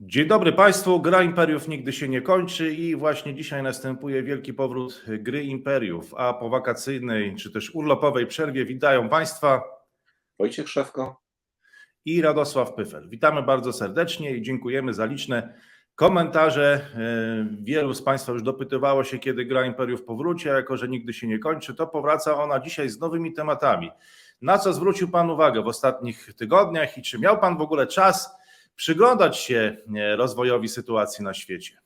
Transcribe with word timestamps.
Dzień 0.00 0.26
dobry 0.26 0.52
Państwu. 0.52 1.00
Gra 1.00 1.22
Imperiów 1.22 1.68
nigdy 1.68 1.92
się 1.92 2.08
nie 2.08 2.22
kończy 2.22 2.72
i 2.72 2.96
właśnie 2.96 3.34
dzisiaj 3.34 3.62
następuje 3.62 4.22
wielki 4.22 4.54
powrót 4.54 5.04
gry 5.08 5.44
Imperiów, 5.44 6.14
a 6.14 6.34
po 6.34 6.48
wakacyjnej 6.48 7.36
czy 7.36 7.52
też 7.52 7.74
urlopowej 7.74 8.26
przerwie 8.26 8.64
witają 8.64 9.08
Państwa 9.08 9.62
Wojciech 10.38 10.68
Szewko. 10.68 11.20
i 12.04 12.22
Radosław 12.22 12.74
Pyfel. 12.74 13.08
Witamy 13.08 13.42
bardzo 13.42 13.72
serdecznie 13.72 14.36
i 14.36 14.42
dziękujemy 14.42 14.94
za 14.94 15.04
liczne 15.04 15.54
komentarze. 15.94 16.80
E, 16.94 17.62
Wielu 17.62 17.94
z 17.94 18.02
Państwa 18.02 18.32
już 18.32 18.42
dopytywało 18.42 19.04
się, 19.04 19.18
kiedy 19.18 19.44
gra 19.44 19.66
Imperiów 19.66 20.04
powróci, 20.04 20.50
a 20.50 20.52
jako 20.52 20.76
że 20.76 20.88
nigdy 20.88 21.12
się 21.12 21.26
nie 21.26 21.38
kończy, 21.38 21.74
to 21.74 21.86
powraca 21.86 22.42
ona 22.42 22.60
dzisiaj 22.60 22.88
z 22.88 23.00
nowymi 23.00 23.32
tematami. 23.32 23.90
Na 24.42 24.58
co 24.58 24.72
zwrócił 24.72 25.08
Pan 25.08 25.30
uwagę 25.30 25.62
w 25.62 25.66
ostatnich 25.66 26.34
tygodniach 26.36 26.98
i 26.98 27.02
czy 27.02 27.18
miał 27.18 27.40
Pan 27.40 27.56
w 27.56 27.60
ogóle 27.60 27.86
czas 27.86 28.38
przyglądać 28.78 29.38
się 29.38 29.76
e, 29.96 30.16
rozwojowi 30.16 30.68
sytuacji 30.68 31.24
na 31.24 31.34
świecie? 31.34 31.78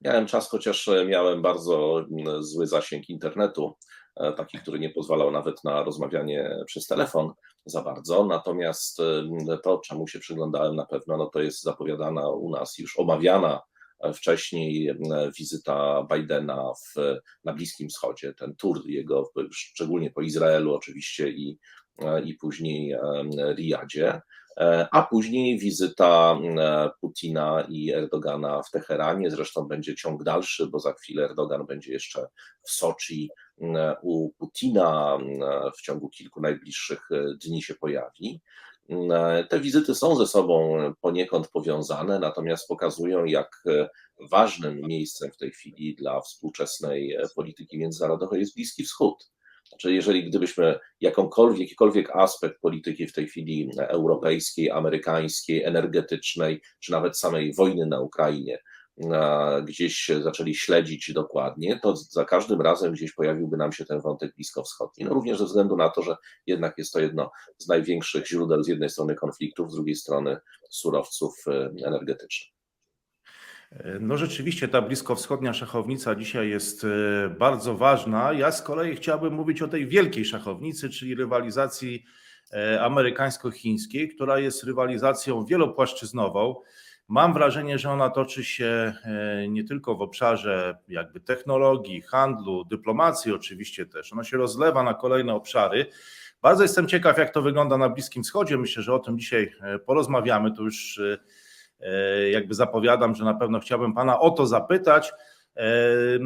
Miałem 0.00 0.26
czas, 0.26 0.50
chociaż 0.50 0.90
miałem 1.06 1.42
bardzo 1.42 2.06
mm, 2.10 2.44
zły 2.44 2.66
zasięg 2.66 3.08
internetu, 3.08 3.76
e, 4.16 4.32
taki, 4.32 4.58
który 4.58 4.78
nie 4.78 4.90
pozwalał 4.90 5.30
nawet 5.30 5.64
na 5.64 5.82
rozmawianie 5.82 6.50
przez 6.66 6.86
telefon 6.86 7.32
za 7.66 7.82
bardzo. 7.82 8.24
Natomiast 8.24 9.00
mm, 9.00 9.58
to, 9.62 9.78
czemu 9.78 10.08
się 10.08 10.18
przyglądałem 10.18 10.76
na 10.76 10.86
pewno, 10.86 11.16
no 11.16 11.26
to 11.26 11.40
jest 11.40 11.62
zapowiadana 11.62 12.30
u 12.30 12.50
nas 12.50 12.78
już 12.78 12.98
omawiana 12.98 13.60
e, 14.00 14.12
wcześniej 14.12 14.88
mm, 14.88 15.32
wizyta 15.38 16.06
Bidena 16.14 16.72
w, 16.74 17.18
na 17.44 17.52
Bliskim 17.52 17.88
Wschodzie, 17.88 18.34
ten 18.34 18.56
tour 18.56 18.86
jego, 18.86 19.30
szczególnie 19.52 20.10
po 20.10 20.22
Izraelu 20.22 20.74
oczywiście 20.74 21.28
i, 21.28 21.58
i 22.24 22.34
później 22.34 22.96
Riyadzie. 23.56 24.20
E, 24.60 24.88
a 24.92 25.02
później 25.02 25.58
wizyta 25.58 26.38
e, 26.58 26.90
Putina 27.00 27.66
i 27.68 27.92
Erdogana 27.92 28.62
w 28.62 28.70
Teheranie. 28.70 29.30
Zresztą 29.30 29.64
będzie 29.64 29.94
ciąg 29.94 30.24
dalszy, 30.24 30.66
bo 30.66 30.78
za 30.78 30.92
chwilę 30.92 31.24
Erdogan 31.24 31.66
będzie 31.66 31.92
jeszcze 31.92 32.26
w 32.62 32.70
Soczi 32.70 33.30
e, 33.60 33.96
u 34.02 34.30
Putina 34.30 35.18
w 35.78 35.82
ciągu 35.82 36.08
kilku 36.08 36.40
najbliższych 36.40 37.08
dni 37.44 37.62
się 37.62 37.74
pojawi. 37.74 38.40
Te 39.48 39.60
wizyty 39.60 39.94
są 39.94 40.16
ze 40.16 40.26
sobą 40.26 40.78
poniekąd 41.00 41.48
powiązane, 41.48 42.18
natomiast 42.18 42.68
pokazują, 42.68 43.24
jak 43.24 43.64
ważnym 44.30 44.80
miejscem 44.80 45.30
w 45.32 45.36
tej 45.36 45.50
chwili 45.50 45.94
dla 45.94 46.20
współczesnej 46.20 47.16
polityki 47.34 47.78
międzynarodowej 47.78 48.40
jest 48.40 48.54
Bliski 48.54 48.84
Wschód. 48.84 49.30
Znaczy, 49.68 49.94
jeżeli 49.94 50.30
gdybyśmy 50.30 50.78
jakąkolwiek, 51.00 51.60
jakikolwiek 51.60 52.16
aspekt 52.16 52.60
polityki 52.60 53.06
w 53.06 53.12
tej 53.12 53.26
chwili 53.26 53.70
europejskiej, 53.78 54.70
amerykańskiej, 54.70 55.64
energetycznej, 55.64 56.62
czy 56.80 56.92
nawet 56.92 57.18
samej 57.18 57.54
wojny 57.54 57.86
na 57.86 58.00
Ukrainie, 58.00 58.58
gdzieś 59.64 60.10
zaczęli 60.20 60.54
śledzić 60.54 61.12
dokładnie, 61.12 61.80
to 61.82 61.96
za 61.96 62.24
każdym 62.24 62.60
razem 62.60 62.92
gdzieś 62.92 63.12
pojawiłby 63.12 63.56
nam 63.56 63.72
się 63.72 63.84
ten 63.84 64.00
wątek 64.00 64.34
bliskowschodni. 64.34 65.04
No 65.04 65.14
również 65.14 65.38
ze 65.38 65.44
względu 65.44 65.76
na 65.76 65.88
to, 65.88 66.02
że 66.02 66.16
jednak 66.46 66.78
jest 66.78 66.92
to 66.92 67.00
jedno 67.00 67.30
z 67.58 67.68
największych 67.68 68.28
źródeł 68.28 68.62
z 68.62 68.68
jednej 68.68 68.90
strony 68.90 69.14
konfliktów, 69.14 69.70
z 69.70 69.74
drugiej 69.74 69.94
strony 69.94 70.36
surowców 70.70 71.34
e, 71.48 71.70
energetycznych. 71.86 72.55
No 74.00 74.16
rzeczywiście 74.16 74.68
ta 74.68 74.82
bliskowschodnia 74.82 75.52
szachownica 75.52 76.14
dzisiaj 76.14 76.48
jest 76.48 76.84
e, 76.84 77.28
bardzo 77.28 77.74
ważna. 77.74 78.32
Ja 78.32 78.52
z 78.52 78.62
kolei 78.62 78.96
chciałbym 78.96 79.34
mówić 79.34 79.62
o 79.62 79.68
tej 79.68 79.86
wielkiej 79.86 80.24
szachownicy, 80.24 80.90
czyli 80.90 81.14
rywalizacji 81.14 82.04
e, 82.52 82.80
amerykańsko-chińskiej, 82.82 84.08
która 84.08 84.38
jest 84.38 84.64
rywalizacją 84.64 85.44
wielopłaszczyznową. 85.44 86.54
Mam 87.08 87.32
wrażenie, 87.32 87.78
że 87.78 87.90
ona 87.90 88.10
toczy 88.10 88.44
się 88.44 88.92
e, 89.04 89.48
nie 89.48 89.64
tylko 89.64 89.94
w 89.94 90.02
obszarze 90.02 90.78
jakby 90.88 91.20
technologii, 91.20 92.02
handlu, 92.02 92.64
dyplomacji 92.64 93.32
oczywiście 93.32 93.86
też. 93.86 94.12
Ona 94.12 94.24
się 94.24 94.36
rozlewa 94.36 94.82
na 94.82 94.94
kolejne 94.94 95.34
obszary. 95.34 95.86
Bardzo 96.42 96.62
jestem 96.62 96.88
ciekaw, 96.88 97.18
jak 97.18 97.30
to 97.30 97.42
wygląda 97.42 97.78
na 97.78 97.88
Bliskim 97.88 98.22
Wschodzie. 98.22 98.58
Myślę, 98.58 98.82
że 98.82 98.94
o 98.94 98.98
tym 98.98 99.18
dzisiaj 99.18 99.52
porozmawiamy. 99.86 100.52
To 100.52 100.62
już 100.62 101.00
jakby 102.30 102.54
zapowiadam, 102.54 103.14
że 103.14 103.24
na 103.24 103.34
pewno 103.34 103.60
chciałbym 103.60 103.94
Pana 103.94 104.20
o 104.20 104.30
to 104.30 104.46
zapytać. 104.46 105.12
E, 105.56 106.18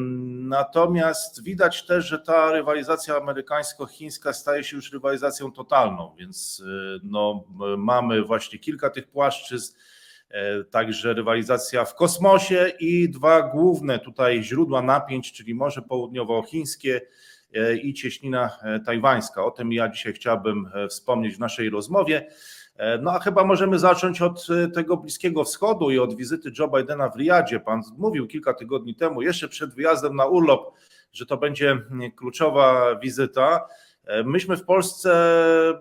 natomiast 0.49 1.43
widać 1.43 1.87
też, 1.87 2.06
że 2.06 2.19
ta 2.19 2.53
rywalizacja 2.53 3.16
amerykańsko-chińska 3.16 4.33
staje 4.33 4.65
się 4.65 4.77
już 4.77 4.93
rywalizacją 4.93 5.53
totalną, 5.53 6.15
więc 6.19 6.62
e, 6.66 7.00
no, 7.03 7.44
mamy 7.78 8.22
właśnie 8.22 8.59
kilka 8.59 8.91
tych 8.91 9.09
płaszczyzn, 9.09 9.75
także 10.71 11.15
rywalizacja 11.15 11.84
w 11.84 11.94
kosmosie 11.94 12.72
i 12.81 13.09
dwa 13.09 13.43
główne 13.43 13.99
tutaj 13.99 14.43
źródła 14.43 14.83
napięć, 14.83 15.33
czyli 15.33 15.55
Morze 15.55 15.83
Południowochińskie 15.83 17.00
i 17.83 17.94
cieśnina 17.94 18.50
tajwańska. 18.87 19.44
O 19.44 19.50
tym 19.50 19.72
ja 19.72 19.89
dzisiaj 19.89 20.12
chciałbym 20.12 20.71
wspomnieć 20.89 21.37
w 21.37 21.39
naszej 21.39 21.71
rozmowie. 21.71 22.27
E, 22.80 22.98
no 22.98 23.12
a 23.12 23.18
chyba 23.18 23.44
możemy 23.44 23.78
zacząć 23.78 24.22
od 24.22 24.46
e, 24.50 24.68
tego 24.68 24.96
Bliskiego 24.96 25.44
Wschodu 25.44 25.91
i 25.91 25.98
od 25.98 26.16
wizyty 26.16 26.52
Joe 26.58 26.68
Bidena 26.68 27.08
w 27.08 27.16
Riyadzie. 27.16 27.60
Pan 27.60 27.82
mówił 27.98 28.26
kilka 28.26 28.54
tygodni 28.54 28.94
temu, 28.94 29.22
jeszcze 29.22 29.48
przed 29.48 29.74
wyjazdem 29.74 30.16
na 30.16 30.26
urlop, 30.26 30.74
że 31.12 31.26
to 31.26 31.36
będzie 31.36 31.70
mm, 31.70 32.12
kluczowa 32.12 32.96
wizyta. 33.02 33.66
E, 34.04 34.24
myśmy 34.24 34.56
w 34.56 34.64
Polsce 34.64 35.10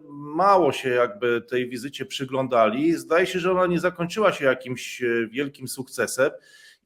mało 0.09 0.71
się 0.71 0.89
jakby 0.89 1.41
tej 1.41 1.69
wizycie 1.69 2.05
przyglądali. 2.05 2.93
Zdaje 2.93 3.25
się, 3.25 3.39
że 3.39 3.51
ona 3.51 3.66
nie 3.66 3.79
zakończyła 3.79 4.31
się 4.31 4.45
jakimś 4.45 5.01
wielkim 5.29 5.67
sukcesem. 5.67 6.31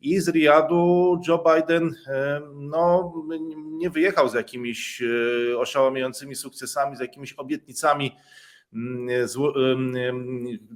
I 0.01 0.19
z 0.19 0.29
Riyadu 0.29 1.19
Joe 1.27 1.43
Biden 1.43 1.95
no, 2.55 3.13
nie 3.55 3.89
wyjechał 3.89 4.29
z 4.29 4.33
jakimiś 4.33 5.03
oszałamiającymi 5.57 6.35
sukcesami, 6.35 6.95
z 6.95 6.99
jakimiś 6.99 7.33
obietnicami 7.33 8.11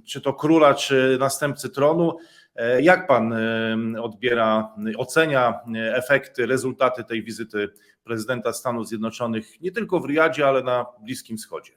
czy 0.05 0.21
to 0.21 0.33
króla, 0.33 0.73
czy 0.73 1.17
następcy 1.19 1.69
tronu. 1.69 2.17
E, 2.55 2.81
jak 2.81 3.07
pan 3.07 3.35
odbiera, 4.01 4.75
ocenia 4.97 5.59
efekty, 5.93 6.45
rezultaty 6.45 7.03
tej 7.03 7.23
wizyty 7.23 7.69
prezydenta 8.03 8.53
Stanów 8.53 8.87
Zjednoczonych 8.87 9.61
nie 9.61 9.71
tylko 9.71 9.99
w 9.99 10.05
Riyadzie, 10.05 10.47
ale 10.47 10.63
na 10.63 10.85
Bliskim 11.01 11.37
Wschodzie? 11.37 11.71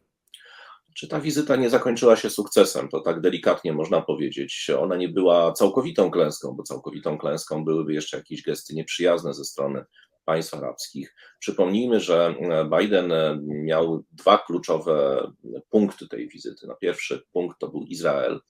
Czy 0.95 1.09
ta 1.09 1.21
wizyta 1.21 1.57
nie 1.57 1.71
zakończyła 1.71 2.17
się 2.17 2.31
sukcesem? 2.31 2.89
To 2.89 3.01
tak 3.01 3.21
delikatnie 3.21 3.73
można 3.73 4.03
powiedzieć. 4.03 4.71
Ona 4.79 4.97
nie 4.97 5.09
była 5.09 5.53
całkowitą 5.53 6.11
klęską, 6.11 6.53
bo 6.53 6.63
całkowitą 6.63 7.19
klęską 7.19 7.65
byłyby 7.65 7.95
jeszcze 7.95 8.17
jakieś 8.17 8.43
gesty 8.43 8.75
nieprzyjazne 8.75 9.35
ze 9.35 9.45
strony 9.45 9.85
państw 10.31 10.55
arabskich. 10.55 11.15
Przypomnijmy, 11.39 12.01
że 12.01 12.35
Biden 12.79 13.13
miał 13.47 14.05
dwa 14.13 14.39
kluczowe 14.39 15.27
punkty 15.71 16.09
tej 16.09 16.29
wizyty. 16.29 16.67
No, 16.67 16.77
pierwszy 16.81 17.23
punkt 17.33 17.59
to 17.59 17.69
był 17.69 17.83
Izrael. 17.83 18.41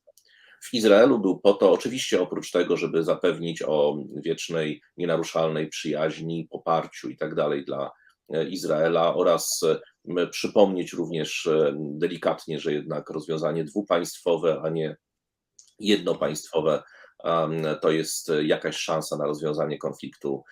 W 0.62 0.74
Izraelu 0.74 1.18
był 1.18 1.38
po 1.38 1.54
to, 1.54 1.72
oczywiście 1.72 2.22
oprócz 2.22 2.50
tego, 2.50 2.76
żeby 2.76 3.04
zapewnić 3.04 3.62
o 3.62 3.96
wiecznej, 4.16 4.82
nienaruszalnej 4.96 5.68
przyjaźni, 5.68 6.48
poparciu 6.50 7.08
i 7.08 7.16
tak 7.16 7.34
dalej 7.34 7.64
dla 7.64 7.90
Izraela 8.48 9.14
oraz 9.14 9.60
przypomnieć 10.30 10.92
również 10.92 11.48
delikatnie, 11.78 12.60
że 12.60 12.72
jednak 12.72 13.10
rozwiązanie 13.10 13.64
dwupaństwowe, 13.64 14.60
a 14.64 14.68
nie 14.68 14.96
jednopaństwowe 15.78 16.82
to 17.80 17.90
jest 17.90 18.32
jakaś 18.42 18.76
szansa 18.76 19.16
na 19.16 19.24
rozwiązanie 19.24 19.78
konfliktu 19.78 20.44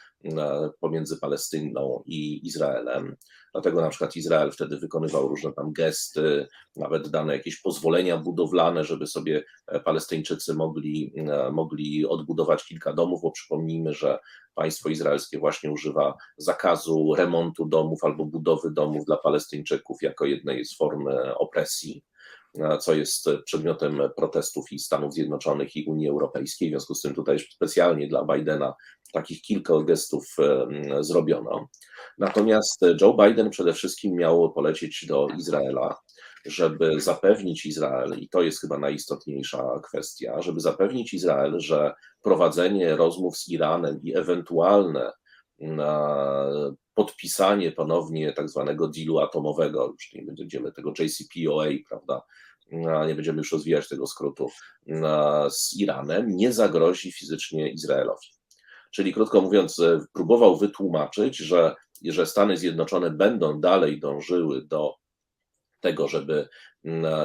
pomiędzy 0.80 1.20
Palestyną 1.20 2.02
i 2.06 2.46
Izraelem. 2.46 3.16
Dlatego 3.52 3.80
na 3.80 3.88
przykład 3.88 4.16
Izrael 4.16 4.50
wtedy 4.50 4.76
wykonywał 4.76 5.28
różne 5.28 5.52
tam 5.52 5.72
gesty, 5.72 6.46
nawet 6.76 7.08
dane 7.08 7.32
jakieś 7.32 7.60
pozwolenia 7.60 8.16
budowlane, 8.16 8.84
żeby 8.84 9.06
sobie 9.06 9.44
e, 9.66 9.80
Palestyńczycy 9.80 10.54
mogli, 10.54 11.12
e, 11.16 11.50
mogli 11.52 12.06
odbudować 12.06 12.64
kilka 12.64 12.92
domów, 12.92 13.22
bo 13.22 13.30
przypomnijmy, 13.30 13.94
że 13.94 14.18
państwo 14.54 14.88
izraelskie 14.88 15.38
właśnie 15.38 15.70
używa 15.70 16.16
zakazu 16.36 17.14
remontu 17.14 17.66
domów 17.66 18.04
albo 18.04 18.24
budowy 18.24 18.70
domów 18.70 19.04
dla 19.04 19.16
Palestyńczyków 19.16 19.96
jako 20.02 20.24
jednej 20.26 20.64
z 20.64 20.76
form 20.76 21.08
e, 21.08 21.34
opresji 21.34 22.04
co 22.80 22.94
jest 22.94 23.26
przedmiotem 23.44 24.00
protestów 24.16 24.72
i 24.72 24.78
Stanów 24.78 25.12
Zjednoczonych 25.12 25.76
i 25.76 25.84
Unii 25.84 26.08
Europejskiej. 26.08 26.68
W 26.68 26.72
związku 26.72 26.94
z 26.94 27.02
tym 27.02 27.14
tutaj 27.14 27.38
specjalnie 27.38 28.08
dla 28.08 28.24
Bidena 28.24 28.74
takich 29.12 29.42
kilka 29.42 29.82
gestów 29.82 30.36
zrobiono. 31.00 31.68
Natomiast 32.18 32.80
Joe 33.00 33.14
Biden 33.14 33.50
przede 33.50 33.72
wszystkim 33.72 34.14
miał 34.14 34.52
polecieć 34.52 35.06
do 35.08 35.28
Izraela, 35.38 35.96
żeby 36.46 37.00
zapewnić 37.00 37.66
Izrael, 37.66 38.18
i 38.18 38.28
to 38.28 38.42
jest 38.42 38.60
chyba 38.60 38.78
najistotniejsza 38.78 39.80
kwestia, 39.88 40.42
żeby 40.42 40.60
zapewnić 40.60 41.14
Izrael, 41.14 41.60
że 41.60 41.94
prowadzenie 42.22 42.96
rozmów 42.96 43.38
z 43.38 43.48
Iranem 43.48 44.00
i 44.02 44.16
ewentualne 44.16 45.12
podpisanie 46.94 47.72
ponownie 47.72 48.32
tak 48.32 48.48
zwanego 48.48 48.88
dealu 48.88 49.18
atomowego, 49.18 49.86
już 49.86 50.12
nie 50.12 50.22
będziemy 50.22 50.72
tego 50.72 50.92
JCPOA, 50.98 51.66
prawda, 51.88 52.22
nie 53.06 53.14
będziemy 53.14 53.38
już 53.38 53.52
rozwijać 53.52 53.88
tego 53.88 54.06
skrótu, 54.06 54.48
a, 55.04 55.46
z 55.50 55.76
Iranem, 55.76 56.36
nie 56.36 56.52
zagrozi 56.52 57.12
fizycznie 57.12 57.70
Izraelowi. 57.70 58.26
Czyli 58.90 59.14
krótko 59.14 59.40
mówiąc, 59.40 59.78
e, 59.78 60.00
próbował 60.12 60.56
wytłumaczyć, 60.56 61.36
że, 61.36 61.74
że 62.04 62.26
Stany 62.26 62.56
Zjednoczone 62.56 63.10
będą 63.10 63.60
dalej 63.60 64.00
dążyły 64.00 64.66
do 64.66 64.94
tego, 65.80 66.08
żeby, 66.08 66.48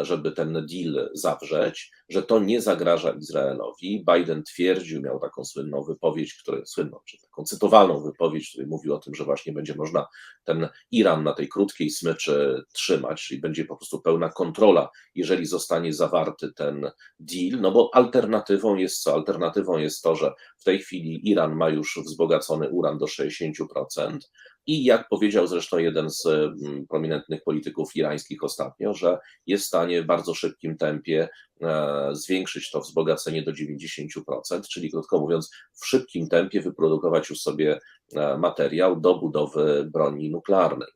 żeby 0.01 0.31
ten 0.31 0.53
deal 0.53 1.09
zawrzeć, 1.13 1.91
że 2.09 2.23
to 2.23 2.39
nie 2.39 2.61
zagraża 2.61 3.11
Izraelowi. 3.11 4.05
Biden 4.13 4.43
twierdził, 4.43 5.01
miał 5.01 5.19
taką 5.19 5.45
słynną 5.45 5.83
wypowiedź, 5.83 6.33
która, 6.33 6.65
słynną, 6.65 6.99
czy 7.05 7.21
taką 7.21 7.43
cytowalną 7.43 8.03
wypowiedź, 8.03 8.47
w 8.47 8.49
której 8.49 8.67
mówił 8.67 8.93
o 8.93 8.99
tym, 8.99 9.15
że 9.15 9.23
właśnie 9.23 9.53
będzie 9.53 9.75
można 9.75 10.07
ten 10.43 10.67
Iran 10.91 11.23
na 11.23 11.33
tej 11.33 11.49
krótkiej 11.49 11.89
smyczy 11.89 12.63
trzymać, 12.73 13.23
czyli 13.23 13.41
będzie 13.41 13.65
po 13.65 13.75
prostu 13.77 14.01
pełna 14.01 14.29
kontrola, 14.29 14.89
jeżeli 15.15 15.45
zostanie 15.45 15.93
zawarty 15.93 16.53
ten 16.53 16.91
deal, 17.19 17.61
no 17.61 17.71
bo 17.71 17.89
alternatywą 17.93 18.75
jest 18.75 19.01
co? 19.01 19.13
Alternatywą 19.13 19.77
jest 19.77 20.01
to, 20.01 20.15
że 20.15 20.33
w 20.57 20.63
tej 20.63 20.79
chwili 20.79 21.29
Iran 21.29 21.55
ma 21.55 21.69
już 21.69 21.99
wzbogacony 22.05 22.69
uran 22.69 22.97
do 22.97 23.05
60%, 23.05 24.17
i 24.65 24.83
jak 24.83 25.09
powiedział 25.09 25.47
zresztą 25.47 25.77
jeden 25.77 26.09
z 26.09 26.25
mm, 26.25 26.87
prominentnych 26.87 27.43
polityków 27.43 27.95
irańskich 27.95 28.43
ostatnio, 28.43 28.93
że 28.93 29.17
jest 29.47 29.63
w 29.63 29.67
stanie 29.67 30.03
w 30.03 30.05
bardzo 30.05 30.33
szybkim 30.33 30.77
tempie 30.77 31.29
e, 31.61 32.09
zwiększyć 32.11 32.71
to 32.71 32.81
wzbogacenie 32.81 33.43
do 33.43 33.51
90%, 33.51 34.61
czyli 34.71 34.91
krótko 34.91 35.19
mówiąc, 35.19 35.51
w 35.81 35.87
szybkim 35.87 36.27
tempie 36.27 36.61
wyprodukować 36.61 37.29
już 37.29 37.41
sobie 37.41 37.79
e, 38.15 38.37
materiał 38.37 38.99
do 38.99 39.15
budowy 39.15 39.89
broni 39.93 40.31
nuklearnej. 40.31 40.89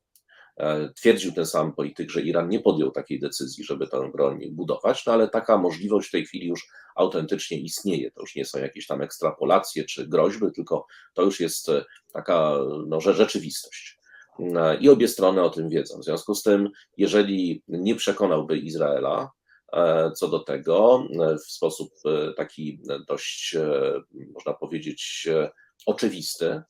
E, 0.58 0.94
twierdził 0.94 1.32
ten 1.32 1.46
sam 1.46 1.74
polityk, 1.74 2.10
że 2.10 2.22
Iran 2.22 2.50
nie 2.50 2.60
podjął 2.60 2.92
takiej 2.92 3.20
decyzji, 3.20 3.64
żeby 3.64 3.88
tę 3.88 4.12
broń 4.12 4.40
budować, 4.52 5.06
no 5.06 5.14
ale 5.14 5.28
taka 5.28 5.58
możliwość 5.58 6.08
w 6.08 6.12
tej 6.12 6.26
chwili 6.26 6.48
już 6.48 6.68
autentycznie 6.96 7.60
istnieje. 7.60 8.12
To 8.12 8.22
już 8.22 8.36
nie 8.36 8.46
są 8.46 8.60
jakieś 8.60 8.88
tam 8.88 9.02
ekstrapolacje 9.02 9.86
czy 9.86 10.08
groźby, 10.08 10.52
tylko 10.56 10.86
to 11.14 11.22
już 11.22 11.40
jest 11.40 11.72
taka 12.14 12.54
no, 12.88 13.02
rzeczywistość. 13.02 13.97
E, 14.40 14.78
I 14.78 14.90
obie 14.90 15.08
strony 15.08 15.42
o 15.42 15.50
tym 15.50 15.70
wiedzą. 15.70 16.00
W 16.00 16.06
związku 16.06 16.36
z 16.36 16.44
tym, 16.44 16.70
jeżeli 16.98 17.64
nie 17.68 17.96
przekonałby 17.96 18.58
Izraela 18.58 19.32
co 20.16 20.28
do 20.28 20.40
tego 20.40 21.04
w 21.48 21.52
sposób 21.52 21.90
taki 22.38 22.82
dość, 23.08 23.56
można 24.34 24.54
powiedzieć, 24.54 25.28
oczywisty, 25.86 26.62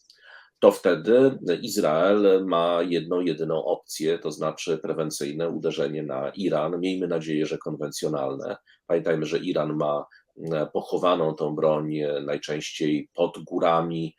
to 0.59 0.71
wtedy 0.71 1.39
Izrael 1.61 2.45
ma 2.45 2.79
jedną, 2.81 3.19
jedyną 3.19 3.65
opcję, 3.65 4.19
to 4.19 4.31
znaczy 4.31 4.77
prewencyjne 4.77 5.49
uderzenie 5.49 6.03
na 6.03 6.29
Iran. 6.29 6.79
Miejmy 6.79 7.07
nadzieję, 7.07 7.45
że 7.45 7.57
konwencjonalne. 7.57 8.57
Pamiętajmy, 8.87 9.25
że 9.25 9.37
Iran 9.37 9.75
ma 9.75 10.05
e, 10.51 10.67
pochowaną 10.73 11.33
tą 11.33 11.55
broń 11.55 11.97
e, 11.97 12.21
najczęściej 12.21 13.09
pod 13.13 13.43
górami, 13.43 14.15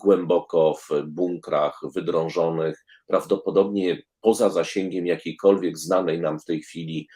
głęboko 0.00 0.74
w 0.74 1.02
bunkrach 1.06 1.80
wydrążonych, 1.94 2.84
prawdopodobnie 3.12 4.02
poza 4.20 4.50
zasięgiem 4.50 5.06
jakiejkolwiek 5.06 5.78
znanej 5.78 6.20
nam 6.20 6.38
w 6.38 6.44
tej 6.44 6.62
chwili 6.62 7.08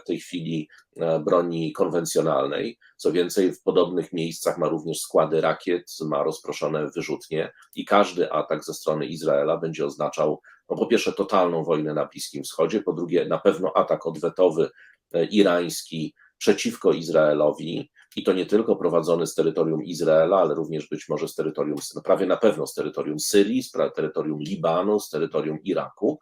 w 0.00 0.04
tej 0.04 0.20
chwili 0.20 0.68
e, 0.96 1.20
broni 1.20 1.72
konwencjonalnej. 1.72 2.78
Co 2.96 3.12
więcej, 3.12 3.52
w 3.52 3.62
podobnych 3.62 4.12
miejscach 4.12 4.58
ma 4.58 4.68
również 4.68 5.00
składy 5.00 5.40
rakiet, 5.40 5.92
ma 6.00 6.22
rozproszone 6.22 6.90
wyrzutnie 6.90 7.52
i 7.74 7.84
każdy 7.84 8.32
atak 8.32 8.64
ze 8.64 8.74
strony 8.74 9.06
Izraela 9.06 9.56
będzie 9.56 9.86
oznaczał, 9.86 10.40
no 10.70 10.76
po 10.76 10.86
pierwsze, 10.86 11.12
totalną 11.12 11.64
wojnę 11.64 11.94
na 11.94 12.06
Bliskim 12.06 12.44
Wschodzie, 12.44 12.82
po 12.82 12.92
drugie, 12.92 13.26
na 13.26 13.38
pewno 13.38 13.72
atak 13.76 14.06
odwetowy 14.06 14.70
e, 15.12 15.24
irański 15.24 16.14
przeciwko 16.38 16.92
Izraelowi. 16.92 17.90
I 18.16 18.22
to 18.22 18.32
nie 18.32 18.46
tylko 18.46 18.76
prowadzony 18.76 19.26
z 19.26 19.34
terytorium 19.34 19.84
Izraela, 19.84 20.36
ale 20.36 20.54
również 20.54 20.88
być 20.88 21.08
może 21.08 21.28
z 21.28 21.34
terytorium, 21.34 21.78
no 21.94 22.02
prawie 22.02 22.26
na 22.26 22.36
pewno 22.36 22.66
z 22.66 22.74
terytorium 22.74 23.20
Syrii, 23.20 23.62
z 23.62 23.72
terytorium 23.96 24.38
Libanu, 24.40 25.00
z 25.00 25.10
terytorium 25.10 25.58
Iraku. 25.64 26.18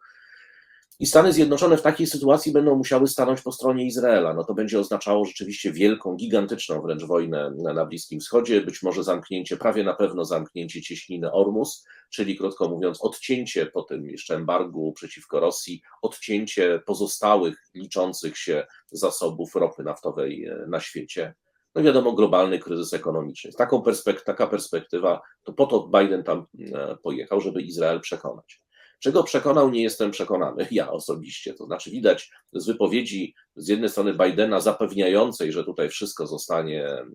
I 0.99 1.05
Stany 1.05 1.33
Zjednoczone 1.33 1.77
w 1.77 1.81
takiej 1.81 2.07
sytuacji 2.07 2.51
będą 2.51 2.75
musiały 2.75 3.07
stanąć 3.07 3.41
po 3.41 3.51
stronie 3.51 3.85
Izraela. 3.85 4.33
No 4.33 4.43
to 4.43 4.53
będzie 4.53 4.79
oznaczało 4.79 5.25
rzeczywiście 5.25 5.71
wielką, 5.71 6.15
gigantyczną 6.15 6.81
wręcz 6.81 7.03
wojnę 7.03 7.51
na 7.73 7.85
Bliskim 7.85 8.19
Wschodzie, 8.19 8.61
być 8.61 8.83
może 8.83 9.03
zamknięcie, 9.03 9.57
prawie 9.57 9.83
na 9.83 9.93
pewno 9.93 10.25
zamknięcie 10.25 10.81
cieśniny 10.81 11.31
Ormus, 11.31 11.85
czyli 12.09 12.37
krótko 12.37 12.69
mówiąc, 12.69 13.01
odcięcie 13.01 13.65
po 13.65 13.83
tym 13.83 14.05
jeszcze 14.05 14.35
embargu 14.35 14.93
przeciwko 14.93 15.39
Rosji, 15.39 15.81
odcięcie 16.01 16.81
pozostałych 16.85 17.69
liczących 17.73 18.37
się 18.37 18.65
zasobów 18.91 19.55
ropy 19.55 19.83
naftowej 19.83 20.45
e, 20.45 20.65
na 20.67 20.79
świecie. 20.79 21.35
No 21.77 21.83
wiadomo, 21.83 22.13
globalny 22.13 22.59
kryzys 22.59 22.93
ekonomiczny. 22.93 23.51
Taką 23.51 23.83
taka 24.25 24.47
perspektywa, 24.47 25.21
to 25.43 25.53
po 25.53 25.65
to 25.65 25.87
Biden 25.87 26.23
tam 26.23 26.45
e, 26.73 26.97
pojechał, 27.03 27.41
żeby 27.41 27.61
Izrael 27.61 28.01
przekonać. 28.01 28.61
Czego 28.99 29.23
przekonał, 29.23 29.69
nie 29.69 29.83
jestem 29.83 30.11
przekonany, 30.11 30.67
ja 30.71 30.91
osobiście. 30.91 31.53
To 31.53 31.65
znaczy, 31.65 31.91
widać 31.91 32.31
z 32.53 32.65
wypowiedzi 32.65 33.35
z 33.55 33.67
jednej 33.67 33.89
strony 33.89 34.13
Bidena 34.13 34.59
zapewniającej, 34.59 35.51
że 35.51 35.63
tutaj 35.63 35.89
wszystko 35.89 36.27
zostanie 36.27 36.85
e, 36.85 37.05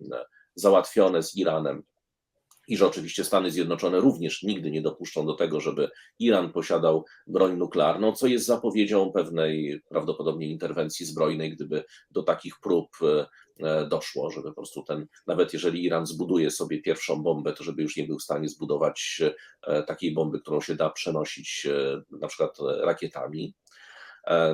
załatwione 0.55 1.23
z 1.23 1.35
Iranem 1.35 1.83
i 2.67 2.77
że 2.77 2.87
oczywiście 2.87 3.23
Stany 3.23 3.51
Zjednoczone 3.51 3.99
również 3.99 4.43
nigdy 4.43 4.71
nie 4.71 4.81
dopuszczą 4.81 5.25
do 5.25 5.33
tego, 5.33 5.59
żeby 5.59 5.89
Iran 6.19 6.51
posiadał 6.51 7.05
broń 7.27 7.57
nuklearną, 7.57 8.13
co 8.13 8.27
jest 8.27 8.45
zapowiedzią 8.45 9.11
pewnej 9.11 9.81
prawdopodobnie 9.89 10.47
interwencji 10.47 11.05
zbrojnej, 11.05 11.51
gdyby 11.55 11.83
do 12.11 12.23
takich 12.23 12.59
prób 12.59 12.89
e, 13.01 13.25
E, 13.59 13.87
doszło, 13.87 14.31
żeby 14.31 14.49
po 14.49 14.55
prostu 14.55 14.83
ten, 14.83 15.07
nawet 15.27 15.53
jeżeli 15.53 15.85
Iran 15.85 16.05
zbuduje 16.05 16.51
sobie 16.51 16.81
pierwszą 16.81 17.23
bombę, 17.23 17.53
to 17.53 17.63
żeby 17.63 17.81
już 17.81 17.97
nie 17.97 18.03
był 18.03 18.19
w 18.19 18.23
stanie 18.23 18.49
zbudować 18.49 19.21
e, 19.61 19.83
takiej 19.83 20.13
bomby, 20.13 20.39
którą 20.39 20.61
się 20.61 20.75
da 20.75 20.89
przenosić 20.89 21.67
na 22.11 22.27
przykład 22.27 22.57
rakietami. 22.81 23.53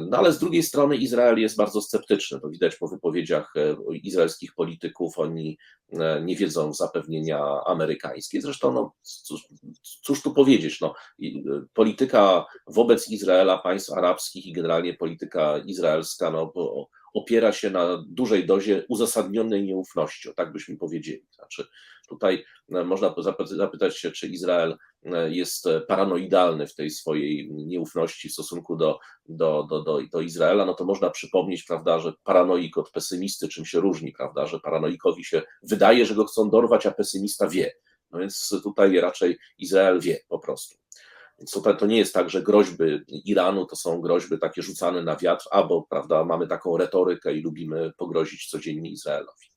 No 0.09 0.17
ale 0.17 0.33
z 0.33 0.39
drugiej 0.39 0.63
strony 0.63 0.97
Izrael 0.97 1.37
jest 1.37 1.57
bardzo 1.57 1.81
sceptyczny. 1.81 2.39
To 2.39 2.49
widać 2.49 2.75
po 2.75 2.87
wypowiedziach 2.87 3.53
izraelskich 4.03 4.53
polityków. 4.53 5.19
Oni 5.19 5.57
nie 6.21 6.35
wiedzą 6.35 6.73
zapewnienia 6.73 7.61
amerykańskie. 7.65 8.41
Zresztą, 8.41 8.73
no, 8.73 8.93
cóż, 9.01 9.47
cóż 9.81 10.21
tu 10.21 10.33
powiedzieć? 10.33 10.81
No, 10.81 10.93
polityka 11.73 12.45
wobec 12.67 13.09
Izraela, 13.09 13.57
państw 13.57 13.93
arabskich 13.93 14.45
i 14.45 14.53
generalnie 14.53 14.93
polityka 14.93 15.57
izraelska 15.57 16.31
no, 16.31 16.53
opiera 17.19 17.51
się 17.51 17.69
na 17.69 18.03
dużej 18.07 18.45
dozie 18.45 18.85
uzasadnionej 18.89 19.63
nieufności, 19.63 20.29
o 20.29 20.33
tak 20.33 20.51
byśmy 20.51 20.77
powiedzieli. 20.77 21.25
Znaczy, 21.35 21.67
tutaj 22.09 22.45
e, 22.71 22.83
można 22.83 23.15
zapytać 23.45 23.97
się, 23.97 24.11
czy 24.11 24.27
Izrael 24.27 24.77
e, 25.03 25.31
jest 25.31 25.65
paranoidalny 25.87 26.67
w 26.67 26.75
tej 26.75 26.89
swojej 26.89 27.51
nieufności 27.51 28.29
w 28.29 28.33
stosunku 28.33 28.75
do, 28.75 28.99
do, 29.29 29.63
do, 29.69 29.83
do, 29.83 29.99
do 30.11 30.21
Izraela, 30.21 30.65
no 30.65 30.73
to 30.73 30.85
można 30.85 31.09
przypomnieć, 31.09 31.63
prawda, 31.63 31.99
że 31.99 32.13
paranoik 32.23 32.77
od 32.77 32.91
pesymisty 32.91 33.47
czym 33.47 33.65
się 33.65 33.79
różni, 33.79 34.11
prawda, 34.11 34.45
że 34.45 34.59
paranoikowi 34.59 35.23
się 35.23 35.41
wydaje, 35.63 36.05
że 36.05 36.15
go 36.15 36.25
chcą 36.25 36.49
dorwać, 36.49 36.85
a 36.85 36.91
pesymista 36.91 37.47
wie. 37.47 37.71
No 38.11 38.19
więc 38.19 38.61
tutaj 38.63 38.99
raczej 38.99 39.37
Izrael 39.57 39.99
wie 39.99 40.19
po 40.27 40.39
prostu. 40.39 40.77
Więc 41.39 41.51
tutaj 41.51 41.77
to 41.77 41.85
nie 41.85 41.97
jest 41.97 42.13
tak, 42.13 42.29
że 42.29 42.41
groźby 42.41 42.83
Iranu 43.07 43.65
to 43.65 43.75
są 43.75 44.01
groźby 44.01 44.39
takie 44.39 44.61
rzucane 44.61 45.03
na 45.03 45.15
wiatr, 45.15 45.45
albo 45.51 45.85
prawda, 45.89 46.25
mamy 46.25 46.47
taką 46.47 46.77
retorykę 46.77 47.33
i 47.33 47.41
lubimy 47.41 47.91
pogrozić 47.97 48.49
codziennie 48.49 48.89
Izraelowi. 48.89 49.47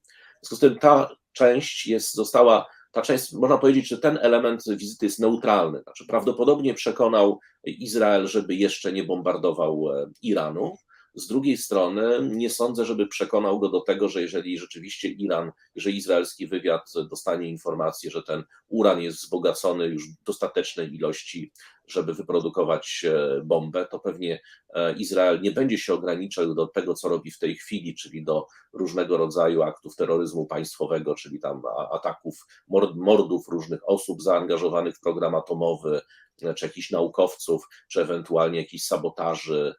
W 0.42 0.46
związku 0.46 0.56
z 0.56 0.60
tym 0.60 0.78
ta 0.78 1.10
część 1.32 1.86
jest, 1.86 2.14
została, 2.14 2.66
ta 2.92 3.02
część, 3.02 3.32
można 3.32 3.58
powiedzieć, 3.58 3.88
że 3.88 3.98
ten 3.98 4.18
element 4.22 4.62
wizyty 4.76 5.06
jest 5.06 5.18
neutralny. 5.18 5.82
Znaczy, 5.82 6.06
prawdopodobnie 6.06 6.74
przekonał 6.74 7.40
Izrael, 7.64 8.26
żeby 8.26 8.54
jeszcze 8.54 8.92
nie 8.92 9.04
bombardował 9.04 9.92
e, 9.92 10.10
Iranu, 10.22 10.76
z 11.14 11.26
drugiej 11.26 11.56
strony 11.56 12.18
nie 12.22 12.50
sądzę, 12.50 12.84
żeby 12.84 13.06
przekonał 13.06 13.60
go 13.60 13.68
do 13.68 13.80
tego, 13.80 14.08
że 14.08 14.22
jeżeli 14.22 14.58
rzeczywiście 14.58 15.08
Iran, 15.08 15.52
że 15.76 15.90
izraelski 15.90 16.46
wywiad 16.46 16.92
dostanie 17.10 17.48
informację, 17.48 18.10
że 18.10 18.22
ten 18.22 18.44
uran 18.68 19.00
jest 19.00 19.18
wzbogacony 19.18 19.86
już 19.86 20.08
w 20.08 20.24
dostatecznej 20.24 20.94
ilości, 20.94 21.52
żeby 21.86 22.14
wyprodukować 22.14 23.04
e, 23.08 23.42
bombę, 23.44 23.86
to 23.90 23.98
pewnie 23.98 24.40
e, 24.74 24.92
Izrael 24.92 25.40
nie 25.40 25.50
będzie 25.50 25.78
się 25.78 25.94
ograniczał 25.94 26.54
do 26.54 26.66
tego, 26.66 26.94
co 26.94 27.08
robi 27.08 27.30
w 27.30 27.38
tej 27.38 27.56
chwili, 27.56 27.94
czyli 27.94 28.24
do 28.24 28.46
różnego 28.72 29.16
rodzaju 29.16 29.62
aktów 29.62 29.96
terroryzmu 29.96 30.46
państwowego, 30.46 31.14
czyli 31.14 31.40
tam 31.40 31.62
ataków, 31.92 32.46
mordów 32.94 33.48
różnych 33.48 33.88
osób 33.88 34.22
zaangażowanych 34.22 34.96
w 34.96 35.00
program 35.00 35.34
atomowy, 35.34 36.00
e, 36.42 36.54
czy 36.54 36.66
jakichś 36.66 36.90
naukowców, 36.90 37.68
czy 37.88 38.00
ewentualnie 38.00 38.58
jakichś 38.58 38.84
sabotaży 38.84 39.74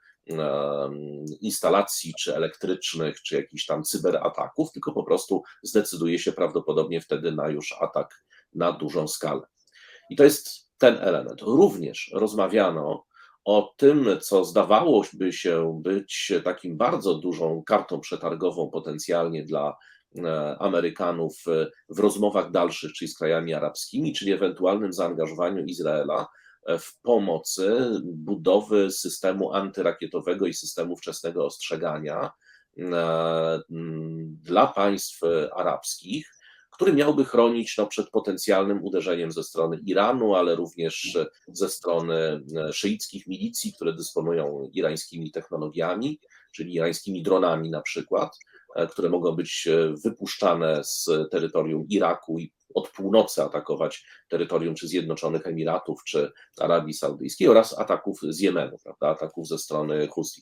instalacji, 1.41 2.13
czy 2.19 2.35
elektrycznych, 2.35 3.21
czy 3.21 3.35
jakichś 3.35 3.65
tam 3.65 3.83
cyberataków, 3.83 4.71
tylko 4.71 4.91
po 4.91 5.03
prostu 5.03 5.43
zdecyduje 5.63 6.19
się 6.19 6.31
prawdopodobnie 6.31 7.01
wtedy 7.01 7.31
na 7.31 7.49
już 7.49 7.75
atak 7.81 8.23
na 8.53 8.71
dużą 8.71 9.07
skalę. 9.07 9.41
I 10.09 10.15
to 10.15 10.23
jest 10.23 10.69
ten 10.77 10.97
element. 10.97 11.41
Również 11.41 12.11
rozmawiano 12.13 13.05
o 13.45 13.73
tym, 13.77 14.07
co 14.21 14.45
zdawałoby 14.45 15.33
się 15.33 15.81
być 15.83 16.33
takim 16.43 16.77
bardzo 16.77 17.15
dużą 17.15 17.63
kartą 17.65 17.99
przetargową 17.99 18.69
potencjalnie 18.69 19.43
dla 19.43 19.77
e, 20.17 20.55
Amerykanów 20.59 21.43
w 21.89 21.99
rozmowach 21.99 22.51
dalszych, 22.51 22.93
czyli 22.93 23.09
z 23.09 23.17
krajami 23.17 23.53
arabskimi, 23.53 24.13
czyli 24.13 24.31
ewentualnym 24.31 24.93
zaangażowaniu 24.93 25.65
Izraela 25.65 26.27
w 26.79 27.01
pomocy 27.01 27.89
budowy 28.03 28.91
systemu 28.91 29.53
antyrakietowego 29.53 30.47
i 30.47 30.53
systemu 30.53 30.97
wczesnego 30.97 31.45
ostrzegania 31.45 32.31
e, 32.77 33.59
dla 34.43 34.67
państw 34.67 35.21
arabskich 35.55 36.33
który 36.73 36.93
miałby 36.93 37.25
chronić 37.25 37.77
no, 37.77 37.87
przed 37.87 38.09
potencjalnym 38.09 38.83
uderzeniem 38.83 39.31
ze 39.31 39.43
strony 39.43 39.79
Iranu, 39.85 40.35
ale 40.35 40.55
również 40.55 41.17
ze 41.47 41.69
strony 41.69 42.43
e, 42.57 42.73
szyickich 42.73 43.27
milicji, 43.27 43.73
które 43.73 43.93
dysponują 43.93 44.69
irańskimi 44.73 45.31
technologiami, 45.31 46.19
czyli 46.51 46.73
irańskimi 46.73 47.23
dronami 47.23 47.69
na 47.69 47.81
przykład, 47.81 48.37
e, 48.37 48.52
które 48.91 49.09
mogą 49.09 49.31
być 49.31 49.67
e, 49.67 49.93
wypuszczane 50.03 50.83
z 50.83 51.09
terytorium 51.31 51.85
Iraku 51.89 52.39
i 52.39 52.53
od 52.73 52.89
północy 52.89 53.43
atakować 53.43 54.05
terytorium 54.29 54.75
czy 54.75 54.87
Zjednoczonych 54.87 55.47
Emiratów, 55.47 56.03
czy 56.03 56.31
Arabii 56.59 56.93
Saudyjskiej 56.93 57.47
oraz 57.47 57.79
ataków 57.79 58.19
z 58.29 58.39
Jemenu, 58.39 58.77
prawda, 58.83 59.07
ataków 59.07 59.47
ze 59.47 59.57
strony 59.57 60.07
Husi. 60.07 60.41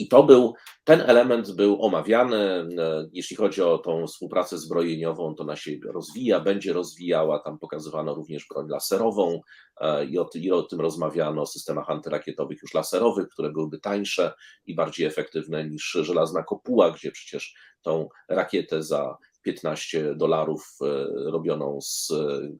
I 0.00 0.08
to 0.08 0.22
był, 0.22 0.54
ten 0.84 1.00
element 1.00 1.52
był 1.52 1.84
omawiany. 1.84 2.36
E, 2.78 3.06
jeśli 3.12 3.36
chodzi 3.36 3.62
o 3.62 3.78
tą 3.78 4.06
współpracę 4.06 4.58
zbrojeniową, 4.58 5.34
to 5.34 5.42
ona 5.42 5.56
się 5.56 5.72
rozwija, 5.94 6.40
będzie 6.40 6.72
rozwijała. 6.72 7.38
Tam 7.38 7.58
pokazywano 7.58 8.14
również 8.14 8.46
broń 8.50 8.68
laserową 8.68 9.40
e, 9.80 10.04
i 10.04 10.18
o, 10.18 10.28
i 10.34 10.50
o 10.50 10.62
tym 10.62 10.80
rozmawiano, 10.80 11.42
o 11.42 11.46
systemach 11.46 11.90
antyrakietowych 11.90 12.62
już 12.62 12.74
laserowych, 12.74 13.28
które 13.28 13.50
byłyby 13.50 13.78
tańsze 13.78 14.32
i 14.66 14.74
bardziej 14.74 15.06
efektywne 15.06 15.68
niż 15.68 15.90
żelazna 16.02 16.42
kopuła, 16.42 16.90
gdzie 16.90 17.12
przecież 17.12 17.54
tą 17.82 18.08
rakietę 18.28 18.82
za 18.82 19.16
15 19.42 20.14
dolarów 20.14 20.76
e, 20.82 20.86
robioną 21.30 21.78
z 21.80 22.12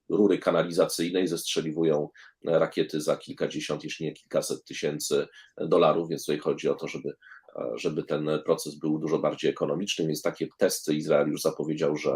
rury 0.09 0.39
kanalizacyjnej. 0.39 1.27
Zestrzeliwują 1.27 2.09
rakiety 2.45 3.01
za 3.01 3.17
kilkadziesiąt, 3.17 3.85
jeśli 3.85 4.07
nie 4.07 4.13
kilkaset 4.13 4.65
tysięcy 4.65 5.27
dolarów, 5.57 6.09
więc 6.09 6.27
tutaj 6.27 6.39
chodzi 6.39 6.69
o 6.69 6.75
to, 6.75 6.89
żeby, 6.89 7.13
żeby 7.75 8.03
ten 8.03 8.31
proces 8.45 8.75
był 8.75 8.99
dużo 8.99 9.19
bardziej 9.19 9.51
ekonomiczny, 9.51 10.07
więc 10.07 10.23
takie 10.23 10.49
testy 10.59 10.95
Izrael 10.95 11.29
już 11.29 11.43
zapowiedział, 11.43 11.97
że, 11.97 12.13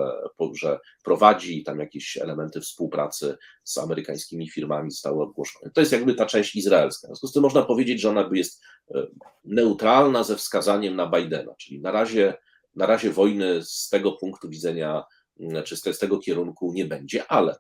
że 0.55 0.79
prowadzi. 1.05 1.59
I 1.59 1.65
tam 1.65 1.81
jakieś 1.81 2.17
elementy 2.17 2.61
współpracy 2.61 3.37
z 3.65 3.79
amerykańskimi 3.79 4.51
firmami 4.51 4.91
zostały 4.91 5.23
ogłoszone. 5.23 5.71
To 5.71 5.81
jest 5.81 5.93
jakby 5.93 6.15
ta 6.15 6.27
część 6.27 6.57
izraelska. 6.57 7.07
W 7.07 7.09
związku 7.09 7.27
z 7.27 7.33
tym 7.33 7.43
można 7.43 7.63
powiedzieć, 7.63 8.01
że 8.01 8.11
ona 8.11 8.31
jest 8.33 8.63
e, 8.95 9.07
neutralna 9.45 10.25
ze 10.25 10.37
wskazaniem 10.37 10.97
na 10.97 11.11
Bidena, 11.11 11.55
czyli 11.55 11.81
na 11.81 11.91
razie 11.91 12.35
na 12.77 12.87
razie 12.87 13.11
wojny 13.11 13.63
z 13.63 13.89
tego 13.89 14.13
punktu 14.13 14.49
widzenia, 14.49 15.05
mm, 15.41 15.63
czy 15.63 15.77
z 15.77 15.99
tego 15.99 16.19
kierunku 16.19 16.73
nie 16.73 16.85
będzie, 16.85 17.27
ale, 17.27 17.57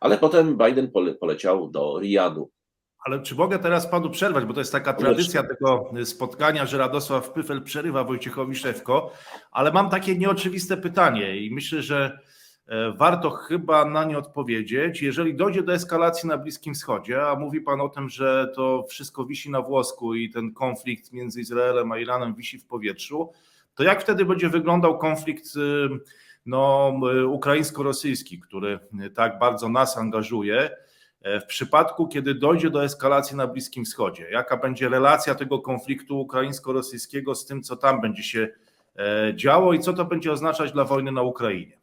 ale 0.00 0.18
potem 0.18 0.58
Biden 0.58 0.90
pole, 0.90 1.14
poleciał 1.14 1.70
do 1.70 1.98
Riyadu. 1.98 2.50
Ale 3.04 3.22
czy 3.22 3.34
mogę 3.34 3.58
teraz 3.58 3.86
panu 3.86 4.10
przerwać, 4.10 4.44
bo 4.44 4.54
to 4.54 4.60
jest 4.60 4.72
taka 4.72 4.92
tradycja 4.92 5.42
tego 5.42 5.90
spotkania, 6.04 6.66
że 6.66 6.78
Radosław 6.78 7.32
Pyfel 7.32 7.62
przerywa 7.62 8.04
Wojciechowi 8.04 8.56
Szewko, 8.56 9.12
ale 9.52 9.72
mam 9.72 9.90
takie 9.90 10.16
nieoczywiste 10.16 10.76
pytanie 10.76 11.36
i 11.36 11.54
myślę, 11.54 11.82
że 11.82 12.18
e, 12.66 12.92
warto 12.92 13.30
chyba 13.30 13.84
na 13.84 14.04
nie 14.04 14.18
odpowiedzieć. 14.18 15.02
Jeżeli 15.02 15.36
dojdzie 15.36 15.62
do 15.62 15.74
eskalacji 15.74 16.28
na 16.28 16.38
Bliskim 16.38 16.74
Wschodzie, 16.74 17.22
a 17.22 17.34
mówi 17.34 17.60
pan 17.60 17.80
o 17.80 17.88
tym, 17.88 18.08
że 18.08 18.52
to 18.54 18.84
wszystko 18.88 19.24
wisi 19.24 19.50
na 19.50 19.62
włosku 19.62 20.14
i 20.14 20.30
ten 20.30 20.52
konflikt 20.52 21.12
między 21.12 21.40
Izraelem 21.40 21.92
a 21.92 21.98
Iranem 21.98 22.34
wisi 22.34 22.58
w 22.58 22.66
powietrzu, 22.66 23.32
to 23.74 23.82
jak 23.82 24.02
wtedy 24.02 24.24
będzie 24.24 24.48
wyglądał 24.48 24.98
konflikt 24.98 25.56
y, 25.56 25.88
no, 26.46 26.92
y, 27.12 27.26
ukraińsko-rosyjski, 27.26 28.40
który 28.40 28.78
tak 29.14 29.38
bardzo 29.38 29.68
nas 29.68 29.98
angażuje? 29.98 30.70
E, 31.24 31.40
w 31.40 31.46
przypadku, 31.46 32.08
kiedy 32.08 32.34
dojdzie 32.34 32.70
do 32.70 32.84
eskalacji 32.84 33.36
na 33.36 33.46
Bliskim 33.46 33.84
Wschodzie, 33.84 34.30
jaka 34.30 34.56
będzie 34.56 34.88
relacja 34.88 35.34
tego 35.34 35.58
konfliktu 35.58 36.20
ukraińsko-rosyjskiego 36.20 37.34
z 37.34 37.46
tym, 37.46 37.62
co 37.62 37.76
tam 37.76 38.00
będzie 38.00 38.22
się 38.22 38.48
e, 38.98 39.32
działo 39.36 39.72
i 39.72 39.80
co 39.80 39.92
to 39.92 40.04
będzie 40.04 40.32
oznaczać 40.32 40.72
dla 40.72 40.84
wojny 40.84 41.12
na 41.12 41.22
Ukrainie? 41.22 41.78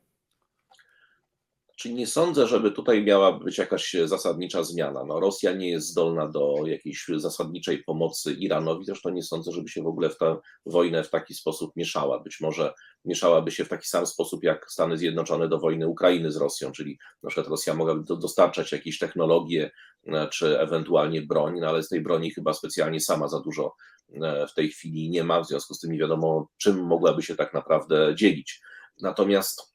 Czyli 1.81 1.95
nie 1.95 2.07
sądzę, 2.07 2.47
żeby 2.47 2.71
tutaj 2.71 3.03
miała 3.03 3.39
być 3.39 3.57
jakaś 3.57 3.95
zasadnicza 4.05 4.63
zmiana. 4.63 5.05
No, 5.05 5.19
Rosja 5.19 5.51
nie 5.51 5.69
jest 5.69 5.87
zdolna 5.87 6.27
do 6.27 6.55
jakiejś 6.65 7.05
zasadniczej 7.15 7.83
pomocy 7.83 8.33
Iranowi, 8.33 8.85
zresztą 8.85 9.09
nie 9.09 9.23
sądzę, 9.23 9.51
żeby 9.51 9.69
się 9.69 9.83
w 9.83 9.87
ogóle 9.87 10.09
w 10.09 10.17
tę 10.17 10.37
wojnę 10.65 11.03
w 11.03 11.09
taki 11.09 11.33
sposób 11.33 11.75
mieszała. 11.75 12.19
Być 12.19 12.41
może 12.41 12.73
mieszałaby 13.05 13.51
się 13.51 13.65
w 13.65 13.69
taki 13.69 13.87
sam 13.87 14.07
sposób 14.07 14.43
jak 14.43 14.71
Stany 14.71 14.97
Zjednoczone 14.97 15.47
do 15.47 15.59
wojny 15.59 15.87
Ukrainy 15.87 16.31
z 16.31 16.37
Rosją, 16.37 16.71
czyli 16.71 16.97
na 17.23 17.29
przykład 17.29 17.47
Rosja 17.47 17.73
mogłaby 17.73 18.03
dostarczać 18.03 18.71
jakieś 18.71 18.99
technologie 18.99 19.71
e, 20.07 20.27
czy 20.27 20.59
ewentualnie 20.59 21.21
broń, 21.21 21.59
no 21.59 21.67
ale 21.67 21.83
z 21.83 21.89
tej 21.89 22.01
broni 22.01 22.31
chyba 22.31 22.53
specjalnie 22.53 22.99
sama 22.99 23.27
za 23.27 23.39
dużo 23.39 23.75
e, 24.13 24.47
w 24.47 24.53
tej 24.53 24.69
chwili 24.69 25.09
nie 25.09 25.23
ma, 25.23 25.41
w 25.41 25.47
związku 25.47 25.73
z 25.73 25.79
tym 25.79 25.91
nie 25.91 25.99
wiadomo, 25.99 26.47
czym 26.57 26.83
mogłaby 26.85 27.23
się 27.23 27.35
tak 27.35 27.53
naprawdę 27.53 28.15
dzielić. 28.15 28.61
Natomiast 29.01 29.70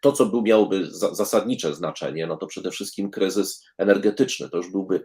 to, 0.00 0.12
co 0.12 0.26
był, 0.26 0.42
miałoby 0.42 0.88
zasadnicze 0.90 1.74
znaczenie, 1.74 2.26
no 2.26 2.36
to 2.36 2.46
przede 2.46 2.70
wszystkim 2.70 3.10
kryzys 3.10 3.64
energetyczny. 3.78 4.50
To 4.50 4.56
już 4.56 4.70
byłby 4.70 5.04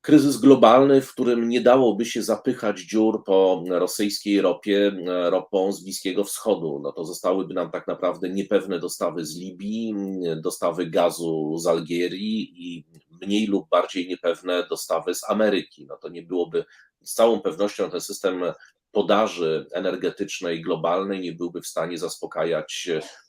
kryzys 0.00 0.36
globalny, 0.36 1.00
w 1.00 1.12
którym 1.12 1.48
nie 1.48 1.60
dałoby 1.60 2.04
się 2.04 2.22
zapychać 2.22 2.80
dziur 2.80 3.24
po 3.24 3.64
rosyjskiej 3.68 4.40
ropie, 4.40 4.92
ropą 5.30 5.72
z 5.72 5.84
Bliskiego 5.84 6.24
Wschodu. 6.24 6.80
No 6.82 6.92
to 6.92 7.04
zostałyby 7.04 7.54
nam 7.54 7.70
tak 7.70 7.86
naprawdę 7.86 8.28
niepewne 8.28 8.78
dostawy 8.78 9.26
z 9.26 9.36
Libii, 9.36 9.94
dostawy 10.42 10.86
gazu 10.86 11.58
z 11.58 11.66
Algierii 11.66 12.52
i 12.56 12.84
mniej 13.22 13.46
lub 13.46 13.68
bardziej 13.68 14.08
niepewne 14.08 14.66
dostawy 14.70 15.14
z 15.14 15.30
Ameryki. 15.30 15.86
No 15.86 15.96
to 15.96 16.08
nie 16.08 16.22
byłoby 16.22 16.64
z 17.02 17.14
całą 17.14 17.40
pewnością 17.40 17.90
ten 17.90 18.00
system 18.00 18.42
podaży 18.92 19.66
energetycznej 19.72 20.62
globalnej 20.62 21.20
nie 21.20 21.32
byłby 21.32 21.60
w 21.60 21.66
stanie 21.66 21.98
zaspokajać 21.98 22.88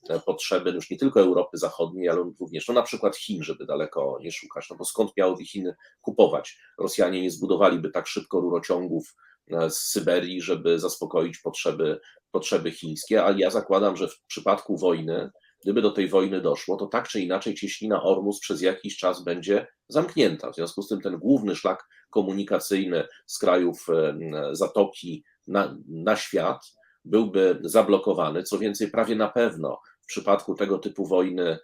e, 0.09 0.19
potrzeby 0.19 0.71
już 0.71 0.89
nie 0.89 0.97
tylko 0.97 1.21
Europy 1.21 1.57
Zachodniej, 1.57 2.09
ale 2.09 2.19
również 2.39 2.67
no 2.67 2.73
na 2.73 2.83
przykład 2.83 3.15
Chin, 3.15 3.43
żeby 3.43 3.65
daleko 3.65 4.17
nie 4.21 4.31
szukać, 4.31 4.69
no 4.69 4.75
bo 4.75 4.85
skąd 4.85 5.11
miałyby 5.17 5.45
Chiny 5.45 5.75
kupować? 6.01 6.59
Rosjanie 6.77 7.21
nie 7.21 7.31
zbudowaliby 7.31 7.91
tak 7.91 8.07
szybko 8.07 8.39
rurociągów 8.39 9.15
e, 9.51 9.69
z 9.69 9.77
Syberii, 9.77 10.41
żeby 10.41 10.79
zaspokoić 10.79 11.37
potrzeby, 11.37 11.99
potrzeby 12.31 12.71
chińskie, 12.71 13.23
ale 13.23 13.39
ja 13.39 13.49
zakładam, 13.49 13.97
że 13.97 14.07
w 14.07 14.21
przypadku 14.27 14.77
wojny, 14.77 15.29
gdyby 15.63 15.81
do 15.81 15.91
tej 15.91 16.07
wojny 16.07 16.41
doszło, 16.41 16.77
to 16.77 16.87
tak 16.87 17.07
czy 17.07 17.21
inaczej 17.21 17.55
cieśnina 17.55 18.03
Ormus 18.03 18.39
przez 18.39 18.61
jakiś 18.61 18.97
czas 18.97 19.23
będzie 19.23 19.67
zamknięta. 19.87 20.51
W 20.51 20.55
związku 20.55 20.81
z 20.81 20.87
tym 20.87 21.01
ten 21.01 21.17
główny 21.17 21.55
szlak 21.55 21.87
komunikacyjny 22.09 23.07
z 23.25 23.37
krajów 23.37 23.87
e, 23.89 24.15
Zatoki 24.51 25.23
na, 25.49 25.77
na 25.87 26.15
świat 26.15 26.59
byłby 27.05 27.59
zablokowany. 27.63 28.43
Co 28.43 28.57
więcej, 28.57 28.91
prawie 28.91 29.15
na 29.15 29.29
pewno 29.29 29.79
w 30.01 30.05
przypadku 30.05 30.55
tego 30.55 30.77
typu 30.77 31.05
wojny 31.05 31.57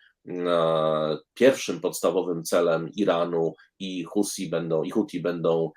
pierwszym 1.33 1.81
podstawowym 1.81 2.43
celem 2.43 2.89
Iranu 2.89 3.53
i 3.79 4.03
Husi 4.03 4.49
będą, 4.49 4.83
i 4.83 4.91
Huti 4.91 5.21
będą 5.21 5.71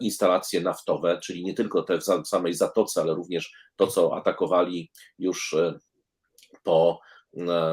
instalacje 0.00 0.60
naftowe, 0.60 1.20
czyli 1.22 1.44
nie 1.44 1.54
tylko 1.54 1.82
te 1.82 1.98
w 1.98 2.28
samej 2.28 2.54
Zatoce, 2.54 3.00
ale 3.00 3.14
również 3.14 3.52
to, 3.76 3.86
co 3.86 4.16
atakowali 4.16 4.90
już 5.18 5.54
e, 5.54 5.78
po 6.62 7.00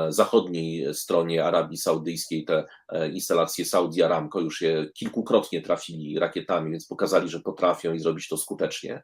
zachodniej 0.09 0.95
stronie 0.95 1.45
Arabii 1.45 1.77
Saudyjskiej 1.77 2.45
te 2.45 2.65
e, 2.89 3.09
instalacje 3.09 3.65
Saudi 3.65 4.03
Aramco 4.03 4.39
już 4.39 4.61
je 4.61 4.89
kilkukrotnie 4.93 5.61
trafili 5.61 6.19
rakietami, 6.19 6.71
więc 6.71 6.87
pokazali, 6.87 7.29
że 7.29 7.39
potrafią 7.39 7.93
i 7.93 7.99
zrobić 7.99 8.27
to 8.27 8.37
skutecznie. 8.37 9.03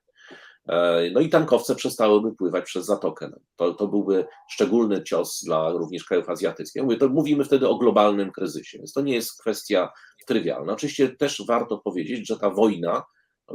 E, 0.70 1.10
no 1.12 1.20
i 1.20 1.30
tankowce 1.30 1.76
przestałyby 1.76 2.36
pływać 2.36 2.66
przez 2.66 2.86
zatokę. 2.86 3.30
No, 3.32 3.38
to, 3.56 3.74
to 3.74 3.88
byłby 3.88 4.26
szczególny 4.50 5.04
cios 5.04 5.44
dla 5.46 5.72
również 5.72 6.04
krajów 6.04 6.30
azjatyckich. 6.30 6.84
Mówię, 6.84 6.98
to 6.98 7.10
mówimy 7.10 7.44
wtedy 7.44 7.68
o 7.70 7.78
globalnym 7.78 8.32
kryzysie, 8.32 8.78
więc 8.78 8.94
to 8.94 9.02
nie 9.02 9.14
jest 9.14 9.42
kwestia 9.42 9.92
trywialna. 10.28 10.74
Oczywiście 10.74 11.10
też 11.10 11.44
warto 11.48 11.78
powiedzieć, 11.78 12.28
że 12.28 12.40
ta 12.40 12.50
wojna 12.50 13.04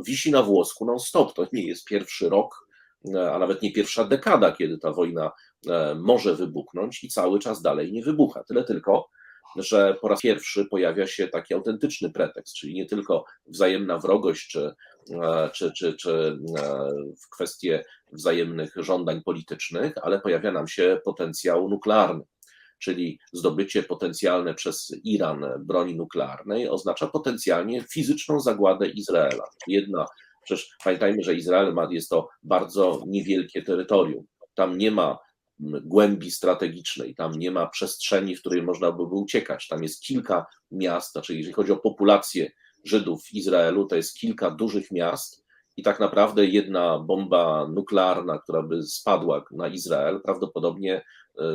wisi 0.07 0.31
na 0.31 0.43
włosku 0.43 0.85
non-stop. 0.87 1.35
To 1.35 1.47
nie 1.53 1.67
jest 1.67 1.85
pierwszy 1.85 2.29
rok, 2.29 2.67
e, 3.15 3.33
a 3.33 3.39
nawet 3.39 3.63
nie 3.63 3.73
pierwsza 3.73 4.05
dekada, 4.05 4.53
kiedy 4.53 4.79
ta 4.79 4.93
wojna 4.93 5.33
e, 5.69 5.95
może 5.95 6.35
wybuchnąć 6.35 7.05
i 7.05 7.09
cały 7.09 7.39
czas 7.39 7.63
dalej 7.63 7.93
nie 7.93 8.03
wybucha. 8.03 8.45
Tyle 8.45 8.65
tylko, 8.65 9.09
że 9.57 9.97
po 10.01 10.09
raz 10.09 10.21
pierwszy 10.21 10.65
pojawia 10.65 11.07
się 11.07 11.29
taki 11.29 11.55
autentyczny 11.55 12.11
pretekst, 12.11 12.55
czyli 12.55 12.75
nie 12.75 12.87
tylko 12.87 13.25
wzajemna 13.47 13.99
wrogość 13.99 14.49
czy 14.49 14.75
czy, 15.55 15.73
czy, 15.73 15.95
czy 15.95 16.39
e, 16.59 16.91
w 17.25 17.31
kwestie 17.31 17.85
wzajemnych 18.13 18.73
żądań 18.77 19.23
politycznych, 19.23 19.93
ale 20.03 20.21
pojawia 20.21 20.53
nam 20.53 20.69
się 20.69 21.01
potencjał 21.05 21.69
nuklearny. 21.69 22.25
czyli 22.79 23.19
zdobycie 23.33 23.83
potencjalne 23.83 24.55
przez 24.55 24.93
Iran 25.05 25.47
broni 25.59 25.97
nuklearnej, 25.97 26.69
oznacza 26.69 27.07
potencjalnie 27.07 27.85
fizyczną 27.93 28.41
zagładę 28.41 28.89
Izraela. 28.89 29.45
Jedna, 29.67 30.07
przecież 30.45 30.77
pamiętajmy, 30.85 31.23
że 31.23 31.35
Izrael 31.35 31.75
ma, 31.75 31.89
jest 31.91 32.09
to 32.09 32.29
bardzo 32.43 33.03
niewielkie 33.07 33.63
terytorium. 33.63 34.25
Tam 34.55 34.79
nie 34.79 34.91
ma 34.91 35.19
głębi 35.61 36.31
strategicznej, 36.31 37.15
tam 37.15 37.33
nie 37.33 37.51
ma 37.51 37.67
przestrzeni, 37.67 38.37
w 38.37 38.41
której 38.41 38.63
można 38.63 38.93
by 38.93 39.03
uciekać. 39.03 39.69
Tam 39.69 39.83
jest 39.83 40.03
kilka 40.03 40.47
miast, 40.71 41.13
znaczy 41.13 41.35
jeżeli 41.35 41.55
chodzi 41.55 41.73
o 41.73 41.77
populację 41.77 42.51
Żydów 42.85 43.25
w 43.25 43.35
Izraelu, 43.35 43.87
to 43.87 43.97
jest 43.97 44.15
kilka 44.15 44.51
dużych 44.51 44.91
miast 44.91 45.45
i 45.77 45.83
tak 45.83 46.01
naprawdę 46.01 46.47
jedna 46.47 46.99
bomba 46.99 47.69
nuklearna, 47.69 48.39
która 48.39 48.63
by 48.63 48.83
spadła 48.83 49.45
na 49.51 49.69
Izrael, 49.69 50.21
prawdopodobnie 50.21 51.05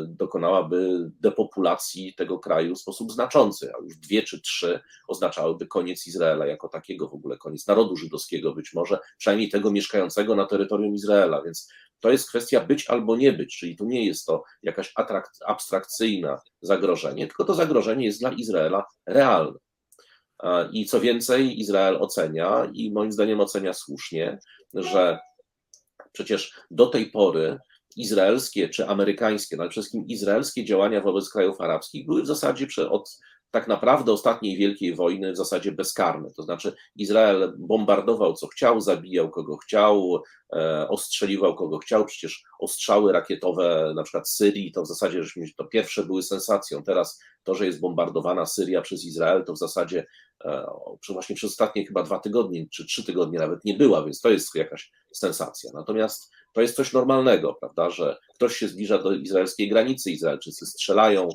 dokonałaby 0.07 1.11
depopulacji 1.19 2.13
tego 2.13 2.39
kraju 2.39 2.75
w 2.75 2.79
sposób 2.79 3.11
znaczący, 3.11 3.71
a 3.75 3.83
już 3.83 3.97
dwie 3.97 4.23
czy 4.23 4.41
trzy 4.41 4.79
oznaczałyby 5.07 5.67
koniec 5.67 6.07
Izraela 6.07 6.45
jako 6.45 6.69
takiego, 6.69 7.09
w 7.09 7.13
ogóle 7.13 7.37
koniec 7.37 7.67
narodu 7.67 7.95
żydowskiego, 7.97 8.53
być 8.53 8.73
może 8.73 8.99
przynajmniej 9.17 9.49
tego 9.49 9.71
mieszkającego 9.71 10.35
na 10.35 10.45
terytorium 10.45 10.95
Izraela, 10.95 11.41
więc 11.41 11.69
to 11.99 12.11
jest 12.11 12.29
kwestia 12.29 12.65
być 12.65 12.89
albo 12.89 13.15
nie 13.15 13.33
być, 13.33 13.57
czyli 13.57 13.75
tu 13.75 13.85
nie 13.85 14.05
jest 14.05 14.25
to 14.25 14.43
jakaś 14.63 14.93
abstrakcyjne 15.45 16.37
zagrożenie, 16.61 17.27
tylko 17.27 17.45
to 17.45 17.53
zagrożenie 17.53 18.05
jest 18.05 18.19
dla 18.19 18.31
Izraela 18.31 18.85
realne. 19.05 19.59
I 20.71 20.85
co 20.85 20.99
więcej, 20.99 21.59
Izrael 21.59 21.95
ocenia, 21.95 22.71
i 22.73 22.91
moim 22.91 23.11
zdaniem 23.11 23.39
ocenia 23.39 23.73
słusznie, 23.73 24.39
że 24.73 25.19
przecież 26.11 26.53
do 26.71 26.87
tej 26.87 27.11
pory 27.11 27.57
izraelskie 27.95 28.69
czy 28.69 28.87
amerykańskie, 28.87 29.55
no 29.55 29.63
ale 29.63 29.69
przede 29.69 29.81
wszystkim 29.81 30.07
izraelskie 30.07 30.65
działania 30.65 31.01
wobec 31.01 31.29
krajów 31.29 31.61
arabskich 31.61 32.05
były 32.05 32.21
w 32.21 32.27
zasadzie 32.27 32.67
od 32.89 33.19
tak 33.55 33.67
naprawdę 33.67 34.11
ostatniej 34.11 34.57
wielkiej 34.57 34.95
wojny 34.95 35.31
w 35.31 35.37
zasadzie 35.37 35.71
bezkarne. 35.71 36.29
To 36.35 36.43
znaczy 36.43 36.75
Izrael 36.95 37.53
bombardował 37.57 38.33
co 38.33 38.47
chciał, 38.47 38.81
zabijał 38.81 39.29
kogo 39.29 39.57
chciał, 39.57 40.23
e, 40.55 40.87
ostrzeliwał 40.89 41.55
kogo 41.55 41.77
chciał. 41.77 42.05
Przecież 42.05 42.43
ostrzały 42.59 43.11
rakietowe 43.11 43.93
na 43.95 44.03
przykład 44.03 44.29
Syrii 44.29 44.71
to 44.71 44.81
w 44.81 44.87
zasadzie 44.87 45.23
żeśmy, 45.23 45.45
to 45.57 45.65
pierwsze 45.65 46.03
były 46.03 46.23
sensacją. 46.23 46.83
Teraz 46.83 47.21
to, 47.43 47.55
że 47.55 47.65
jest 47.65 47.79
bombardowana 47.79 48.45
Syria 48.45 48.81
przez 48.81 49.05
Izrael, 49.05 49.43
to 49.45 49.53
w 49.53 49.57
zasadzie 49.57 50.05
e, 50.45 50.65
właśnie 51.09 51.35
przez 51.35 51.51
ostatnie 51.51 51.85
chyba 51.85 52.03
dwa 52.03 52.19
tygodnie 52.19 52.65
czy 52.71 52.85
trzy 52.85 53.03
tygodnie 53.03 53.39
nawet 53.39 53.65
nie 53.65 53.73
była, 53.73 54.03
więc 54.03 54.21
to 54.21 54.29
jest 54.29 54.55
jakaś 54.55 54.91
sensacja. 55.13 55.71
Natomiast 55.73 56.31
to 56.53 56.61
jest 56.61 56.75
coś 56.75 56.93
normalnego, 56.93 57.53
prawda, 57.53 57.89
że 57.89 58.17
ktoś 58.35 58.55
się 58.55 58.67
zbliża 58.67 58.97
do 58.97 59.11
izraelskiej 59.11 59.69
granicy, 59.69 60.11
Izraelczycy 60.11 60.65
strzelają, 60.65 61.29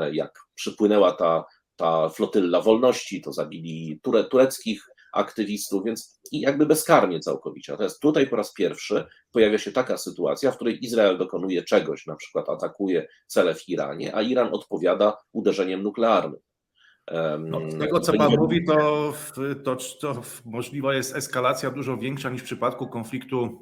e, 0.00 0.14
jak 0.14 0.46
przypłynęła 0.56 1.12
ta, 1.12 1.44
ta 1.76 2.08
flotylla 2.08 2.60
wolności, 2.60 3.22
to 3.22 3.32
zabili 3.32 4.00
ture, 4.02 4.24
tureckich 4.24 4.86
aktywistów, 5.12 5.84
więc 5.84 6.20
i 6.32 6.40
jakby 6.40 6.66
bezkarnie 6.66 7.20
całkowicie. 7.20 7.72
Natomiast 7.72 8.00
tutaj 8.00 8.26
po 8.26 8.36
raz 8.36 8.52
pierwszy 8.52 9.04
pojawia 9.32 9.58
się 9.58 9.72
taka 9.72 9.96
sytuacja, 9.98 10.50
w 10.52 10.56
której 10.56 10.84
Izrael 10.84 11.18
dokonuje 11.18 11.62
czegoś, 11.62 12.06
na 12.06 12.16
przykład 12.16 12.48
atakuje 12.48 13.08
cele 13.26 13.54
w 13.54 13.68
Iranie, 13.68 14.14
a 14.14 14.22
Iran 14.22 14.48
odpowiada 14.52 15.16
uderzeniem 15.32 15.82
nuklearnym. 15.82 16.40
No, 17.38 17.60
z 17.70 17.78
tego, 17.78 18.00
co 18.00 18.12
Pan 18.12 18.36
mówi, 18.36 18.64
to, 18.64 19.12
to, 19.64 19.76
to 20.00 20.22
możliwa 20.44 20.94
jest 20.94 21.16
eskalacja 21.16 21.70
dużo 21.70 21.96
większa 21.96 22.30
niż 22.30 22.42
w 22.42 22.44
przypadku 22.44 22.86
konfliktu 22.86 23.58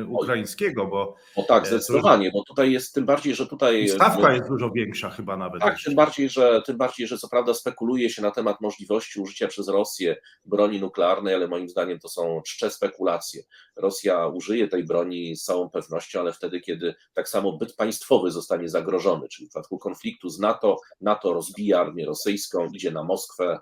e, 0.00 0.04
ukraińskiego, 0.04 0.86
bo. 0.86 1.16
O 1.36 1.42
tak, 1.42 1.66
zdecydowanie, 1.66 2.30
bo 2.30 2.44
tutaj 2.44 2.72
jest 2.72 2.94
tym 2.94 3.06
bardziej, 3.06 3.34
że 3.34 3.46
tutaj. 3.46 3.88
Stawka 3.88 4.32
jest 4.32 4.48
dużo 4.48 4.70
większa 4.70 5.10
chyba 5.10 5.36
nawet. 5.36 5.62
Tak, 5.62 5.76
tym 5.84 5.94
bardziej, 5.94 6.28
że 6.28 6.62
tym 6.66 6.76
bardziej, 6.76 7.06
że 7.06 7.18
co 7.18 7.28
prawda 7.28 7.54
spekuluje 7.54 8.10
się 8.10 8.22
na 8.22 8.30
temat 8.30 8.60
możliwości 8.60 9.20
użycia 9.20 9.48
przez 9.48 9.68
Rosję 9.68 10.16
broni 10.44 10.80
nuklearnej, 10.80 11.34
ale 11.34 11.48
moim 11.48 11.68
zdaniem 11.68 11.98
to 11.98 12.08
są 12.08 12.42
czcze 12.46 12.70
spekulacje. 12.70 13.42
Rosja 13.76 14.26
użyje 14.26 14.68
tej 14.68 14.84
broni 14.84 15.36
z 15.36 15.44
całą 15.44 15.70
pewnością, 15.70 16.20
ale 16.20 16.32
wtedy, 16.32 16.60
kiedy 16.60 16.94
tak 17.14 17.28
samo 17.28 17.52
byt 17.52 17.76
państwowy 17.76 18.30
zostanie 18.30 18.68
zagrożony, 18.68 19.28
czyli 19.28 19.46
w 19.46 19.50
przypadku 19.50 19.78
konfliktu 19.78 20.28
z 20.28 20.38
NATO, 20.38 20.76
NATO 21.00 21.32
rozbija 21.32 21.80
armię 21.80 22.06
rosyjską, 22.06 22.68
idzie 22.83 22.83
na 22.90 23.04
Moskwę 23.04 23.58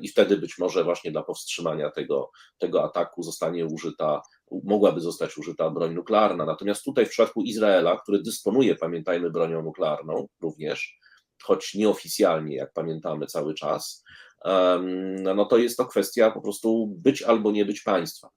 i 0.00 0.08
wtedy 0.08 0.36
być 0.36 0.58
może 0.58 0.84
właśnie 0.84 1.12
dla 1.12 1.22
powstrzymania 1.22 1.90
tego, 1.90 2.30
tego 2.58 2.84
ataku 2.84 3.22
zostanie 3.22 3.66
użyta, 3.66 4.22
mogłaby 4.64 5.00
zostać 5.00 5.38
użyta 5.38 5.70
broń 5.70 5.94
nuklearna. 5.94 6.44
Natomiast 6.44 6.84
tutaj 6.84 7.06
w 7.06 7.08
przypadku 7.08 7.42
Izraela, 7.42 8.00
który 8.00 8.22
dysponuje, 8.22 8.76
pamiętajmy, 8.76 9.30
bronią 9.30 9.62
nuklearną 9.62 10.28
również, 10.40 10.98
choć 11.42 11.74
nieoficjalnie, 11.74 12.56
jak 12.56 12.72
pamiętamy 12.72 13.26
cały 13.26 13.54
czas, 13.54 14.04
no 15.34 15.44
to 15.44 15.58
jest 15.58 15.76
to 15.76 15.86
kwestia 15.86 16.30
po 16.30 16.40
prostu 16.40 16.86
być 16.86 17.22
albo 17.22 17.52
nie 17.52 17.64
być 17.64 17.80
państwa. 17.80 18.30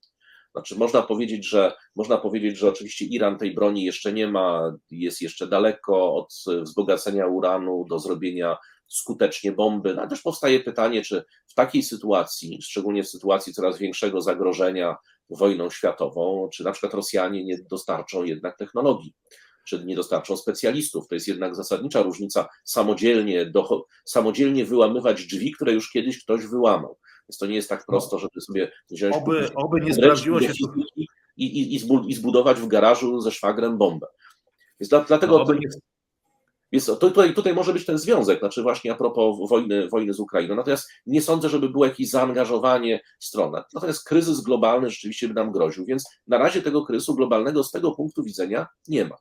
Znaczy, 0.51 0.75
można 0.75 1.01
powiedzieć, 1.01 1.49
że 1.49 1.73
można 1.95 2.17
powiedzieć, 2.17 2.57
że 2.57 2.69
oczywiście 2.69 3.05
Iran 3.05 3.37
tej 3.37 3.53
broni 3.53 3.83
jeszcze 3.83 4.13
nie 4.13 4.27
ma, 4.27 4.77
jest 4.91 5.21
jeszcze 5.21 5.47
daleko 5.47 6.15
od 6.15 6.33
wzbogacenia 6.61 7.27
uranu 7.27 7.85
do 7.89 7.99
zrobienia 7.99 8.57
skutecznie 8.87 9.51
bomby. 9.51 9.93
No, 9.93 10.01
ale 10.01 10.09
też 10.09 10.21
powstaje 10.21 10.59
pytanie, 10.59 11.01
czy 11.01 11.23
w 11.47 11.53
takiej 11.53 11.83
sytuacji, 11.83 12.61
szczególnie 12.61 13.03
w 13.03 13.09
sytuacji 13.09 13.53
coraz 13.53 13.77
większego 13.77 14.21
zagrożenia 14.21 14.95
wojną 15.29 15.69
światową, 15.69 16.49
czy 16.53 16.63
na 16.63 16.71
przykład 16.71 16.93
Rosjanie 16.93 17.45
nie 17.45 17.57
dostarczą 17.69 18.23
jednak 18.23 18.57
technologii, 18.57 19.13
czy 19.67 19.85
nie 19.85 19.95
dostarczą 19.95 20.37
specjalistów. 20.37 21.07
To 21.07 21.15
jest 21.15 21.27
jednak 21.27 21.55
zasadnicza 21.55 22.01
różnica 22.01 22.47
samodzielnie, 22.63 23.45
do, 23.45 23.85
samodzielnie 24.05 24.65
wyłamywać 24.65 25.25
drzwi, 25.25 25.51
które 25.51 25.73
już 25.73 25.91
kiedyś 25.91 26.23
ktoś 26.23 26.45
wyłamał. 26.45 26.97
Więc 27.29 27.37
to 27.37 27.45
nie 27.45 27.55
jest 27.55 27.69
tak 27.69 27.85
prosto, 27.85 28.19
żeby 28.19 28.41
sobie 28.41 28.71
wziąć. 28.91 29.15
Oby, 29.15 29.49
oby 29.55 29.81
nie 29.81 29.93
sprawdziło 29.93 30.41
się. 30.41 30.53
I, 31.37 31.45
i, 31.45 31.75
i, 32.09 32.13
zbudować 32.13 32.57
w 32.57 32.67
garażu 32.67 33.21
ze 33.21 33.31
szwagrem 33.31 33.77
bombę. 33.77 34.07
Więc 34.79 34.89
dla, 34.89 35.03
dlatego. 35.03 35.43
No, 35.47 35.53
nie... 35.53 35.59
Jest, 36.75 36.99
tutaj, 36.99 37.33
tutaj 37.33 37.53
może 37.53 37.73
być 37.73 37.85
ten 37.85 37.97
związek, 37.97 38.39
znaczy 38.39 38.63
właśnie 38.63 38.91
a 38.91 38.95
propos 38.95 39.49
wojny, 39.49 39.89
wojny 39.89 40.13
z 40.13 40.19
Ukrainą. 40.19 40.55
Natomiast 40.55 40.89
nie 41.05 41.21
sądzę, 41.21 41.49
żeby 41.49 41.69
było 41.69 41.85
jakieś 41.85 42.09
zaangażowanie 42.09 42.99
w 43.19 43.25
stronę. 43.25 43.63
Natomiast 43.73 44.07
kryzys 44.07 44.41
globalny 44.41 44.89
rzeczywiście 44.89 45.27
by 45.27 45.33
nam 45.33 45.51
groził, 45.51 45.85
więc 45.85 46.09
na 46.27 46.37
razie 46.37 46.61
tego 46.61 46.85
kryzysu 46.85 47.15
globalnego 47.15 47.63
z 47.63 47.71
tego 47.71 47.91
punktu 47.91 48.23
widzenia 48.23 48.67
nie 48.87 49.05
ma. 49.05 49.15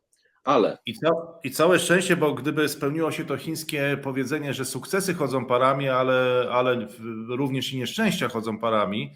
Ale. 0.45 0.79
I, 0.87 0.95
ca 0.95 1.11
I 1.45 1.51
całe 1.51 1.79
szczęście, 1.79 2.17
bo 2.17 2.35
gdyby 2.35 2.69
spełniło 2.69 3.11
się 3.11 3.25
to 3.25 3.37
chińskie 3.37 3.99
powiedzenie, 4.03 4.55
że 4.55 4.65
sukcesy 4.65 5.15
chodzą 5.15 5.47
parami, 5.47 5.89
ale, 5.89 6.49
ale 6.53 6.89
również 7.29 7.73
i 7.73 7.79
nieszczęścia 7.79 8.29
chodzą 8.29 8.59
parami, 8.59 9.15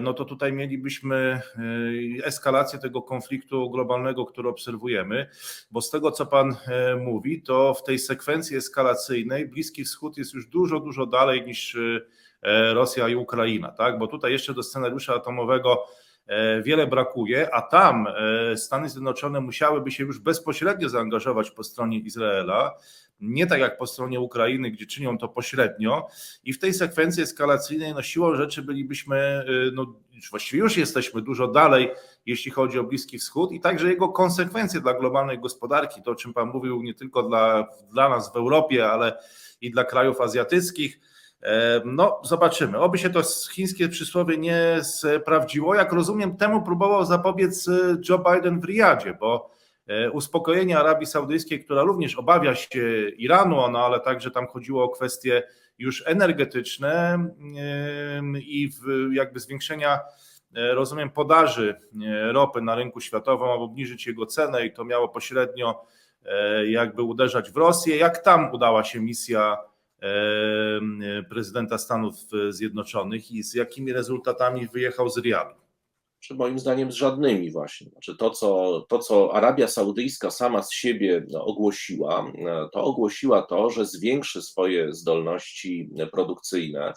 no 0.00 0.14
to 0.14 0.24
tutaj 0.24 0.52
mielibyśmy 0.52 1.40
eskalację 2.24 2.78
tego 2.78 3.02
konfliktu 3.02 3.70
globalnego, 3.70 4.26
który 4.26 4.48
obserwujemy, 4.48 5.26
bo 5.70 5.80
z 5.80 5.90
tego, 5.90 6.10
co 6.10 6.26
Pan 6.26 6.56
mówi, 7.00 7.42
to 7.42 7.74
w 7.74 7.82
tej 7.82 7.98
sekwencji 7.98 8.56
eskalacyjnej 8.56 9.48
Bliski 9.48 9.84
Wschód 9.84 10.18
jest 10.18 10.34
już 10.34 10.46
dużo, 10.46 10.80
dużo 10.80 11.06
dalej 11.06 11.46
niż 11.46 11.76
Rosja 12.72 13.08
i 13.08 13.14
Ukraina, 13.14 13.68
tak? 13.68 13.98
Bo 13.98 14.06
tutaj 14.06 14.32
jeszcze 14.32 14.54
do 14.54 14.62
scenariusza 14.62 15.14
atomowego 15.14 15.84
wiele 16.64 16.86
brakuje, 16.86 17.54
a 17.54 17.62
tam 17.62 18.06
Stany 18.56 18.88
Zjednoczone 18.88 19.40
musiałyby 19.40 19.90
się 19.90 20.04
już 20.04 20.18
bezpośrednio 20.18 20.88
zaangażować 20.88 21.50
po 21.50 21.64
stronie 21.64 21.98
Izraela, 21.98 22.74
nie 23.20 23.46
tak 23.46 23.60
jak 23.60 23.78
po 23.78 23.86
stronie 23.86 24.20
Ukrainy, 24.20 24.70
gdzie 24.70 24.86
czynią 24.86 25.18
to 25.18 25.28
pośrednio. 25.28 26.06
I 26.44 26.52
w 26.52 26.58
tej 26.58 26.74
sekwencji 26.74 27.22
eskalacyjnej 27.22 27.94
no 27.94 28.02
siłą 28.02 28.36
rzeczy 28.36 28.62
bylibyśmy, 28.62 29.44
no 29.72 29.94
właściwie 30.30 30.62
już 30.62 30.76
jesteśmy 30.76 31.22
dużo 31.22 31.48
dalej, 31.48 31.90
jeśli 32.26 32.50
chodzi 32.50 32.78
o 32.78 32.84
Bliski 32.84 33.18
Wschód 33.18 33.52
i 33.52 33.60
także 33.60 33.88
jego 33.88 34.08
konsekwencje 34.08 34.80
dla 34.80 34.94
globalnej 34.94 35.38
gospodarki, 35.38 36.02
to 36.02 36.10
o 36.10 36.14
czym 36.14 36.34
Pan 36.34 36.48
mówił 36.48 36.82
nie 36.82 36.94
tylko 36.94 37.22
dla, 37.22 37.66
dla 37.90 38.08
nas 38.08 38.32
w 38.32 38.36
Europie, 38.36 38.90
ale 38.90 39.18
i 39.60 39.70
dla 39.70 39.84
krajów 39.84 40.20
azjatyckich, 40.20 41.00
no, 41.84 42.20
zobaczymy. 42.24 42.78
Oby 42.78 42.98
się 42.98 43.10
to 43.10 43.22
chińskie 43.52 43.88
przysłowie 43.88 44.38
nie 44.38 44.80
sprawdziło. 44.82 45.74
Jak 45.74 45.92
rozumiem, 45.92 46.36
temu 46.36 46.62
próbował 46.62 47.04
zapobiec 47.04 47.70
Joe 48.08 48.18
Biden 48.18 48.60
w 48.60 48.64
Riyadzie, 48.64 49.16
bo 49.20 49.50
uspokojenie 50.12 50.78
Arabii 50.78 51.06
Saudyjskiej, 51.06 51.64
która 51.64 51.82
również 51.82 52.16
obawia 52.16 52.54
się 52.54 53.08
Iranu, 53.08 53.56
no 53.70 53.86
ale 53.86 54.00
także 54.00 54.30
tam 54.30 54.46
chodziło 54.46 54.84
o 54.84 54.88
kwestie 54.88 55.42
już 55.78 56.04
energetyczne 56.06 57.26
i 58.34 58.70
jakby 59.12 59.40
zwiększenia, 59.40 60.00
rozumiem, 60.54 61.10
podaży 61.10 61.80
ropy 62.32 62.60
na 62.60 62.74
rynku 62.74 63.00
światowym, 63.00 63.48
aby 63.48 63.62
obniżyć 63.62 64.06
jego 64.06 64.26
cenę 64.26 64.66
i 64.66 64.72
to 64.72 64.84
miało 64.84 65.08
pośrednio 65.08 65.84
jakby 66.66 67.02
uderzać 67.02 67.50
w 67.50 67.56
Rosję. 67.56 67.96
Jak 67.96 68.18
tam 68.18 68.52
udała 68.52 68.84
się 68.84 69.00
misja 69.00 69.56
prezydenta 71.30 71.78
Stanów 71.78 72.14
Zjednoczonych 72.48 73.30
i 73.30 73.42
z 73.42 73.54
jakimi 73.54 73.92
rezultatami 73.92 74.68
wyjechał 74.68 75.10
z 75.10 75.18
Riyadu? 75.18 75.62
czy 76.22 76.34
moim 76.34 76.58
zdaniem 76.58 76.92
z 76.92 76.94
żadnymi 76.94 77.50
właśnie. 77.50 77.90
Znaczy 77.90 78.16
to, 78.16 78.30
co, 78.30 78.80
to, 78.88 78.98
co 78.98 79.34
Arabia 79.34 79.68
Saudyjska 79.68 80.30
sama 80.30 80.62
z 80.62 80.72
siebie 80.72 81.26
ogłosiła, 81.34 82.32
to 82.72 82.84
ogłosiła 82.84 83.42
to, 83.42 83.70
że 83.70 83.86
zwiększy 83.86 84.42
swoje 84.42 84.92
zdolności 84.92 85.90
produkcyjne, 86.12 86.92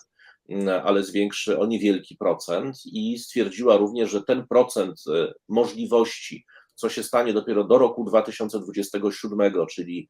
ale 0.84 1.04
zwiększy 1.04 1.60
o 1.60 1.66
niewielki 1.66 2.16
procent 2.18 2.78
i 2.86 3.20
stwierdziła 3.20 3.78
również, 3.78 4.12
że 4.12 4.24
ten 4.24 4.48
procent 4.48 5.04
możliwości, 5.50 6.46
co 6.76 6.90
się 6.90 7.04
stanie 7.04 7.34
dopiero 7.34 7.64
do 7.64 7.78
roku 7.78 8.04
2027, 8.04 9.66
czyli 9.70 10.10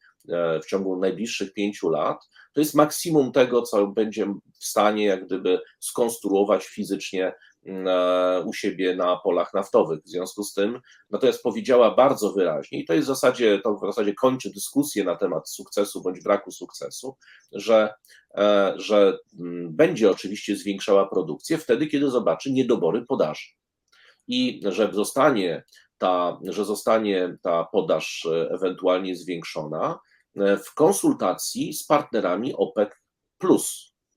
w 0.64 0.66
ciągu 0.68 1.00
najbliższych 1.00 1.54
pięciu 1.54 1.90
lat, 1.90 2.18
to 2.54 2.62
jest 2.62 2.76
maksimum 2.76 3.32
tego, 3.32 3.62
co 3.62 3.88
będzie 3.88 4.26
w 4.60 4.66
stanie 4.66 5.06
jak 5.06 5.26
gdyby 5.26 5.60
skonstruować 5.80 6.66
fizycznie 6.66 7.34
u 8.46 8.54
siebie 8.54 8.96
na 8.96 9.18
polach 9.18 9.54
naftowych. 9.54 10.04
W 10.04 10.10
związku 10.10 10.44
z 10.44 10.54
tym, 10.54 10.82
natomiast 11.10 11.44
powiedziała 11.44 11.96
bardzo 11.96 12.34
wyraźnie, 12.34 12.80
i 12.80 12.86
to 12.86 12.94
jest 12.94 13.06
w 13.06 13.08
zasadzie, 13.08 13.60
to 13.60 13.76
w 13.76 13.86
zasadzie 13.86 14.14
kończy 14.14 14.52
dyskusję 14.54 15.04
na 15.04 15.16
temat 15.16 15.50
sukcesu 15.50 16.02
bądź 16.02 16.24
braku 16.24 16.52
sukcesu, 16.52 17.18
że, 17.52 17.94
że 18.76 19.18
będzie 19.70 20.12
oczywiście 20.12 20.56
zwiększała 20.56 21.08
produkcję 21.08 21.58
wtedy, 21.58 21.88
kiedy 21.88 22.10
zobaczy 22.10 22.52
niedobory 22.52 23.06
podaży. 23.06 23.46
I 24.28 24.62
że 24.66 24.90
zostanie 24.94 25.64
ta, 25.98 26.40
że 26.44 26.66
zostanie 26.66 27.38
ta 27.42 27.68
podaż 27.72 28.28
ewentualnie 28.50 29.16
zwiększona 29.16 30.00
w 30.36 30.74
konsultacji 30.74 31.74
z 31.74 31.86
partnerami 31.86 32.56
OPEC. 32.56 32.90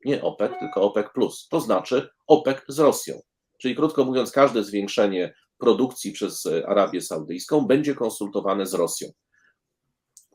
Nie 0.05 0.23
OPEC, 0.23 0.53
tylko 0.61 0.83
OPEC. 0.83 1.07
To 1.51 1.61
znaczy 1.61 2.09
OPEC 2.27 2.59
z 2.69 2.79
Rosją. 2.79 3.21
Czyli 3.59 3.77
krótko 3.77 4.05
mówiąc, 4.05 4.33
każde 4.33 4.65
zwiększenie 4.65 5.35
produkcji 5.59 6.13
przez 6.13 6.49
Arabię 6.67 7.01
Saudyjską 7.01 7.67
będzie 7.67 7.95
konsultowane 7.95 8.67
z 8.67 8.75
Rosją. 8.75 9.09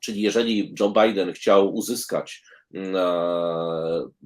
Czyli 0.02 0.22
jeżeli 0.22 0.76
Joe 0.80 0.90
Biden 0.90 1.34
chciał 1.34 1.74
uzyskać, 1.74 2.44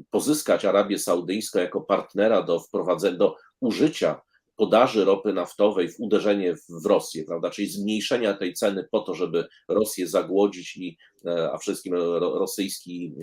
pozyskać 0.10 0.66
Arabię 0.66 1.00
Saudyjską 1.00 1.60
jako 1.60 1.82
partnera 1.82 2.42
do 2.42 2.60
wprowadzenia, 2.60 3.18
do 3.18 3.36
użycia 3.60 4.22
podaży 4.58 5.06
ropy 5.06 5.34
naftowej 5.34 5.92
w 5.92 6.00
uderzenie 6.00 6.56
w 6.56 6.86
Rosję, 6.86 7.24
prawda, 7.24 7.50
czyli 7.50 7.70
zmniejszenia 7.70 8.34
tej 8.34 8.54
ceny 8.54 8.88
po 8.92 9.00
to, 9.00 9.14
żeby 9.14 9.48
Rosję 9.68 10.08
zagłodzić 10.08 10.78
i 10.78 10.98
a 11.54 11.58
wszystkim 11.58 11.94
rosyjski 12.22 13.16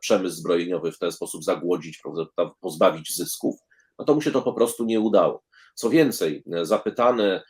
przemysł 0.00 0.36
zbrojeniowy 0.36 0.92
w 0.92 0.98
ten 0.98 1.12
sposób 1.12 1.44
zagłodzić, 1.44 1.98
prawda, 2.02 2.54
pozbawić 2.60 3.16
zysków, 3.16 3.54
no 3.98 4.04
to 4.04 4.14
mu 4.14 4.22
się 4.22 4.30
to 4.30 4.42
po 4.42 4.52
prostu 4.52 4.84
nie 4.84 5.00
udało. 5.00 5.42
Co 5.74 5.90
więcej, 5.90 6.44
zapytany 6.62 7.40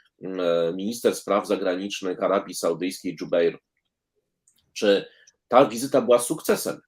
minister 0.74 1.14
spraw 1.14 1.46
zagranicznych 1.46 2.22
Arabii 2.22 2.54
Saudyjskiej, 2.54 3.16
Jubeir, 3.20 3.58
czy 4.72 5.04
ta 5.48 5.66
wizyta 5.66 6.00
była 6.00 6.18
sukcesem, 6.18 6.80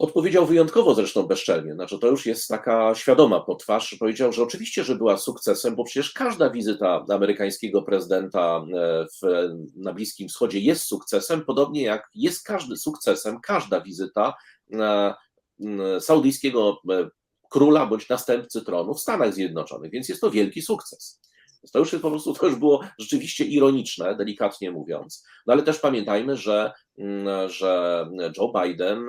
odpowiedział 0.00 0.46
wyjątkowo 0.46 0.94
zresztą 0.94 1.22
bezczelnie, 1.22 1.74
znaczy 1.74 1.98
to 1.98 2.06
już 2.06 2.26
jest 2.26 2.48
taka 2.48 2.94
świadoma 2.94 3.40
potwarz, 3.40 3.96
powiedział, 4.00 4.32
że 4.32 4.42
oczywiście, 4.42 4.84
że 4.84 4.94
była 4.94 5.16
sukcesem, 5.16 5.76
bo 5.76 5.84
przecież 5.84 6.12
każda 6.12 6.50
wizyta 6.50 7.04
amerykańskiego 7.10 7.82
prezydenta 7.82 8.64
w, 9.22 9.48
na 9.76 9.92
Bliskim 9.92 10.28
Wschodzie 10.28 10.58
jest 10.58 10.82
sukcesem, 10.82 11.44
podobnie 11.44 11.82
jak 11.82 12.08
jest 12.14 12.44
każdy 12.44 12.76
sukcesem, 12.76 13.40
każda 13.40 13.80
wizyta 13.80 14.34
saudyjskiego 16.00 16.80
króla 17.50 17.86
bądź 17.86 18.08
następcy 18.08 18.64
tronu 18.64 18.94
w 18.94 19.00
Stanach 19.00 19.34
Zjednoczonych, 19.34 19.90
więc 19.90 20.08
jest 20.08 20.20
to 20.20 20.30
wielki 20.30 20.62
sukces. 20.62 21.20
To 21.72 21.78
już 21.78 21.92
jest 21.92 22.02
po 22.02 22.10
prostu, 22.10 22.34
to 22.34 22.46
już 22.46 22.56
było 22.56 22.80
rzeczywiście 22.98 23.44
ironiczne, 23.44 24.16
delikatnie 24.16 24.70
mówiąc. 24.70 25.26
No 25.46 25.52
ale 25.52 25.62
też 25.62 25.78
pamiętajmy, 25.78 26.36
że, 26.36 26.72
że 27.46 28.06
Joe 28.36 28.52
Biden 28.62 29.06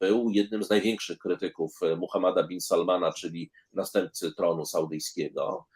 był 0.00 0.30
jednym 0.30 0.64
z 0.64 0.70
największych 0.70 1.18
krytyków 1.18 1.72
Muhammada 1.96 2.46
bin 2.46 2.60
Salmana, 2.60 3.12
czyli 3.12 3.50
następcy 3.72 4.34
tronu 4.34 4.66
saudyjskiego. 4.66 5.66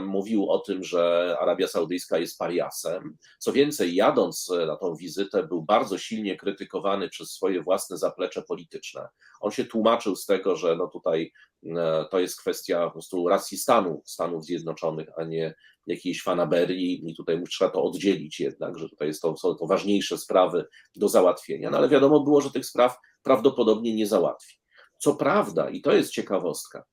Mówił 0.00 0.50
o 0.50 0.58
tym, 0.58 0.84
że 0.84 1.36
Arabia 1.40 1.68
Saudyjska 1.68 2.18
jest 2.18 2.38
pariasem. 2.38 3.16
Co 3.38 3.52
więcej, 3.52 3.94
jadąc 3.94 4.52
na 4.66 4.76
tą 4.76 4.94
wizytę, 4.94 5.42
był 5.42 5.62
bardzo 5.62 5.98
silnie 5.98 6.36
krytykowany 6.36 7.08
przez 7.08 7.30
swoje 7.30 7.62
własne 7.62 7.96
zaplecze 7.96 8.42
polityczne. 8.42 9.08
On 9.40 9.50
się 9.50 9.64
tłumaczył 9.64 10.16
z 10.16 10.26
tego, 10.26 10.56
że 10.56 10.76
no 10.76 10.86
tutaj 10.86 11.32
to 12.10 12.18
jest 12.18 12.40
kwestia 12.40 12.84
po 12.84 12.90
prostu 12.90 13.28
racji 13.28 13.58
stanu 13.58 14.02
Stanów 14.04 14.44
Zjednoczonych, 14.44 15.08
a 15.16 15.24
nie 15.24 15.54
jakiejś 15.86 16.22
fanaberii 16.22 17.10
i 17.10 17.16
tutaj 17.16 17.42
trzeba 17.50 17.70
to 17.70 17.82
oddzielić 17.82 18.40
jednak, 18.40 18.78
że 18.78 18.88
tutaj 18.88 19.08
jest 19.08 19.22
to, 19.22 19.36
są 19.36 19.54
to 19.54 19.66
ważniejsze 19.66 20.18
sprawy 20.18 20.66
do 20.96 21.08
załatwienia, 21.08 21.70
no 21.70 21.78
ale 21.78 21.88
wiadomo 21.88 22.20
było, 22.20 22.40
że 22.40 22.50
tych 22.50 22.66
spraw 22.66 22.96
prawdopodobnie 23.22 23.94
nie 23.94 24.06
załatwi. 24.06 24.56
Co 24.98 25.14
prawda, 25.14 25.70
i 25.70 25.80
to 25.80 25.92
jest 25.92 26.10
ciekawostka, 26.10 26.84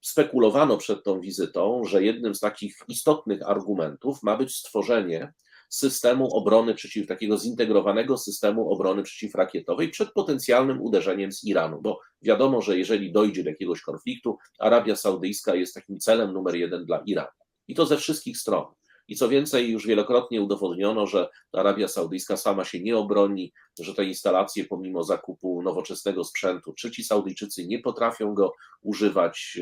spekulowano 0.00 0.76
przed 0.76 1.04
tą 1.04 1.20
wizytą, 1.20 1.84
że 1.84 2.04
jednym 2.04 2.34
z 2.34 2.40
takich 2.40 2.76
istotnych 2.88 3.48
argumentów 3.48 4.22
ma 4.22 4.36
być 4.36 4.54
stworzenie 4.54 5.32
systemu 5.68 6.36
obrony 6.36 6.74
przeciw, 6.74 7.06
takiego 7.06 7.38
zintegrowanego 7.38 8.18
systemu 8.18 8.70
obrony 8.72 9.02
przeciwrakietowej 9.02 9.88
przed 9.88 10.12
potencjalnym 10.12 10.82
uderzeniem 10.82 11.32
z 11.32 11.44
Iranu, 11.44 11.80
bo 11.82 12.00
wiadomo, 12.22 12.62
że 12.62 12.78
jeżeli 12.78 13.12
dojdzie 13.12 13.42
do 13.42 13.50
jakiegoś 13.50 13.80
konfliktu, 13.80 14.38
Arabia 14.58 14.96
Saudyjska 14.96 15.54
jest 15.54 15.74
takim 15.74 15.98
celem 15.98 16.32
numer 16.32 16.54
jeden 16.54 16.84
dla 16.84 16.98
Iranu. 17.06 17.28
I 17.68 17.74
to 17.74 17.86
ze 17.86 17.96
wszystkich 17.96 18.38
stron. 18.38 18.64
I 19.10 19.16
co 19.16 19.28
więcej, 19.28 19.70
już 19.70 19.86
wielokrotnie 19.86 20.42
udowodniono, 20.42 21.06
że 21.06 21.28
Arabia 21.52 21.88
Saudyjska 21.88 22.36
sama 22.36 22.64
się 22.64 22.80
nie 22.80 22.96
obroni, 22.96 23.52
że 23.78 23.94
te 23.94 24.04
instalacje, 24.04 24.64
pomimo 24.64 25.04
zakupu 25.04 25.62
nowoczesnego 25.62 26.24
sprzętu, 26.24 26.72
czy 26.72 26.90
ci 26.90 27.04
Saudyjczycy 27.04 27.66
nie 27.66 27.78
potrafią 27.78 28.34
go 28.34 28.52
używać, 28.82 29.58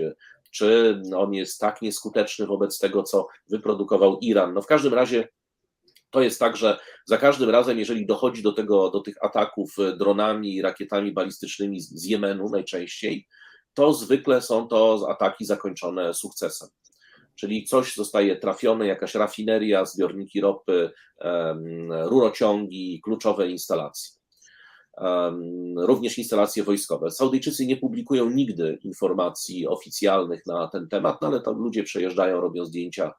czy 0.50 1.00
on 1.16 1.34
jest 1.34 1.60
tak 1.60 1.82
nieskuteczny 1.82 2.46
wobec 2.46 2.78
tego, 2.78 3.02
co 3.02 3.26
wyprodukował 3.50 4.18
Iran. 4.18 4.54
No 4.54 4.62
w 4.62 4.66
każdym 4.66 4.94
razie 4.94 5.28
to 6.10 6.20
jest 6.20 6.40
tak, 6.40 6.56
że 6.56 6.78
za 7.06 7.16
każdym 7.16 7.50
razem, 7.50 7.78
jeżeli 7.78 8.06
dochodzi 8.06 8.42
do, 8.42 8.52
tego, 8.52 8.90
do 8.90 9.00
tych 9.00 9.24
ataków 9.24 9.76
dronami 9.98 10.54
i 10.54 10.62
rakietami 10.62 11.12
balistycznymi 11.12 11.80
z 11.80 12.04
Jemenu 12.04 12.48
najczęściej, 12.50 13.26
to 13.74 13.92
zwykle 13.92 14.42
są 14.42 14.68
to 14.68 15.06
ataki 15.08 15.44
zakończone 15.44 16.14
sukcesem. 16.14 16.68
Czyli 17.40 17.64
coś 17.64 17.94
zostaje 17.94 18.36
trafione, 18.36 18.86
jakaś 18.86 19.14
rafineria, 19.14 19.84
zbiorniki 19.84 20.40
ropy, 20.40 20.90
rurociągi, 22.04 23.00
kluczowe 23.04 23.50
instalacje. 23.50 24.18
Również 25.76 26.18
instalacje 26.18 26.62
wojskowe. 26.62 27.10
Saudyjczycy 27.10 27.66
nie 27.66 27.76
publikują 27.76 28.30
nigdy 28.30 28.78
informacji 28.84 29.66
oficjalnych 29.66 30.46
na 30.46 30.68
ten 30.68 30.88
temat, 30.88 31.22
no 31.22 31.28
ale 31.28 31.40
tam 31.40 31.58
ludzie 31.58 31.82
przejeżdżają, 31.82 32.40
robią 32.40 32.64
zdjęcia 32.64 33.12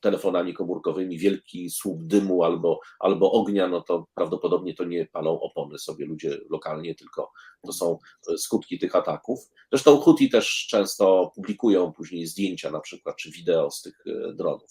telefonami 0.00 0.54
komórkowymi, 0.54 1.18
wielki 1.18 1.70
słup 1.70 2.02
dymu 2.02 2.42
albo, 2.42 2.80
albo 3.00 3.32
ognia, 3.32 3.68
no 3.68 3.80
to 3.80 4.06
prawdopodobnie 4.14 4.74
to 4.74 4.84
nie 4.84 5.06
palą 5.06 5.40
opony 5.40 5.78
sobie 5.78 6.06
ludzie 6.06 6.38
lokalnie, 6.50 6.94
tylko 6.94 7.32
to 7.66 7.72
są 7.72 7.98
skutki 8.36 8.78
tych 8.78 8.96
ataków. 8.96 9.38
Zresztą 9.72 9.96
Huti 9.96 10.30
też 10.30 10.66
często 10.70 11.32
publikują 11.34 11.92
później 11.92 12.26
zdjęcia 12.26 12.70
na 12.70 12.80
przykład, 12.80 13.16
czy 13.16 13.30
wideo 13.30 13.70
z 13.70 13.82
tych 13.82 14.04
dronów. 14.34 14.70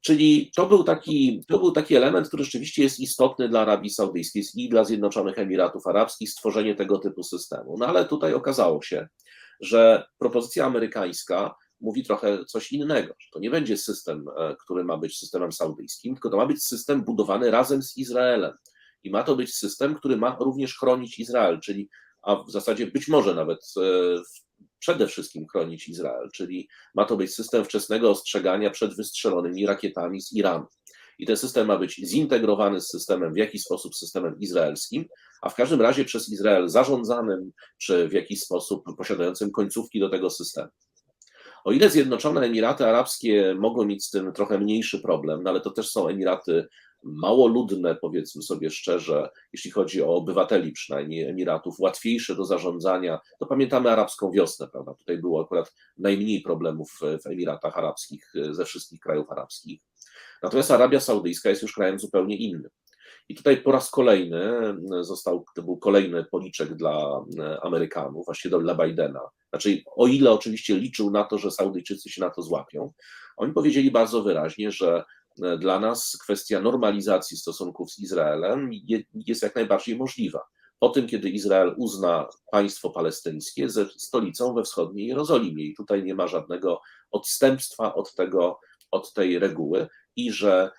Czyli 0.00 0.52
to 0.56 0.66
był, 0.66 0.84
taki, 0.84 1.44
to 1.48 1.58
był 1.58 1.72
taki 1.72 1.96
element, 1.96 2.28
który 2.28 2.44
rzeczywiście 2.44 2.82
jest 2.82 3.00
istotny 3.00 3.48
dla 3.48 3.60
Arabii 3.60 3.90
Saudyjskiej 3.90 4.44
i 4.56 4.68
dla 4.68 4.84
Zjednoczonych 4.84 5.38
Emiratów 5.38 5.86
Arabskich, 5.86 6.30
stworzenie 6.30 6.74
tego 6.74 6.98
typu 6.98 7.22
systemu. 7.22 7.76
No 7.78 7.86
ale 7.86 8.04
tutaj 8.04 8.34
okazało 8.34 8.82
się, 8.82 9.08
że 9.60 10.06
propozycja 10.18 10.66
amerykańska 10.66 11.54
mówi 11.80 12.04
trochę 12.04 12.44
coś 12.44 12.72
innego. 12.72 13.14
Że 13.18 13.28
to 13.32 13.38
nie 13.38 13.50
będzie 13.50 13.76
system, 13.76 14.24
który 14.64 14.84
ma 14.84 14.96
być 14.96 15.18
systemem 15.18 15.52
saudyjskim, 15.52 16.14
tylko 16.14 16.30
to 16.30 16.36
ma 16.36 16.46
być 16.46 16.64
system 16.64 17.04
budowany 17.04 17.50
razem 17.50 17.82
z 17.82 17.96
Izraelem. 17.96 18.52
I 19.02 19.10
ma 19.10 19.22
to 19.22 19.36
być 19.36 19.54
system, 19.54 19.94
który 19.94 20.16
ma 20.16 20.36
również 20.40 20.78
chronić 20.78 21.18
Izrael, 21.18 21.60
czyli 21.60 21.88
a 22.22 22.36
w 22.42 22.50
zasadzie 22.50 22.86
być 22.86 23.08
może 23.08 23.34
nawet 23.34 23.74
przede 24.78 25.06
wszystkim 25.06 25.46
chronić 25.52 25.88
Izrael, 25.88 26.28
czyli 26.34 26.68
ma 26.94 27.04
to 27.04 27.16
być 27.16 27.34
system 27.34 27.64
wczesnego 27.64 28.10
ostrzegania 28.10 28.70
przed 28.70 28.96
wystrzelonymi 28.96 29.66
rakietami 29.66 30.20
z 30.20 30.32
Iranu. 30.32 30.66
I 31.18 31.26
ten 31.26 31.36
system 31.36 31.66
ma 31.66 31.78
być 31.78 32.00
zintegrowany 32.04 32.80
z 32.80 32.88
systemem 32.88 33.34
w 33.34 33.36
jakiś 33.36 33.62
sposób 33.62 33.94
systemem 33.94 34.38
izraelskim, 34.40 35.04
a 35.42 35.48
w 35.48 35.54
każdym 35.54 35.80
razie 35.80 36.04
przez 36.04 36.28
Izrael 36.28 36.68
zarządzanym, 36.68 37.52
czy 37.78 38.08
w 38.08 38.12
jakiś 38.12 38.40
sposób 38.40 38.84
posiadającym 38.98 39.50
końcówki 39.50 40.00
do 40.00 40.10
tego 40.10 40.30
systemu. 40.30 40.68
O 41.64 41.72
ile 41.72 41.90
Zjednoczone 41.90 42.40
Emiraty 42.40 42.86
Arabskie 42.86 43.54
mogą 43.58 43.84
mieć 43.84 44.04
z 44.04 44.10
tym 44.10 44.32
trochę 44.32 44.58
mniejszy 44.58 45.00
problem, 45.00 45.42
no 45.42 45.50
ale 45.50 45.60
to 45.60 45.70
też 45.70 45.90
są 45.90 46.08
Emiraty 46.08 46.68
mało 47.02 47.46
ludne, 47.46 47.94
powiedzmy 47.94 48.42
sobie 48.42 48.70
szczerze, 48.70 49.30
jeśli 49.52 49.70
chodzi 49.70 50.02
o 50.02 50.14
obywateli 50.14 50.72
przynajmniej 50.72 51.24
Emiratów, 51.24 51.80
łatwiejsze 51.80 52.34
do 52.34 52.44
zarządzania. 52.44 53.18
To 53.38 53.46
pamiętamy 53.46 53.90
arabską 53.90 54.30
wiosnę, 54.30 54.68
prawda? 54.68 54.94
Tutaj 54.94 55.18
było 55.18 55.44
akurat 55.44 55.74
najmniej 55.98 56.40
problemów 56.40 56.90
w 57.22 57.26
Emiratach 57.26 57.78
Arabskich 57.78 58.32
ze 58.50 58.64
wszystkich 58.64 59.00
krajów 59.00 59.30
arabskich. 59.30 59.80
Natomiast 60.42 60.70
Arabia 60.70 61.00
Saudyjska 61.00 61.50
jest 61.50 61.62
już 61.62 61.72
krajem 61.72 61.98
zupełnie 61.98 62.36
innym. 62.36 62.70
I 63.28 63.34
tutaj 63.34 63.56
po 63.56 63.72
raz 63.72 63.90
kolejny 63.90 64.52
został, 65.00 65.44
to 65.54 65.62
był 65.62 65.76
kolejny 65.76 66.24
policzek 66.24 66.74
dla 66.74 67.24
Amerykanów, 67.62 68.26
właśnie 68.26 68.50
dla 68.50 68.74
Bidena. 68.74 69.20
Znaczy, 69.48 69.82
o 69.96 70.06
ile 70.06 70.30
oczywiście 70.30 70.76
liczył 70.76 71.10
na 71.10 71.24
to, 71.24 71.38
że 71.38 71.50
Saudyjczycy 71.50 72.10
się 72.10 72.20
na 72.20 72.30
to 72.30 72.42
złapią, 72.42 72.92
oni 73.36 73.52
powiedzieli 73.52 73.90
bardzo 73.90 74.22
wyraźnie, 74.22 74.72
że 74.72 75.04
dla 75.58 75.80
nas 75.80 76.18
kwestia 76.22 76.60
normalizacji 76.60 77.36
stosunków 77.36 77.92
z 77.92 77.98
Izraelem 77.98 78.70
jest 79.14 79.42
jak 79.42 79.54
najbardziej 79.54 79.96
możliwa. 79.96 80.40
Po 80.78 80.88
tym, 80.88 81.06
kiedy 81.06 81.30
Izrael 81.30 81.74
uzna 81.76 82.28
państwo 82.52 82.90
palestyńskie 82.90 83.68
ze 83.68 83.86
stolicą 83.86 84.54
we 84.54 84.62
wschodniej 84.62 85.06
Jerozolimie, 85.06 85.64
i 85.64 85.74
tutaj 85.74 86.04
nie 86.04 86.14
ma 86.14 86.26
żadnego 86.26 86.80
odstępstwa 87.10 87.94
od, 87.94 88.14
tego, 88.14 88.60
od 88.90 89.12
tej 89.12 89.38
reguły, 89.38 89.88
i 90.16 90.32
że 90.32 90.70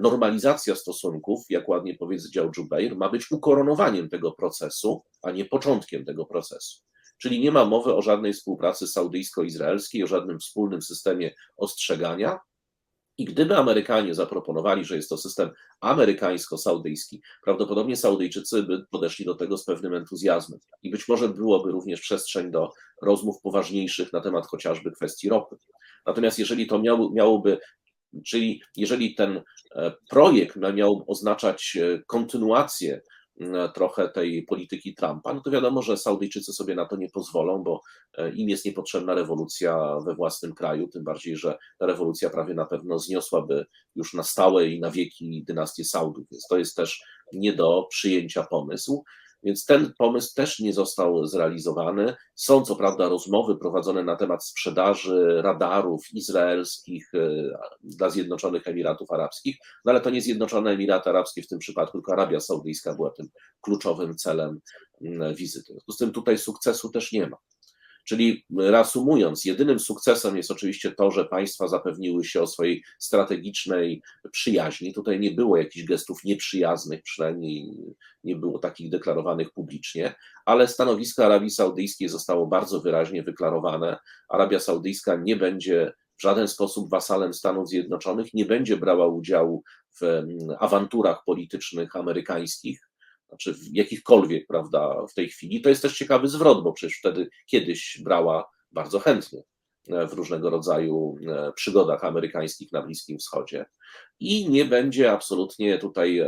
normalizacja 0.00 0.76
stosunków, 0.76 1.44
jak 1.48 1.68
ładnie 1.68 1.96
powiedział 1.96 2.50
Jubeir, 2.56 2.96
ma 2.96 3.08
być 3.08 3.30
ukoronowaniem 3.30 4.08
tego 4.08 4.32
procesu, 4.32 5.02
a 5.22 5.30
nie 5.30 5.44
początkiem 5.44 6.04
tego 6.04 6.26
procesu. 6.26 6.78
Czyli 7.18 7.40
nie 7.40 7.52
ma 7.52 7.64
mowy 7.64 7.94
o 7.94 8.02
żadnej 8.02 8.32
współpracy 8.32 8.86
saudyjsko-izraelskiej, 8.86 10.04
o 10.04 10.06
żadnym 10.06 10.38
wspólnym 10.38 10.82
systemie 10.82 11.34
ostrzegania, 11.56 12.38
i 13.18 13.24
gdyby 13.24 13.56
Amerykanie 13.56 14.14
zaproponowali, 14.14 14.84
że 14.84 14.96
jest 14.96 15.08
to 15.08 15.18
system 15.18 15.50
amerykańsko-saudyjski, 15.80 17.20
prawdopodobnie 17.44 17.96
Saudyjczycy 17.96 18.62
by 18.62 18.86
podeszli 18.90 19.24
do 19.24 19.34
tego 19.34 19.58
z 19.58 19.64
pewnym 19.64 19.94
entuzjazmem. 19.94 20.60
I 20.82 20.90
być 20.90 21.08
może 21.08 21.28
byłoby 21.28 21.72
również 21.72 22.00
przestrzeń 22.00 22.50
do 22.50 22.70
rozmów 23.02 23.40
poważniejszych 23.42 24.12
na 24.12 24.20
temat 24.20 24.46
chociażby 24.46 24.90
kwestii 24.90 25.28
ropy. 25.28 25.56
Natomiast 26.06 26.38
jeżeli 26.38 26.66
to 26.66 26.78
miało, 26.78 27.10
miałoby, 27.10 27.58
czyli 28.26 28.62
jeżeli 28.76 29.14
ten 29.14 29.42
e, 29.76 29.92
projekt 30.10 30.56
miał 30.74 31.04
oznaczać 31.06 31.76
e, 31.80 32.02
kontynuację 32.06 33.00
trochę 33.74 34.08
tej 34.08 34.42
polityki 34.42 34.94
Trumpa, 34.94 35.34
no 35.34 35.40
to 35.40 35.50
wiadomo, 35.50 35.82
że 35.82 35.96
Saudyjczycy 35.96 36.52
sobie 36.52 36.74
na 36.74 36.86
to 36.86 36.96
nie 36.96 37.08
pozwolą, 37.08 37.62
bo 37.62 37.80
e, 38.18 38.30
im 38.30 38.48
jest 38.48 38.64
niepotrzebna 38.64 39.14
rewolucja 39.14 39.96
we 40.06 40.14
własnym 40.14 40.54
kraju, 40.54 40.88
tym 40.88 41.04
bardziej, 41.04 41.36
że 41.36 41.58
ta 41.78 41.86
rewolucja 41.86 42.30
prawie 42.30 42.54
na 42.54 42.66
pewno 42.66 42.98
zniosłaby 42.98 43.66
już 43.94 44.14
na 44.14 44.22
stałe 44.22 44.68
i 44.68 44.80
na 44.80 44.90
wieki 44.90 45.44
dynastię 45.46 45.84
Saudów, 45.84 46.26
więc 46.30 46.46
to 46.46 46.58
jest 46.58 46.76
też 46.76 47.02
nie 47.32 47.52
do 47.52 47.86
przyjęcia 47.90 48.42
pomysł. 48.42 49.04
Więc 49.42 49.66
ten 49.66 49.92
pomysł 49.98 50.34
też 50.34 50.58
nie 50.58 50.72
został 50.72 51.26
zrealizowany. 51.26 52.14
Są 52.34 52.64
co 52.64 52.76
prawda 52.76 53.08
rozmowy 53.08 53.56
prowadzone 53.56 54.04
na 54.04 54.16
temat 54.16 54.44
sprzedaży 54.44 55.42
radarów 55.42 56.12
izraelskich 56.12 57.14
e, 57.14 57.18
dla 57.84 58.10
Zjednoczonych 58.10 58.68
Emiratów 58.68 59.10
Arabskich, 59.10 59.56
no 59.84 59.92
ale 59.92 60.00
to 60.00 60.10
nie 60.10 60.22
Zjednoczone 60.22 60.70
Emiraty 60.70 61.10
Arabskie 61.10 61.42
w 61.42 61.48
tym 61.48 61.58
przypadku, 61.58 61.98
tylko 61.98 62.12
Arabia 62.12 62.40
Saudyjska 62.40 62.94
była 62.94 63.10
tym 63.10 63.28
kluczowym 63.60 64.16
celem 64.16 64.60
wizyty. 65.36 65.64
W 65.64 65.66
związku 65.66 65.92
z 65.92 65.96
tym 65.96 66.12
tutaj 66.12 66.38
sukcesu 66.38 66.90
też 66.90 67.12
nie 67.12 67.26
ma. 67.26 67.36
Czyli 68.04 68.44
reasumując, 68.58 69.44
jedynym 69.44 69.80
sukcesem 69.80 70.36
jest 70.36 70.50
oczywiście 70.50 70.92
to, 70.92 71.10
że 71.10 71.24
państwa 71.24 71.68
zapewniły 71.68 72.24
się 72.24 72.42
o 72.42 72.46
swojej 72.46 72.82
strategicznej 72.98 74.02
przyjaźni. 74.32 74.94
Tutaj 74.94 75.20
nie 75.20 75.30
było 75.30 75.56
jakichś 75.56 75.86
gestów 75.86 76.24
nieprzyjaznych, 76.24 77.02
przynajmniej 77.02 77.76
nie 78.24 78.36
było 78.36 78.58
takich 78.58 78.90
deklarowanych 78.90 79.52
publicznie, 79.52 80.14
ale 80.44 80.68
stanowisko 80.68 81.24
Arabii 81.24 81.50
Saudyjskiej 81.50 82.08
zostało 82.08 82.46
bardzo 82.46 82.80
wyraźnie 82.80 83.22
wyklarowane. 83.22 83.98
Arabia 84.28 84.58
Saudyjska 84.58 85.16
nie 85.16 85.36
będzie 85.36 85.92
w 86.18 86.22
żaden 86.22 86.48
sposób 86.48 86.90
wasalem 86.90 87.34
Stanów 87.34 87.68
Zjednoczonych, 87.68 88.34
nie 88.34 88.44
będzie 88.44 88.76
brała 88.76 89.06
udziału 89.06 89.62
w 90.00 90.22
awanturach 90.58 91.24
politycznych 91.24 91.96
amerykańskich 91.96 92.91
znaczy 93.32 93.54
w 93.54 93.76
jakichkolwiek, 93.76 94.46
prawda, 94.46 95.06
w 95.06 95.14
tej 95.14 95.28
chwili. 95.28 95.60
To 95.60 95.68
jest 95.68 95.82
też 95.82 95.98
ciekawy 95.98 96.28
zwrot, 96.28 96.64
bo 96.64 96.72
przecież 96.72 96.98
wtedy 96.98 97.28
kiedyś 97.46 98.00
brała 98.04 98.50
bardzo 98.72 98.98
chętnie 98.98 99.42
e, 99.88 100.06
w 100.06 100.12
różnego 100.12 100.50
rodzaju 100.50 101.16
e, 101.28 101.52
przygodach 101.52 102.04
amerykańskich 102.04 102.72
na 102.72 102.82
Bliskim 102.82 103.18
Wschodzie 103.18 103.64
i 104.20 104.48
nie 104.48 104.64
będzie 104.64 105.12
absolutnie 105.12 105.78
tutaj 105.78 106.22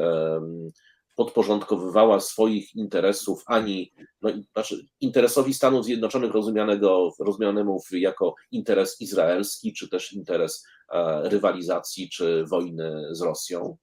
podporządkowywała 1.14 2.20
swoich 2.20 2.74
interesów 2.74 3.42
ani 3.46 3.92
no, 4.22 4.30
znaczy 4.52 4.86
interesowi 5.00 5.54
Stanów 5.54 5.84
Zjednoczonych 5.84 6.32
rozumianego, 6.32 7.12
rozumianemu 7.20 7.80
jako 7.92 8.34
interes 8.50 9.00
izraelski, 9.00 9.72
czy 9.72 9.88
też 9.88 10.12
interes 10.12 10.66
e, 10.92 11.28
rywalizacji, 11.28 12.10
czy 12.10 12.44
wojny 12.44 13.02
z 13.10 13.20
Rosją 13.20 13.76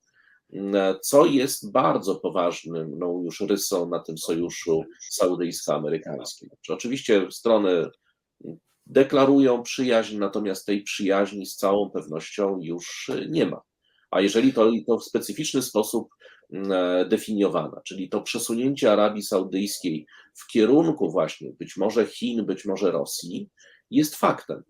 co 1.01 1.25
jest 1.25 1.71
bardzo 1.71 2.15
poważną 2.15 2.95
no, 2.99 3.21
już 3.23 3.41
rysą 3.41 3.89
na 3.89 3.99
tym 3.99 4.17
sojuszu 4.17 4.83
saudyjsko-amerykańskim. 5.11 6.47
Oczywiście 6.69 7.27
strony 7.31 7.89
deklarują 8.85 9.63
przyjaźń, 9.63 10.17
natomiast 10.17 10.65
tej 10.65 10.83
przyjaźni 10.83 11.45
z 11.45 11.55
całą 11.55 11.89
pewnością 11.89 12.59
już 12.61 13.11
nie 13.29 13.45
ma. 13.45 13.61
A 14.11 14.21
jeżeli 14.21 14.53
to, 14.53 14.71
to 14.87 14.97
w 14.97 15.03
specyficzny 15.03 15.61
sposób 15.61 16.09
definiowana, 17.09 17.81
czyli 17.85 18.09
to 18.09 18.21
przesunięcie 18.21 18.91
Arabii 18.91 19.23
Saudyjskiej 19.23 20.05
w 20.33 20.47
kierunku 20.47 21.11
właśnie 21.11 21.53
być 21.59 21.77
może 21.77 22.05
Chin, 22.05 22.45
być 22.45 22.65
może 22.65 22.91
Rosji, 22.91 23.49
jest 23.91 24.15
faktem. 24.15 24.63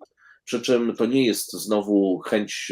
Przy 0.44 0.62
czym 0.62 0.96
to 0.96 1.06
nie 1.06 1.26
jest 1.26 1.54
znowu 1.54 2.20
chęć 2.20 2.72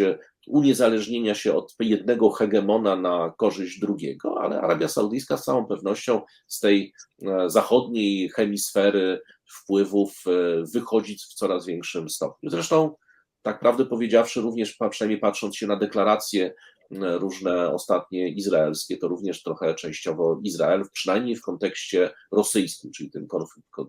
uniezależnienia 0.50 1.36
się 1.36 1.54
od 1.54 1.76
jednego 1.80 2.30
hegemona 2.30 2.96
na 2.96 3.34
korzyść 3.38 3.80
drugiego, 3.80 4.42
ale 4.42 4.62
Arabia 4.62 4.88
Saudyjska 4.88 5.38
z 5.38 5.44
całą 5.44 5.66
pewnością 5.66 6.22
z 6.48 6.60
tej 6.60 6.94
e, 7.22 7.50
zachodniej 7.50 8.30
hemisfery 8.30 9.22
wpływów 9.46 10.24
e, 10.28 10.64
wychodzi 10.74 11.16
w 11.16 11.34
coraz 11.34 11.66
większym 11.66 12.10
stopniu. 12.10 12.50
Zresztą, 12.50 12.96
tak 13.42 13.60
prawdę 13.60 13.86
powiedziawszy, 13.86 14.42
również 14.42 14.78
przynajmniej 14.90 15.20
patrząc 15.20 15.56
się 15.56 15.68
na 15.68 15.76
deklaracje 15.76 16.54
różne 16.92 17.74
ostatnie 17.74 18.30
izraelskie, 18.30 18.98
to 18.98 19.08
również 19.08 19.44
trochę 19.44 19.76
częściowo 19.76 20.40
Izrael, 20.44 20.84
przynajmniej 20.94 21.36
w 21.36 21.42
kontekście 21.42 22.12
rosyjskim, 22.32 22.92
czyli 22.92 23.12
tym 23.12 23.28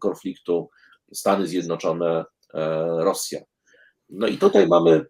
konfliktu 0.01 0.71
Stany 1.13 1.47
Zjednoczone, 1.47 2.25
e, 2.55 2.87
Rosja. 2.99 3.41
No 4.09 4.27
i 4.27 4.39
tutaj 4.39 4.69
mamy 4.69 5.07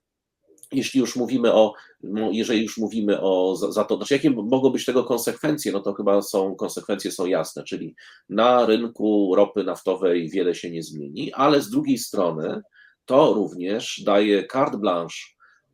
jeśli 0.72 1.00
już 1.00 1.16
mówimy 1.16 1.54
o, 1.54 1.74
no, 2.02 2.30
jeżeli 2.32 2.62
już 2.62 2.78
mówimy 2.78 3.20
o 3.20 3.56
za, 3.56 3.72
za, 3.72 3.84
to, 3.84 3.96
znaczy 3.96 4.14
jakie 4.14 4.30
mogą 4.30 4.70
być 4.70 4.84
tego 4.84 5.04
konsekwencje, 5.04 5.72
no 5.72 5.80
to 5.80 5.94
chyba 5.94 6.22
są, 6.22 6.54
konsekwencje 6.54 7.12
są 7.12 7.26
jasne, 7.26 7.64
czyli 7.64 7.94
na 8.28 8.66
rynku 8.66 9.34
ropy 9.36 9.64
naftowej 9.64 10.28
wiele 10.28 10.54
się 10.54 10.70
nie 10.70 10.82
zmieni, 10.82 11.32
ale 11.32 11.60
z 11.60 11.70
drugiej 11.70 11.98
strony 11.98 12.62
to 13.04 13.34
również 13.34 14.02
daje 14.04 14.46
carte 14.46 14.78
blanche 14.78 15.18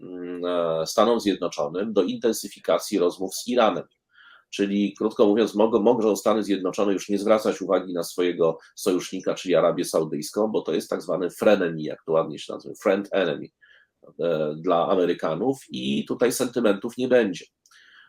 mm, 0.01 0.45
e, 0.45 0.87
Stanom 0.87 1.21
Zjednoczonym 1.21 1.93
do 1.93 2.03
intensyfikacji 2.03 2.99
rozmów 2.99 3.35
z 3.35 3.49
Iranem. 3.49 3.85
Czyli 4.51 4.95
krótko 4.99 5.27
mówiąc, 5.27 5.55
mogą, 5.55 5.83
mogą 5.83 6.17
Stany 6.17 6.43
Zjednoczone 6.43 6.93
już 6.93 7.09
nie 7.09 7.19
zwracać 7.19 7.63
uwagi 7.63 7.93
na 7.93 8.03
swojego 8.03 8.59
sojusznika, 8.75 9.35
czyli 9.35 9.55
Arabię 9.55 9.85
Saudyjską, 9.85 10.49
bo 10.49 10.63
to 10.63 10.75
jest 10.75 10.91
tak 10.91 11.03
zwany 11.03 11.31
frenemy, 11.31 11.83
jak 11.83 12.05
to 12.05 12.13
ładnie 12.13 12.39
się 12.39 12.53
nazywa, 12.53 12.75
friend 12.83 13.09
enemy 13.13 13.49
dla 14.57 14.88
Amerykanów 14.88 15.59
i 15.71 16.05
tutaj 16.05 16.33
sentymentów 16.33 16.97
nie 16.99 17.09
będzie. 17.09 17.45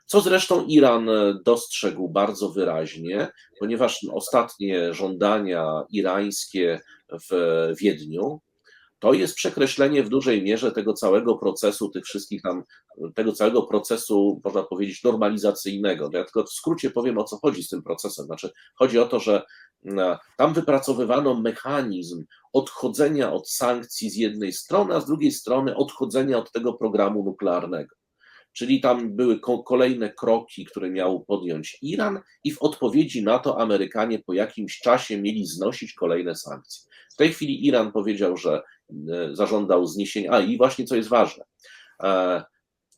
Co 0.06 0.22
zresztą 0.22 0.66
Iran 0.66 1.10
dostrzegł 1.46 2.10
bardzo 2.10 2.50
wyraźnie, 2.50 3.28
ponieważ 3.60 4.00
ostatnie 4.14 4.94
żądania 4.94 5.84
irańskie 5.90 6.82
w 7.32 7.74
Wiedniu 7.80 8.42
to 9.00 9.14
jest 9.14 9.36
przekreślenie 9.36 10.04
w 10.04 10.10
dużej 10.10 10.44
mierze 10.44 10.72
tego 10.72 10.94
całego 10.94 11.38
procesu, 11.38 11.90
tych 11.90 12.06
wszystkich 12.06 12.42
tam, 12.42 12.64
tego 13.16 13.32
całego 13.32 13.64
procesu, 13.64 14.42
można 14.44 14.64
powiedzieć, 14.64 15.04
normalizacyjnego. 15.04 16.10
Ja 16.14 16.24
tylko 16.24 16.44
w 16.44 16.52
skrócie 16.52 16.90
powiem, 16.90 17.18
o 17.18 17.24
co 17.24 17.38
chodzi 17.38 17.64
z 17.64 17.70
tym 17.70 17.84
procesem. 17.84 18.26
Znaczy, 18.26 18.52
chodzi 18.76 19.00
o 19.00 19.06
to, 19.06 19.20
że 19.20 19.36
e, 19.36 19.44
tam 20.38 20.54
wypracowywano 20.54 21.42
mechanizm 21.42 22.26
odchodzenia 22.54 23.34
od 23.34 23.50
sankcji 23.50 24.10
z 24.10 24.16
jednej 24.16 24.54
strony, 24.54 24.96
a 24.96 25.00
z 25.00 25.06
drugiej 25.06 25.32
strony 25.32 25.76
odchodzenia 25.76 26.38
od 26.38 26.52
tego 26.52 26.74
programu 26.74 27.24
nuklearnego. 27.24 27.96
Czyli 28.54 28.82
tam 28.82 29.16
były 29.16 29.40
kolejne 29.66 30.14
kroki, 30.14 30.66
które 30.66 30.90
miał 30.90 31.26
podjąć 31.26 31.78
Iran, 31.82 32.20
i 32.44 32.52
w 32.52 32.62
odpowiedzi 32.62 33.24
na 33.24 33.40
to 33.40 33.62
Amerykanie 33.62 34.20
po 34.20 34.34
jakimś 34.34 34.80
czasie 34.80 35.22
mieli 35.22 35.46
znosić 35.46 35.94
kolejne 35.94 36.36
sankcje. 36.36 36.90
W 37.14 37.16
tej 37.16 37.34
chwili 37.34 37.66
Iran 37.66 37.92
powiedział, 37.92 38.38
że 38.38 38.62
e, 38.92 39.36
zażądał 39.36 39.86
zniesienia. 39.86 40.32
A 40.32 40.40
i 40.40 40.58
właśnie 40.58 40.86
co 40.86 40.96
jest 40.96 41.10
ważne. 41.10 41.44
E, 42.04 42.44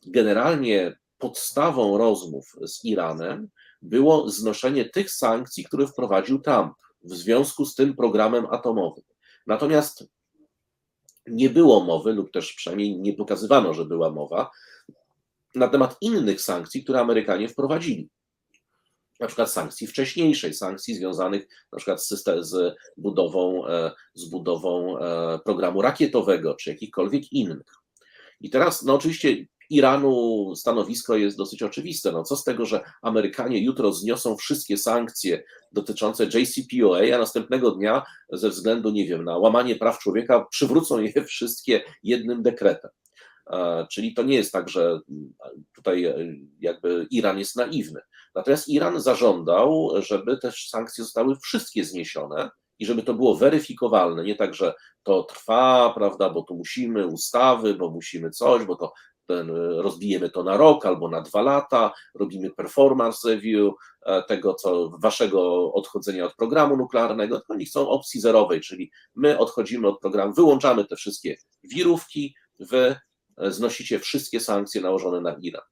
generalnie 0.06 0.96
podstawą 1.18 1.98
rozmów 1.98 2.56
z 2.62 2.84
Iranem 2.84 3.48
było 3.82 4.30
znoszenie 4.30 4.84
tych 4.84 5.10
sankcji, 5.10 5.64
które 5.64 5.86
wprowadził 5.86 6.40
Trump 6.40 6.72
w 7.02 7.14
związku 7.14 7.66
z 7.66 7.74
tym 7.74 7.96
programem 7.96 8.46
atomowym. 8.50 9.04
Natomiast 9.46 10.04
nie 11.26 11.50
było 11.50 11.84
mowy, 11.84 12.12
lub 12.12 12.32
też 12.32 12.52
przynajmniej 12.52 13.00
nie 13.00 13.12
pokazywano, 13.14 13.74
że 13.74 13.84
była 13.84 14.10
mowa, 14.10 14.50
na 15.54 15.68
temat 15.68 15.96
innych 16.00 16.40
sankcji, 16.40 16.84
które 16.84 17.00
Amerykanie 17.00 17.48
wprowadzili. 17.48 18.08
Na 19.20 19.26
przykład 19.26 19.50
sankcji 19.50 19.86
wcześniejszej, 19.86 20.54
sankcji 20.54 20.94
związanych 20.94 21.48
na 21.72 21.76
przykład 21.76 22.04
z, 22.04 22.06
system, 22.06 22.44
z 22.44 22.74
budową, 22.96 23.66
e, 23.66 23.92
z 24.14 24.28
budową 24.28 24.98
e, 24.98 25.38
programu 25.44 25.82
rakietowego, 25.82 26.54
czy 26.54 26.70
jakichkolwiek 26.70 27.32
innych. 27.32 27.66
I 28.40 28.50
teraz, 28.50 28.82
no 28.82 28.94
oczywiście, 28.94 29.36
Iranu 29.70 30.52
stanowisko 30.56 31.16
jest 31.16 31.36
dosyć 31.36 31.62
oczywiste. 31.62 32.12
No 32.12 32.22
co 32.22 32.36
z 32.36 32.44
tego, 32.44 32.66
że 32.66 32.80
Amerykanie 33.02 33.64
jutro 33.64 33.92
zniosą 33.92 34.36
wszystkie 34.36 34.76
sankcje 34.76 35.44
dotyczące 35.72 36.24
JCPOA, 36.24 37.14
a 37.14 37.18
następnego 37.18 37.70
dnia 37.70 38.02
ze 38.32 38.50
względu, 38.50 38.90
nie 38.90 39.06
wiem, 39.06 39.24
na 39.24 39.38
łamanie 39.38 39.76
praw 39.76 39.98
człowieka 39.98 40.46
przywrócą 40.50 41.00
je 41.00 41.24
wszystkie 41.24 41.80
jednym 42.02 42.42
dekretem. 42.42 42.90
Czyli 43.90 44.14
to 44.14 44.22
nie 44.22 44.34
jest 44.34 44.52
tak, 44.52 44.68
że 44.68 45.00
tutaj 45.76 46.14
jakby 46.60 47.06
Iran 47.10 47.38
jest 47.38 47.56
naiwny. 47.56 48.00
Natomiast 48.34 48.68
Iran 48.68 49.00
zażądał, 49.00 49.90
żeby 50.02 50.38
te 50.38 50.52
sankcje 50.52 51.04
zostały 51.04 51.36
wszystkie 51.36 51.84
zniesione 51.84 52.50
i 52.78 52.86
żeby 52.86 53.02
to 53.02 53.14
było 53.14 53.36
weryfikowalne. 53.36 54.24
Nie 54.24 54.36
tak, 54.36 54.54
że 54.54 54.74
to 55.02 55.22
trwa, 55.22 55.92
prawda, 55.94 56.30
bo 56.30 56.42
tu 56.42 56.54
musimy 56.54 57.06
ustawy, 57.06 57.74
bo 57.74 57.90
musimy 57.90 58.30
coś, 58.30 58.64
bo 58.64 58.76
to 58.76 58.92
ten, 59.30 59.50
rozbijemy 59.76 60.30
to 60.30 60.42
na 60.42 60.56
rok 60.56 60.86
albo 60.86 61.08
na 61.08 61.20
dwa 61.20 61.42
lata, 61.42 61.92
robimy 62.14 62.50
performance 62.50 63.28
review 63.28 63.72
tego, 64.28 64.54
co 64.54 64.90
waszego 64.98 65.72
odchodzenia 65.72 66.24
od 66.24 66.34
programu 66.34 66.76
nuklearnego. 66.76 67.42
Oni 67.48 67.64
chcą 67.64 67.88
opcji 67.88 68.20
zerowej, 68.20 68.60
czyli 68.60 68.90
my 69.14 69.38
odchodzimy 69.38 69.88
od 69.88 70.00
programu, 70.00 70.34
wyłączamy 70.34 70.84
te 70.84 70.96
wszystkie 70.96 71.36
wirówki, 71.64 72.34
wy 72.60 72.96
znosicie 73.48 73.98
wszystkie 73.98 74.40
sankcje 74.40 74.80
nałożone 74.80 75.20
na 75.20 75.36
Iran. 75.42 75.62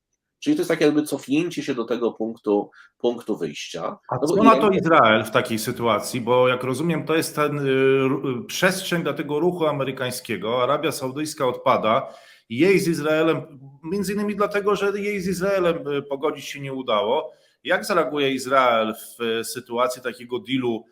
Czyli 0.40 0.56
to 0.56 0.60
jest 0.60 0.70
tak 0.70 0.80
jakby 0.80 1.02
cofnięcie 1.02 1.62
się 1.62 1.74
do 1.74 1.84
tego 1.84 2.12
punktu, 2.12 2.70
punktu 2.98 3.36
wyjścia. 3.36 3.98
A 4.08 4.16
no 4.22 4.28
co 4.28 4.42
na 4.42 4.56
to 4.56 4.70
Izrael 4.70 5.24
w 5.24 5.30
takiej 5.30 5.58
sytuacji? 5.58 6.20
Bo 6.20 6.48
jak 6.48 6.64
rozumiem, 6.64 7.06
to 7.06 7.16
jest 7.16 7.36
ten 7.36 7.58
y, 7.58 8.44
przestrzeń 8.46 9.02
dla 9.02 9.12
tego 9.12 9.40
ruchu 9.40 9.66
amerykańskiego. 9.66 10.62
Arabia 10.62 10.92
Saudyjska 10.92 11.46
odpada. 11.46 12.14
Jej 12.48 12.78
z 12.78 12.88
Izraelem, 12.88 13.60
między 13.82 14.12
innymi 14.12 14.36
dlatego, 14.36 14.76
że 14.76 15.00
jej 15.00 15.20
z 15.20 15.28
Izraelem 15.28 15.88
y, 15.88 16.02
pogodzić 16.02 16.44
się 16.44 16.60
nie 16.60 16.72
udało. 16.72 17.32
Jak 17.64 17.84
zareaguje 17.84 18.32
Izrael 18.32 18.94
w 18.94 19.22
y, 19.22 19.44
sytuacji 19.44 20.02
takiego 20.02 20.38
dealu 20.38 20.84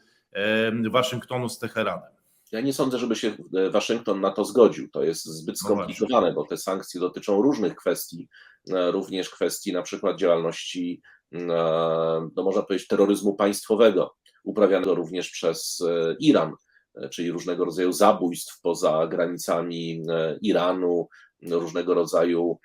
Waszyngtonu 0.90 1.48
z 1.48 1.58
Teheranem? 1.58 2.16
Ja 2.52 2.60
nie 2.60 2.72
sądzę, 2.72 2.98
żeby 2.98 3.16
się 3.16 3.36
Waszyngton 3.70 4.20
na 4.20 4.30
to 4.30 4.44
zgodził. 4.44 4.88
To 4.88 5.04
jest 5.04 5.24
zbyt 5.24 5.56
No 5.62 5.68
skomplikowane, 5.68 6.32
bo 6.32 6.44
te 6.44 6.56
sankcje 6.56 7.00
dotyczą 7.00 7.42
różnych 7.42 7.76
kwestii, 7.76 8.28
e, 8.70 8.90
również 8.90 9.30
kwestii 9.30 9.72
na 9.72 9.82
przykład 9.82 10.18
działalności, 10.18 11.02
e, 11.32 11.38
no 12.36 12.42
można 12.42 12.62
powiedzieć, 12.62 12.88
terroryzmu 12.88 13.34
państwowego, 13.34 14.16
uprawianego 14.44 14.94
również 14.94 15.30
przez 15.30 15.80
e, 15.88 16.16
Iran, 16.20 16.52
czyli 17.10 17.30
różnego 17.30 17.64
rodzaju 17.64 17.92
zabójstw 17.92 18.60
poza 18.60 19.06
granicami 19.06 20.02
Iranu, 20.42 21.08
różnego 21.42 21.94
rodzaju 21.94 22.58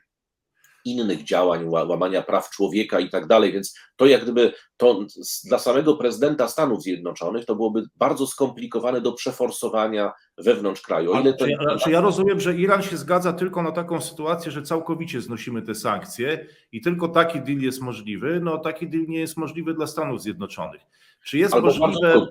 innych 0.86 1.23
działań, 1.23 1.67
łamania 1.67 2.21
praw 2.21 2.49
człowieka 2.49 2.99
i 2.99 3.10
tak 3.10 3.27
dalej, 3.27 3.51
więc 3.51 3.75
to 3.95 4.05
jak 4.05 4.23
gdyby 4.23 4.53
to 4.77 5.05
dla 5.45 5.60
samego 5.60 5.95
prezydenta 5.95 6.47
Stanów 6.47 6.81
Zjednoczonych 6.81 7.45
to 7.45 7.55
byłoby 7.55 7.84
bardzo 7.95 8.27
skomplikowane 8.27 9.01
do 9.01 9.13
przeforsowania 9.13 10.12
wewnątrz 10.38 10.81
kraju. 10.81 11.13
Ale 11.13 11.34
ja, 11.47 11.77
czy 11.77 11.91
ja 11.91 12.01
rozumiem, 12.01 12.39
że 12.39 12.55
Iran 12.55 12.81
się 12.81 12.97
zgadza 12.97 13.34
tylko 13.34 13.63
na 13.63 13.71
taką 13.71 14.01
sytuację, 14.01 14.51
że 14.51 14.62
całkowicie 14.62 15.21
znosimy 15.21 15.62
te 15.62 15.75
sankcje 15.75 16.47
i 16.71 16.81
tylko 16.81 17.07
taki 17.07 17.41
deal 17.41 17.60
jest 17.60 17.81
możliwy, 17.81 18.39
no 18.43 18.57
taki 18.57 18.89
deal 18.89 19.05
nie 19.07 19.19
jest 19.19 19.38
możliwy 19.38 19.73
dla 19.73 19.88
Stanów 19.88 20.21
Zjednoczonych. 20.21 20.81
Czy 21.23 21.38
jest 21.38 21.53
Albo 21.53 21.67
możliwe... 21.67 22.27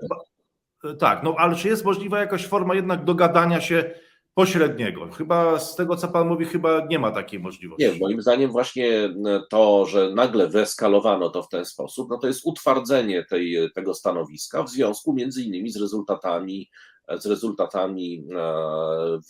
Tak, 0.98 1.22
no 1.22 1.34
ale 1.38 1.56
czy 1.56 1.68
jest 1.68 1.84
możliwa 1.84 2.20
jakaś 2.20 2.46
forma 2.46 2.74
jednak 2.74 3.04
dogadania 3.04 3.60
się 3.60 3.94
pośredniego. 4.40 5.10
Chyba 5.10 5.58
z 5.58 5.76
tego, 5.76 5.96
co 5.96 6.08
Pan 6.08 6.28
mówi, 6.28 6.44
chyba 6.44 6.86
nie 6.86 6.98
ma 6.98 7.10
takiej 7.10 7.40
możliwości. 7.40 7.92
Nie, 7.92 7.98
moim 7.98 8.22
zdaniem 8.22 8.50
właśnie 8.50 9.14
to, 9.50 9.86
że 9.86 10.10
nagle 10.14 10.48
wyeskalowano 10.48 11.30
to 11.30 11.42
w 11.42 11.48
ten 11.48 11.64
sposób, 11.64 12.10
no 12.10 12.18
to 12.18 12.26
jest 12.26 12.40
utwardzenie 12.44 13.24
tej, 13.24 13.70
tego 13.74 13.94
stanowiska 13.94 14.62
w 14.62 14.70
związku 14.70 15.12
między 15.12 15.42
innymi 15.42 15.70
z 15.70 15.80
rezultatami 15.80 16.70
z 17.18 17.26
rezultatami 17.26 18.24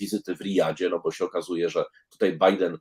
wizyty 0.01 0.37
w 0.37 0.40
Riyadzie, 0.40 0.88
no 0.88 1.01
bo 1.05 1.11
się 1.11 1.25
okazuje, 1.25 1.70
że 1.70 1.85
tutaj 2.11 2.38
Biden 2.38 2.79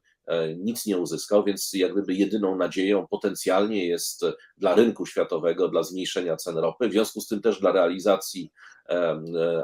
nic 0.58 0.86
nie 0.86 0.98
uzyskał, 0.98 1.44
więc 1.44 1.74
jak 1.74 1.94
gdyby 1.94 2.14
jedyną 2.14 2.56
nadzieją 2.56 3.08
potencjalnie 3.08 3.88
jest 3.88 4.26
dla 4.58 4.76
rynku 4.76 5.06
światowego, 5.06 5.68
dla 5.68 5.84
zmniejszenia 5.84 6.36
cen 6.36 6.58
ropy, 6.58 6.90
w 6.90 6.92
związku 6.92 7.22
z 7.22 7.28
tym 7.28 7.42
też 7.42 7.60
dla 7.60 7.72
realizacji 7.72 8.52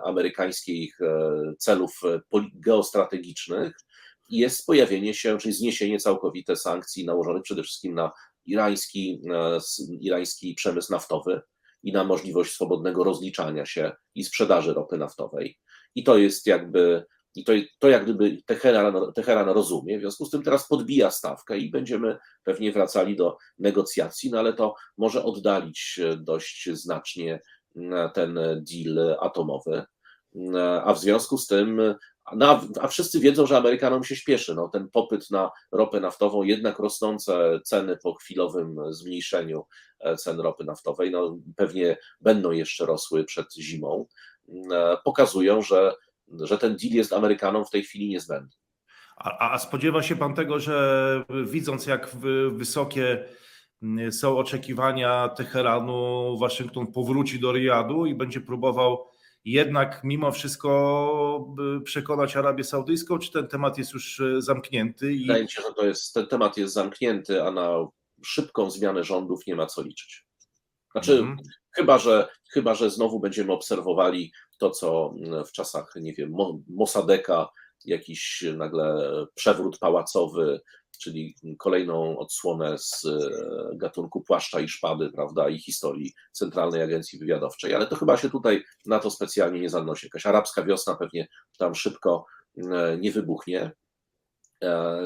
amerykańskich 0.04 0.97
celów 1.60 2.01
geostrategicznych 2.54 3.73
jest 4.30 4.65
pojawienie 4.65 5.13
się, 5.13 5.38
czyli 5.38 5.54
zniesienie 5.54 5.99
całkowite 5.99 6.56
sankcji 6.56 7.06
nałożonych 7.06 7.43
przede 7.43 7.63
wszystkim 7.63 7.95
na 7.95 8.12
irański, 8.45 9.21
irański 10.01 10.54
przemysł 10.54 10.91
naftowy 10.91 11.41
i 11.84 11.91
na 11.91 12.04
możliwość 12.04 12.51
swobodnego 12.51 13.04
rozliczania 13.04 13.65
się 13.65 13.91
i 14.15 14.23
sprzedaży 14.23 14.73
ropy 14.73 14.97
naftowej. 14.97 15.58
I 15.95 16.04
to 16.04 16.17
jest 16.17 16.47
jakby, 16.47 17.06
i 17.36 17.43
to, 17.43 17.54
to 17.80 17.89
jak 17.89 18.04
gdyby 18.04 18.38
Teheran, 18.45 19.13
Teheran 19.13 19.50
rozumie, 19.50 19.98
w 19.98 20.02
związku 20.02 20.26
z 20.26 20.30
tym 20.30 20.43
teraz 20.43 20.67
podbija 20.67 21.12
stawkę 21.12 21.58
i 21.58 21.69
będziemy 21.69 22.17
pewnie 22.43 22.71
wracali 22.71 23.15
do 23.15 23.38
negocjacji, 23.60 24.32
no 24.32 24.39
ale 24.39 24.54
to 24.54 24.76
może 24.98 25.24
oddalić 25.24 26.00
dość 26.17 26.69
znacznie 26.74 27.41
ten 28.13 28.39
deal 28.71 29.17
atomowy. 29.19 29.84
A 30.84 30.93
w 30.93 31.00
związku 31.00 31.38
z 31.38 31.48
tym, 31.48 31.95
no, 32.36 32.62
a 32.82 32.88
wszyscy 32.88 33.19
wiedzą, 33.19 33.45
że 33.45 33.58
Amerykanom 33.58 34.04
się 34.04 34.15
śpieszy. 34.15 34.56
No, 34.56 34.67
ten 34.67 34.89
popyt 34.89 35.32
na 35.32 35.52
ropę 35.71 36.00
naftową, 36.00 36.43
jednak 36.43 36.80
rosnące 36.80 37.60
ceny 37.63 37.98
po 38.04 38.13
chwilowym 38.13 38.78
zmniejszeniu 38.89 39.65
cen 40.17 40.39
ropy 40.39 40.63
naftowej, 40.63 41.12
no, 41.12 41.38
pewnie 41.56 41.98
będą 42.21 42.52
jeszcze 42.52 42.86
rosły 42.86 43.24
przed 43.24 43.54
zimą, 43.54 44.06
pokazują, 45.04 45.62
że, 45.62 45.95
że 46.27 46.57
ten 46.57 46.75
deal 46.75 46.93
jest 46.93 47.13
Amerykanom 47.13 47.65
w 47.65 47.69
tej 47.69 47.83
chwili 47.83 48.09
niezbędny. 48.09 48.51
A, 49.17 49.51
a 49.53 49.59
spodziewa 49.59 50.03
się 50.03 50.15
pan 50.15 50.33
tego, 50.33 50.59
że 50.59 51.25
widząc 51.45 51.85
jak 51.85 52.15
wysokie 52.51 53.25
są 54.11 54.38
oczekiwania 54.38 55.29
Teheranu, 55.29 56.38
Waszyngton 56.38 56.88
powróci 56.88 57.39
do 57.39 57.51
Riyadu 57.51 58.05
i 58.05 58.15
będzie 58.15 58.41
próbował 58.41 59.07
jednak 59.45 60.01
mimo 60.03 60.31
wszystko 60.31 61.55
przekonać 61.83 62.35
Arabię 62.35 62.63
Saudyjską, 62.63 63.19
czy 63.19 63.31
ten 63.31 63.47
temat 63.47 63.77
jest 63.77 63.93
już 63.93 64.21
zamknięty? 64.38 65.13
I... 65.13 65.21
Wydaje 65.21 65.43
mi 65.43 65.51
się, 65.51 65.61
że 65.61 65.73
to 65.73 65.85
jest, 65.85 66.13
ten 66.13 66.27
temat 66.27 66.57
jest 66.57 66.73
zamknięty, 66.73 67.43
a 67.43 67.51
na 67.51 67.88
szybką 68.25 68.71
zmianę 68.71 69.03
rządów 69.03 69.47
nie 69.47 69.55
ma 69.55 69.65
co 69.65 69.81
liczyć. 69.81 70.25
Znaczy, 70.91 71.17
mm. 71.17 71.38
chyba, 71.71 71.97
że, 71.97 72.27
chyba, 72.53 72.75
że 72.75 72.89
znowu 72.89 73.19
będziemy 73.19 73.53
obserwowali 73.53 74.31
to, 74.60 74.70
co 74.70 75.13
w 75.48 75.52
czasach, 75.52 75.94
nie 75.96 76.13
wiem, 76.13 76.34
Mossadeka, 76.68 77.50
jakiś 77.86 78.44
nagle 78.58 79.10
przewrót 79.36 79.80
pałacowy, 79.80 80.62
czyli 81.00 81.36
kolejną 81.60 82.18
odsłonę 82.18 82.78
z 82.78 83.06
gatunku 83.74 84.22
płaszcza 84.22 84.60
i 84.60 84.68
szpady, 84.68 85.10
prawda, 85.15 85.50
i 85.50 85.60
historii 85.60 86.13
Centralnej 86.32 86.82
Agencji 86.82 87.20
Wywiadowczej, 87.20 87.74
ale 87.74 87.88
to 87.88 87.96
chyba 87.96 88.18
się 88.18 88.30
tutaj 88.30 88.63
na 88.86 89.00
to 89.00 89.12
specjalnie 89.12 89.60
nie 89.60 89.70
zanosi. 89.70 90.06
Jakaś 90.06 90.26
arabska 90.26 90.63
wiosna 90.63 90.96
pewnie 90.96 91.28
tam 91.58 91.76
szybko 91.76 92.26
nie 93.00 93.12
wybuchnie, 93.12 93.72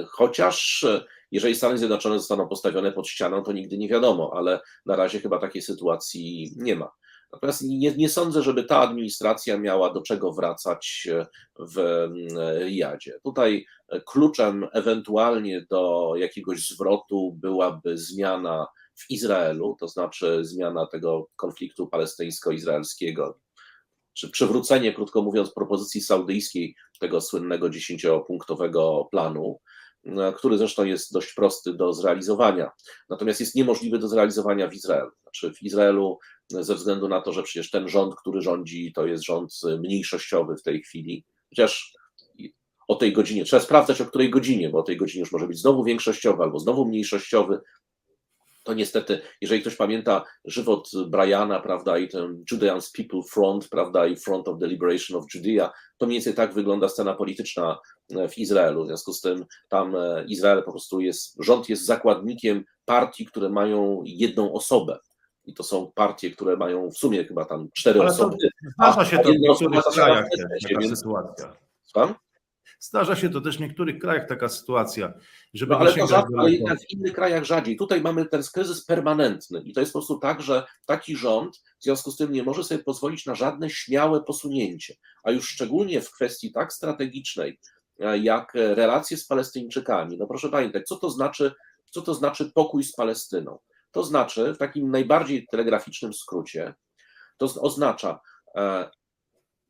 chociaż 0.10 0.86
jeżeli 1.32 1.56
Stany 1.56 1.78
Zjednoczone 1.78 2.20
zostaną 2.20 2.48
postawione 2.48 2.92
pod 2.92 3.08
ścianą, 3.08 3.44
to 3.44 3.52
nigdy 3.52 3.78
nie 3.78 3.88
wiadomo, 3.88 4.32
ale 4.36 4.60
na 4.86 4.96
razie 4.96 5.20
chyba 5.20 5.40
takiej 5.40 5.62
sytuacji 5.62 6.52
nie 6.56 6.76
ma. 6.76 6.92
Natomiast 7.34 7.62
nie, 7.62 7.96
nie, 7.96 8.10
sądzę, 8.10 8.44
żeby 8.44 8.64
ta 8.64 8.78
administracja 8.78 9.58
miała 9.58 9.94
do 9.94 10.02
czego 10.02 10.34
wracać 10.34 11.08
w 11.60 12.08
Riyadzie. 12.60 13.20
Tutaj 13.24 13.66
kluczem 14.06 14.68
ewentualnie 14.74 15.66
do 15.70 16.14
jakiegoś 16.16 16.68
zwrotu 16.70 17.38
byłaby 17.42 17.98
zmiana 17.98 18.68
w 18.96 19.10
Izraelu, 19.10 19.76
to 19.80 19.88
znaczy 19.88 20.46
zmiana 20.46 20.86
tego 20.86 21.28
konfliktu 21.36 21.88
palestyńsko-izraelskiego, 21.88 23.40
czy 24.14 24.30
przywrócenie, 24.30 24.94
krótko 24.94 25.22
mówiąc, 25.22 25.54
propozycji 25.54 26.02
saudyjskiej 26.02 26.76
tego 27.00 27.22
słynnego 27.22 27.70
dziesięciopunktowego 27.70 29.08
planu. 29.12 29.60
który 30.38 30.58
zresztą 30.58 30.86
jest 30.86 31.14
dość 31.14 31.34
prosty 31.34 31.74
do 31.74 31.94
zrealizowania. 31.94 32.72
Natomiast 33.10 33.40
jest 33.40 33.56
niemożliwy 33.56 34.00
do 34.00 34.08
zrealizowania 34.08 34.68
w 34.68 34.74
Izraelu. 34.74 35.12
Znaczy 35.24 35.54
w 35.54 35.64
Izraelu, 35.64 36.20
ze 36.50 36.76
względu 36.76 37.08
na 37.08 37.22
to, 37.22 37.34
że 37.34 37.44
przecież 37.44 37.72
ten 37.72 37.90
rząd, 37.90 38.16
który 38.16 38.42
rządzi, 38.42 38.94
to 38.96 39.08
jest 39.08 39.24
rząd 39.24 39.54
mniejszościowy 39.80 40.56
w 40.58 40.64
tej 40.64 40.82
chwili, 40.82 41.26
chociaż 41.50 41.94
o 42.88 42.96
tej 42.96 43.14
godzinie, 43.14 43.46
trzeba 43.46 43.62
sprawdzać 43.62 44.02
o 44.02 44.06
której 44.06 44.30
godzinie, 44.30 44.70
bo 44.70 44.80
o 44.80 44.84
tej 44.84 44.98
godzinie 44.98 45.20
już 45.20 45.32
może 45.32 45.48
być 45.48 45.60
znowu 45.60 45.84
większościowy 45.84 46.44
albo 46.44 46.60
znowu 46.60 46.86
mniejszościowy, 46.86 47.60
to 48.64 48.74
niestety, 48.74 49.22
jeżeli 49.42 49.62
ktoś 49.62 49.76
pamięta 49.76 50.26
żywot 50.46 50.90
Briana, 51.08 51.60
prawda, 51.60 51.98
i 51.98 52.08
ten 52.08 52.44
Judeans 52.52 52.92
People 52.92 53.22
Front, 53.32 53.70
prawda, 53.70 54.08
i 54.08 54.16
Front 54.16 54.48
of 54.48 54.60
the 54.60 54.68
Liberation 54.68 55.18
of 55.18 55.26
Judea, 55.34 55.72
to 55.98 56.06
mniej 56.06 56.16
więcej 56.16 56.34
tak 56.34 56.54
wygląda 56.54 56.90
scena 56.90 57.14
polityczna 57.14 57.80
w 58.30 58.38
Izraelu. 58.38 58.84
W 58.84 58.88
związku 58.88 59.14
z 59.14 59.22
tym 59.22 59.46
tam 59.70 59.96
e, 59.96 60.26
Izrael 60.28 60.64
po 60.64 60.72
prostu 60.72 61.00
jest, 61.00 61.36
rząd 61.40 61.70
jest 61.70 61.86
zakładnikiem 61.86 62.64
partii, 62.86 63.26
które 63.26 63.50
mają 63.50 64.02
jedną 64.06 64.54
osobę. 64.54 65.00
I 65.50 65.54
to 65.54 65.64
są 65.64 65.92
partie, 65.96 66.32
które 66.32 66.58
mają 66.58 66.92
w 66.92 66.98
sumie 66.98 67.26
chyba 67.26 67.46
tam 67.46 67.70
cztery 67.74 68.00
Ale 68.00 68.10
osoby. 68.10 68.38
zdarza 68.78 69.06
się 69.06 69.20
to 69.20 69.30
w 69.30 69.38
niektórych 69.38 69.84
krajach, 69.94 70.26
taka 70.70 70.80
więc- 70.80 70.98
sytuacja. 71.00 71.54
Słucham? 71.84 72.16
Zdarza 72.80 73.16
się 73.16 73.30
to 73.30 73.42
też 73.42 73.58
w 73.58 73.62
niektórych 73.62 74.00
krajach 74.00 74.28
taka 74.28 74.50
sytuacja, 74.50 75.14
żeby 75.54 75.74
No 75.74 75.80
ale 75.80 75.94
to 75.94 76.08
rzadko, 76.08 76.48
jednak 76.48 76.80
w 76.80 76.92
innych 76.92 77.14
krajach 77.14 77.44
rzadziej. 77.44 77.78
Tutaj 77.78 78.02
mamy 78.02 78.26
ten 78.26 78.44
kryzys 78.54 78.86
permanentny 78.86 79.62
i 79.62 79.74
to 79.74 79.80
jest 79.80 79.94
po 79.94 80.00
prostu 80.00 80.20
tak, 80.20 80.42
że 80.42 80.66
taki 80.86 81.16
rząd 81.16 81.58
w 81.80 81.84
związku 81.84 82.12
z 82.12 82.18
tym 82.18 82.32
nie 82.32 82.44
może 82.44 82.64
sobie 82.64 82.84
pozwolić 82.84 83.26
na 83.26 83.36
żadne 83.36 83.70
śmiałe 83.70 84.24
posunięcie, 84.24 84.96
a 85.24 85.32
już 85.32 85.50
szczególnie 85.50 86.02
w 86.02 86.12
kwestii 86.12 86.52
tak 86.52 86.74
strategicznej, 86.74 87.60
e, 88.00 88.18
jak 88.18 88.52
relacje 88.54 89.18
z 89.18 89.26
Palestyńczykami. 89.28 90.18
No 90.18 90.28
proszę 90.28 90.50
pamiętać, 90.50 90.88
co 90.88 90.96
to 90.96 91.10
znaczy, 91.10 91.52
co 91.92 92.02
to 92.02 92.14
znaczy 92.14 92.52
pokój 92.56 92.84
z 92.84 92.94
Palestyną? 92.96 93.60
To 93.92 94.04
znaczy, 94.04 94.54
w 94.54 94.58
takim 94.58 94.92
najbardziej 94.92 95.48
telegraficznym 95.52 96.14
skrócie, 96.14 96.74
to 97.38 97.46
oznacza 97.46 98.20
e, 98.56 98.90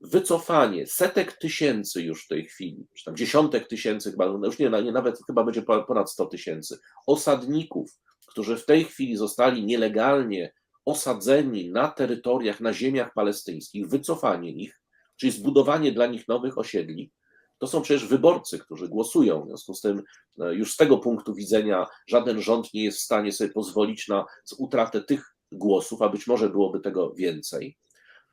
wycofanie 0.02 0.88
setek 0.88 1.34
tysięcy 1.34 2.02
już 2.02 2.26
w 2.26 2.28
tej 2.28 2.46
chwili, 2.46 2.88
czy 2.98 3.06
tam 3.06 3.16
dziesiątek 3.16 3.68
tysięcy, 3.68 4.12
chyba, 4.12 4.26
no 4.26 4.46
już 4.46 4.60
nie, 4.60 4.70
nie 4.70 4.92
nawet 4.92 5.20
chyba 5.28 5.44
będzie 5.44 5.62
po- 5.62 5.84
ponad 5.84 6.12
100 6.12 6.26
tysięcy, 6.26 6.80
osadników, 7.08 7.92
którzy 8.28 8.58
w 8.58 8.66
tej 8.66 8.84
chwili 8.86 9.18
zostali 9.18 9.66
nielegalnie 9.66 10.54
osadzeni 10.86 11.72
na 11.72 11.88
terytoriach, 11.88 12.62
na 12.62 12.74
ziemiach 12.74 13.14
palestyńskich, 13.14 13.88
wycofanie 13.88 14.52
ich, 14.52 14.82
czyli 15.16 15.32
zbudowanie 15.32 15.92
dla 15.92 16.08
nich 16.08 16.28
nowych 16.28 16.58
osiedli. 16.58 17.12
To 17.60 17.68
są 17.68 17.82
przecież 17.82 18.07
wyborcy, 18.07 18.60
którzy 18.60 18.88
głosują. 18.88 19.43
W 19.43 19.47
związku 19.47 19.74
z 19.74 19.82
tym, 19.82 20.03
e, 20.41 20.55
już 20.55 20.74
z 20.74 20.78
tego 20.78 20.97
punktu 20.97 21.34
widzenia, 21.34 21.88
żaden 22.07 22.41
rząd 22.41 22.74
nie 22.74 22.84
jest 22.84 22.97
w 22.97 23.03
stanie 23.03 23.32
sobie 23.32 23.49
pozwolić 23.49 24.07
na 24.07 24.26
utratę 24.57 25.01
tych 25.01 25.36
głosów, 25.51 26.01
a 26.01 26.10
być 26.10 26.28
może 26.28 26.49
byłoby 26.49 26.80
tego 26.80 27.14
więcej. 27.14 27.78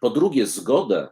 Po 0.00 0.10
drugie, 0.10 0.46
zgodę 0.46 1.08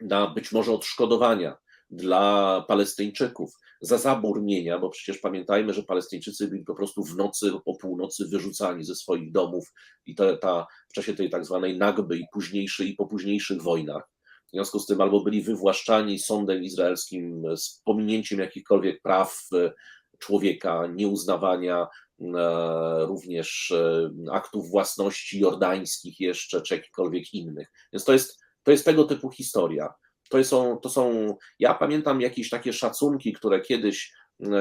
na 0.00 0.26
być 0.26 0.52
może 0.52 0.72
odszkodowania 0.72 1.56
dla 1.90 2.64
Palestyńczyków 2.68 3.54
za 3.80 3.98
zabór 3.98 4.42
mienia, 4.42 4.78
bo 4.78 4.90
przecież 4.90 5.18
pamiętajmy, 5.18 5.74
że 5.74 5.82
Palestyńczycy 5.82 6.48
byli 6.48 6.64
po 6.64 6.74
prostu 6.74 7.04
w 7.04 7.16
nocy, 7.16 7.52
o 7.66 7.76
północy 7.76 8.28
wyrzucani 8.28 8.84
ze 8.84 8.94
swoich 8.94 9.32
domów 9.32 9.72
i 10.06 10.14
to, 10.14 10.36
ta, 10.36 10.66
w 10.88 10.92
czasie 10.92 11.14
tej 11.14 11.30
tak 11.30 11.44
zwanej 11.44 11.78
nagby 11.78 12.18
i 12.18 12.26
późniejszych 12.32 12.88
i 12.88 12.94
po 12.94 13.06
późniejszych 13.06 13.62
wojnach. 13.62 14.09
W 14.50 14.52
związku 14.52 14.78
z 14.78 14.86
tym 14.86 15.00
albo 15.00 15.20
byli 15.20 15.42
wywłaszczani 15.42 16.18
sądem 16.18 16.62
izraelskim 16.62 17.44
z 17.56 17.82
pominięciem 17.84 18.38
jakichkolwiek 18.38 19.02
praw 19.02 19.40
e, 19.52 19.72
człowieka, 20.18 20.86
nieuznawania 20.86 21.88
e, 22.20 23.06
również 23.06 23.70
e, 23.70 24.10
aktów 24.32 24.70
własności 24.70 25.40
jordańskich 25.40 26.20
jeszcze, 26.20 26.62
czy 26.62 26.74
jakichkolwiek 26.74 27.34
innych. 27.34 27.68
Więc 27.92 28.04
to 28.04 28.12
jest, 28.12 28.40
to 28.62 28.70
jest 28.70 28.84
tego 28.84 29.04
typu 29.04 29.30
historia. 29.30 29.94
To 30.30 30.44
są, 30.44 30.78
to 30.78 30.88
są, 30.88 31.36
ja 31.58 31.74
pamiętam 31.74 32.20
jakieś 32.20 32.50
takie 32.50 32.72
szacunki, 32.72 33.32
które 33.32 33.60
kiedyś, 33.60 34.12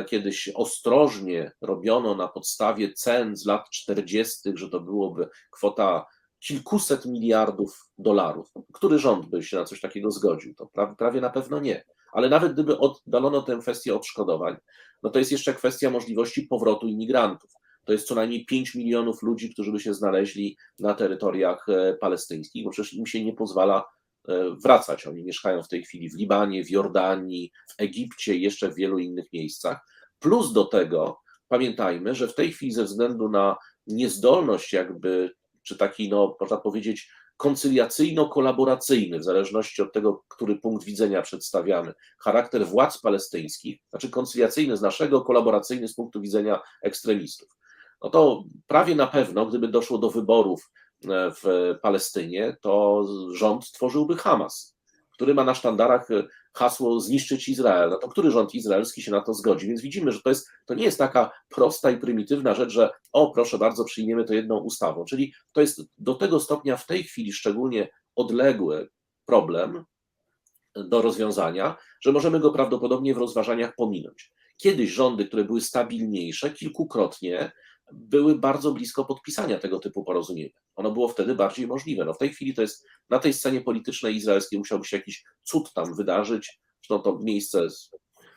kiedyś 0.07 0.49
ostrożnie 0.55 1.51
robiono 1.61 2.15
na 2.15 2.27
podstawie 2.27 2.93
cen 2.93 3.37
z 3.37 3.45
lat 3.45 3.69
40., 3.69 4.51
że 4.55 4.69
to 4.69 4.79
byłoby 4.79 5.29
kwota 5.51 6.05
kilkuset 6.39 7.05
miliardów 7.05 7.89
dolarów. 7.97 8.51
Który 8.73 8.99
rząd 8.99 9.25
by 9.25 9.43
się 9.43 9.57
na 9.57 9.65
coś 9.65 9.81
takiego 9.81 10.11
zgodził? 10.11 10.55
To 10.55 10.65
pra- 10.65 10.95
prawie 10.95 11.21
na 11.21 11.29
pewno 11.29 11.59
nie. 11.59 11.83
Ale 12.11 12.29
nawet 12.29 12.53
gdyby 12.53 12.77
oddalono 12.77 13.41
tę 13.41 13.57
kwestię 13.61 13.95
odszkodowań, 13.95 14.55
no 15.03 15.09
to 15.09 15.19
jest 15.19 15.31
jeszcze 15.31 15.53
kwestia 15.53 15.89
możliwości 15.89 16.41
powrotu 16.41 16.87
imigrantów. 16.87 17.51
To 17.85 17.93
jest 17.93 18.07
co 18.07 18.15
najmniej 18.15 18.45
5 18.45 18.75
milionów 18.75 19.23
ludzi, 19.23 19.53
którzy 19.53 19.71
by 19.71 19.79
się 19.79 19.93
znaleźli 19.93 20.57
na 20.79 20.93
terytoriach 20.93 21.69
e, 21.69 21.93
palestyńskich, 21.93 22.63
bo 22.63 22.69
przecież 22.69 22.93
im 22.93 23.05
się 23.05 23.25
nie 23.25 23.33
pozwala 23.33 23.85
e, 24.27 24.55
wracać. 24.63 25.07
Oni 25.07 25.23
mieszkają 25.23 25.63
w 25.63 25.67
tej 25.67 25.83
chwili 25.83 26.09
w 26.09 26.17
Libanie, 26.17 26.63
w 26.63 26.69
Jordanii, 26.69 27.51
w 27.69 27.73
Egipcie 27.81 28.35
i 28.35 28.41
jeszcze 28.41 28.69
w 28.69 28.75
wielu 28.75 28.99
innych 28.99 29.33
miejscach. 29.33 29.79
Plus 30.19 30.53
do 30.53 30.65
tego 30.65 31.19
pamiętajmy, 31.47 32.15
że 32.15 32.27
w 32.27 32.35
tej 32.35 32.51
chwili 32.51 32.71
ze 32.71 32.83
względu 32.83 33.29
na 33.29 33.57
niezdolność 33.87 34.73
jakby, 34.73 35.31
czy 35.63 35.77
taki, 35.77 36.09
no 36.09 36.37
można 36.39 36.57
powiedzieć, 36.57 37.09
koncyliacyjno-kolaboracyjny, 37.37 39.19
w 39.19 39.23
zależności 39.23 39.81
od 39.81 39.93
tego, 39.93 40.23
który 40.27 40.55
punkt 40.55 40.85
widzenia 40.85 41.21
przedstawiamy, 41.21 41.93
charakter 42.17 42.67
władz 42.67 42.97
palestyńskich, 43.01 43.79
znaczy 43.89 44.09
koncyliacyjny 44.09 44.77
z 44.77 44.81
naszego, 44.81 45.21
kolaboracyjny 45.21 45.87
z 45.87 45.95
punktu 45.95 46.21
widzenia 46.21 46.61
ekstremistów. 46.81 47.49
No 48.03 48.09
to 48.09 48.43
prawie 48.67 48.95
na 48.95 49.07
pewno, 49.07 49.45
gdyby 49.45 49.67
doszło 49.67 49.97
do 49.97 50.09
wyborów 50.09 50.71
e, 51.03 51.31
w 51.31 51.75
Palestynie, 51.81 52.57
to 52.61 53.05
rząd 53.33 53.71
tworzyłby 53.71 54.17
Hamas, 54.17 54.77
który 55.11 55.33
ma 55.33 55.43
na 55.43 55.55
sztandarach 55.55 56.11
e, 56.11 56.23
hasło 56.53 56.99
zniszczyć 56.99 57.49
Izrael. 57.49 57.89
No 57.89 57.97
to 57.97 58.07
który 58.07 58.31
rząd 58.31 58.55
izraelski 58.55 59.01
się 59.01 59.11
na 59.11 59.21
to 59.21 59.33
zgodzi? 59.33 59.67
Więc 59.67 59.81
widzimy, 59.81 60.11
że 60.11 60.21
to, 60.21 60.29
jest, 60.29 60.49
to 60.65 60.73
nie 60.73 60.83
jest 60.83 60.97
taka 60.97 61.31
prosta 61.49 61.91
i 61.91 61.97
prymitywna 61.97 62.55
rzecz, 62.55 62.69
że 62.69 62.89
o 63.11 63.31
proszę 63.31 63.57
bardzo, 63.57 63.83
przyjmiemy 63.83 64.25
to 64.25 64.33
jedną 64.33 64.59
ustawą. 64.59 65.05
Czyli 65.05 65.33
to 65.53 65.61
jest 65.61 65.81
do 65.97 66.15
tego 66.15 66.39
stopnia 66.39 66.77
w 66.77 66.85
tej 66.85 67.03
chwili 67.03 67.33
szczególnie 67.33 67.89
odległy 68.15 68.89
problem 69.25 69.85
do 70.75 71.01
rozwiązania, 71.01 71.75
że 72.01 72.11
możemy 72.11 72.39
go 72.39 72.51
prawdopodobnie 72.51 73.13
w 73.13 73.17
rozważaniach 73.17 73.75
pominąć. 73.75 74.33
Kiedyś 74.57 74.89
rządy, 74.89 75.25
które 75.25 75.43
były 75.43 75.61
stabilniejsze, 75.61 76.49
kilkukrotnie 76.49 77.51
były 77.91 78.39
bardzo 78.39 78.71
blisko 78.71 79.05
podpisania 79.05 79.59
tego 79.59 79.79
typu 79.79 80.03
porozumienia. 80.03 80.49
Ono 80.75 80.91
było 80.91 81.07
wtedy 81.07 81.35
bardziej 81.35 81.67
możliwe. 81.67 82.05
No 82.05 82.13
w 82.13 82.17
tej 82.17 82.29
chwili 82.29 82.53
to 82.53 82.61
jest 82.61 82.87
na 83.09 83.19
tej 83.19 83.33
scenie 83.33 83.61
politycznej 83.61 84.15
izraelskiej 84.15 84.59
musiałby 84.59 84.85
się 84.85 84.97
jakiś 84.97 85.23
cud 85.43 85.73
tam 85.73 85.95
wydarzyć. 85.95 86.59
Zresztą 86.81 87.03
to 87.03 87.19
miejsce 87.21 87.67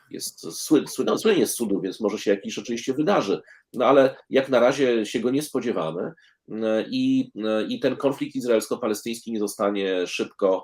jest 0.09 0.61
słynne, 0.61 0.87
słynne, 0.87 1.17
słynnie 1.17 1.47
z 1.47 1.55
cudów, 1.55 1.83
więc 1.83 1.99
może 1.99 2.17
się 2.17 2.31
jakiś 2.31 2.53
rzeczywiście 2.53 2.93
wydarzy. 2.93 3.41
No 3.73 3.85
ale 3.85 4.15
jak 4.29 4.49
na 4.49 4.59
razie 4.59 5.05
się 5.05 5.19
go 5.19 5.29
nie 5.29 5.41
spodziewamy 5.41 6.11
i, 6.89 7.31
i 7.69 7.79
ten 7.79 7.95
konflikt 7.95 8.35
izraelsko-palestyński 8.35 9.31
nie 9.31 9.39
zostanie 9.39 10.07
szybko 10.07 10.63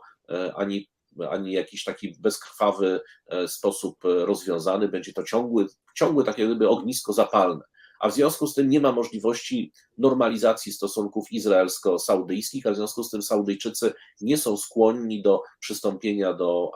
ani 0.56 0.90
ani 1.30 1.54
jakiś 1.54 1.84
taki 1.84 2.16
bezkrwawy 2.20 3.02
sposób 3.48 3.98
rozwiązany. 4.04 4.88
Będzie 4.88 5.14
to 5.14 5.24
ciągły, 5.24 5.68
ciągłe 5.96 6.24
takie 6.24 6.58
ognisko 6.70 7.14
zapalne. 7.14 7.64
A 8.00 8.10
w 8.10 8.14
związku 8.14 8.47
z 8.47 8.54
tym 8.54 8.70
nie 8.70 8.80
ma 8.80 8.91
możliwości 8.91 9.74
normalizacji 9.97 10.72
stosunków 10.72 11.32
izraelsko-saudyjskich, 11.32 12.66
a 12.66 12.72
w 12.72 12.76
związku 12.76 13.04
z 13.04 13.10
tym 13.10 13.22
Saudyjczycy 13.22 13.93
nie 14.22 14.38
są 14.38 14.58
skłonni 14.58 15.22
do 15.22 15.41
przystąpienia 15.60 16.34
do, 16.34 16.72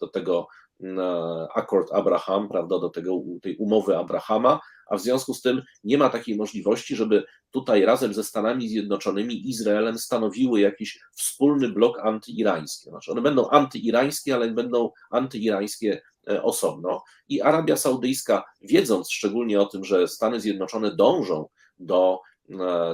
do 0.00 0.08
tego 0.08 0.46
akord 1.54 1.92
Abraham, 1.92 2.48
prawda, 2.48 2.78
do 2.78 2.88
tego, 2.88 3.20
tej 3.42 3.56
umowy 3.56 3.96
Abrahama, 3.96 4.60
a 4.90 4.96
w 4.96 5.00
związku 5.00 5.34
z 5.34 5.42
tym 5.42 5.62
nie 5.84 5.98
ma 5.98 6.08
takiej 6.08 6.36
możliwości, 6.36 6.96
żeby 6.96 7.24
tutaj 7.50 7.84
razem 7.84 8.14
ze 8.14 8.24
Stanami 8.24 8.68
Zjednoczonymi 8.68 9.48
Izraelem 9.48 9.98
stanowiły 9.98 10.60
jakiś 10.60 11.00
wspólny 11.14 11.68
blok 11.68 11.98
antyirański. 11.98 12.90
Znaczy 12.90 13.12
one 13.12 13.20
będą 13.22 13.48
antyirańskie, 13.48 14.34
ale 14.34 14.50
będą 14.50 14.90
antyirańskie 15.10 16.02
osobno. 16.42 17.02
I 17.28 17.40
Arabia 17.40 17.76
Saudyjska, 17.76 18.44
wiedząc 18.60 19.10
szczególnie 19.10 19.60
o 19.60 19.66
tym, 19.66 19.84
że 19.84 20.08
Stany 20.08 20.40
Zjednoczone 20.40 20.96
dążą 20.96 21.48
do, 21.78 22.20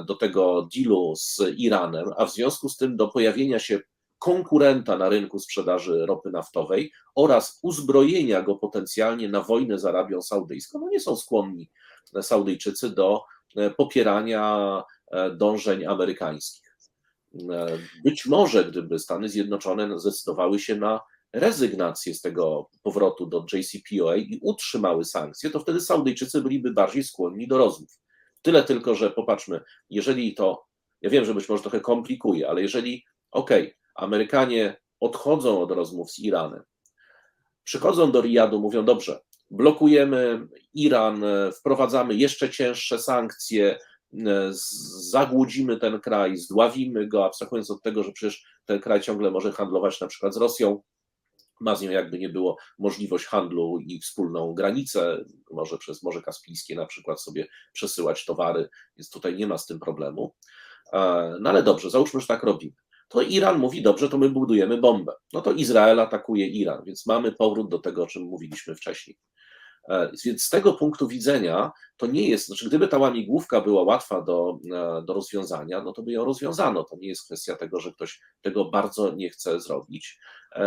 do 0.07 0.15
tego 0.15 0.67
dealu 0.75 1.13
z 1.15 1.41
Iranem, 1.57 2.05
a 2.17 2.25
w 2.25 2.33
związku 2.33 2.69
z 2.69 2.77
tym 2.77 2.97
do 2.97 3.07
pojawienia 3.07 3.59
się 3.59 3.79
konkurenta 4.25 4.97
na 4.97 5.09
rynku 5.09 5.39
sprzedaży 5.39 6.05
ropy 6.05 6.31
naftowej 6.31 6.91
oraz 7.15 7.59
uzbrojenia 7.63 8.41
go 8.41 8.55
potencjalnie 8.55 9.29
na 9.29 9.41
wojnę 9.41 9.79
z 9.79 9.85
Arabią 9.85 10.21
Saudyjską, 10.21 10.79
no 10.79 10.89
nie 10.89 10.99
są 10.99 11.15
skłonni 11.15 11.71
Saudyjczycy 12.21 12.89
do 12.89 13.23
popierania 13.77 14.83
dążeń 15.37 15.85
amerykańskich. 15.85 16.75
Być 18.03 18.25
może, 18.25 18.65
gdyby 18.65 18.99
Stany 18.99 19.29
Zjednoczone 19.29 19.99
zdecydowały 19.99 20.59
się 20.59 20.75
na 20.75 21.01
rezygnację 21.33 22.13
z 22.13 22.21
tego 22.21 22.69
powrotu 22.83 23.25
do 23.25 23.45
JCPOA 23.53 24.15
i 24.15 24.39
utrzymały 24.41 25.05
sankcje, 25.05 25.49
to 25.49 25.59
wtedy 25.59 25.81
Saudyjczycy 25.81 26.41
byliby 26.41 26.73
bardziej 26.73 27.03
skłonni 27.03 27.47
do 27.47 27.57
rozmów. 27.57 27.99
Tyle 28.41 28.63
tylko, 28.63 28.95
że 28.95 29.11
popatrzmy, 29.11 29.61
jeżeli 29.89 30.35
to, 30.35 30.65
ja 31.01 31.09
wiem, 31.09 31.25
że 31.25 31.33
być 31.33 31.49
może 31.49 31.61
trochę 31.61 31.79
komplikuje, 31.79 32.49
ale 32.49 32.61
jeżeli, 32.61 33.03
okej, 33.31 33.63
okay, 33.63 33.84
Amerykanie 33.95 34.81
odchodzą 34.99 35.61
od 35.61 35.71
rozmów 35.71 36.11
z 36.11 36.19
Iranem, 36.19 36.63
przychodzą 37.63 38.11
do 38.11 38.21
Riyadu, 38.21 38.59
mówią, 38.59 38.85
dobrze, 38.85 39.19
blokujemy 39.51 40.47
Iran, 40.73 41.23
wprowadzamy 41.59 42.15
jeszcze 42.15 42.49
cięższe 42.49 42.99
sankcje, 42.99 43.79
zagłudzimy 45.11 45.77
ten 45.77 45.99
kraj, 45.99 46.37
zdławimy 46.37 47.07
go, 47.07 47.25
abstrahując 47.25 47.71
od 47.71 47.81
tego, 47.81 48.03
że 48.03 48.11
przecież 48.11 48.45
ten 48.65 48.79
kraj 48.79 49.01
ciągle 49.01 49.31
może 49.31 49.51
handlować 49.51 50.01
na 50.01 50.07
przykład 50.07 50.33
z 50.33 50.37
Rosją, 50.37 50.81
ma 51.59 51.75
z 51.75 51.81
nią 51.81 51.91
jakby 51.91 52.19
nie 52.19 52.29
było 52.29 52.57
możliwość 52.79 53.25
handlu 53.25 53.79
i 53.79 53.99
wspólną 53.99 54.53
granicę, 54.53 55.25
może 55.51 55.77
przez 55.77 56.03
Morze 56.03 56.21
Kaspijskie 56.21 56.75
na 56.75 56.85
przykład 56.85 57.21
sobie 57.21 57.47
przesyłać 57.73 58.25
towary, 58.25 58.69
więc 58.97 59.09
tutaj 59.09 59.35
nie 59.35 59.47
ma 59.47 59.57
z 59.57 59.65
tym 59.65 59.79
problemu. 59.79 60.35
No 61.39 61.49
ale 61.49 61.63
dobrze, 61.63 61.89
załóżmy, 61.89 62.21
że 62.21 62.27
tak 62.27 62.43
robimy. 62.43 62.73
To 63.07 63.21
Iran 63.21 63.59
mówi, 63.59 63.81
dobrze, 63.81 64.09
to 64.09 64.17
my 64.17 64.29
budujemy 64.29 64.77
bombę. 64.77 65.13
No 65.33 65.41
to 65.41 65.51
Izrael 65.51 65.99
atakuje 65.99 66.47
Iran, 66.47 66.83
więc 66.85 67.05
mamy 67.05 67.31
powrót 67.31 67.69
do 67.69 67.79
tego, 67.79 68.03
o 68.03 68.07
czym 68.07 68.23
mówiliśmy 68.23 68.75
wcześniej. 68.75 69.17
Więc 70.25 70.43
z 70.43 70.49
tego 70.49 70.73
punktu 70.73 71.07
widzenia 71.07 71.71
to 71.97 72.07
nie 72.07 72.29
jest, 72.29 72.47
znaczy 72.47 72.67
gdyby 72.67 72.87
ta 72.87 72.97
łamigłówka 72.97 73.61
była 73.61 73.83
łatwa 73.83 74.21
do, 74.21 74.59
do 75.05 75.13
rozwiązania, 75.13 75.83
no 75.83 75.93
to 75.93 76.03
by 76.03 76.11
ją 76.11 76.25
rozwiązano. 76.25 76.83
To 76.83 76.97
nie 76.97 77.07
jest 77.07 77.25
kwestia 77.25 77.55
tego, 77.55 77.79
że 77.79 77.91
ktoś 77.91 78.19
tego 78.41 78.65
bardzo 78.65 79.15
nie 79.15 79.29
chce 79.29 79.59
zrobić. 79.59 80.19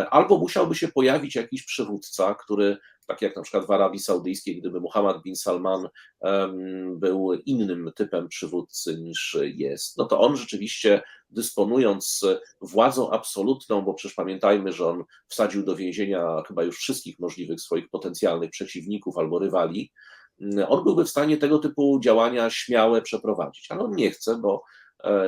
Albo 0.09 0.37
musiałby 0.37 0.75
się 0.75 0.87
pojawić 0.87 1.35
jakiś 1.35 1.63
przywódca, 1.63 2.35
który, 2.35 2.77
tak 3.09 3.21
jak 3.21 3.35
na 3.35 3.41
przykład 3.41 3.65
w 3.65 3.71
Arabii 3.71 3.99
Saudyjskiej, 3.99 4.59
gdyby 4.59 4.81
Muhammad 4.81 5.21
bin 5.23 5.35
Salman 5.35 5.87
był 6.95 7.33
innym 7.45 7.91
typem 7.95 8.27
przywódcy 8.27 9.01
niż 9.01 9.37
jest, 9.55 9.97
no 9.97 10.05
to 10.05 10.19
on 10.19 10.37
rzeczywiście 10.37 11.01
dysponując 11.29 12.25
władzą 12.61 13.11
absolutną, 13.11 13.81
bo 13.81 13.93
przecież 13.93 14.15
pamiętajmy, 14.15 14.73
że 14.73 14.87
on 14.87 15.03
wsadził 15.27 15.63
do 15.63 15.75
więzienia 15.75 16.43
chyba 16.47 16.63
już 16.63 16.77
wszystkich 16.77 17.19
możliwych 17.19 17.61
swoich 17.61 17.89
potencjalnych 17.89 18.49
przeciwników 18.49 19.17
albo 19.17 19.39
rywali, 19.39 19.91
on 20.67 20.83
byłby 20.83 21.05
w 21.05 21.09
stanie 21.09 21.37
tego 21.37 21.59
typu 21.59 21.99
działania 22.03 22.49
śmiałe 22.49 23.01
przeprowadzić, 23.01 23.67
ale 23.69 23.81
on 23.81 23.95
nie 23.95 24.11
chce, 24.11 24.37
bo 24.37 24.63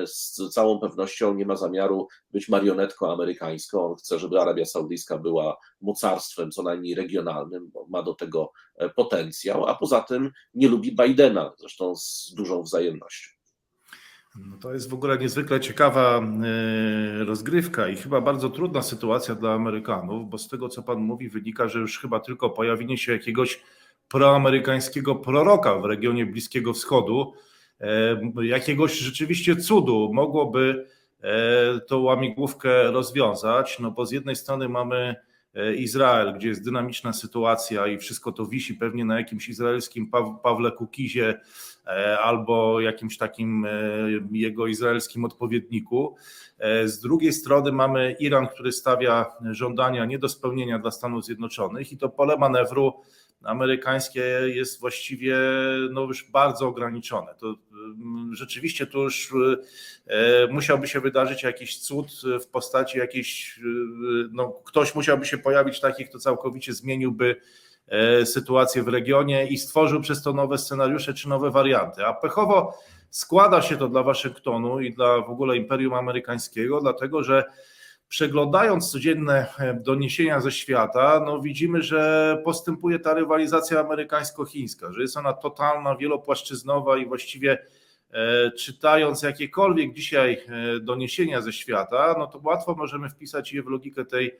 z 0.05 0.39
całą 0.53 0.79
pewnością 0.79 1.33
nie 1.33 1.45
ma 1.45 1.55
zamiaru 1.55 2.07
być 2.31 2.49
marionetką 2.49 3.13
amerykańską. 3.13 3.85
On 3.85 3.95
chce, 3.95 4.19
żeby 4.19 4.41
Arabia 4.41 4.65
Saudyjska 4.65 5.17
była 5.17 5.57
mocarstwem 5.81 6.51
co 6.51 6.63
najmniej 6.63 6.95
regionalnym, 6.95 7.69
bo 7.73 7.85
ma 7.89 8.03
do 8.03 8.13
tego 8.13 8.51
e, 8.75 8.89
potencjał, 8.89 9.65
a 9.65 9.75
poza 9.75 10.01
tym 10.01 10.31
nie 10.53 10.67
lubi 10.67 10.95
Bidena, 10.95 11.51
zresztą 11.57 11.95
z 11.95 12.33
dużą 12.35 12.61
wzajemnością. 12.63 13.41
No 14.35 14.57
to 14.57 14.73
jest 14.73 14.89
w 14.89 14.93
ogóle 14.93 15.17
niezwykle 15.17 15.59
ciekawa 15.59 16.19
e, 16.19 17.23
rozgrywka 17.23 17.87
i 17.87 17.95
chyba 17.95 18.21
bardzo 18.21 18.49
trudna 18.49 18.81
sytuacja 18.81 19.35
dla 19.35 19.53
Amerykanów, 19.53 20.29
bo 20.29 20.37
z 20.37 20.47
tego, 20.47 20.69
co 20.69 20.83
Pan 20.83 20.99
mówi, 20.99 21.29
wynika, 21.29 21.67
że 21.67 21.79
już 21.79 21.99
chyba 21.99 22.19
tylko 22.19 22.49
pojawienie 22.49 22.97
się 22.97 23.11
jakiegoś 23.11 23.61
proamerykańskiego 24.07 25.15
proroka 25.15 25.79
w 25.79 25.85
regionie 25.85 26.25
Bliskiego 26.25 26.73
Wschodu, 26.73 27.33
jakiegoś 28.41 28.99
rzeczywiście 28.99 29.55
cudu 29.55 30.09
mogłoby 30.13 30.85
tą 31.87 31.99
łamigłówkę 31.99 32.91
rozwiązać, 32.91 33.79
no 33.79 33.91
bo 33.91 34.05
z 34.05 34.11
jednej 34.11 34.35
strony 34.35 34.69
mamy 34.69 35.15
Izrael, 35.77 36.33
gdzie 36.33 36.47
jest 36.47 36.65
dynamiczna 36.65 37.13
sytuacja 37.13 37.87
i 37.87 37.97
wszystko 37.97 38.31
to 38.31 38.45
wisi 38.45 38.73
pewnie 38.73 39.05
na 39.05 39.17
jakimś 39.17 39.49
izraelskim 39.49 40.11
Pawle 40.43 40.71
Kukizie 40.71 41.39
albo 42.23 42.81
jakimś 42.81 43.17
takim 43.17 43.67
jego 44.31 44.67
izraelskim 44.67 45.25
odpowiedniku. 45.25 46.15
Z 46.85 46.99
drugiej 46.99 47.33
strony 47.33 47.71
mamy 47.71 48.15
Iran, 48.19 48.47
który 48.47 48.71
stawia 48.71 49.25
żądania 49.51 50.05
nie 50.05 50.19
do 50.19 50.29
spełnienia 50.29 50.79
dla 50.79 50.91
Stanów 50.91 51.25
Zjednoczonych 51.25 51.91
i 51.91 51.97
to 51.97 52.09
pole 52.09 52.37
manewru 52.37 52.93
amerykańskie 53.43 54.21
jest 54.45 54.79
właściwie 54.79 55.37
no 55.91 56.01
już 56.01 56.31
bardzo 56.31 56.67
ograniczone. 56.67 57.35
To 57.39 57.55
rzeczywiście 58.31 58.87
to 58.87 58.99
już 58.99 59.33
musiałby 60.49 60.87
się 60.87 60.99
wydarzyć 60.99 61.43
jakiś 61.43 61.79
cud 61.79 62.07
w 62.41 62.47
postaci 62.47 62.97
jakiejś, 62.97 63.59
no 64.31 64.61
ktoś 64.65 64.95
musiałby 64.95 65.25
się 65.25 65.37
pojawić 65.37 65.79
taki, 65.79 66.05
kto 66.05 66.19
całkowicie 66.19 66.73
zmieniłby 66.73 67.35
sytuację 68.25 68.83
w 68.83 68.87
regionie 68.87 69.47
i 69.47 69.57
stworzył 69.57 70.01
przez 70.01 70.23
to 70.23 70.33
nowe 70.33 70.57
scenariusze 70.57 71.13
czy 71.13 71.29
nowe 71.29 71.51
warianty. 71.51 72.05
A 72.05 72.13
pechowo 72.13 72.79
składa 73.09 73.61
się 73.61 73.77
to 73.77 73.87
dla 73.87 74.03
Waszyngtonu 74.03 74.79
i 74.79 74.93
dla 74.93 75.21
w 75.21 75.29
ogóle 75.29 75.57
Imperium 75.57 75.93
Amerykańskiego, 75.93 76.81
dlatego 76.81 77.23
że 77.23 77.43
przeglądając 78.11 78.91
codzienne 78.91 79.45
doniesienia 79.75 80.41
ze 80.41 80.51
świata, 80.51 81.23
no 81.25 81.41
widzimy, 81.41 81.81
że 81.81 82.41
postępuje 82.45 82.99
ta 82.99 83.13
rywalizacja 83.13 83.79
amerykańsko-chińska, 83.79 84.91
że 84.91 85.01
jest 85.01 85.17
ona 85.17 85.33
totalna, 85.33 85.95
wielopłaszczyznowa 85.95 86.97
i 86.97 87.05
właściwie 87.05 87.57
czytając 88.57 89.23
jakiekolwiek 89.23 89.93
dzisiaj 89.93 90.41
doniesienia 90.81 91.41
ze 91.41 91.53
świata, 91.53 92.15
no 92.19 92.27
to 92.27 92.39
łatwo 92.43 92.75
możemy 92.75 93.09
wpisać 93.09 93.53
je 93.53 93.63
w 93.63 93.67
logikę 93.67 94.05
tej 94.05 94.39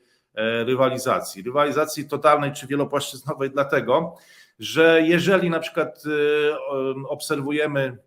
rywalizacji. 0.66 1.42
Rywalizacji 1.42 2.08
totalnej 2.08 2.52
czy 2.52 2.66
wielopłaszczyznowej, 2.66 3.50
dlatego, 3.58 4.16
że 4.58 5.02
jeżeli 5.04 5.50
na 5.50 5.60
przykład 5.60 6.02
obserwujemy 7.08 7.98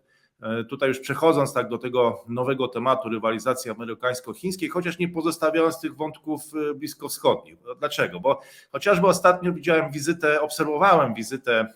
Tutaj 0.68 0.88
już 0.88 1.00
przechodząc 1.00 1.54
tak 1.54 1.68
do 1.68 1.78
tego 1.78 2.24
nowego 2.28 2.68
tematu 2.68 3.08
rywalizacji 3.08 3.70
amerykańsko-chińskiej, 3.70 4.68
chociaż 4.68 4.98
nie 4.98 5.08
pozostawiając 5.08 5.80
tych 5.80 5.96
wątków 5.96 6.42
bliskowschodnich. 6.74 7.56
Dlaczego? 7.78 8.20
Bo 8.20 8.40
chociażby 8.72 9.06
ostatnio 9.06 9.52
widziałem 9.52 9.90
wizytę, 9.90 10.40
obserwowałem 10.40 11.14
wizytę 11.14 11.66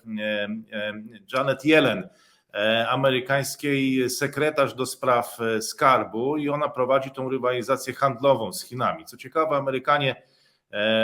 Janet 1.33 1.65
Yellen, 1.65 2.09
amerykańskiej 2.89 4.11
sekretarz 4.11 4.75
do 4.75 4.87
spraw 4.87 5.39
skarbu 5.61 6.37
i 6.37 6.49
ona 6.49 6.69
prowadzi 6.69 7.11
tą 7.11 7.29
rywalizację 7.29 7.95
handlową 7.95 8.53
z 8.53 8.65
Chinami. 8.65 9.05
Co 9.05 9.17
ciekawe, 9.17 9.57
Amerykanie 9.57 10.23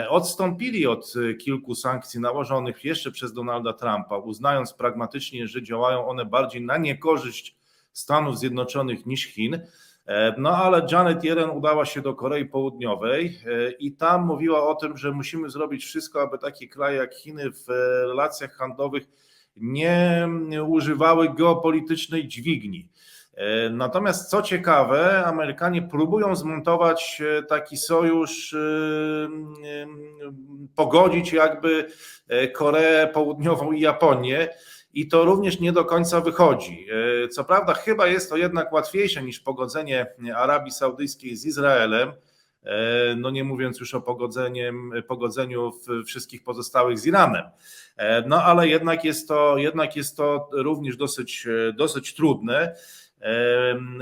odstąpili 0.09 0.87
od 0.87 1.15
kilku 1.41 1.75
sankcji 1.75 2.21
nałożonych 2.21 2.85
jeszcze 2.85 3.11
przez 3.11 3.33
Donalda 3.33 3.73
Trumpa, 3.73 4.17
uznając 4.17 4.73
pragmatycznie, 4.73 5.49
że 5.49 5.63
działają 5.63 6.09
one 6.09 6.25
bardziej 6.25 6.63
na 6.63 6.77
niekorzyść 6.77 7.57
Stanów 7.93 8.39
Zjednoczonych 8.39 9.07
niż 9.07 9.25
Chin. 9.27 9.61
No 10.39 10.57
ale 10.57 10.87
Janet 10.93 11.25
Yellen 11.25 11.51
udała 11.51 11.85
się 11.85 12.03
do 12.03 12.15
Korei 12.15 12.45
Południowej 12.45 13.39
i 13.79 13.93
tam 13.93 14.27
mówiła 14.27 14.69
o 14.69 14.75
tym, 14.75 14.97
że 14.97 15.13
musimy 15.13 15.51
zrobić 15.51 15.85
wszystko, 15.85 16.23
aby 16.23 16.39
takie 16.39 16.69
kraje 16.69 16.97
jak 16.97 17.15
Chiny 17.15 17.51
w 17.51 17.69
relacjach 18.07 18.53
handlowych 18.53 19.09
nie 19.57 20.29
używały 20.67 21.35
geopolitycznej 21.35 22.29
dźwigni. 22.29 22.89
Natomiast 23.71 24.31
co 24.31 24.43
ciekawe, 24.43 25.25
Amerykanie 25.27 25.83
próbują 25.83 26.37
zmontować 26.37 27.23
taki 27.49 27.77
sojusz, 27.77 28.57
pogodzić 30.75 31.33
jakby 31.33 31.87
Koreę 32.55 33.07
Południową 33.07 33.73
i 33.73 33.81
Japonię. 33.81 34.49
I 34.93 35.09
to 35.09 35.25
również 35.25 35.61
nie 35.61 35.73
do 35.73 35.85
końca 35.85 36.21
wychodzi. 36.21 36.87
Co 37.31 37.45
prawda, 37.45 37.75
chyba 37.75 38.07
jest 38.07 38.31
to 38.31 38.37
jednak 38.37 38.73
łatwiejsze 38.73 39.23
niż 39.23 39.41
pogodzenie 39.41 40.07
Arabii 40.37 40.71
Saudyjskiej 40.71 41.37
z 41.37 41.47
Izraelem. 41.47 42.13
No 43.17 43.31
nie 43.31 43.45
mówiąc 43.45 43.81
już 43.81 43.95
o 43.95 44.01
pogodzeniu 45.09 45.73
wszystkich 46.07 46.43
pozostałych 46.43 46.99
z 46.99 47.07
Iranem. 47.07 47.45
No 48.27 48.43
ale 48.43 48.69
jednak 48.69 49.05
jest 49.05 49.29
to, 49.29 49.59
jednak 49.59 49.97
jest 49.97 50.17
to 50.17 50.49
również 50.53 50.97
dosyć, 50.97 51.47
dosyć 51.75 52.15
trudne. 52.15 52.77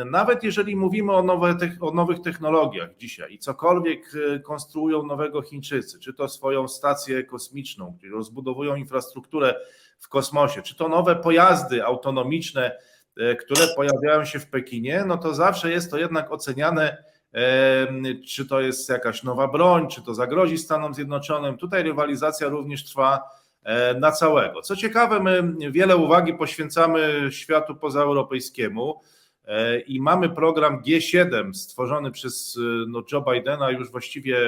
Nawet 0.07 0.45
jeżeli 0.45 0.77
mówimy 0.77 1.13
o, 1.13 1.23
nowe, 1.23 1.57
o, 1.81 1.91
nowych 1.91 2.21
technologiach 2.21 2.97
dzisiaj 2.97 3.35
i 3.35 3.39
cokolwiek 3.39 4.13
konstruują 4.43 5.07
nowego 5.07 5.43
Chińczycy, 5.43 6.01
czy 6.01 6.15
to 6.15 6.29
swoją 6.29 6.69
stację 6.69 7.25
kosmiczną, 7.25 7.97
czyli 8.01 8.13
rozbudowują 8.13 8.77
infrastrukturę 8.77 9.55
w 9.99 10.09
kosmosie, 10.09 10.63
czy 10.63 10.77
to 10.77 10.89
nowe 10.89 11.17
pojazdy 11.17 11.85
autonomiczne, 11.85 12.79
które 13.15 13.67
pojawiają 13.77 14.25
się 14.25 14.39
w 14.39 14.51
Pekinie, 14.51 15.05
no 15.07 15.19
to 15.19 15.35
zawsze 15.35 15.71
jest 15.71 15.91
to 15.91 15.99
jednak 15.99 16.33
oceniane, 16.33 17.05
czy 18.27 18.47
to 18.47 18.61
jest 18.61 18.89
jakaś 18.89 19.23
nowa 19.23 19.49
broń, 19.49 19.89
czy 19.89 20.03
to 20.03 20.15
zagrozi 20.15 20.59
Stanom 20.59 20.95
Zjednoczonym. 20.95 21.57
Tutaj 21.57 21.83
rywalizacja 21.83 22.49
również 22.49 22.85
trwa 22.85 23.23
na 24.01 24.13
całego. 24.13 24.63
Co 24.63 24.77
ciekawe, 24.77 25.21
my 25.21 25.55
wiele 25.71 25.97
uwagi 25.97 26.35
poświęcamy 26.35 27.29
światu 27.31 27.75
pozaeuropejskiemu. 27.75 29.01
E, 29.45 29.81
I 29.81 30.01
mamy 30.01 30.31
program 30.31 30.83
G7 30.83 31.55
stworzony 31.55 32.11
przez 32.11 32.59
no, 32.89 33.03
Joe 33.13 33.25
Bidena, 33.33 33.71
już 33.71 33.91
właściwie 33.91 34.39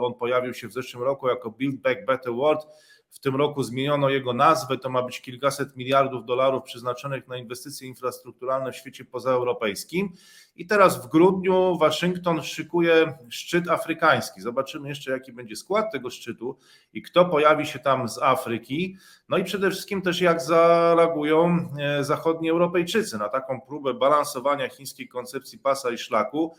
on 0.00 0.14
pojawił 0.14 0.54
się 0.54 0.68
w 0.68 0.72
zeszłym 0.72 1.02
roku 1.02 1.28
jako 1.28 1.50
Build 1.50 1.76
Back 1.76 2.06
Better 2.06 2.32
World. 2.32 2.66
W 3.10 3.20
tym 3.20 3.36
roku 3.36 3.62
zmieniono 3.62 4.08
jego 4.08 4.32
nazwę, 4.32 4.78
to 4.78 4.90
ma 4.90 5.02
być 5.02 5.20
kilkaset 5.20 5.76
miliardów 5.76 6.24
dolarów 6.24 6.62
przeznaczonych 6.62 7.28
na 7.28 7.36
inwestycje 7.36 7.88
infrastrukturalne 7.88 8.72
w 8.72 8.76
świecie 8.76 9.04
pozaeuropejskim. 9.04 10.12
I 10.56 10.66
teraz 10.66 11.06
w 11.06 11.08
grudniu 11.08 11.78
Waszyngton 11.78 12.42
szykuje 12.42 13.18
szczyt 13.30 13.68
afrykański. 13.68 14.40
Zobaczymy 14.40 14.88
jeszcze, 14.88 15.10
jaki 15.10 15.32
będzie 15.32 15.56
skład 15.56 15.92
tego 15.92 16.10
szczytu 16.10 16.58
i 16.92 17.02
kto 17.02 17.24
pojawi 17.24 17.66
się 17.66 17.78
tam 17.78 18.08
z 18.08 18.18
Afryki. 18.18 18.96
No 19.28 19.38
i 19.38 19.44
przede 19.44 19.70
wszystkim 19.70 20.02
też, 20.02 20.20
jak 20.20 20.42
zareagują 20.42 21.68
e, 21.78 22.04
zachodni 22.04 22.50
Europejczycy 22.50 23.18
na 23.18 23.28
taką 23.28 23.60
próbę 23.60 23.94
balansowania 23.94 24.68
chińskiej 24.68 25.08
koncepcji 25.08 25.58
pasa 25.58 25.90
i 25.90 25.98
szlaku 25.98 26.54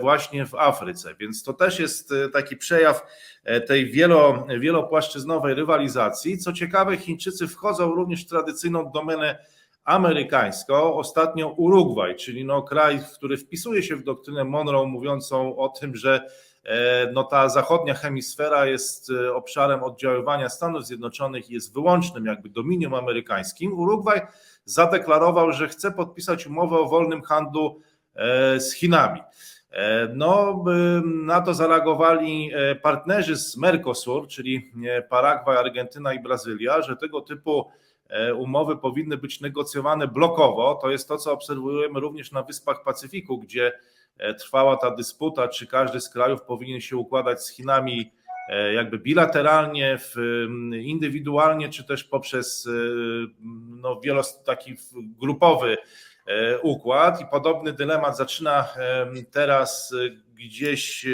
właśnie 0.00 0.46
w 0.46 0.54
Afryce. 0.54 1.14
Więc 1.14 1.42
to 1.42 1.52
też 1.52 1.80
jest 1.80 2.12
e, 2.12 2.28
taki 2.28 2.56
przejaw 2.56 3.02
tej 3.66 3.90
wielo, 3.90 4.46
wielopłaszczyznowej 4.58 5.54
rywalizacji. 5.54 6.38
Co 6.38 6.52
ciekawe, 6.52 6.96
Chińczycy 6.96 7.48
wchodzą 7.48 7.94
również 7.94 8.24
w 8.24 8.28
tradycyjną 8.28 8.90
domenę 8.90 9.38
amerykańską, 9.88 10.94
ostatnio 10.94 11.48
Urugwaj, 11.48 12.16
czyli 12.16 12.44
no 12.44 12.62
kraj, 12.62 13.00
który 13.14 13.36
wpisuje 13.36 13.82
się 13.82 13.96
w 13.96 14.04
doktrynę 14.04 14.44
Monroe, 14.44 14.86
mówiącą 14.86 15.56
o 15.56 15.68
tym, 15.68 15.96
że 15.96 16.20
e, 16.64 17.10
no 17.12 17.24
ta 17.24 17.48
zachodnia 17.48 17.94
hemisfera 17.94 18.66
jest 18.66 19.10
e, 19.10 19.34
obszarem 19.34 19.82
oddziaływania 19.82 20.48
Stanów 20.48 20.86
Zjednoczonych 20.86 21.50
i 21.50 21.54
jest 21.54 21.74
wyłącznym 21.74 22.26
jakby 22.26 22.48
dominium 22.48 22.94
amerykańskim. 22.94 23.78
Urugwaj 23.78 24.20
zadeklarował, 24.64 25.52
że 25.52 25.68
chce 25.68 25.90
podpisać 25.90 26.46
umowę 26.46 26.78
o 26.78 26.88
wolnym 26.88 27.22
handlu 27.22 27.80
e, 28.14 28.60
z 28.60 28.74
Chinami. 28.74 29.20
No, 30.14 30.64
na 31.04 31.40
to 31.40 31.54
zareagowali 31.54 32.50
partnerzy 32.82 33.36
z 33.36 33.56
Mercosur, 33.56 34.28
czyli 34.28 34.72
Paragwaj, 35.08 35.56
Argentyna 35.56 36.14
i 36.14 36.20
Brazylia, 36.20 36.82
że 36.82 36.96
tego 36.96 37.20
typu 37.20 37.66
E, 38.08 38.34
umowy 38.34 38.76
powinny 38.76 39.16
być 39.16 39.40
negocjowane 39.40 40.08
blokowo. 40.08 40.74
To 40.82 40.90
jest 40.90 41.08
to, 41.08 41.16
co 41.16 41.32
obserwujemy 41.32 42.00
również 42.00 42.32
na 42.32 42.42
Wyspach 42.42 42.82
Pacyfiku, 42.84 43.38
gdzie 43.38 43.72
e, 44.18 44.34
trwała 44.34 44.76
ta 44.76 44.90
dysputa, 44.90 45.48
czy 45.48 45.66
każdy 45.66 46.00
z 46.00 46.10
krajów 46.10 46.42
powinien 46.42 46.80
się 46.80 46.96
układać 46.96 47.44
z 47.44 47.50
Chinami 47.50 48.12
e, 48.48 48.72
jakby 48.72 48.98
bilateralnie, 48.98 49.98
indywidualnie, 50.82 51.68
czy 51.68 51.84
też 51.84 52.04
poprzez 52.04 52.68
no, 53.68 54.00
wielos, 54.00 54.42
taki 54.42 54.74
grupowy 55.18 55.76
układ. 56.62 57.20
I 57.20 57.26
podobny 57.26 57.72
dylemat 57.72 58.16
zaczyna 58.16 58.68
teraz 59.30 59.94
gdzieś 60.34 61.06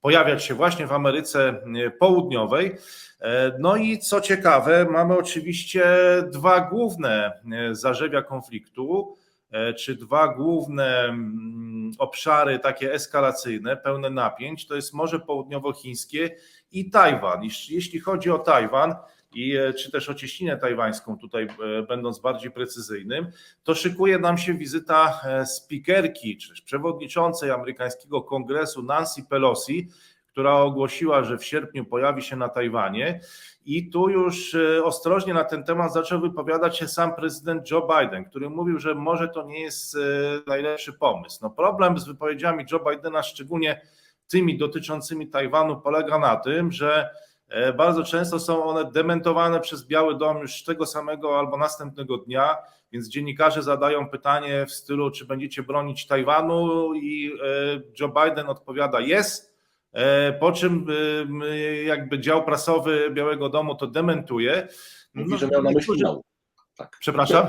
pojawiać 0.00 0.44
się 0.44 0.54
właśnie 0.54 0.86
w 0.86 0.92
Ameryce 0.92 1.62
Południowej. 1.98 2.76
E, 3.20 3.52
no 3.58 3.76
i 3.76 3.98
co 3.98 4.20
ciekawe, 4.20 4.86
mamy 4.90 5.18
oczywiście 5.18 5.84
dwa 6.32 6.60
główne 6.60 7.32
e, 7.52 7.74
zarzewia 7.74 8.22
konfliktu, 8.22 9.16
e, 9.50 9.74
czy 9.74 9.94
dwa 9.94 10.28
główne 10.28 11.04
mm, 11.04 11.92
obszary 11.98 12.58
takie 12.58 12.92
eskalacyjne, 12.92 13.76
pełne 13.76 14.10
napięć, 14.10 14.66
to 14.66 14.74
jest 14.74 14.94
Morze 14.94 15.20
Południowochińskie 15.20 16.30
i 16.72 16.90
Tajwan. 16.90 17.42
Jeśli 17.68 18.00
chodzi 18.00 18.30
o 18.30 18.38
Tajwan, 18.38 18.94
i 19.34 19.58
czy 19.78 19.90
też 19.90 20.08
o 20.08 20.14
tajwańską, 20.60 21.18
tutaj 21.18 21.48
będąc 21.88 22.18
bardziej 22.18 22.50
precyzyjnym, 22.50 23.26
to 23.64 23.74
szykuje 23.74 24.18
nam 24.18 24.38
się 24.38 24.54
wizyta 24.54 25.20
speakerki, 25.46 26.36
czy 26.36 26.62
przewodniczącej 26.64 27.50
amerykańskiego 27.50 28.22
kongresu 28.22 28.82
Nancy 28.82 29.22
Pelosi, 29.22 29.88
która 30.38 30.56
ogłosiła, 30.56 31.24
że 31.24 31.38
w 31.38 31.44
sierpniu 31.44 31.84
pojawi 31.84 32.22
się 32.22 32.36
na 32.36 32.48
Tajwanie. 32.48 33.20
I 33.64 33.90
tu 33.90 34.08
już 34.08 34.54
e, 34.54 34.84
ostrożnie 34.84 35.34
na 35.34 35.44
ten 35.44 35.64
temat 35.64 35.92
zaczął 35.92 36.20
wypowiadać 36.20 36.78
się 36.78 36.88
sam 36.88 37.14
prezydent 37.14 37.70
Joe 37.70 37.88
Biden, 37.88 38.24
który 38.24 38.50
mówił, 38.50 38.78
że 38.78 38.94
może 38.94 39.28
to 39.28 39.42
nie 39.42 39.60
jest 39.60 39.96
e, 39.96 39.98
najlepszy 40.46 40.92
pomysł. 40.92 41.38
No 41.42 41.50
problem 41.50 41.98
z 41.98 42.06
wypowiedziami 42.06 42.64
Joe 42.72 42.80
Bidena, 42.90 43.22
szczególnie 43.22 43.80
tymi 44.28 44.58
dotyczącymi 44.58 45.28
Tajwanu, 45.28 45.80
polega 45.80 46.18
na 46.18 46.36
tym, 46.36 46.72
że 46.72 47.02
e, 47.02 47.10
bardzo 47.76 48.04
często 48.04 48.40
są 48.40 48.64
one 48.64 48.92
dementowane 48.92 49.60
przez 49.60 49.86
Biały 49.86 50.18
Dom 50.18 50.38
już 50.38 50.64
tego 50.64 50.86
samego 50.86 51.38
albo 51.38 51.56
następnego 51.56 52.16
dnia, 52.16 52.56
więc 52.92 53.08
dziennikarze 53.08 53.62
zadają 53.62 54.08
pytanie 54.08 54.66
w 54.66 54.72
stylu, 54.72 55.10
czy 55.10 55.26
będziecie 55.26 55.62
bronić 55.62 56.06
Tajwanu 56.06 56.94
i 56.94 57.32
Joe 58.00 58.08
Biden 58.08 58.46
odpowiada 58.48 59.00
jest 59.00 59.58
E, 59.92 60.32
po 60.32 60.52
czym 60.52 60.86
e, 61.42 61.56
jakby 61.82 62.18
dział 62.18 62.44
prasowy 62.44 63.10
Białego 63.10 63.48
Domu 63.48 63.74
to 63.74 63.86
dementuje. 63.86 64.68
Mówi, 65.14 65.30
no, 65.30 65.38
że 65.38 65.46
miał 65.46 65.62
na 65.62 65.70
myśli. 65.70 66.02
Tak. 66.76 66.96
Przepraszam? 67.00 67.46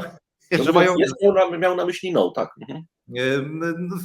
To 0.58 0.64
że, 0.64 0.72
mają... 0.72 0.96
jest, 0.98 1.16
miał 1.60 1.76
na 1.76 1.86
myśli 1.86 2.12
no, 2.12 2.32
tak. 2.32 2.50
Mhm. 2.62 2.86
E, 3.16 3.22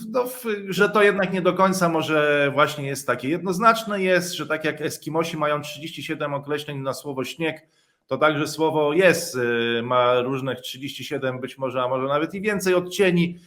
no, 0.08 0.24
że 0.68 0.88
to 0.88 1.02
jednak 1.02 1.32
nie 1.32 1.42
do 1.42 1.52
końca 1.52 1.88
może 1.88 2.50
właśnie 2.54 2.86
jest 2.86 3.06
takie. 3.06 3.28
Jednoznaczne 3.28 4.02
jest, 4.02 4.32
że 4.32 4.46
tak 4.46 4.64
jak 4.64 4.80
Eskimosi 4.80 5.36
mają 5.36 5.60
37 5.60 6.34
określeń 6.34 6.78
na 6.78 6.94
słowo 6.94 7.24
śnieg, 7.24 7.68
to 8.06 8.18
także 8.18 8.48
słowo 8.48 8.92
jest, 8.92 9.38
ma 9.82 10.20
różnych 10.20 10.60
37, 10.60 11.40
być 11.40 11.58
może, 11.58 11.82
a 11.82 11.88
może 11.88 12.08
nawet 12.08 12.34
i 12.34 12.40
więcej 12.40 12.74
odcieni. 12.74 13.38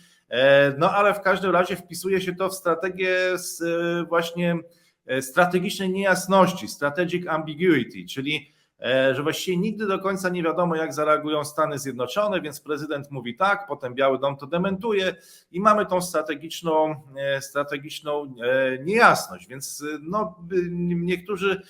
No 0.77 0.91
ale 0.91 1.13
w 1.13 1.21
każdym 1.21 1.51
razie 1.51 1.75
wpisuje 1.75 2.21
się 2.21 2.35
to 2.35 2.49
w 2.49 2.53
strategię 2.53 3.17
z 3.35 3.61
właśnie 4.09 4.59
E, 5.07 5.21
strategicznej 5.21 5.89
niejasności, 5.89 6.67
strategic 6.67 7.27
ambiguity, 7.27 8.05
czyli 8.09 8.35
e, 8.35 8.56
że 9.15 9.23
właściwie 9.23 9.57
nigdy 9.57 9.87
do 9.87 9.99
końca 9.99 10.29
nie 10.29 10.43
wiadomo, 10.43 10.75
jak 10.75 10.93
zareagują 10.93 11.45
Stany 11.45 11.79
Zjednoczone, 11.79 12.41
więc 12.41 12.61
prezydent 12.61 13.11
mówi 13.11 13.35
tak, 13.35 13.67
potem 13.67 13.95
Biały 13.95 14.19
Dom 14.19 14.37
to 14.37 14.47
dementuje 14.47 15.15
i 15.51 15.59
mamy 15.59 15.85
tą 15.85 16.01
strategiczną, 16.01 16.95
e, 17.17 17.41
strategiczną 17.41 18.35
niejasność. 18.83 19.47
Więc 19.47 19.83
no, 20.01 20.35
niektórzy, 20.89 21.61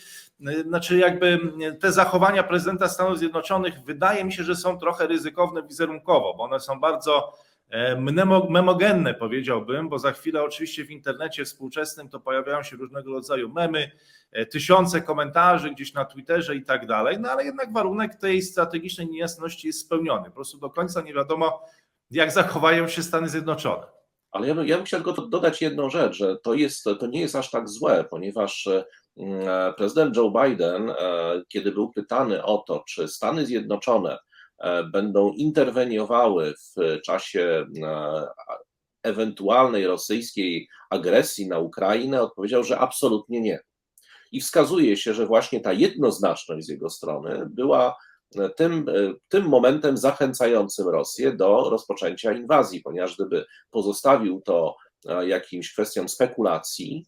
znaczy 0.67 0.97
jakby 0.97 1.39
te 1.79 1.91
zachowania 1.91 2.43
prezydenta 2.43 2.87
Stanów 2.87 3.19
Zjednoczonych 3.19 3.83
wydaje 3.83 4.25
mi 4.25 4.33
się, 4.33 4.43
że 4.43 4.55
są 4.55 4.77
trochę 4.77 5.07
ryzykowne 5.07 5.63
wizerunkowo, 5.63 6.33
bo 6.37 6.43
one 6.43 6.59
są 6.59 6.79
bardzo 6.79 7.33
E, 7.46 7.46
memogenne 8.49 9.13
powiedziałbym, 9.13 9.89
bo 9.89 9.99
za 9.99 10.11
chwilę 10.11 10.43
oczywiście 10.43 10.85
w 10.85 10.91
internecie 10.91 11.45
współczesnym 11.45 12.09
to 12.09 12.19
pojawiają 12.19 12.63
się 12.63 12.75
różnego 12.75 13.11
rodzaju 13.11 13.49
memy, 13.49 13.91
e, 14.31 14.45
tysiące 14.45 15.01
komentarzy 15.01 15.71
gdzieś 15.71 15.93
na 15.93 16.05
Twitterze 16.05 16.55
i 16.55 16.63
tak 16.63 16.85
dalej, 16.85 17.17
no 17.19 17.29
ale 17.29 17.45
jednak 17.45 17.73
warunek 17.73 18.15
tej 18.15 18.41
strategicznej 18.41 19.07
niejasności 19.07 19.67
jest 19.67 19.79
spełniony. 19.79 20.25
Po 20.25 20.35
prostu 20.35 20.57
do 20.57 20.69
końca 20.69 21.01
nie 21.01 21.13
wiadomo, 21.13 21.61
jak 22.11 22.31
zachowają 22.31 22.87
się 22.87 23.03
Stany 23.03 23.29
Zjednoczone. 23.29 23.83
Ale 24.31 24.47
ja, 24.47 24.55
bym, 24.55 24.67
ja 24.67 24.75
bym 24.75 24.85
chciał 24.85 25.03
tylko 25.03 25.21
dodać 25.21 25.61
jedną 25.61 25.89
rzecz, 25.89 26.17
że 26.17 26.37
to, 26.37 26.53
jest, 26.53 26.83
to 26.99 27.07
nie 27.07 27.21
jest 27.21 27.35
aż 27.35 27.51
tak 27.51 27.69
złe, 27.69 28.05
ponieważ 28.09 28.67
e, 28.67 28.83
prezydent 29.77 30.17
Joe 30.17 30.31
Biden, 30.43 30.91
kiedy 31.47 31.71
był 31.71 31.91
pytany 31.91 32.43
o 32.43 32.57
to, 32.57 32.83
czy 32.87 33.07
Stany 33.07 33.45
Zjednoczone 33.45 34.17
E, 34.17 34.26
będą 34.91 35.31
interweniowały 35.33 36.53
w 36.53 37.01
czasie 37.01 37.65
e, 37.83 38.27
ewentualnej 39.03 39.87
rosyjskiej 39.87 40.67
agresji 40.89 41.47
na 41.47 41.59
Ukrainę, 41.59 42.21
odpowiedział, 42.21 42.63
że 42.63 42.79
absolutnie 42.79 43.41
nie. 43.41 43.59
I 44.31 44.41
wskazuje 44.41 44.97
się, 44.97 45.13
że 45.13 45.25
właśnie 45.25 45.59
ta 45.59 45.73
jednoznaczność 45.73 46.65
z 46.65 46.69
jego 46.69 46.89
strony 46.89 47.47
była 47.49 47.95
e, 48.35 48.49
tym, 48.49 48.85
tym 49.29 49.45
momentem 49.45 49.97
zachęcającym 49.97 50.87
Rosję 50.87 51.31
do 51.31 51.69
rozpoczęcia 51.69 52.33
inwazji, 52.33 52.81
ponieważ 52.81 53.15
gdyby 53.15 53.45
pozostawił 53.71 54.41
to 54.41 54.75
jakimś 55.27 55.73
kwestiom 55.73 56.09
spekulacji, 56.09 57.05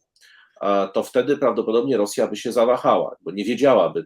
to 0.93 1.03
wtedy 1.03 1.37
prawdopodobnie 1.37 1.97
Rosja 1.97 2.27
by 2.27 2.35
się 2.35 2.51
zawahała, 2.51 3.15
bo 3.21 3.31
nie 3.31 3.45
wiedziałaby 3.45 4.05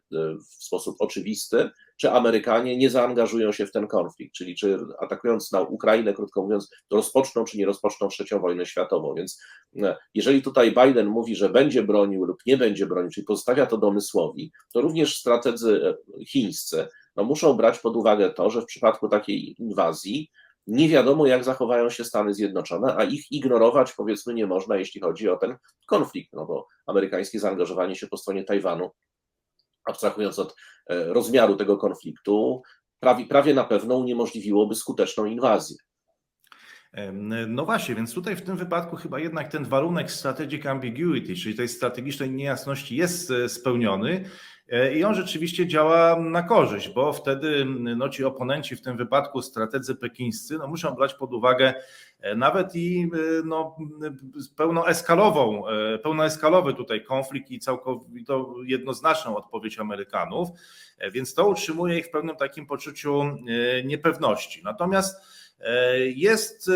w 0.60 0.64
sposób 0.64 0.96
oczywisty, 1.00 1.70
czy 1.98 2.12
Amerykanie 2.12 2.78
nie 2.78 2.90
zaangażują 2.90 3.52
się 3.52 3.66
w 3.66 3.72
ten 3.72 3.88
konflikt, 3.88 4.36
czyli 4.36 4.56
czy 4.56 4.78
atakując 5.00 5.52
na 5.52 5.62
Ukrainę, 5.62 6.14
krótko 6.14 6.42
mówiąc, 6.42 6.72
rozpoczną 6.92 7.44
czy 7.44 7.58
nie 7.58 7.66
rozpoczną 7.66 8.08
trzecią 8.08 8.40
wojnę 8.40 8.66
światową. 8.66 9.14
Więc 9.14 9.42
e, 9.82 9.98
jeżeli 10.14 10.42
tutaj 10.42 10.72
Biden 10.72 11.08
mówi, 11.08 11.36
że 11.36 11.50
będzie 11.50 11.84
bronił 11.84 12.26
lub 12.26 12.38
nie 12.46 12.58
będzie 12.58 12.86
bronił, 12.86 13.12
czyli 13.12 13.26
pozostawia 13.26 13.66
to 13.66 13.78
domysłowi, 13.78 14.52
to 14.74 14.82
również 14.82 15.18
strategzy 15.18 15.96
e, 16.20 16.26
chińscy 16.26 16.88
no, 17.16 17.24
muszą 17.24 17.54
brać 17.54 17.80
pod 17.80 17.96
uwagę 17.96 18.30
to, 18.30 18.50
że 18.50 18.62
w 18.62 18.66
przypadku 18.66 19.10
takiej 19.10 19.56
inwazji 19.62 20.32
nie 20.68 20.90
wiadomo, 20.90 21.26
jak 21.26 21.44
zachowają 21.44 21.90
się 21.90 22.04
Stany 22.04 22.34
Zjednoczone, 22.34 22.96
a 22.98 23.04
ich 23.04 23.32
ignorować 23.32 23.94
powiedzmy 23.94 24.34
nie 24.34 24.48
można, 24.48 24.78
jeśli 24.78 25.02
chodzi 25.02 25.30
o 25.30 25.38
ten 25.38 25.58
konflikt, 25.88 26.34
no 26.34 26.46
bo 26.46 26.68
amerykańskie 26.86 27.40
zaangażowanie 27.40 27.96
się 27.96 28.08
po 28.08 28.18
stronie 28.18 28.44
Tajwanu 28.44 28.92
abstrahując 29.86 30.40
od 30.40 30.56
e, 30.88 31.06
rozmiaru 31.14 31.56
tego 31.56 31.78
konfliktu, 31.78 32.62
prawie, 33.00 33.26
prawie 33.26 33.54
na 33.54 33.64
pewno 33.64 33.98
uniemożliwiłoby 33.98 34.76
skuteczną 34.76 35.26
inwazję. 35.26 35.78
No 37.48 37.66
właśnie, 37.66 37.96
więc 37.96 38.14
tutaj 38.14 38.36
w 38.36 38.42
tym 38.42 38.58
wypadku 38.58 38.96
chyba 38.96 39.20
jednak 39.20 39.48
ten 39.48 39.66
warunek 39.66 40.12
strategic 40.12 40.66
ambiguity, 40.66 41.36
czyli 41.36 41.56
tej 41.56 41.68
strategicznej 41.68 42.32
niejasności 42.32 42.96
jest 42.96 43.32
e, 43.32 43.50
spełniony 43.50 44.26
i 44.96 45.04
on 45.04 45.16
rzeczywiście 45.16 45.68
działa 45.68 46.20
na 46.20 46.44
korzyść, 46.44 46.90
bo 46.90 47.14
wtedy 47.14 47.66
no, 47.96 48.10
ci 48.10 48.24
oponenci, 48.24 48.76
w 48.76 48.82
tym 48.82 48.98
wypadku 48.98 49.42
strategzy 49.42 49.96
pekińscy, 49.96 50.58
no, 50.58 50.68
muszą 50.68 50.96
brać 50.96 51.14
pod 51.14 51.34
uwagę 51.34 51.74
e, 52.22 52.36
nawet 52.36 52.76
i 52.76 53.10
no, 53.46 53.78
pełnoeskalową, 54.56 55.64
pełnoeskalowy 56.04 56.74
tutaj 56.74 57.04
konflikt 57.04 57.52
i 57.52 57.60
całkowitą 57.60 58.54
jednoznaczną 58.66 59.36
odpowiedź 59.36 59.80
Amerykanów, 59.80 60.50
więc 61.12 61.34
to 61.34 61.48
utrzymuje 61.48 62.00
ich 62.00 62.08
w 62.08 62.12
pewnym 62.12 62.36
takim 62.36 62.66
poczuciu 62.66 63.24
niepewności. 63.84 64.62
Natomiast 64.64 65.16
E, 65.64 65.98
jest 66.00 66.70
e, 66.70 66.74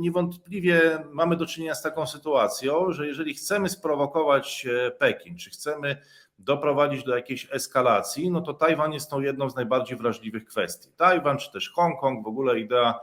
niewątpliwie, 0.00 0.98
mamy 1.12 1.36
do 1.36 1.46
czynienia 1.46 1.74
z 1.74 1.82
taką 1.82 2.06
sytuacją, 2.06 2.92
że 2.92 3.06
jeżeli 3.06 3.34
chcemy 3.34 3.68
sprowokować 3.68 4.66
e, 4.66 4.90
Pekin, 4.90 5.38
czy 5.38 5.50
chcemy 5.50 5.96
doprowadzić 6.38 7.04
do 7.04 7.16
jakiejś 7.16 7.48
eskalacji, 7.50 8.30
no 8.30 8.40
to 8.40 8.54
Tajwan 8.54 8.92
jest 8.92 9.10
tą 9.10 9.20
jedną 9.20 9.50
z 9.50 9.56
najbardziej 9.56 9.96
wrażliwych 9.96 10.44
kwestii. 10.44 10.90
Tajwan, 10.96 11.38
czy 11.38 11.52
też 11.52 11.70
Hongkong, 11.70 12.24
w 12.24 12.28
ogóle 12.28 12.60
idea 12.60 13.00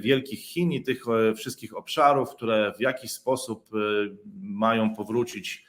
wielkich 0.00 0.40
Chin 0.40 0.72
i 0.72 0.82
tych 0.82 1.04
wszystkich 1.36 1.76
obszarów, 1.76 2.30
które 2.30 2.72
w 2.78 2.80
jakiś 2.80 3.12
sposób 3.12 3.68
mają 4.42 4.94
powrócić 4.94 5.66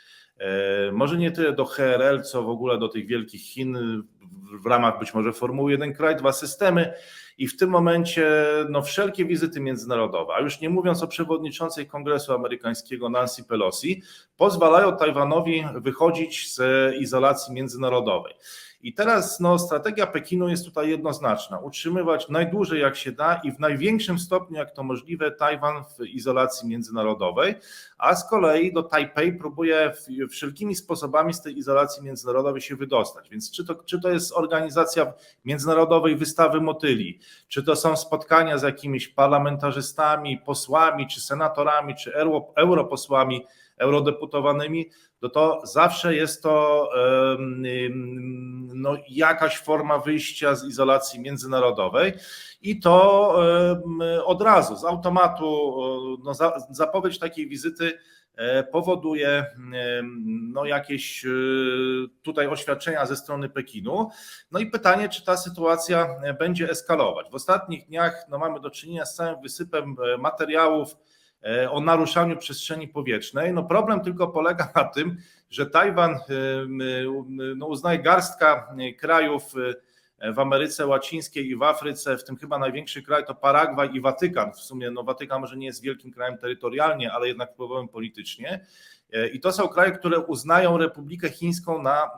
może 0.91 1.17
nie 1.17 1.31
tyle 1.31 1.53
do 1.53 1.65
HRL, 1.65 2.23
co 2.23 2.43
w 2.43 2.49
ogóle 2.49 2.77
do 2.77 2.87
tych 2.87 3.07
wielkich 3.07 3.41
Chin 3.41 4.03
w 4.63 4.65
ramach 4.65 4.99
być 4.99 5.13
może 5.13 5.33
Formuły 5.33 5.71
jeden 5.71 5.93
kraj, 5.93 6.15
dwa 6.15 6.31
systemy, 6.31 6.93
i 7.37 7.47
w 7.47 7.57
tym 7.57 7.69
momencie 7.69 8.31
no, 8.69 8.81
wszelkie 8.81 9.25
wizyty 9.25 9.59
międzynarodowe, 9.59 10.33
a 10.33 10.39
już 10.39 10.61
nie 10.61 10.69
mówiąc 10.69 11.03
o 11.03 11.07
przewodniczącej 11.07 11.87
Kongresu 11.87 12.33
Amerykańskiego 12.33 13.09
Nancy 13.09 13.43
Pelosi, 13.43 14.01
pozwalają 14.37 14.97
Tajwanowi 14.97 15.65
wychodzić 15.75 16.53
z 16.53 16.61
izolacji 16.95 17.53
międzynarodowej. 17.53 18.33
I 18.81 18.93
teraz 18.93 19.39
no, 19.39 19.59
strategia 19.59 20.07
Pekinu 20.07 20.49
jest 20.49 20.65
tutaj 20.65 20.89
jednoznaczna: 20.89 21.59
utrzymywać 21.59 22.29
najdłużej 22.29 22.81
jak 22.81 22.95
się 22.95 23.11
da 23.11 23.35
i 23.43 23.51
w 23.51 23.59
największym 23.59 24.19
stopniu 24.19 24.57
jak 24.57 24.71
to 24.71 24.83
możliwe 24.83 25.31
Tajwan 25.31 25.83
w 25.83 26.05
izolacji 26.05 26.69
międzynarodowej, 26.69 27.55
a 27.97 28.15
z 28.15 28.29
kolei 28.29 28.73
do 28.73 28.83
Tajpej 28.83 29.37
próbuje 29.37 29.93
wszelkimi 30.29 30.75
sposobami 30.75 31.33
z 31.33 31.41
tej 31.41 31.57
izolacji 31.57 32.03
międzynarodowej 32.03 32.61
się 32.61 32.75
wydostać. 32.75 33.29
Więc 33.29 33.51
czy 33.51 33.65
to, 33.65 33.75
czy 33.75 34.01
to 34.01 34.09
jest 34.09 34.33
organizacja 34.33 35.13
międzynarodowej 35.45 36.15
wystawy 36.15 36.61
motyli, 36.61 37.19
czy 37.47 37.63
to 37.63 37.75
są 37.75 37.95
spotkania 37.95 38.57
z 38.57 38.63
jakimiś 38.63 39.07
parlamentarzystami, 39.07 40.37
posłami, 40.37 41.07
czy 41.07 41.21
senatorami, 41.21 41.95
czy 41.95 42.13
europosłami, 42.55 43.45
eurodeputowanymi, 43.77 44.89
no 45.21 45.29
to 45.29 45.61
zawsze 45.63 46.15
jest 46.15 46.43
to 46.43 46.89
no, 48.73 48.97
jakaś 49.09 49.57
forma 49.57 49.99
wyjścia 49.99 50.55
z 50.55 50.65
izolacji 50.65 51.19
międzynarodowej 51.19 52.13
i 52.61 52.79
to 52.79 53.33
od 54.25 54.41
razu, 54.41 54.75
z 54.75 54.85
automatu, 54.85 55.75
no, 56.23 56.33
zapowiedź 56.69 57.19
takiej 57.19 57.47
wizyty 57.47 57.99
e, 58.35 58.63
powoduje 58.63 59.45
no, 60.53 60.65
jakieś 60.65 61.25
e, 61.25 61.29
tutaj 62.21 62.47
oświadczenia 62.47 63.05
ze 63.05 63.15
strony 63.15 63.49
Pekinu. 63.49 64.09
No 64.51 64.59
i 64.59 64.65
pytanie, 64.65 65.09
czy 65.09 65.25
ta 65.25 65.37
sytuacja 65.37 66.07
będzie 66.39 66.69
eskalować. 66.69 67.29
W 67.31 67.35
ostatnich 67.35 67.87
dniach 67.87 68.25
no, 68.29 68.37
mamy 68.37 68.59
do 68.59 68.69
czynienia 68.69 69.05
z 69.05 69.15
całym 69.15 69.41
wysypem 69.41 69.95
e, 70.13 70.17
materiałów, 70.17 70.95
E, 70.95 71.16
o 71.69 71.81
naruszaniu 71.81 72.37
przestrzeni 72.37 72.87
powietrznej. 72.87 73.53
No 73.53 73.63
problem 73.63 74.01
tylko 74.01 74.27
polega 74.27 74.71
na 74.75 74.83
tym, 74.83 75.17
że 75.49 75.65
Tajwan 75.65 76.11
e, 76.11 76.19
no 77.55 77.65
uznaje 77.67 77.99
garstka 77.99 78.75
krajów 78.97 79.43
e, 80.19 80.33
w 80.33 80.39
Ameryce 80.39 80.87
Łacińskiej 80.87 81.49
i 81.49 81.55
w 81.55 81.63
Afryce, 81.63 82.17
w 82.17 82.23
tym 82.23 82.37
chyba 82.37 82.57
największy 82.57 83.03
kraj 83.03 83.25
to 83.25 83.35
Paragwaj 83.35 83.89
i 83.93 84.01
Watykan. 84.01 84.53
W 84.53 84.59
sumie 84.59 84.91
no 84.91 85.03
Watykan 85.03 85.41
może 85.41 85.57
nie 85.57 85.65
jest 85.65 85.81
wielkim 85.81 86.11
krajem 86.11 86.37
terytorialnie, 86.37 87.11
ale 87.11 87.27
jednak 87.27 87.53
wpływowym 87.53 87.87
politycznie. 87.87 88.65
I 89.33 89.39
to 89.39 89.51
są 89.51 89.67
kraje, 89.67 89.91
które 89.91 90.19
uznają 90.19 90.77
Republikę 90.77 91.29
Chińską 91.29 91.81
na 91.81 92.09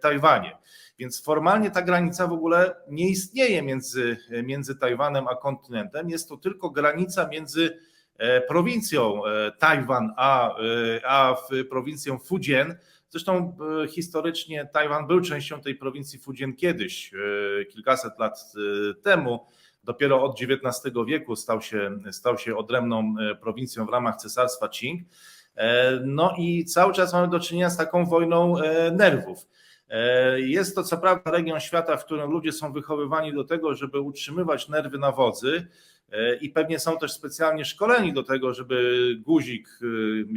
Tajwanie. 0.00 0.58
Więc 0.98 1.24
formalnie 1.24 1.70
ta 1.70 1.82
granica 1.82 2.26
w 2.26 2.32
ogóle 2.32 2.74
nie 2.88 3.08
istnieje 3.08 3.62
między, 3.62 4.16
między 4.44 4.76
Tajwanem 4.76 5.28
a 5.28 5.36
kontynentem. 5.36 6.10
Jest 6.10 6.28
to 6.28 6.36
tylko 6.36 6.70
granica 6.70 7.28
między 7.28 7.78
E, 7.78 7.91
prowincją 8.48 9.26
e, 9.26 9.52
Tajwan, 9.52 10.12
a, 10.16 10.56
e, 10.58 11.06
a 11.06 11.36
prowincją 11.70 12.18
Fujian. 12.18 12.74
Zresztą 13.08 13.56
historycznie 13.88 14.68
Tajwan 14.72 15.06
był 15.06 15.20
częścią 15.20 15.60
tej 15.60 15.74
prowincji 15.74 16.18
Fujian 16.18 16.56
kiedyś, 16.56 17.12
kilkaset 17.72 18.18
lat 18.18 18.52
temu. 19.02 19.46
Dopiero 19.84 20.22
od 20.22 20.40
XIX 20.42 20.94
wieku 21.06 21.36
stał 21.36 21.62
się, 21.62 21.98
stał 22.10 22.38
się 22.38 22.56
odrębną 22.56 23.14
prowincją 23.40 23.86
w 23.86 23.88
ramach 23.88 24.16
cesarstwa 24.16 24.68
Qing. 24.68 25.08
No 26.04 26.34
i 26.38 26.64
cały 26.64 26.92
czas 26.92 27.12
mamy 27.12 27.28
do 27.28 27.40
czynienia 27.40 27.70
z 27.70 27.76
taką 27.76 28.06
wojną 28.06 28.54
nerwów. 28.92 29.46
Jest 30.36 30.74
to 30.74 30.82
co 30.82 30.98
prawda 30.98 31.30
region 31.30 31.60
świata, 31.60 31.96
w 31.96 32.04
którym 32.04 32.30
ludzie 32.30 32.52
są 32.52 32.72
wychowywani 32.72 33.34
do 33.34 33.44
tego, 33.44 33.74
żeby 33.74 34.00
utrzymywać 34.00 34.68
nerwy 34.68 34.98
na 34.98 35.12
wodzy, 35.12 35.66
E, 35.66 35.91
i 36.40 36.50
pewnie 36.50 36.78
są 36.78 36.98
też 36.98 37.12
specjalnie 37.12 37.64
szkoleni 37.64 38.12
do 38.12 38.22
tego, 38.22 38.54
żeby 38.54 39.06
guzik 39.20 39.68
e, 39.82 39.86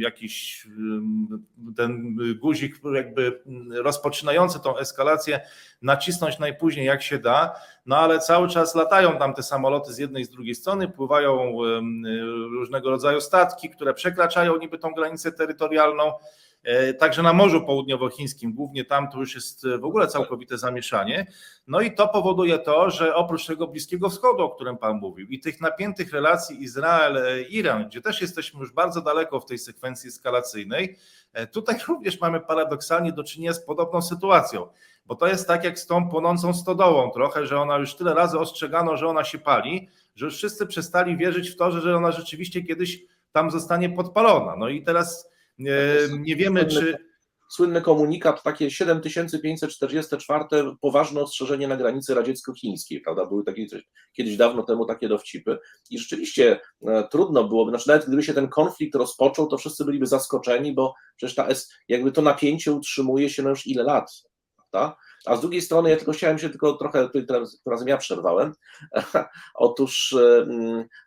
jakiś, 0.02 0.66
e, 0.66 1.74
ten 1.76 2.16
guzik 2.40 2.80
jakby 2.94 3.42
rozpoczynający 3.70 4.60
tą 4.60 4.78
eskalację 4.78 5.40
nacisnąć 5.82 6.38
najpóźniej 6.38 6.86
jak 6.86 7.02
się 7.02 7.18
da, 7.18 7.54
no 7.86 7.96
ale 7.96 8.18
cały 8.18 8.48
czas 8.48 8.74
latają 8.74 9.18
tam 9.18 9.34
te 9.34 9.42
samoloty 9.42 9.92
z 9.92 9.98
jednej 9.98 10.22
i 10.22 10.26
z 10.26 10.30
drugiej 10.30 10.54
strony, 10.54 10.88
pływają 10.88 11.52
różnego 12.52 12.90
rodzaju 12.90 13.20
statki, 13.20 13.70
które 13.70 13.94
przekraczają 13.94 14.58
niby 14.58 14.78
tą 14.78 14.92
granicę 14.92 15.32
terytorialną, 15.32 16.12
E, 16.12 16.45
także 16.98 17.22
na 17.22 17.32
Morzu 17.32 17.66
Południowochińskim, 17.66 18.54
głównie 18.54 18.84
tam 18.84 19.10
to 19.10 19.18
już 19.18 19.34
jest 19.34 19.66
w 19.80 19.84
ogóle 19.84 20.06
całkowite 20.06 20.58
zamieszanie. 20.58 21.26
No 21.66 21.80
i 21.80 21.94
to 21.94 22.08
powoduje 22.08 22.58
to, 22.58 22.90
że 22.90 23.14
oprócz 23.14 23.46
tego 23.46 23.66
Bliskiego 23.66 24.10
Wschodu, 24.10 24.42
o 24.42 24.50
którym 24.50 24.78
Pan 24.78 24.96
mówił, 24.96 25.26
i 25.28 25.40
tych 25.40 25.60
napiętych 25.60 26.12
relacji 26.12 26.62
Izrael-Iran, 26.62 27.88
gdzie 27.88 28.00
też 28.00 28.20
jesteśmy 28.20 28.60
już 28.60 28.72
bardzo 28.72 29.00
daleko 29.00 29.40
w 29.40 29.46
tej 29.46 29.58
sekwencji 29.58 30.08
eskalacyjnej, 30.08 30.96
e, 31.32 31.46
tutaj 31.46 31.76
również 31.88 32.20
mamy 32.20 32.40
paradoksalnie 32.40 33.12
do 33.12 33.24
czynienia 33.24 33.52
z 33.52 33.64
podobną 33.64 34.02
sytuacją. 34.02 34.66
Bo 35.06 35.14
to 35.14 35.26
jest 35.26 35.48
tak 35.48 35.64
jak 35.64 35.78
z 35.78 35.86
tą 35.86 36.10
płonącą 36.10 36.54
stodołą 36.54 37.10
trochę, 37.10 37.46
że 37.46 37.60
ona 37.60 37.76
już 37.76 37.94
tyle 37.94 38.14
razy 38.14 38.38
ostrzegano, 38.38 38.96
że 38.96 39.08
ona 39.08 39.24
się 39.24 39.38
pali, 39.38 39.88
że 40.14 40.24
już 40.24 40.36
wszyscy 40.36 40.66
przestali 40.66 41.16
wierzyć 41.16 41.50
w 41.50 41.56
to, 41.56 41.70
że 41.70 41.96
ona 41.96 42.12
rzeczywiście 42.12 42.62
kiedyś 42.62 43.02
tam 43.32 43.50
zostanie 43.50 43.90
podpalona. 43.90 44.56
No 44.56 44.68
i 44.68 44.82
teraz 44.82 45.35
nie 46.18 46.36
wiemy, 46.36 46.66
czy. 46.66 47.06
Słynny 47.48 47.82
komunikat, 47.82 48.42
takie 48.42 48.70
7544 48.70 50.44
poważne 50.80 51.20
ostrzeżenie 51.20 51.68
na 51.68 51.76
granicy 51.76 52.14
radziecko-chińskiej, 52.14 53.00
prawda? 53.00 53.26
Były 53.26 53.44
takie 53.44 53.66
kiedyś 54.12 54.36
dawno 54.36 54.62
temu 54.62 54.86
takie 54.86 55.08
dowcipy. 55.08 55.58
I 55.90 55.98
rzeczywiście 55.98 56.60
e, 56.86 57.08
trudno 57.10 57.44
byłoby, 57.44 57.70
znaczy 57.70 57.88
nawet 57.88 58.06
gdyby 58.06 58.22
się 58.22 58.34
ten 58.34 58.48
konflikt 58.48 58.94
rozpoczął, 58.94 59.46
to 59.46 59.58
wszyscy 59.58 59.84
byliby 59.84 60.06
zaskoczeni, 60.06 60.74
bo 60.74 60.94
przecież 61.16 61.34
ta, 61.34 61.48
jakby 61.88 62.12
to 62.12 62.22
napięcie 62.22 62.72
utrzymuje 62.72 63.30
się 63.30 63.42
no 63.42 63.50
już 63.50 63.66
ile 63.66 63.82
lat, 63.82 64.10
prawda? 64.56 64.96
A 65.26 65.36
z 65.36 65.40
drugiej 65.40 65.62
strony, 65.62 65.90
ja 65.90 65.96
tylko 65.96 66.12
chciałem 66.12 66.38
się 66.38 66.50
tylko 66.50 66.72
trochę, 66.72 67.08
teraz 67.28 67.62
razem 67.66 67.88
ja 67.88 67.96
przerwałem. 67.96 68.52
otóż, 69.54 70.16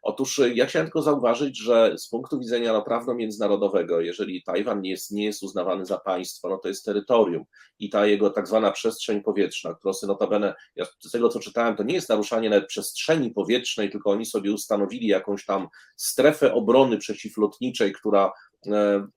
otóż 0.02 0.42
ja 0.54 0.66
chciałem 0.66 0.88
tylko 0.88 1.02
zauważyć, 1.02 1.58
że 1.58 1.94
z 1.98 2.10
punktu 2.10 2.40
widzenia 2.40 2.74
no, 2.74 2.82
prawno-międzynarodowego, 2.82 4.02
jeżeli 4.02 4.44
Tajwan 4.44 4.82
nie 4.82 4.90
jest, 4.90 5.12
nie 5.12 5.26
jest 5.26 5.44
uznawany 5.44 5.86
za 5.86 5.98
państwo, 5.98 6.50
no 6.50 6.58
to 6.58 6.68
jest 6.68 6.86
terytorium 6.86 7.44
i 7.80 7.90
ta 7.90 8.06
jego 8.06 8.30
tak 8.30 8.48
zwana 8.48 8.72
przestrzeń 8.72 9.22
powietrzna, 9.22 9.74
którą 9.74 9.94
notabene, 10.08 10.54
ja 10.76 10.86
z 10.86 11.12
tego 11.12 11.30
co 11.30 11.40
czytałem, 11.40 11.76
to 11.76 11.84
nie 11.84 11.94
jest 11.94 12.10
naruszanie 12.10 12.50
nawet 12.50 12.68
przestrzeni 12.68 13.32
powietrznej, 13.32 13.90
tylko 13.90 14.12
oni 14.12 14.26
sobie 14.26 14.54
ustanowili 14.54 15.08
jakąś 15.08 15.46
tam 15.46 15.68
strefę 15.96 16.54
obrony 16.54 16.98
przeciwlotniczej, 16.98 17.94
która 17.94 18.32
E, 18.49 18.49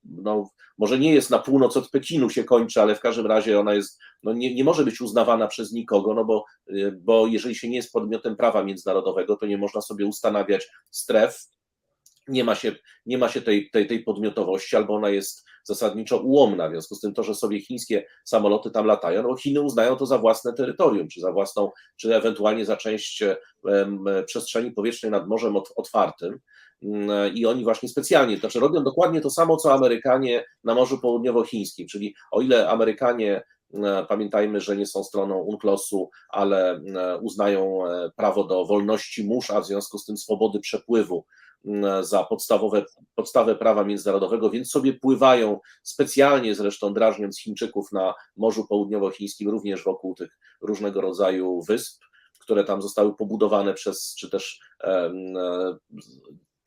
no, 0.04 0.50
może 0.78 0.98
nie 0.98 1.14
jest 1.14 1.30
na 1.30 1.38
północ 1.38 1.76
od 1.76 1.90
Pekinu 1.90 2.30
się 2.30 2.44
kończy, 2.44 2.82
ale 2.82 2.94
w 2.94 3.00
każdym 3.00 3.26
razie 3.26 3.60
ona 3.60 3.74
jest, 3.74 4.00
no 4.22 4.32
nie, 4.32 4.54
nie 4.54 4.64
może 4.64 4.84
być 4.84 5.00
uznawana 5.00 5.46
przez 5.46 5.72
nikogo, 5.72 6.14
no 6.14 6.24
bo, 6.24 6.44
e, 6.68 6.92
bo 6.92 7.26
jeżeli 7.26 7.54
się 7.54 7.68
nie 7.68 7.76
jest 7.76 7.92
podmiotem 7.92 8.36
prawa 8.36 8.64
międzynarodowego, 8.64 9.36
to 9.36 9.46
nie 9.46 9.58
można 9.58 9.80
sobie 9.80 10.06
ustanawiać 10.06 10.68
stref 10.90 11.46
nie 12.28 12.44
ma 12.44 12.54
się, 12.54 12.76
nie 13.06 13.18
ma 13.18 13.28
się 13.28 13.42
tej, 13.42 13.70
tej, 13.70 13.86
tej 13.86 14.02
podmiotowości, 14.02 14.76
albo 14.76 14.94
ona 14.94 15.08
jest 15.10 15.44
zasadniczo 15.64 16.18
ułomna. 16.18 16.68
W 16.68 16.70
związku 16.70 16.94
z 16.94 17.00
tym 17.00 17.14
to, 17.14 17.22
że 17.22 17.34
sobie 17.34 17.60
chińskie 17.60 18.06
samoloty 18.24 18.70
tam 18.70 18.86
latają, 18.86 19.22
no 19.22 19.36
Chiny 19.36 19.60
uznają 19.60 19.96
to 19.96 20.06
za 20.06 20.18
własne 20.18 20.52
terytorium, 20.52 21.08
czy 21.08 21.20
za 21.20 21.32
własną, 21.32 21.70
czy 21.96 22.16
ewentualnie 22.16 22.64
za 22.64 22.76
część 22.76 23.22
em, 23.22 24.04
przestrzeni 24.26 24.70
powietrznej 24.70 25.12
nad 25.12 25.28
Morzem 25.28 25.52
Ot- 25.56 25.72
Otwartym. 25.76 26.38
Mm, 26.82 27.34
I 27.34 27.46
oni 27.46 27.64
właśnie 27.64 27.88
specjalnie, 27.88 28.34
to 28.34 28.40
znaczy 28.40 28.60
robią 28.60 28.84
dokładnie 28.84 29.20
to 29.20 29.30
samo, 29.30 29.56
co 29.56 29.72
Amerykanie 29.72 30.44
na 30.64 30.74
Morzu 30.74 30.98
Południowochińskim, 30.98 31.86
czyli 31.88 32.14
o 32.30 32.40
ile 32.40 32.68
Amerykanie 32.68 33.42
e, 33.74 34.06
Pamiętajmy, 34.08 34.60
że 34.60 34.76
nie 34.76 34.86
są 34.86 35.04
stroną 35.04 35.38
UNCLOS-u, 35.38 36.10
ale 36.28 36.70
e, 36.74 37.18
uznają 37.18 37.86
e, 37.86 38.10
prawo 38.16 38.44
do 38.44 38.64
wolności 38.64 39.24
mórz, 39.24 39.50
a 39.50 39.60
w 39.60 39.66
związku 39.66 39.98
z 39.98 40.04
tym 40.04 40.16
swobody 40.16 40.60
przepływu 40.60 41.24
za 42.00 42.24
podstawowe, 42.24 42.84
podstawę 43.14 43.54
prawa 43.56 43.84
międzynarodowego, 43.84 44.50
więc 44.50 44.70
sobie 44.70 44.92
pływają 44.92 45.60
specjalnie 45.82 46.54
zresztą 46.54 46.94
drażniąc 46.94 47.40
Chińczyków 47.40 47.92
na 47.92 48.14
Morzu 48.36 48.66
Południowochińskim, 48.68 49.48
również 49.48 49.84
wokół 49.84 50.14
tych 50.14 50.38
różnego 50.60 51.00
rodzaju 51.00 51.62
wysp, 51.62 52.02
które 52.40 52.64
tam 52.64 52.82
zostały 52.82 53.16
pobudowane 53.16 53.74
przez, 53.74 54.14
czy 54.18 54.30
też 54.30 54.60
e, 54.84 55.12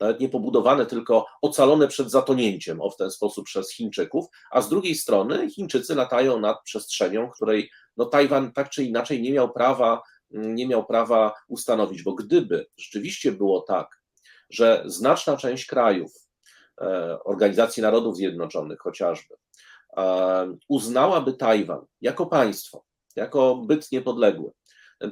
nawet 0.00 0.20
nie 0.20 0.28
pobudowane, 0.28 0.86
tylko 0.86 1.26
ocalone 1.42 1.88
przed 1.88 2.10
zatonięciem 2.10 2.80
o 2.80 2.90
w 2.90 2.96
ten 2.96 3.10
sposób 3.10 3.46
przez 3.46 3.72
Chińczyków, 3.72 4.26
a 4.50 4.62
z 4.62 4.68
drugiej 4.68 4.94
strony 4.94 5.50
Chińczycy 5.50 5.94
latają 5.94 6.40
nad 6.40 6.62
przestrzenią, 6.62 7.30
której 7.30 7.70
no, 7.96 8.04
Tajwan 8.04 8.52
tak 8.52 8.70
czy 8.70 8.84
inaczej 8.84 9.22
nie 9.22 9.32
miał 9.32 9.52
prawa, 9.52 10.02
nie 10.30 10.68
miał 10.68 10.86
prawa 10.86 11.34
ustanowić, 11.48 12.02
bo 12.02 12.14
gdyby 12.14 12.66
rzeczywiście 12.76 13.32
było 13.32 13.60
tak, 13.60 14.00
że 14.50 14.82
znaczna 14.86 15.36
część 15.36 15.66
krajów, 15.66 16.12
e, 16.80 17.18
Organizacji 17.24 17.82
Narodów 17.82 18.16
Zjednoczonych 18.16 18.80
chociażby, 18.80 19.34
e, 19.96 20.56
uznałaby 20.68 21.32
Tajwan 21.32 21.86
jako 22.00 22.26
państwo, 22.26 22.84
jako 23.16 23.56
byt 23.56 23.92
niepodległy, 23.92 24.50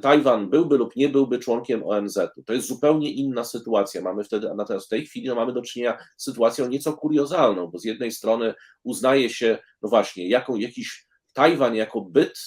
Tajwan 0.01 0.49
byłby 0.49 0.77
lub 0.77 0.95
nie 0.95 1.09
byłby 1.09 1.39
członkiem 1.39 1.83
ONZ-u. 1.83 2.43
To 2.43 2.53
jest 2.53 2.67
zupełnie 2.67 3.11
inna 3.11 3.43
sytuacja. 3.43 4.01
Mamy 4.01 4.23
wtedy, 4.23 4.49
natomiast 4.55 4.85
w 4.85 4.89
tej 4.89 5.05
chwili 5.05 5.27
no, 5.27 5.35
mamy 5.35 5.53
do 5.53 5.61
czynienia 5.61 5.97
z 6.17 6.23
sytuacją 6.23 6.67
nieco 6.67 6.93
kuriozalną, 6.93 7.67
bo 7.67 7.79
z 7.79 7.83
jednej 7.83 8.11
strony 8.11 8.53
uznaje 8.83 9.29
się, 9.29 9.57
no 9.81 9.89
właśnie, 9.89 10.29
jako, 10.29 10.55
jakiś 10.55 11.07
Tajwan 11.33 11.75
jako 11.75 12.01
byt, 12.01 12.39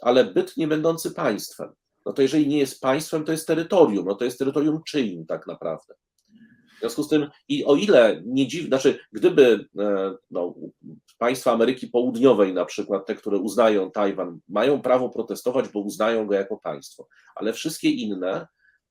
ale 0.00 0.24
byt 0.24 0.56
nie 0.56 0.68
będący 0.68 1.10
państwem. 1.10 1.72
No 2.06 2.12
to 2.12 2.22
jeżeli 2.22 2.48
nie 2.48 2.58
jest 2.58 2.80
państwem, 2.80 3.24
to 3.24 3.32
jest 3.32 3.46
terytorium. 3.46 4.06
No 4.06 4.14
to 4.14 4.24
jest 4.24 4.38
terytorium 4.38 4.80
czyim 4.86 5.26
tak 5.26 5.46
naprawdę. 5.46 5.94
W 6.80 6.82
związku 6.82 7.02
z 7.02 7.08
tym, 7.08 7.30
i 7.48 7.64
o 7.64 7.74
ile 7.74 8.22
nie 8.24 8.48
dziwne, 8.48 8.68
znaczy, 8.68 8.98
gdyby 9.12 9.68
e, 9.78 10.14
no, 10.30 10.54
państwa 11.18 11.52
Ameryki 11.52 11.86
Południowej, 11.86 12.54
na 12.54 12.64
przykład 12.64 13.06
te, 13.06 13.14
które 13.14 13.38
uznają 13.38 13.90
Tajwan, 13.90 14.40
mają 14.48 14.82
prawo 14.82 15.08
protestować, 15.08 15.68
bo 15.68 15.80
uznają 15.80 16.26
go 16.26 16.34
jako 16.34 16.56
państwo, 16.56 17.08
ale 17.34 17.52
wszystkie 17.52 17.90
inne 17.90 18.46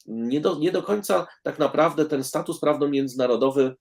nie 0.05 0.41
do, 0.41 0.59
nie 0.59 0.71
do 0.71 0.83
końca 0.83 1.27
tak 1.43 1.59
naprawdę 1.59 2.05
ten 2.05 2.23
status 2.23 2.59
prawno-międzynarodowy, 2.59 3.75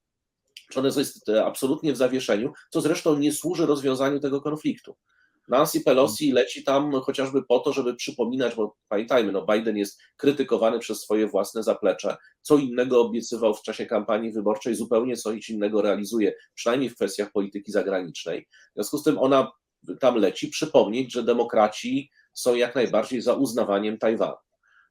czy 0.71 0.81
on 0.81 0.87
jest 0.87 1.31
absolutnie 1.45 1.93
w 1.93 1.97
zawieszeniu, 1.97 2.53
co 2.71 2.81
zresztą 2.81 3.19
nie 3.19 3.33
służy 3.33 3.67
rozwiązaniu 3.67 4.21
tego 4.21 4.41
konfliktu. 4.41 4.97
Nancy 5.49 5.81
Pelosi 5.81 6.33
leci 6.33 6.65
tam 6.65 6.93
chociażby 6.93 7.43
po 7.43 7.59
to, 7.59 7.73
żeby 7.73 7.95
przypominać, 7.95 8.55
bo 8.55 8.77
pamiętajmy, 8.89 9.33
no 9.33 9.47
Biden 9.47 9.77
jest 9.77 10.01
krytykowany 10.17 10.79
przez 10.79 11.01
swoje 11.01 11.27
własne 11.27 11.63
zaplecze, 11.63 12.17
co 12.43 12.57
innego 12.57 13.01
obiecywał 13.01 13.55
w 13.55 13.63
czasie 13.63 13.87
kampanii 13.87 14.33
wyborczej, 14.33 14.75
zupełnie 14.75 15.17
coś 15.17 15.51
innego 15.51 15.83
realizuje, 15.83 16.35
przynajmniej 16.55 16.91
w 16.91 16.95
kwestiach 16.95 17.33
polityki 17.33 17.73
zagranicznej. 17.73 18.49
W 18.71 18.75
związku 18.75 18.99
z 18.99 19.03
tym 19.03 19.19
ona 19.19 19.51
tam 20.01 20.17
leci 20.17 20.49
przypomnieć, 20.49 21.13
że 21.13 21.23
demokraci 21.23 22.11
są 22.33 22.55
jak 22.55 22.75
najbardziej 22.75 23.21
za 23.21 23.35
uznawaniem 23.35 23.99
Tajwanu. 23.99 24.37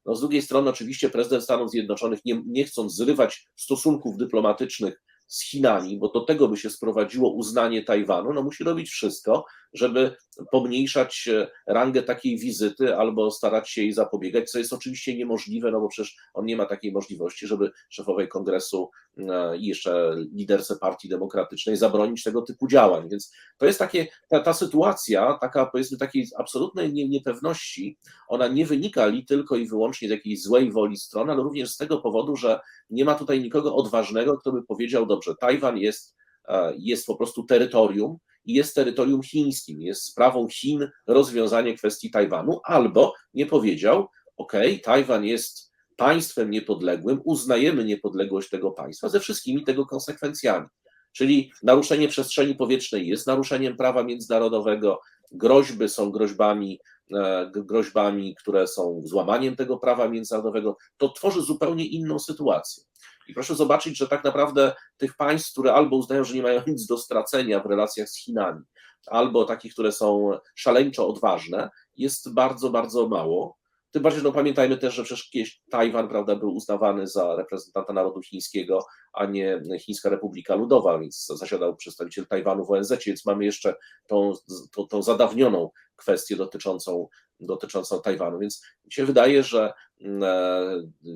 No 0.06 0.14
z 0.14 0.20
drugiej 0.20 0.42
strony 0.42 0.70
oczywiście 0.70 1.10
prezydent 1.10 1.44
Stanów 1.44 1.70
Zjednoczonych, 1.70 2.20
nie, 2.24 2.42
nie 2.46 2.64
chcąc 2.64 2.94
zrywać 2.94 3.48
stosunków 3.56 4.16
dyplomatycznych 4.16 5.02
z 5.26 5.44
Chinami, 5.50 5.98
bo 5.98 6.08
do 6.08 6.20
tego 6.20 6.48
by 6.48 6.56
się 6.56 6.70
sprowadziło 6.70 7.32
uznanie 7.32 7.84
Tajwanu, 7.84 8.32
no 8.32 8.42
musi 8.42 8.64
robić 8.64 8.90
wszystko, 8.90 9.44
żeby 9.72 10.16
pomniejszać 10.50 11.28
e, 11.28 11.48
rangę 11.66 12.02
takiej 12.02 12.38
wizyty 12.38 12.96
albo 12.96 13.30
starać 13.30 13.70
się 13.70 13.82
jej 13.82 13.92
zapobiegać, 13.92 14.50
co 14.50 14.58
jest 14.58 14.72
oczywiście 14.72 15.16
niemożliwe, 15.16 15.70
no 15.70 15.80
bo 15.80 15.88
przecież 15.88 16.16
on 16.34 16.46
nie 16.46 16.56
ma 16.56 16.66
takiej 16.66 16.92
możliwości, 16.92 17.46
żeby 17.46 17.70
szefowej 17.88 18.28
kongresu 18.28 18.90
e, 19.18 19.56
i 19.56 19.66
jeszcze 19.66 20.14
liderce 20.34 20.76
partii 20.76 21.08
demokratycznej 21.08 21.76
zabronić 21.76 22.22
tego 22.22 22.42
typu 22.42 22.68
działań. 22.68 23.08
Więc 23.08 23.32
to 23.58 23.66
jest 23.66 23.78
takie, 23.78 24.06
ta, 24.28 24.40
ta 24.40 24.52
sytuacja, 24.52 25.38
taka 25.40 25.66
powiedzmy 25.66 25.98
takiej 25.98 26.26
absolutnej 26.38 26.92
nie, 26.92 27.08
niepewności, 27.08 27.98
ona 28.28 28.48
nie 28.48 28.66
wynika 28.66 29.06
li 29.06 29.24
tylko 29.24 29.56
i 29.56 29.68
wyłącznie 29.68 30.08
z 30.08 30.10
jakiejś 30.10 30.42
złej 30.42 30.72
woli 30.72 30.96
strony, 30.96 31.32
ale 31.32 31.42
również 31.42 31.70
z 31.70 31.76
tego 31.76 31.98
powodu, 31.98 32.36
że 32.36 32.60
nie 32.90 33.04
ma 33.04 33.14
tutaj 33.14 33.40
nikogo 33.40 33.74
odważnego, 33.74 34.38
kto 34.38 34.52
by 34.52 34.62
powiedział, 34.62 35.06
dobrze, 35.06 35.34
Tajwan 35.40 35.78
jest, 35.78 36.16
e, 36.48 36.72
jest 36.78 37.06
po 37.06 37.16
prostu 37.16 37.42
terytorium, 37.42 38.18
i 38.48 38.54
jest 38.54 38.74
terytorium 38.74 39.22
chińskim, 39.22 39.80
jest 39.80 40.04
sprawą 40.04 40.48
Chin 40.48 40.88
rozwiązanie 41.06 41.74
kwestii 41.74 42.10
Tajwanu, 42.10 42.60
albo 42.64 43.14
nie 43.34 43.46
powiedział, 43.46 44.08
OK, 44.36 44.52
Tajwan 44.82 45.24
jest 45.24 45.72
państwem 45.96 46.50
niepodległym, 46.50 47.20
uznajemy 47.24 47.84
niepodległość 47.84 48.50
tego 48.50 48.70
państwa 48.70 49.08
ze 49.08 49.20
wszystkimi 49.20 49.64
tego 49.64 49.86
konsekwencjami. 49.86 50.66
Czyli 51.12 51.52
naruszenie 51.62 52.08
przestrzeni 52.08 52.54
powietrznej 52.54 53.08
jest 53.08 53.26
naruszeniem 53.26 53.76
prawa 53.76 54.04
międzynarodowego, 54.04 55.00
groźby 55.32 55.88
są 55.88 56.10
groźbami, 56.10 56.80
e, 57.14 57.50
groźbami, 57.54 58.36
które 58.40 58.66
są 58.66 59.02
złamaniem 59.04 59.56
tego 59.56 59.78
prawa 59.78 60.08
międzynarodowego. 60.08 60.76
To 60.96 61.08
tworzy 61.08 61.42
zupełnie 61.42 61.86
inną 61.86 62.18
sytuację. 62.18 62.84
I 63.28 63.34
proszę 63.34 63.54
zobaczyć, 63.54 63.98
że 63.98 64.08
tak 64.08 64.24
naprawdę 64.24 64.74
tych 64.96 65.16
państw, 65.16 65.52
które 65.52 65.74
albo 65.74 65.96
uznają, 65.96 66.24
że 66.24 66.34
nie 66.34 66.42
mają 66.42 66.62
nic 66.66 66.86
do 66.86 66.98
stracenia 66.98 67.60
w 67.60 67.66
relacjach 67.66 68.08
z 68.08 68.16
Chinami, 68.16 68.64
albo 69.06 69.44
takich, 69.44 69.72
które 69.72 69.92
są 69.92 70.30
szaleńczo 70.54 71.08
odważne, 71.08 71.70
jest 71.96 72.34
bardzo, 72.34 72.70
bardzo 72.70 73.08
mało. 73.08 73.58
Tym 73.98 74.02
bardziej, 74.02 74.22
no 74.22 74.32
pamiętajmy 74.32 74.76
też, 74.76 74.94
że 74.94 75.04
przecież 75.04 75.30
kiedyś 75.30 75.62
Tajwan, 75.70 76.08
prawda, 76.08 76.36
był 76.36 76.54
uznawany 76.54 77.06
za 77.06 77.36
reprezentanta 77.36 77.92
narodu 77.92 78.22
chińskiego, 78.22 78.86
a 79.12 79.26
nie 79.26 79.62
Chińska 79.80 80.10
Republika 80.10 80.54
Ludowa, 80.54 80.98
więc 80.98 81.26
zasiadał 81.26 81.76
przedstawiciel 81.76 82.26
Tajwanu 82.26 82.66
w 82.66 82.70
ONZ, 82.70 82.92
więc 83.06 83.26
mamy 83.26 83.44
jeszcze 83.44 83.74
tą, 84.06 84.32
tą, 84.72 84.86
tą 84.86 85.02
zadawnioną 85.02 85.70
kwestię 85.96 86.36
dotyczącą, 86.36 87.08
dotyczącą 87.40 88.00
Tajwanu. 88.00 88.38
Więc 88.38 88.62
mi 88.84 88.92
się 88.92 89.06
wydaje, 89.06 89.42
że 89.42 89.72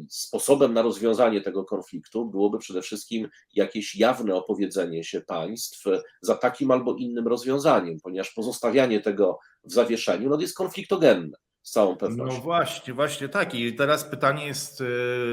sposobem 0.08 0.74
na 0.74 0.82
rozwiązanie 0.82 1.40
tego 1.40 1.64
konfliktu 1.64 2.30
byłoby 2.30 2.58
przede 2.58 2.82
wszystkim 2.82 3.28
jakieś 3.54 3.96
jawne 3.96 4.34
opowiedzenie 4.34 5.04
się 5.04 5.20
państw 5.20 5.84
za 6.20 6.34
takim 6.34 6.70
albo 6.70 6.94
innym 6.94 7.28
rozwiązaniem, 7.28 7.96
ponieważ 8.02 8.30
pozostawianie 8.30 9.00
tego 9.00 9.38
w 9.64 9.72
zawieszeniu 9.72 10.30
no, 10.30 10.40
jest 10.40 10.56
konfliktogenne 10.56 11.38
z 11.62 11.70
całą 11.70 11.96
pewnością. 11.96 12.36
No 12.36 12.42
właśnie, 12.42 12.94
właśnie 12.94 13.28
tak. 13.28 13.54
I 13.54 13.74
teraz 13.74 14.04
pytanie 14.04 14.46
jest 14.46 14.80
e, 14.80 14.84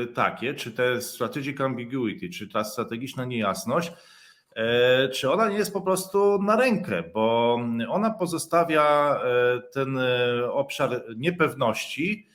takie, 0.07 0.53
czy 0.53 0.71
te 0.71 1.01
strategic 1.01 1.61
ambiguity, 1.61 2.29
czy 2.29 2.47
ta 2.47 2.63
strategiczna 2.63 3.25
niejasność, 3.25 3.91
e, 4.55 5.09
czy 5.09 5.31
ona 5.31 5.49
nie 5.49 5.57
jest 5.57 5.73
po 5.73 5.81
prostu 5.81 6.41
na 6.41 6.55
rękę, 6.55 7.03
bo 7.13 7.57
ona 7.89 8.11
pozostawia 8.11 9.15
e, 9.15 9.61
ten 9.73 9.99
obszar 10.51 11.03
niepewności 11.17 12.29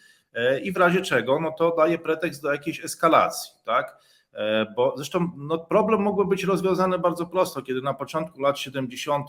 i 0.62 0.72
w 0.72 0.76
razie 0.76 1.00
czego, 1.00 1.40
no 1.40 1.52
to 1.58 1.76
daje 1.76 1.98
pretekst 1.98 2.42
do 2.42 2.52
jakiejś 2.52 2.84
eskalacji, 2.84 3.52
tak? 3.64 3.98
Bo 4.76 4.94
zresztą 4.96 5.30
no, 5.36 5.58
problem 5.58 6.02
mógłby 6.02 6.24
być 6.24 6.44
rozwiązany 6.44 6.98
bardzo 6.98 7.26
prosto, 7.26 7.62
kiedy 7.62 7.82
na 7.82 7.94
początku 7.94 8.40
lat 8.40 8.58
70. 8.58 9.28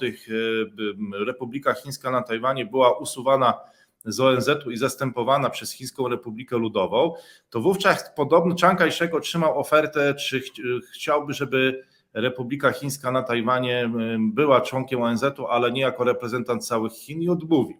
Republika 1.25 1.73
Chińska 1.73 2.11
na 2.11 2.21
Tajwanie 2.21 2.65
była 2.65 2.97
usuwana 2.97 3.59
z 4.05 4.19
ONZ-u 4.19 4.71
i 4.71 4.77
zastępowana 4.77 5.49
przez 5.49 5.71
Chińską 5.71 6.07
Republikę 6.07 6.57
Ludową, 6.57 7.13
to 7.49 7.61
wówczas 7.61 8.11
podobno 8.15 8.55
Chiang 8.55 8.79
Kai-shek 8.79 9.13
otrzymał 9.13 9.59
ofertę, 9.59 10.13
czy 10.13 10.41
ch 10.41 10.45
chciałby, 10.93 11.33
żeby 11.33 11.83
Republika 12.13 12.71
Chińska 12.71 13.11
na 13.11 13.23
Tajwanie 13.23 13.91
była 14.19 14.61
członkiem 14.61 15.01
ONZ-u, 15.01 15.47
ale 15.47 15.71
nie 15.71 15.81
jako 15.81 16.03
reprezentant 16.03 16.67
całych 16.67 16.93
Chin 16.93 17.21
i 17.21 17.29
odmówił. 17.29 17.77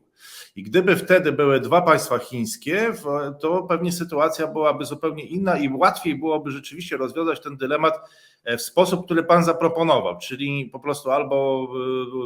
I 0.56 0.64
gdyby 0.64 0.96
wtedy 0.96 1.32
były 1.32 1.60
dwa 1.60 1.82
państwa 1.82 2.18
chińskie, 2.18 2.94
to 3.40 3.64
pewnie 3.64 3.92
sytuacja 3.92 4.48
byłaby 4.48 4.86
zupełnie 4.86 5.24
inna 5.24 5.58
i 5.58 5.70
łatwiej 5.70 6.16
byłoby 6.16 6.52
rzeczywiście 6.52 6.98
rozwiązać 6.98 7.40
ten 7.40 7.58
dylemat 7.58 8.10
w 8.46 8.62
sposób, 8.62 9.06
który 9.06 9.24
pan 9.24 9.44
zaproponował, 9.44 10.18
czyli 10.18 10.66
po 10.66 10.80
prostu 10.80 11.12
albo, 11.12 11.68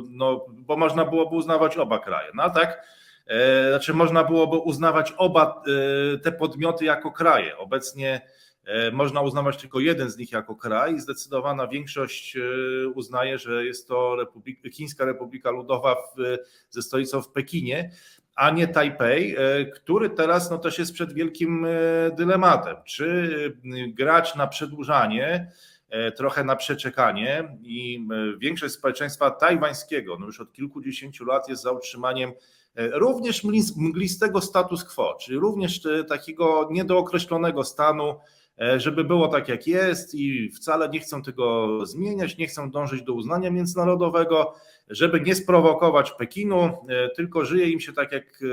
no, 0.10 0.46
bo 0.50 0.78
można 0.78 1.06
byłoby 1.06 1.36
uznawać 1.36 1.78
oba 1.78 2.00
kraje. 2.00 2.32
No 2.34 2.44
a 2.44 2.50
tak, 2.50 2.88
znaczy 3.70 3.94
można 3.94 4.24
byłoby 4.24 4.58
uznawać 4.58 5.14
oba 5.18 5.64
te 6.24 6.32
podmioty 6.32 6.86
jako 6.86 7.12
kraje. 7.12 7.58
Obecnie 7.58 8.22
e, 8.66 8.92
można 8.92 9.22
uznawać 9.22 9.58
tylko 9.58 9.80
jeden 9.80 10.10
z 10.10 10.18
nich 10.18 10.32
jako 10.32 10.56
kraj. 10.56 11.00
Zdecydowana 11.00 11.68
większość 11.68 12.38
e, 12.38 12.42
uznaje, 12.88 13.38
że 13.38 13.66
jest 13.66 13.88
to 13.88 14.16
Republik, 14.16 14.60
Chińska 14.74 15.06
Republika 15.06 15.52
Ludowa 15.52 15.96
w, 15.96 16.38
ze 16.70 16.82
stolicą 16.82 17.22
w 17.22 17.32
Pekinie, 17.32 17.92
a 18.36 18.50
nie 18.50 18.68
Tajpej, 18.68 19.36
e, 19.38 19.66
który 19.66 20.10
teraz 20.10 20.52
no, 20.52 20.58
też 20.58 20.80
jest 20.80 20.94
przed 20.94 21.14
wielkim 21.14 21.68
dylematem. 22.18 22.76
Czy 22.86 23.30
grać 23.88 24.36
na 24.36 24.48
przedłużanie, 24.48 25.52
trochę 26.16 26.44
na 26.44 26.56
przeczekanie 26.56 27.58
i 27.62 28.08
większość 28.38 28.74
społeczeństwa 28.74 29.32
tajwańskiego 29.32 30.18
no 30.20 30.26
już 30.26 30.40
od 30.40 30.54
kilkudziesięciu 30.54 31.26
lat 31.26 31.50
jest 31.50 31.62
za 31.62 31.72
utrzymaniem 31.72 32.32
również 32.76 33.44
mglistego 33.76 34.42
status 34.42 34.84
quo, 34.84 35.18
czyli 35.22 35.38
również 35.38 35.82
takiego 36.08 36.70
niedookreślonego 36.72 37.64
stanu, 37.64 38.16
żeby 38.78 39.04
było 39.04 39.28
tak 39.28 39.48
jak 39.48 39.68
jest 39.68 40.16
i 40.16 40.52
wcale 40.52 40.90
nie 40.90 41.00
chcą 41.00 41.24
tego 41.24 41.80
zmieniać, 41.86 42.38
nie 42.38 42.48
chcą 42.48 42.72
dążyć 42.72 43.04
do 43.04 43.14
uznania 43.14 43.52
międzynarodowego, 43.52 44.54
żeby 44.90 45.22
nie 45.22 45.36
sprowokować 45.36 46.12
Pekinu, 46.12 46.70
tylko 47.16 47.46
żyje 47.46 47.70
im 47.70 47.80
się 47.80 47.94
tak 47.94 48.12
jak 48.12 48.44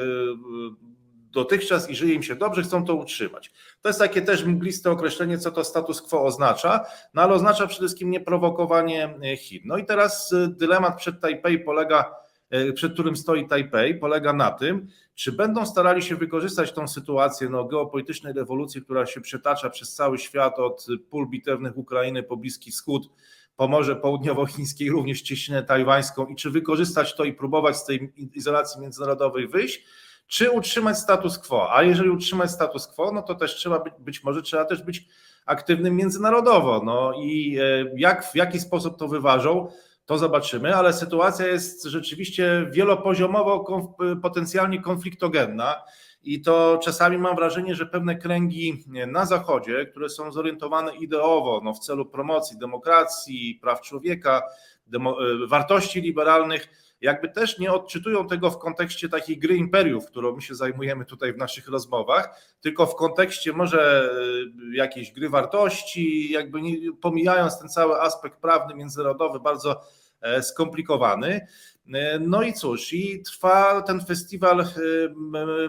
dotychczas 1.32 1.90
i 1.90 1.96
żyje 1.96 2.14
im 2.14 2.22
się 2.22 2.36
dobrze, 2.36 2.62
chcą 2.62 2.84
to 2.84 2.94
utrzymać. 2.94 3.52
To 3.82 3.88
jest 3.88 3.98
takie 3.98 4.22
też 4.22 4.44
mgliste 4.44 4.90
określenie, 4.90 5.38
co 5.38 5.50
to 5.50 5.64
status 5.64 6.02
quo 6.02 6.24
oznacza, 6.24 6.84
no 7.14 7.22
ale 7.22 7.34
oznacza 7.34 7.66
przede 7.66 7.80
wszystkim 7.80 8.10
nieprowokowanie 8.10 9.14
Chin. 9.38 9.62
No 9.64 9.76
i 9.76 9.84
teraz 9.84 10.34
dylemat 10.48 10.96
przed 10.96 11.20
Tajpej 11.20 11.64
polega 11.64 12.04
E, 12.04 12.25
przed 12.74 12.92
którym 12.92 13.16
stoi 13.16 13.48
Tajpej, 13.48 13.98
polega 13.98 14.32
na 14.32 14.50
tym, 14.50 14.88
czy 15.14 15.32
będą 15.32 15.66
starali 15.66 16.02
się 16.02 16.16
wykorzystać 16.16 16.72
tą 16.72 16.88
sytuację 16.88 17.48
no, 17.48 17.64
geopolitycznej 17.64 18.32
rewolucji, 18.32 18.82
która 18.82 19.06
się 19.06 19.20
przetacza 19.20 19.70
przez 19.70 19.94
cały 19.94 20.18
świat 20.18 20.58
od 20.58 20.86
pól 21.10 21.28
bitewnych 21.28 21.78
Ukrainy 21.78 22.22
po 22.22 22.36
Bliski 22.36 22.70
Wschód, 22.70 23.08
po 23.56 23.68
Morze 23.68 23.96
Południowochińskiej, 23.96 24.90
również 24.90 25.22
cieśninę 25.22 25.62
tajwańską 25.62 26.26
i 26.26 26.36
czy 26.36 26.50
wykorzystać 26.50 27.14
to 27.16 27.24
i 27.24 27.32
próbować 27.32 27.76
z 27.76 27.84
tej 27.84 28.12
izolacji 28.34 28.80
międzynarodowej 28.80 29.48
wyjść, 29.48 29.84
czy 30.26 30.50
utrzymać 30.50 30.98
status 30.98 31.38
quo. 31.38 31.76
A 31.76 31.82
jeżeli 31.82 32.10
utrzymać 32.10 32.50
status 32.50 32.86
quo, 32.86 33.12
no 33.12 33.22
to 33.22 33.34
też 33.34 33.54
trzeba 33.54 33.78
być, 33.78 33.94
być 33.98 34.24
może 34.24 34.42
trzeba 34.42 34.64
też 34.64 34.82
być 34.82 35.08
aktywnym 35.46 35.96
międzynarodowo. 35.96 36.82
No 36.84 37.12
i 37.22 37.58
e, 37.58 37.92
jak, 37.96 38.24
w 38.24 38.34
jaki 38.34 38.60
sposób 38.60 38.98
to 38.98 39.08
wyważą, 39.08 39.68
to 40.06 40.18
zobaczymy, 40.18 40.76
ale 40.76 40.92
sytuacja 40.92 41.46
jest 41.46 41.84
rzeczywiście 41.84 42.66
wielopoziomowo 42.70 43.64
potencjalnie 44.22 44.82
konfliktogenna 44.82 45.82
i 46.22 46.40
to 46.40 46.80
czasami 46.82 47.18
mam 47.18 47.36
wrażenie, 47.36 47.74
że 47.74 47.86
pewne 47.86 48.16
kręgi 48.16 48.84
na 49.06 49.26
Zachodzie, 49.26 49.86
które 49.86 50.08
są 50.08 50.32
zorientowane 50.32 50.96
ideowo 50.96 51.60
no, 51.64 51.74
w 51.74 51.78
celu 51.78 52.06
promocji 52.06 52.58
demokracji, 52.58 53.58
praw 53.62 53.80
człowieka, 53.80 54.42
wartości 55.48 56.00
liberalnych, 56.00 56.68
jakby 57.00 57.28
też 57.28 57.58
nie 57.58 57.72
odczytują 57.72 58.26
tego 58.26 58.50
w 58.50 58.58
kontekście 58.58 59.08
takiej 59.08 59.38
gry 59.38 59.56
imperiów, 59.56 60.06
którą 60.06 60.36
my 60.36 60.42
się 60.42 60.54
zajmujemy 60.54 61.04
tutaj 61.04 61.32
w 61.32 61.36
naszych 61.36 61.68
rozmowach, 61.68 62.40
tylko 62.60 62.86
w 62.86 62.96
kontekście 62.96 63.52
może 63.52 64.10
e, 64.72 64.76
jakiejś 64.76 65.12
gry 65.12 65.28
wartości, 65.28 66.32
jakby 66.32 66.62
nie, 66.62 66.92
pomijając 67.00 67.58
ten 67.58 67.68
cały 67.68 68.00
aspekt 68.00 68.40
prawny, 68.40 68.74
międzynarodowy, 68.74 69.40
bardzo 69.40 69.80
e, 70.20 70.42
skomplikowany. 70.42 71.46
E, 71.94 72.18
no 72.18 72.42
i 72.42 72.52
cóż, 72.52 72.92
i 72.92 73.22
trwa 73.22 73.82
ten 73.82 74.04
festiwal 74.04 74.64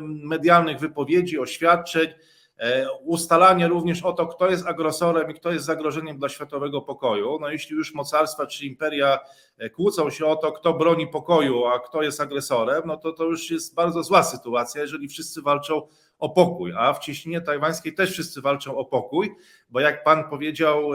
medialnych 0.01 0.79
wypowiedzi, 0.79 1.39
oświadczeń, 1.39 2.07
ustalanie 3.03 3.67
również 3.67 4.03
o 4.03 4.13
to, 4.13 4.27
kto 4.27 4.49
jest 4.49 4.67
agresorem 4.67 5.31
i 5.31 5.33
kto 5.33 5.51
jest 5.51 5.65
zagrożeniem 5.65 6.17
dla 6.17 6.29
światowego 6.29 6.81
pokoju. 6.81 7.37
No 7.41 7.49
jeśli 7.49 7.75
już 7.75 7.93
mocarstwa 7.93 8.47
czy 8.47 8.65
imperia 8.65 9.19
e, 9.57 9.69
kłócą 9.69 10.09
się 10.09 10.25
o 10.25 10.35
to, 10.35 10.51
kto 10.51 10.73
broni 10.73 11.07
pokoju, 11.07 11.65
a 11.65 11.79
kto 11.79 12.01
jest 12.01 12.21
agresorem, 12.21 12.81
no 12.85 12.97
to 12.97 13.11
to 13.11 13.23
już 13.23 13.51
jest 13.51 13.75
bardzo 13.75 14.03
zła 14.03 14.23
sytuacja, 14.23 14.81
jeżeli 14.81 15.07
wszyscy 15.07 15.41
walczą 15.41 15.87
o 16.19 16.29
pokój, 16.29 16.73
a 16.77 16.93
w 16.93 16.99
cieśninie 16.99 17.41
tajwańskiej 17.41 17.93
też 17.93 18.11
wszyscy 18.11 18.41
walczą 18.41 18.77
o 18.77 18.85
pokój, 18.85 19.35
bo 19.69 19.79
jak 19.79 20.03
pan 20.03 20.29
powiedział, 20.29 20.91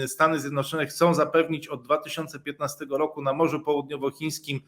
e, 0.00 0.08
Stany 0.08 0.40
Zjednoczone 0.40 0.86
chcą 0.86 1.14
zapewnić 1.14 1.68
od 1.68 1.82
2015 1.82 2.86
roku 2.90 3.22
na 3.22 3.32
Morzu 3.32 3.60
Południowochińskim 3.60 4.60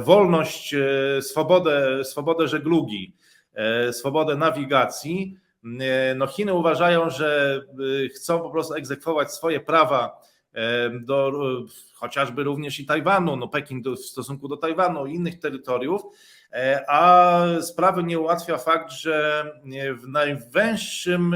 wolność, 0.00 0.74
swobodę, 1.20 2.04
swobodę 2.04 2.48
żeglugi, 2.48 3.16
swobodę 3.92 4.36
nawigacji, 4.36 5.36
no 6.16 6.26
Chiny 6.26 6.54
uważają, 6.54 7.10
że 7.10 7.60
y, 8.04 8.08
chcą 8.08 8.40
po 8.40 8.50
prostu 8.50 8.74
egzekwować 8.74 9.32
swoje 9.32 9.60
prawa 9.60 10.20
do 11.00 11.32
chociażby 11.94 12.44
również 12.44 12.80
i 12.80 12.86
Tajwanu, 12.86 13.36
no 13.36 13.48
Pekin 13.48 13.82
do, 13.82 13.96
w 13.96 13.98
stosunku 13.98 14.48
do 14.48 14.56
Tajwanu 14.56 15.06
i 15.06 15.14
innych 15.14 15.38
terytoriów, 15.38 16.02
e, 16.52 16.84
a 16.88 17.42
sprawy 17.60 18.02
nie 18.02 18.18
ułatwia 18.18 18.58
fakt, 18.58 18.92
że 18.92 19.44
w 20.02 20.08
najwęższym 20.08 21.34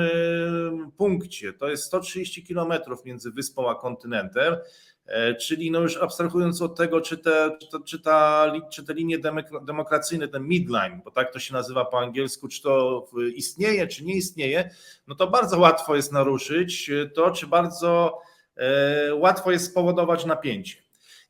punkcie, 0.97 1.53
to 1.53 1.69
jest 1.69 1.85
130 1.85 2.45
kilometrów 2.45 3.05
między 3.05 3.31
wyspą 3.31 3.71
a 3.71 3.75
kontynentem, 3.75 4.57
E, 5.00 5.00
czyli 5.41 5.71
no 5.71 5.81
już 5.81 5.97
abstrahując 5.97 6.63
od 6.63 6.77
tego, 6.77 7.01
czy 7.01 7.19
te, 7.19 7.51
czy, 7.61 7.69
to, 7.69 7.81
czy, 7.81 8.01
ta, 8.01 8.53
czy 8.73 8.85
te 8.85 8.95
linie 8.95 9.19
demokracyjne, 9.63 10.29
ten 10.29 10.43
midline, 10.43 11.01
bo 11.05 11.11
tak 11.11 11.33
to 11.33 11.39
się 11.39 11.53
nazywa 11.53 11.85
po 11.85 11.99
angielsku, 11.99 12.49
czy 12.49 12.63
to 12.63 13.07
istnieje, 13.35 13.87
czy 13.87 14.05
nie 14.05 14.15
istnieje, 14.15 14.71
no 15.07 15.15
to 15.15 15.27
bardzo 15.27 15.59
łatwo 15.59 15.97
jest 15.97 16.13
naruszyć 16.13 16.91
to, 17.15 17.31
czy 17.31 17.47
bardzo 17.47 18.19
e, 18.57 19.15
łatwo 19.15 19.53
jest 19.53 19.71
spowodować 19.71 20.25
napięcie. 20.25 20.77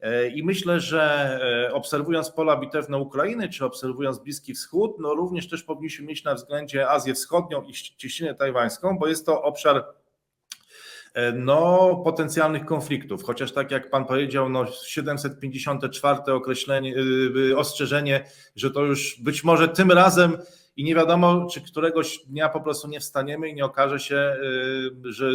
E, 0.00 0.28
I 0.28 0.42
myślę, 0.42 0.80
że 0.80 1.40
obserwując 1.72 2.30
pola 2.30 2.56
bitewne 2.56 2.98
Ukrainy, 2.98 3.48
czy 3.48 3.64
obserwując 3.64 4.18
Bliski 4.18 4.54
Wschód, 4.54 4.96
no 4.98 5.14
również 5.14 5.48
też 5.48 5.62
powinniśmy 5.62 6.06
mieć 6.06 6.24
na 6.24 6.34
względzie 6.34 6.88
Azję 6.88 7.14
Wschodnią 7.14 7.62
i 7.62 7.72
cieśninę 7.72 8.34
tajwańską, 8.34 8.98
bo 8.98 9.08
jest 9.08 9.26
to 9.26 9.42
obszar 9.42 9.84
E, 9.84 9.99
no, 11.34 11.96
potencjalnych 12.04 12.64
konfliktów. 12.64 13.24
Chociaż 13.24 13.52
tak 13.52 13.70
jak 13.70 13.90
pan 13.90 14.04
powiedział, 14.04 14.48
no 14.48 14.66
754 14.66 16.32
określenie, 16.32 16.96
y, 16.96 17.32
y, 17.50 17.56
ostrzeżenie, 17.56 18.24
że 18.56 18.70
to 18.70 18.84
już 18.84 19.20
być 19.20 19.44
może 19.44 19.68
tym 19.68 19.92
razem 19.92 20.38
i 20.76 20.84
nie 20.84 20.94
wiadomo, 20.94 21.46
czy 21.46 21.60
któregoś 21.60 22.18
dnia 22.26 22.48
po 22.48 22.60
prostu 22.60 22.88
nie 22.88 23.00
wstaniemy 23.00 23.48
i 23.48 23.54
nie 23.54 23.64
okaże 23.64 24.00
się, 24.00 24.36
y, 25.06 25.12
że 25.12 25.30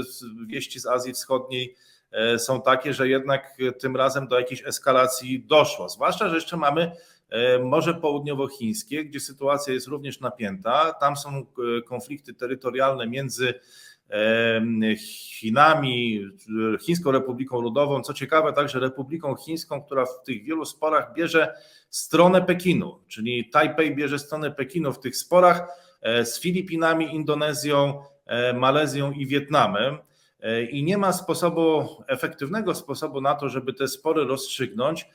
wieści 0.47 0.79
z 0.79 0.85
Azji 0.85 1.13
Wschodniej 1.13 1.75
e, 2.11 2.39
są 2.39 2.61
takie, 2.61 2.93
że 2.93 3.09
jednak 3.09 3.57
tym 3.79 3.95
razem 3.95 4.27
do 4.27 4.39
jakiejś 4.39 4.67
eskalacji 4.67 5.45
doszło. 5.45 5.89
Zwłaszcza, 5.89 6.29
że 6.29 6.35
jeszcze 6.35 6.57
mamy 6.57 6.91
e, 7.29 7.59
Morze 7.59 7.93
Południowochińskie, 7.93 9.05
gdzie 9.05 9.19
sytuacja 9.19 9.73
jest 9.73 9.87
również 9.87 10.19
napięta. 10.19 10.93
Tam 10.93 11.17
są 11.17 11.45
konflikty 11.85 12.33
terytorialne 12.33 13.07
między 13.07 13.53
Chinami, 14.97 16.25
Chińską 16.81 17.11
Republiką 17.11 17.61
Ludową, 17.61 18.01
co 18.01 18.13
ciekawe 18.13 18.53
także 18.53 18.79
Republiką 18.79 19.35
Chińską, 19.35 19.81
która 19.81 20.05
w 20.05 20.23
tych 20.25 20.43
wielu 20.43 20.65
sporach 20.65 21.13
bierze 21.13 21.55
stronę 21.89 22.41
Pekinu, 22.41 22.99
czyli 23.07 23.49
Tajpej 23.49 23.95
bierze 23.95 24.19
stronę 24.19 24.51
Pekinu 24.51 24.93
w 24.93 24.99
tych 24.99 25.15
sporach 25.17 25.67
e, 26.01 26.25
z 26.25 26.39
Filipinami, 26.39 27.15
Indonezją, 27.15 28.03
e, 28.25 28.53
Malezją 28.53 29.11
i 29.11 29.27
Wietnamem. 29.27 29.97
E, 30.39 30.63
I 30.63 30.83
nie 30.83 30.97
ma 30.97 31.13
sposobu, 31.13 31.87
efektywnego 32.07 32.75
sposobu 32.75 33.21
na 33.21 33.35
to, 33.35 33.49
żeby 33.49 33.73
te 33.73 33.87
spory 33.87 34.25
rozstrzygnąć. 34.25 35.09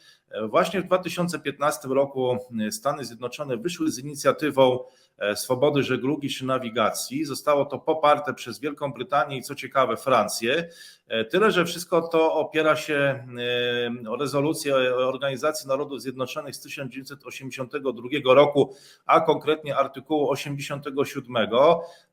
Właśnie 0.49 0.81
w 0.81 0.85
2015 0.87 1.89
roku 1.89 2.39
Stany 2.71 3.05
Zjednoczone 3.05 3.57
wyszły 3.57 3.91
z 3.91 3.99
inicjatywą 3.99 4.79
E, 5.21 5.37
swobody 5.37 5.83
żeglugi 5.83 6.31
czy 6.31 6.47
nawigacji. 6.47 7.25
Zostało 7.25 7.65
to 7.65 7.79
poparte 7.79 8.35
przez 8.35 8.61
Wielką 8.61 8.93
Brytanię 8.93 9.37
i 9.37 9.43
co 9.43 9.55
ciekawe 9.55 9.97
Francję. 9.97 10.69
E, 11.09 11.25
tyle, 11.25 11.51
że 11.51 11.65
wszystko 11.65 12.09
to 12.09 12.35
opiera 12.35 12.77
się 12.77 12.95
e, 14.05 14.11
o 14.11 14.17
rezolucję 14.17 14.75
Organizacji 14.97 15.69
Narodów 15.69 16.03
Zjednoczonych 16.03 16.57
z 16.57 16.61
1982 16.61 18.35
roku, 18.35 18.75
a 19.07 19.21
konkretnie 19.21 19.77
artykułu 19.77 20.31
87 20.31 21.49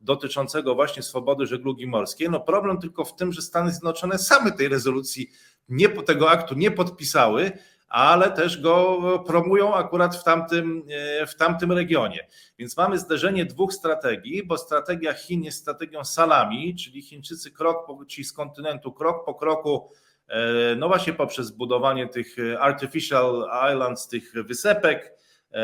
dotyczącego 0.01 0.76
właśnie 0.76 1.03
swobody 1.03 1.45
żeglugi 1.45 1.88
morskiej. 1.88 2.30
No 2.30 2.39
problem 2.39 2.78
tylko 2.78 3.05
w 3.05 3.15
tym, 3.15 3.34
że 3.34 3.41
Stany 3.41 3.72
Zjednoczone 3.72 4.18
same 4.18 4.51
tej 4.51 4.68
rezolucji, 4.68 5.30
nie, 5.70 5.89
tego 5.89 6.30
aktu 6.30 6.55
nie 6.55 6.72
podpisały, 6.72 7.51
ale 7.88 8.31
też 8.31 8.61
go 8.61 8.99
promują 9.27 9.75
akurat 9.75 10.15
w 10.15 10.23
tamtym, 10.23 10.83
e, 11.21 11.27
w 11.27 11.35
tamtym 11.35 11.71
regionie. 11.71 12.27
Więc 12.59 12.77
mamy 12.77 12.97
zderzenie 12.97 13.45
dwóch 13.45 13.73
strategii, 13.73 14.43
bo 14.43 14.57
strategia 14.57 15.13
Chin 15.13 15.43
jest 15.43 15.61
strategią 15.61 16.03
salami, 16.03 16.75
czyli 16.75 17.01
Chińczycy 17.01 17.51
krok 17.51 17.85
po, 17.85 18.05
ci 18.05 18.23
z 18.23 18.33
kontynentu 18.33 18.91
krok 18.91 19.25
po 19.25 19.35
kroku, 19.35 19.89
e, 20.27 20.75
no 20.75 20.88
właśnie 20.88 21.13
poprzez 21.13 21.51
budowanie 21.51 22.07
tych 22.07 22.35
artificial 22.59 23.49
islands, 23.73 24.07
tych 24.07 24.33
wysepek, 24.33 25.13
e, 25.53 25.59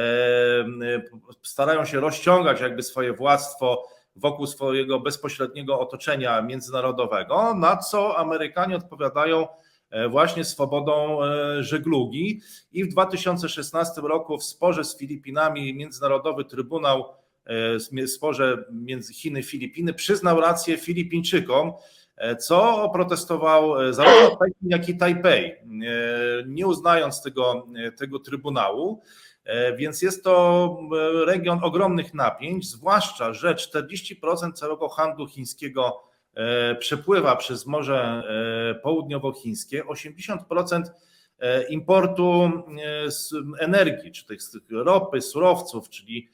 starają 1.41 1.85
się 1.85 1.99
rozciągać 1.99 2.61
jakby 2.61 2.83
swoje 2.83 3.13
władztwo 3.13 3.83
wokół 4.15 4.47
swojego 4.47 4.99
bezpośredniego 4.99 5.79
otoczenia 5.79 6.41
międzynarodowego, 6.41 7.53
na 7.53 7.77
co 7.77 8.17
Amerykanie 8.17 8.75
odpowiadają 8.75 9.47
właśnie 10.09 10.43
swobodą 10.43 11.19
żeglugi. 11.59 12.41
I 12.71 12.83
w 12.83 12.87
2016 12.87 14.01
roku 14.01 14.37
w 14.37 14.43
sporze 14.43 14.83
z 14.83 14.97
Filipinami 14.97 15.73
Międzynarodowy 15.73 16.45
Trybunał 16.45 17.05
w 18.05 18.09
sporze 18.09 18.65
między 18.71 19.13
Chiny 19.13 19.39
i 19.39 19.43
Filipiny 19.43 19.93
przyznał 19.93 20.41
rację 20.41 20.77
Filipińczykom, 20.77 21.73
co 22.39 22.83
oprotestował 22.83 23.93
zarówno 23.93 24.37
Pekin, 24.37 24.69
jak 24.69 24.89
i 24.89 24.97
Tajpej, 24.97 25.55
nie 26.45 26.67
uznając 26.67 27.21
tego, 27.21 27.67
tego 27.97 28.19
trybunału. 28.19 29.01
Więc 29.77 30.01
jest 30.01 30.23
to 30.23 30.77
region 31.25 31.59
ogromnych 31.63 32.13
napięć, 32.13 32.69
zwłaszcza, 32.69 33.33
że 33.33 33.55
40% 33.55 34.53
całego 34.53 34.89
handlu 34.89 35.27
chińskiego 35.27 36.03
przepływa 36.79 37.35
przez 37.35 37.65
Morze 37.65 38.23
Południowochińskie, 38.83 39.83
80% 39.83 40.81
importu 41.69 42.51
energii, 43.59 44.11
czy 44.11 44.25
tych 44.25 44.39
ropy, 44.71 45.21
surowców, 45.21 45.89
czyli 45.89 46.29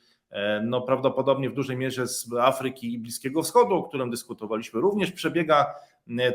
no 0.64 0.82
prawdopodobnie 0.82 1.50
w 1.50 1.54
dużej 1.54 1.78
mierze 1.78 2.08
z 2.08 2.34
Afryki 2.40 2.94
i 2.94 3.00
Bliskiego 3.00 3.44
Wschodu, 3.44 3.76
o 3.76 3.84
którym 3.84 4.12
dyskutowaliśmy, 4.12 4.82
również 4.82 5.12
przebiega 5.12 5.76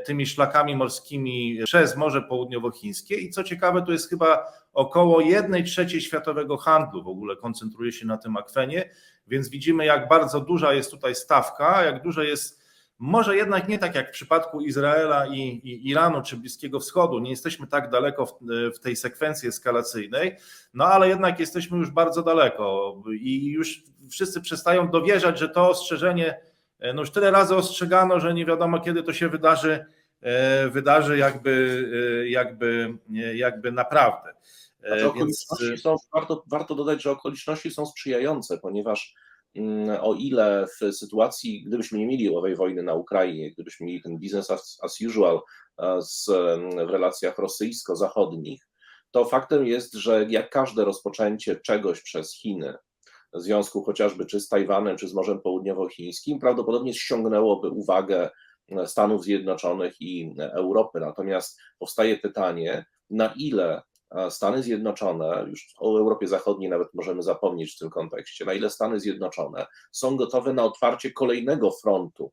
tymi 0.04 0.26
szlakami 0.26 0.76
morskimi 0.76 1.58
przez 1.64 1.96
Morze 1.96 2.22
Południowochińskie. 2.22 3.14
I 3.14 3.30
co 3.30 3.44
ciekawe, 3.44 3.82
to 3.82 3.92
jest 3.92 4.10
chyba 4.10 4.46
około 4.72 5.20
1 5.20 5.64
trzeciej 5.64 6.00
światowego 6.00 6.56
handlu 6.56 7.02
w 7.02 7.08
ogóle 7.08 7.36
koncentruje 7.36 7.92
się 7.92 8.06
na 8.06 8.16
tym 8.18 8.36
akwenie, 8.36 8.90
więc 9.26 9.48
widzimy 9.48 9.84
jak 9.84 10.08
bardzo 10.08 10.40
duża 10.40 10.72
jest 10.72 10.90
tutaj 10.90 11.14
stawka, 11.14 11.84
jak 11.84 12.02
duże 12.02 12.26
jest 12.26 12.63
może 12.98 13.36
jednak 13.36 13.68
nie 13.68 13.78
tak 13.78 13.94
jak 13.94 14.08
w 14.08 14.12
przypadku 14.12 14.60
Izraela 14.60 15.26
i, 15.26 15.40
i, 15.40 15.88
Iranu 15.88 16.22
czy 16.22 16.36
Bliskiego 16.36 16.80
Wschodu, 16.80 17.18
nie 17.18 17.30
jesteśmy 17.30 17.66
tak 17.66 17.90
daleko 17.90 18.26
w, 18.26 18.38
w, 18.76 18.78
tej 18.78 18.96
sekwencji 18.96 19.48
eskalacyjnej, 19.48 20.36
no 20.74 20.84
ale 20.84 21.08
jednak 21.08 21.40
jesteśmy 21.40 21.78
już 21.78 21.90
bardzo 21.90 22.22
daleko 22.22 22.94
i 23.20 23.46
już 23.46 23.82
wszyscy 24.10 24.40
przestają 24.40 24.90
dowierzać, 24.90 25.38
że 25.38 25.48
to 25.48 25.70
ostrzeżenie, 25.70 26.40
no 26.94 27.00
już 27.00 27.10
tyle 27.10 27.30
razy 27.30 27.56
ostrzegano, 27.56 28.20
że 28.20 28.34
nie 28.34 28.46
wiadomo 28.46 28.80
kiedy 28.80 29.02
to 29.02 29.12
się 29.12 29.28
wydarzy, 29.28 29.84
wydarzy 30.70 31.18
jakby, 31.18 32.26
jakby, 32.28 32.98
jakby 33.34 33.72
naprawdę. 33.72 34.34
Znaczy, 34.86 35.10
Więc... 35.16 35.46
warto, 36.14 36.44
warto 36.46 36.74
dodać, 36.74 37.02
że 37.02 37.10
okoliczności 37.10 37.70
są 37.70 37.86
sprzyjające, 37.86 38.58
ponieważ 38.58 39.14
o 40.00 40.14
ile 40.14 40.66
w 40.66 40.94
sytuacji, 40.94 41.64
gdybyśmy 41.66 41.98
nie 41.98 42.06
mieli 42.06 42.36
owej 42.36 42.56
wojny 42.56 42.82
na 42.82 42.94
Ukrainie, 42.94 43.50
gdybyśmy 43.50 43.86
mieli 43.86 44.02
ten 44.02 44.18
business 44.18 44.50
as, 44.50 44.78
as 44.82 45.00
usual 45.00 45.40
z, 46.00 46.26
w 46.86 46.90
relacjach 46.90 47.38
rosyjsko-zachodnich, 47.38 48.62
to 49.10 49.24
faktem 49.24 49.66
jest, 49.66 49.94
że 49.94 50.26
jak 50.28 50.50
każde 50.50 50.84
rozpoczęcie 50.84 51.56
czegoś 51.56 52.02
przez 52.02 52.34
Chiny, 52.34 52.74
w 53.34 53.40
związku 53.40 53.82
chociażby 53.82 54.26
czy 54.26 54.40
z 54.40 54.48
Tajwanem, 54.48 54.96
czy 54.96 55.08
z 55.08 55.14
Morzem 55.14 55.40
Południowochińskim, 55.40 56.38
prawdopodobnie 56.38 56.94
ściągnęłoby 56.94 57.70
uwagę 57.70 58.30
Stanów 58.86 59.24
Zjednoczonych 59.24 60.00
i 60.00 60.34
Europy. 60.38 61.00
Natomiast 61.00 61.60
powstaje 61.78 62.16
pytanie, 62.16 62.84
na 63.10 63.34
ile 63.36 63.82
Stany 64.30 64.62
Zjednoczone, 64.62 65.46
już 65.48 65.74
o 65.78 65.98
Europie 65.98 66.26
Zachodniej 66.28 66.70
nawet 66.70 66.94
możemy 66.94 67.22
zapomnieć 67.22 67.74
w 67.74 67.78
tym 67.78 67.90
kontekście, 67.90 68.44
na 68.44 68.52
ile 68.52 68.70
Stany 68.70 69.00
Zjednoczone 69.00 69.66
są 69.92 70.16
gotowe 70.16 70.52
na 70.52 70.64
otwarcie 70.64 71.12
kolejnego 71.12 71.70
frontu 71.70 72.32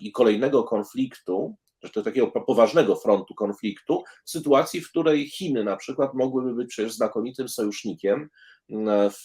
i 0.00 0.12
kolejnego 0.12 0.64
konfliktu, 0.64 1.54
to 1.92 2.02
takiego 2.02 2.26
poważnego 2.26 2.96
frontu 2.96 3.34
konfliktu, 3.34 4.04
w 4.24 4.30
sytuacji, 4.30 4.80
w 4.80 4.90
której 4.90 5.28
Chiny 5.28 5.64
na 5.64 5.76
przykład 5.76 6.14
mogłyby 6.14 6.54
być 6.54 6.68
przecież 6.68 6.92
znakomitym 6.92 7.48
sojusznikiem, 7.48 8.28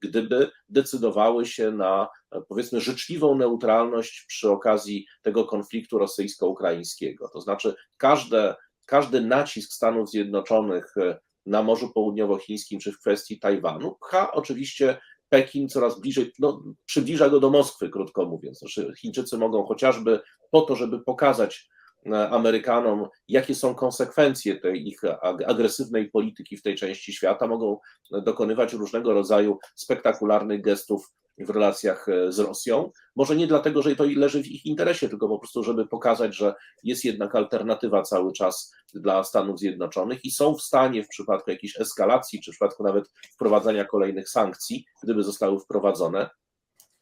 gdyby 0.00 0.50
decydowały 0.68 1.46
się 1.46 1.70
na 1.70 2.08
powiedzmy 2.48 2.80
życzliwą 2.80 3.34
neutralność 3.34 4.24
przy 4.28 4.50
okazji 4.50 5.06
tego 5.22 5.44
konfliktu 5.44 5.98
rosyjsko-ukraińskiego. 5.98 7.28
To 7.32 7.40
znaczy 7.40 7.74
każde 7.96 8.54
każdy 8.90 9.20
nacisk 9.20 9.72
Stanów 9.72 10.10
Zjednoczonych 10.10 10.96
e, 10.96 11.18
na 11.46 11.62
Morzu 11.62 11.92
Południowochińskim 11.92 12.80
czy 12.80 12.92
w 12.92 12.98
kwestii 12.98 13.38
Tajwanu 13.38 13.96
pcha 14.00 14.32
oczywiście 14.32 14.98
Pekin 15.28 15.68
coraz 15.68 16.00
bliżej, 16.00 16.32
no, 16.38 16.62
przybliża 16.86 17.28
go 17.28 17.40
do 17.40 17.50
Moskwy, 17.50 17.90
krótko 17.90 18.26
mówiąc. 18.26 18.58
Znaczy, 18.58 18.92
Chińczycy 18.98 19.38
mogą 19.38 19.66
chociażby 19.66 20.20
po 20.50 20.60
to, 20.62 20.76
żeby 20.76 21.00
pokazać 21.00 21.68
e, 22.06 22.30
Amerykanom, 22.30 23.08
jakie 23.28 23.54
są 23.54 23.74
konsekwencje 23.74 24.60
tej 24.60 24.88
ich 24.88 25.00
agresywnej 25.46 26.10
polityki 26.10 26.56
w 26.56 26.62
tej 26.62 26.74
części 26.76 27.12
świata, 27.12 27.46
mogą 27.46 27.78
dokonywać 28.10 28.72
różnego 28.72 29.12
rodzaju 29.12 29.58
spektakularnych 29.74 30.62
gestów 30.62 31.12
w 31.40 31.50
relacjach 31.50 32.08
e, 32.08 32.32
z 32.32 32.38
Rosją. 32.38 32.90
Może 33.16 33.36
nie 33.36 33.46
dlatego, 33.46 33.82
że 33.82 33.96
to 33.96 34.04
leży 34.16 34.42
w 34.42 34.46
ich 34.46 34.66
interesie, 34.66 35.08
tylko 35.08 35.28
po 35.28 35.38
prostu, 35.38 35.62
żeby 35.62 35.86
pokazać, 35.86 36.36
że 36.36 36.54
jest 36.84 37.04
jednak 37.04 37.34
alternatywa 37.34 38.02
cały 38.02 38.32
czas 38.32 38.72
dla 38.94 39.24
Stanów 39.24 39.58
Zjednoczonych 39.58 40.24
i 40.24 40.30
są 40.30 40.54
w 40.54 40.62
stanie 40.62 41.04
w 41.04 41.08
przypadku 41.08 41.50
jakiejś 41.50 41.80
eskalacji, 41.80 42.40
czy 42.42 42.50
w 42.50 42.54
przypadku 42.54 42.84
nawet 42.84 43.04
wprowadzania 43.34 43.84
kolejnych 43.84 44.28
sankcji, 44.28 44.84
gdyby 45.02 45.22
zostały 45.22 45.60
wprowadzone, 45.60 46.30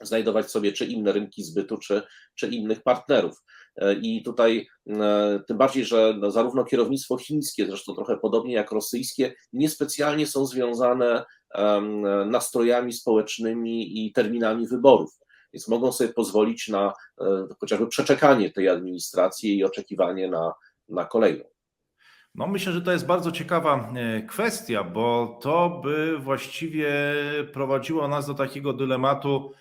znajdować 0.00 0.50
sobie 0.50 0.72
czy 0.72 0.86
inne 0.86 1.12
rynki 1.12 1.42
zbytu, 1.42 1.78
czy, 1.78 2.02
czy 2.34 2.48
innych 2.48 2.82
partnerów. 2.82 3.42
E, 3.76 3.94
I 3.94 4.22
tutaj 4.22 4.68
e, 4.90 5.40
tym 5.48 5.58
bardziej, 5.58 5.84
że 5.84 6.14
no, 6.18 6.30
zarówno 6.30 6.64
kierownictwo 6.64 7.18
chińskie, 7.18 7.66
zresztą 7.66 7.94
trochę 7.94 8.16
podobnie 8.16 8.54
jak 8.54 8.72
rosyjskie, 8.72 9.34
niespecjalnie 9.52 10.26
są 10.26 10.46
związane 10.46 11.24
nastrojami 12.26 12.92
społecznymi 12.92 14.06
i 14.06 14.12
terminami 14.12 14.66
wyborów. 14.66 15.18
Więc 15.52 15.68
mogą 15.68 15.92
sobie 15.92 16.12
pozwolić 16.12 16.68
na 16.68 16.92
e, 17.20 17.24
chociażby 17.60 17.86
przeczekanie 17.86 18.50
tej 18.50 18.68
administracji 18.68 19.58
i 19.58 19.64
oczekiwanie 19.64 20.28
na, 20.28 20.52
na 20.88 21.04
kolejną. 21.04 21.44
No 22.34 22.46
myślę, 22.46 22.72
że 22.72 22.82
to 22.82 22.92
jest 22.92 23.06
bardzo 23.06 23.32
ciekawa 23.32 23.92
kwestia, 24.28 24.84
bo 24.84 25.38
to 25.42 25.80
by 25.84 26.18
właściwie 26.18 26.92
prowadziło 27.52 28.08
nas 28.08 28.26
do 28.26 28.34
takiego 28.34 28.72
dylematu, 28.72 29.52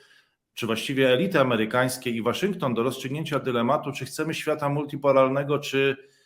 czy 0.53 0.65
właściwie 0.65 1.09
elity 1.09 1.39
amerykańskie 1.39 2.09
i 2.09 2.21
Waszyngton 2.21 2.73
do 2.73 2.83
rozstrzygnięcia 2.83 3.39
dylematu, 3.39 3.91
czy 3.91 4.05
chcemy 4.05 4.33
świata 4.33 4.69
multipolarnego, 4.69 5.59
czy, 5.59 5.95
e, 5.99 6.16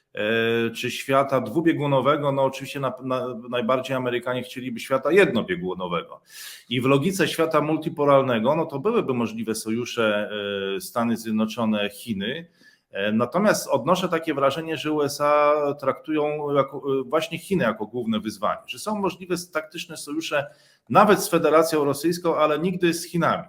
czy 0.76 0.92
świata 0.92 1.42
dwubiegunowego. 1.42 2.32
No 2.32 2.44
oczywiście 2.44 2.80
na, 2.80 2.94
na, 3.04 3.26
najbardziej 3.50 3.96
Amerykanie 3.96 4.44
chcieliby 4.44 4.80
świata 4.80 5.12
jednobiegunowego. 5.12 6.22
I 6.70 6.82
w 6.82 6.86
logice 6.86 7.28
świata 7.28 7.62
multipolarnego, 7.62 8.56
no 8.56 8.66
to 8.66 8.80
byłyby 8.80 9.14
możliwe 9.14 9.56
sojusze 9.56 10.30
e, 10.78 10.82
Stany 10.82 11.18
Zjednoczone, 11.18 11.90
Chiny. 11.90 12.48
E, 12.92 13.12
natomiast 13.12 13.68
odnoszę 13.68 14.10
takie 14.10 14.34
wrażenie, 14.34 14.78
że 14.78 14.92
USA 14.92 15.54
traktują 15.80 16.54
jako, 16.56 16.84
właśnie 17.06 17.40
Chiny 17.40 17.64
jako 17.64 17.86
główne 17.86 18.20
wyzwanie, 18.20 18.62
że 18.68 18.80
są 18.80 18.96
możliwe 18.96 19.36
taktyczne 19.54 19.98
sojusze 19.98 20.46
nawet 20.90 21.20
z 21.20 21.30
Federacją 21.30 21.84
Rosyjską, 21.84 22.36
ale 22.36 22.60
nigdy 22.60 22.94
z 22.94 23.06
Chinami. 23.06 23.44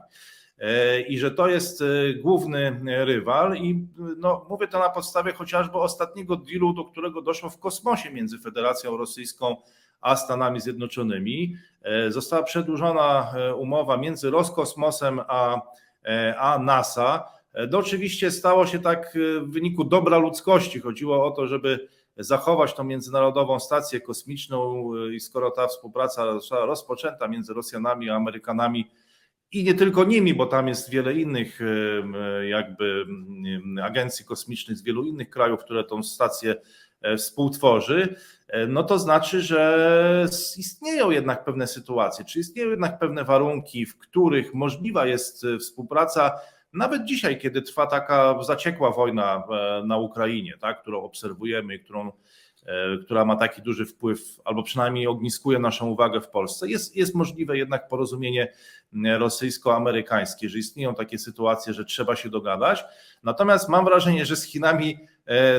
E, 0.63 1.01
i 1.01 1.19
że 1.19 1.31
to 1.31 1.49
jest 1.49 1.83
e, 1.83 2.15
główny 2.15 2.81
rywal 3.05 3.57
i 3.57 3.87
no, 4.17 4.47
mówię 4.49 4.69
to 4.69 4.79
na 4.79 4.89
podstawie 4.89 5.33
chociażby 5.33 5.79
ostatniego 5.79 6.37
dealu, 6.37 6.73
do 6.73 6.85
którego 6.85 7.23
doszło 7.23 7.51
w 7.51 7.59
kosmosie 7.59 8.11
między 8.11 8.39
Federacją 8.39 8.97
Rosyjską 8.97 9.57
a 10.01 10.17
Stanami 10.17 10.61
Zjednoczonymi. 10.61 11.57
E, 11.83 12.11
została 12.11 12.43
przedłużona 12.43 13.35
umowa 13.57 13.97
między 13.97 14.31
Roskosmosem 14.31 15.21
a, 15.29 15.61
a 16.39 16.59
NASA. 16.59 17.29
To 17.71 17.79
oczywiście 17.79 18.31
stało 18.31 18.67
się 18.67 18.79
tak 18.79 19.19
w 19.47 19.53
wyniku 19.53 19.85
dobra 19.85 20.19
ludzkości. 20.19 20.81
Chodziło 20.81 21.27
o 21.27 21.31
to, 21.31 21.47
żeby 21.47 21.89
zachować 22.17 22.75
tą 22.75 22.85
międzynarodową 22.85 23.61
stację 23.61 24.01
kosmiczną 24.01 24.91
i 25.07 25.21
skoro 25.21 25.51
ta 25.51 25.67
współpraca 25.67 26.33
została 26.33 26.67
rozpoczęta 26.67 27.29
między 27.29 27.55
Rosjanami 27.55 28.11
a 28.11 28.17
Amerykanami, 28.17 28.91
i 29.53 29.65
nie 29.65 29.75
tylko 29.75 30.05
nimi, 30.05 30.35
bo 30.35 30.47
tam 30.47 30.69
jest 30.69 30.91
wiele 30.91 31.13
innych 31.15 31.61
jakby 32.49 33.07
agencji 33.83 34.25
kosmicznych 34.25 34.77
z 34.77 34.83
wielu 34.83 35.05
innych 35.05 35.31
krajów, 35.31 35.61
które 35.61 35.85
tą 35.85 36.03
stację 36.03 36.55
e, 37.03 37.17
współtworzy, 37.17 38.17
e, 38.49 38.67
no 38.67 38.83
to 38.83 38.99
znaczy, 38.99 39.41
że 39.41 40.27
istnieją 40.57 41.11
jednak 41.11 41.45
pewne 41.45 41.67
sytuacje, 41.67 42.25
czy 42.25 42.39
istnieją 42.41 42.71
jednak 42.71 42.99
pewne 42.99 43.25
warunki, 43.25 43.87
w 43.87 43.99
których 43.99 44.55
możliwa 44.55 45.07
jest 45.07 45.45
e, 45.45 45.59
współpraca, 45.59 46.33
nawet 46.73 47.05
dzisiaj, 47.05 47.39
kiedy 47.39 47.63
trwa 47.63 47.87
taka 47.87 48.43
zaciekła 48.43 48.91
wojna 48.91 49.43
na 49.85 49.97
Ukrainie, 49.97 50.55
tak, 50.61 50.83
którą 50.83 51.03
obserwujemy, 51.03 51.79
którą 51.79 52.13
która 53.05 53.25
ma 53.25 53.37
taki 53.37 53.63
duży 53.63 53.87
wpływ, 53.87 54.41
albo 54.45 54.63
przynajmniej 54.63 55.07
ogniskuje 55.07 55.59
naszą 55.59 55.89
uwagę 55.89 56.21
w 56.21 56.29
Polsce. 56.29 56.69
Jest, 56.69 56.97
jest 56.97 57.15
możliwe 57.15 57.59
jednak 57.59 57.89
porozumienie 57.89 58.53
rosyjsko-amerykańskie, 59.19 60.49
że 60.49 60.59
istnieją 60.59 60.95
takie 60.95 61.19
sytuacje, 61.19 61.73
że 61.73 61.85
trzeba 61.85 62.17
się 62.17 62.29
dogadać. 62.31 62.85
Natomiast 63.23 63.69
mam 63.69 63.85
wrażenie, 63.85 64.27
że 64.27 64.37
z 64.37 64.45
Chinami 64.45 64.99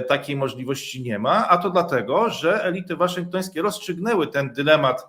takiej 0.08 0.36
możliwości 0.36 1.02
nie 1.02 1.20
ma, 1.20 1.48
a 1.50 1.58
to 1.58 1.70
dlatego, 1.70 2.30
że 2.30 2.64
elity 2.64 2.96
waszyngtońskie 2.96 3.62
rozstrzygnęły 3.62 4.28
ten 4.28 4.54
dylemat, 4.54 5.08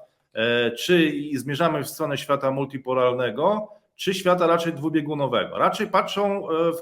czy 0.79 1.13
zmierzamy 1.35 1.85
w 1.85 1.89
stronę 1.89 2.19
świata 2.19 2.51
multipolarnego, 2.51 3.69
czy 3.97 4.15
świata 4.15 4.47
raczej 4.47 4.73
dwubiegunowego. 4.73 5.59
Raczej 5.59 5.87
patrzą 5.87 6.47
w, 6.49 6.77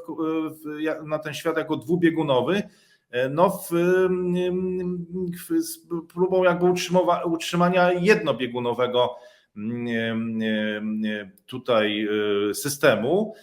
w, 0.64 1.06
na 1.06 1.18
ten 1.18 1.34
świat 1.34 1.56
jako 1.56 1.76
dwubiegunowy, 1.76 2.62
no 3.30 3.51
w, 3.51 3.70
w, 5.48 5.62
z 5.62 5.78
próbą 6.12 6.44
jakby 6.44 6.66
utrzymania 7.24 7.93
jednobiegunowego 7.93 9.16
tutaj 11.47 12.09
systemu, 12.55 13.34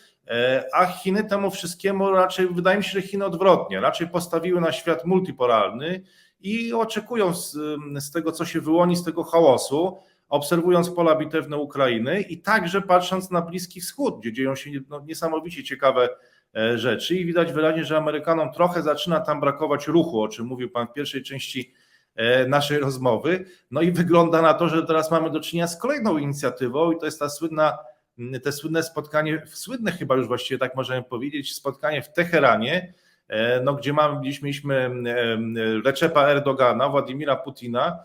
a 0.73 0.85
Chiny 0.85 1.23
temu 1.23 1.51
wszystkiemu 1.51 2.11
raczej, 2.11 2.47
wydaje 2.47 2.77
mi 2.77 2.83
się, 2.83 2.91
że 2.91 3.01
Chiny 3.01 3.25
odwrotnie, 3.25 3.79
raczej 3.79 4.07
postawiły 4.07 4.61
na 4.61 4.71
świat 4.71 5.05
multipolarny 5.05 6.03
i 6.41 6.73
oczekują 6.73 7.33
z, 7.33 7.57
z 7.99 8.11
tego, 8.11 8.31
co 8.31 8.45
się 8.45 8.61
wyłoni 8.61 8.95
z 8.95 9.03
tego 9.03 9.23
chaosu, 9.23 9.97
obserwując 10.29 10.89
pola 10.89 11.15
bitewne 11.15 11.57
Ukrainy 11.57 12.21
i 12.21 12.41
także 12.41 12.81
patrząc 12.81 13.31
na 13.31 13.41
Bliski 13.41 13.81
Wschód, 13.81 14.19
gdzie 14.19 14.33
dzieją 14.33 14.55
się 14.55 14.69
no, 14.89 14.99
niesamowicie 14.99 15.63
ciekawe 15.63 16.09
rzeczy 16.75 17.15
i 17.15 17.25
widać 17.25 17.53
wyraźnie, 17.53 17.85
że 17.85 17.97
Amerykanom 17.97 18.53
trochę 18.53 18.81
zaczyna 18.81 19.19
tam 19.19 19.39
brakować 19.39 19.87
ruchu, 19.87 20.21
o 20.21 20.27
czym 20.27 20.45
mówił 20.45 20.69
Pan 20.69 20.87
w 20.87 20.93
pierwszej 20.93 21.23
części 21.23 21.73
naszej 22.47 22.79
rozmowy. 22.79 23.45
No 23.71 23.81
i 23.81 23.91
wygląda 23.91 24.41
na 24.41 24.53
to, 24.53 24.69
że 24.69 24.85
teraz 24.85 25.11
mamy 25.11 25.29
do 25.29 25.39
czynienia 25.39 25.67
z 25.67 25.77
kolejną 25.77 26.17
inicjatywą 26.17 26.91
i 26.91 26.99
to 26.99 27.05
jest 27.05 27.19
ta 27.19 27.29
słynna, 27.29 27.77
te 28.43 28.51
słynne 28.51 28.83
spotkanie, 28.83 29.43
słynne 29.47 29.91
chyba 29.91 30.15
już 30.15 30.27
właściwie 30.27 30.57
tak 30.57 30.75
możemy 30.75 31.03
powiedzieć, 31.03 31.55
spotkanie 31.55 32.01
w 32.01 32.13
Teheranie, 32.13 32.93
no, 33.63 33.73
gdzie 33.73 33.93
mamy, 33.93 34.21
mieliśmy 34.21 34.91
Reczepa 35.85 36.27
Erdogana, 36.27 36.89
Władimira 36.89 37.35
Putina, 37.35 37.99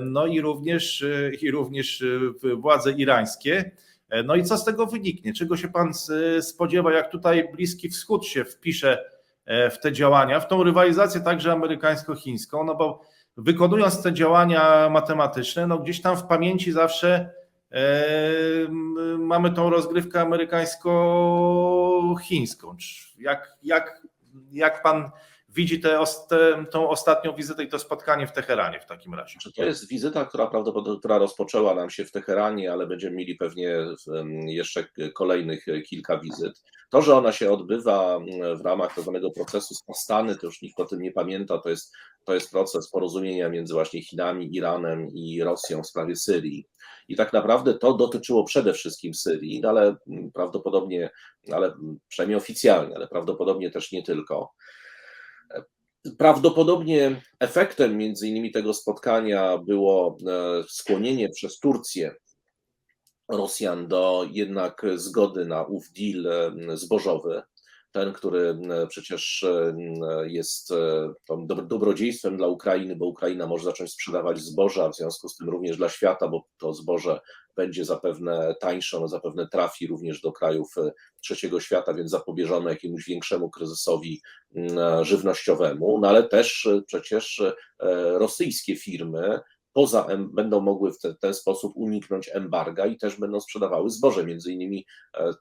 no 0.00 0.26
i 0.26 0.40
również, 0.40 1.04
i 1.40 1.50
również 1.50 2.04
władze 2.56 2.92
irańskie. 2.92 3.70
No 4.24 4.34
i 4.34 4.44
co 4.44 4.58
z 4.58 4.64
tego 4.64 4.86
wyniknie? 4.86 5.32
Czego 5.32 5.56
się 5.56 5.68
pan 5.68 5.92
spodziewa, 6.40 6.92
jak 6.92 7.10
tutaj 7.10 7.48
Bliski 7.52 7.88
Wschód 7.88 8.26
się 8.26 8.44
wpisze 8.44 9.04
w 9.46 9.74
te 9.82 9.92
działania, 9.92 10.40
w 10.40 10.48
tą 10.48 10.62
rywalizację 10.62 11.20
także 11.20 11.52
amerykańsko-chińską, 11.52 12.64
no 12.64 12.74
bo 12.74 13.00
wykonując 13.36 14.02
te 14.02 14.12
działania 14.12 14.90
matematyczne, 14.90 15.66
no 15.66 15.78
gdzieś 15.78 16.02
tam 16.02 16.16
w 16.16 16.26
pamięci 16.26 16.72
zawsze 16.72 17.30
e, 17.72 18.04
mamy 19.18 19.50
tą 19.50 19.70
rozgrywkę 19.70 20.20
amerykańsko-chińską. 20.20 22.76
Jak, 23.18 23.56
jak, 23.62 24.02
jak 24.50 24.82
pan 24.82 25.10
widzi 25.58 25.80
tę 25.80 26.04
tą 26.70 26.88
ostatnią 26.88 27.34
wizytę 27.34 27.64
i 27.64 27.68
to 27.68 27.78
spotkanie 27.78 28.26
w 28.26 28.32
Teheranie 28.32 28.80
w 28.80 28.86
takim 28.86 29.14
razie? 29.14 29.38
To 29.56 29.64
jest 29.64 29.88
wizyta, 29.88 30.24
która 30.24 30.46
prawdopodobnie 30.46 30.98
która 30.98 31.18
rozpoczęła 31.18 31.74
nam 31.74 31.90
się 31.90 32.04
w 32.04 32.12
Teheranie, 32.12 32.72
ale 32.72 32.86
będziemy 32.86 33.16
mieli 33.16 33.34
pewnie 33.34 33.76
jeszcze 34.46 34.88
kolejnych 35.14 35.66
kilka 35.88 36.18
wizyt. 36.18 36.62
To, 36.90 37.02
że 37.02 37.16
ona 37.16 37.32
się 37.32 37.52
odbywa 37.52 38.18
w 38.60 38.64
ramach 38.64 38.94
tak 38.94 39.02
zwanego 39.02 39.30
procesu 39.30 39.74
Stany, 39.94 40.36
to 40.36 40.46
już 40.46 40.62
nikt 40.62 40.80
o 40.80 40.84
tym 40.84 41.02
nie 41.02 41.12
pamięta, 41.12 41.58
to 41.58 41.68
jest, 41.68 41.94
to 42.24 42.34
jest 42.34 42.50
proces 42.50 42.90
porozumienia 42.90 43.48
między 43.48 43.74
właśnie 43.74 44.02
Chinami, 44.02 44.56
Iranem 44.56 45.08
i 45.14 45.42
Rosją 45.42 45.82
w 45.82 45.86
sprawie 45.86 46.16
Syrii. 46.16 46.66
I 47.08 47.16
tak 47.16 47.32
naprawdę 47.32 47.74
to 47.74 47.94
dotyczyło 47.94 48.44
przede 48.44 48.72
wszystkim 48.72 49.14
Syrii, 49.14 49.60
no 49.60 49.68
ale 49.68 49.96
prawdopodobnie, 50.34 51.10
ale 51.52 51.74
przynajmniej 52.08 52.36
oficjalnie, 52.36 52.96
ale 52.96 53.08
prawdopodobnie 53.08 53.70
też 53.70 53.92
nie 53.92 54.02
tylko. 54.02 54.52
Prawdopodobnie 56.18 57.22
efektem 57.40 57.96
między 57.96 58.28
innymi 58.28 58.50
tego 58.50 58.74
spotkania 58.74 59.58
było 59.58 60.18
skłonienie 60.68 61.28
przez 61.28 61.58
Turcję 61.58 62.14
Rosjan 63.28 63.88
do 63.88 64.28
jednak 64.30 64.86
zgody 64.94 65.44
na 65.44 65.62
ów 65.62 65.84
deal 65.92 66.52
zbożowy, 66.74 67.42
ten, 67.92 68.12
który 68.12 68.58
przecież 68.88 69.44
jest 70.26 70.72
dobrodziejstwem 71.66 72.36
dla 72.36 72.46
Ukrainy, 72.48 72.96
bo 72.96 73.06
Ukraina 73.06 73.46
może 73.46 73.64
zacząć 73.64 73.92
sprzedawać 73.92 74.40
zboże, 74.40 74.84
a 74.84 74.88
w 74.88 74.96
związku 74.96 75.28
z 75.28 75.36
tym 75.36 75.48
również 75.48 75.76
dla 75.76 75.88
świata, 75.88 76.28
bo 76.28 76.44
to 76.58 76.74
zboże 76.74 77.20
będzie 77.56 77.84
zapewne 77.84 78.54
tańsze, 78.60 78.96
ono 78.96 79.08
zapewne 79.08 79.48
trafi 79.48 79.86
również 79.86 80.20
do 80.20 80.32
krajów 80.32 80.74
trzeciego 81.20 81.60
świata, 81.60 81.94
więc 81.94 82.10
zapobieżono 82.10 82.70
jakiemuś 82.70 83.06
większemu 83.06 83.50
kryzysowi 83.50 84.20
żywnościowemu, 85.02 85.98
no 86.02 86.08
ale 86.08 86.28
też 86.28 86.68
przecież 86.86 87.42
rosyjskie 88.14 88.76
firmy 88.76 89.40
poza, 89.78 90.06
będą 90.18 90.60
mogły 90.60 90.92
w 90.92 90.98
ten, 91.20 91.34
sposób 91.34 91.72
uniknąć 91.76 92.30
embarga 92.32 92.86
i 92.86 92.96
też 92.96 93.16
będą 93.16 93.40
sprzedawały 93.40 93.90
zboże. 93.90 94.24
Między 94.24 94.52
innymi 94.52 94.86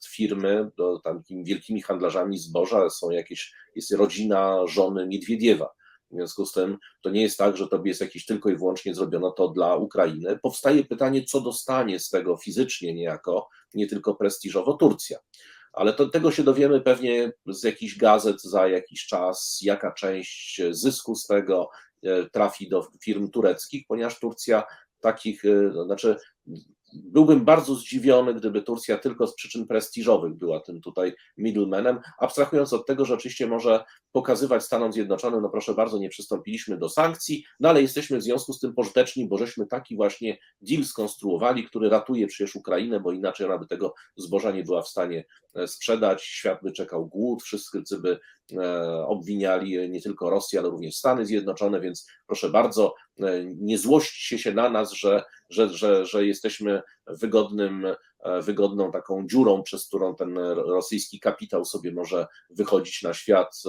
firmy, 0.07 0.71
do, 0.77 0.99
takimi 0.99 1.43
wielkimi 1.43 1.81
handlarzami 1.81 2.37
zboża 2.37 2.89
są 2.89 3.09
jakieś, 3.09 3.53
jest 3.75 3.91
rodzina 3.91 4.67
żony 4.67 5.07
Miedwiediewa. 5.07 5.69
W 6.11 6.15
związku 6.15 6.45
z 6.45 6.51
tym 6.51 6.77
to 7.01 7.09
nie 7.09 7.21
jest 7.21 7.37
tak, 7.37 7.57
że 7.57 7.67
to 7.67 7.81
jest 7.85 8.01
jakieś 8.01 8.25
tylko 8.25 8.49
i 8.49 8.57
wyłącznie 8.57 8.95
zrobiono 8.95 9.31
to 9.31 9.47
dla 9.47 9.75
Ukrainy. 9.75 10.39
Powstaje 10.41 10.83
pytanie, 10.83 11.23
co 11.23 11.41
dostanie 11.41 11.99
z 11.99 12.09
tego 12.09 12.37
fizycznie 12.37 12.93
niejako, 12.93 13.49
nie 13.73 13.87
tylko 13.87 14.15
prestiżowo 14.15 14.73
Turcja. 14.73 15.19
Ale 15.73 15.93
to, 15.93 16.09
tego 16.09 16.31
się 16.31 16.43
dowiemy 16.43 16.81
pewnie 16.81 17.31
z 17.47 17.63
jakichś 17.63 17.97
gazet 17.97 18.41
za 18.41 18.67
jakiś 18.67 19.05
czas, 19.05 19.59
jaka 19.61 19.91
część 19.91 20.61
zysku 20.71 21.15
z 21.15 21.27
tego, 21.27 21.69
trafi 22.31 22.69
do 22.69 22.87
firm 23.03 23.29
tureckich, 23.29 23.85
ponieważ 23.87 24.19
Turcja 24.19 24.63
takich, 24.99 25.43
znaczy 25.85 26.15
byłbym 26.93 27.45
bardzo 27.45 27.75
zdziwiony, 27.75 28.33
gdyby 28.33 28.61
Turcja 28.61 28.97
tylko 28.97 29.27
z 29.27 29.35
przyczyn 29.35 29.67
prestiżowych 29.67 30.33
była 30.33 30.59
tym 30.59 30.81
tutaj 30.81 31.13
middlemanem, 31.37 31.99
abstrahując 32.19 32.73
od 32.73 32.85
tego, 32.85 33.05
że 33.05 33.13
oczywiście 33.13 33.47
może 33.47 33.83
pokazywać 34.11 34.63
Stanom 34.63 34.93
Zjednoczonym, 34.93 35.41
no 35.41 35.49
proszę 35.49 35.73
bardzo, 35.73 35.97
nie 35.97 36.09
przystąpiliśmy 36.09 36.77
do 36.77 36.89
sankcji, 36.89 37.45
no 37.59 37.69
ale 37.69 37.81
jesteśmy 37.81 38.17
w 38.17 38.23
związku 38.23 38.53
z 38.53 38.59
tym 38.59 38.73
pożyteczni, 38.73 39.27
bo 39.27 39.37
żeśmy 39.37 39.67
taki 39.67 39.95
właśnie 39.95 40.37
deal 40.61 40.83
skonstruowali, 40.83 41.63
który 41.67 41.89
ratuje 41.89 42.27
przecież 42.27 42.55
Ukrainę, 42.55 42.99
bo 42.99 43.11
inaczej 43.11 43.45
ona 43.45 43.57
by 43.57 43.67
tego 43.67 43.93
zboża 44.15 44.51
nie 44.51 44.63
była 44.63 44.81
w 44.81 44.87
stanie 44.87 45.25
sprzedać, 45.67 46.23
świat 46.23 46.59
by 46.63 46.71
czekał 46.71 47.07
głód, 47.07 47.43
wszyscy 47.43 47.97
by 47.99 48.19
obwiniali 49.05 49.89
nie 49.89 50.01
tylko 50.01 50.29
Rosję, 50.29 50.59
ale 50.59 50.69
również 50.69 50.95
Stany 50.95 51.25
Zjednoczone, 51.25 51.81
więc 51.81 52.07
proszę 52.27 52.49
bardzo, 52.49 52.95
nie 53.55 53.77
złośćcie 53.77 54.39
się 54.39 54.53
na 54.53 54.69
nas, 54.69 54.93
że, 54.93 55.23
że, 55.49 55.69
że, 55.69 56.05
że 56.05 56.25
jesteśmy 56.25 56.81
wygodnym, 57.07 57.87
wygodną 58.41 58.91
taką 58.91 59.27
dziurą, 59.27 59.63
przez 59.63 59.87
którą 59.87 60.15
ten 60.15 60.37
rosyjski 60.55 61.19
kapitał 61.19 61.65
sobie 61.65 61.91
może 61.91 62.27
wychodzić 62.49 63.03
na 63.03 63.13
świat 63.13 63.63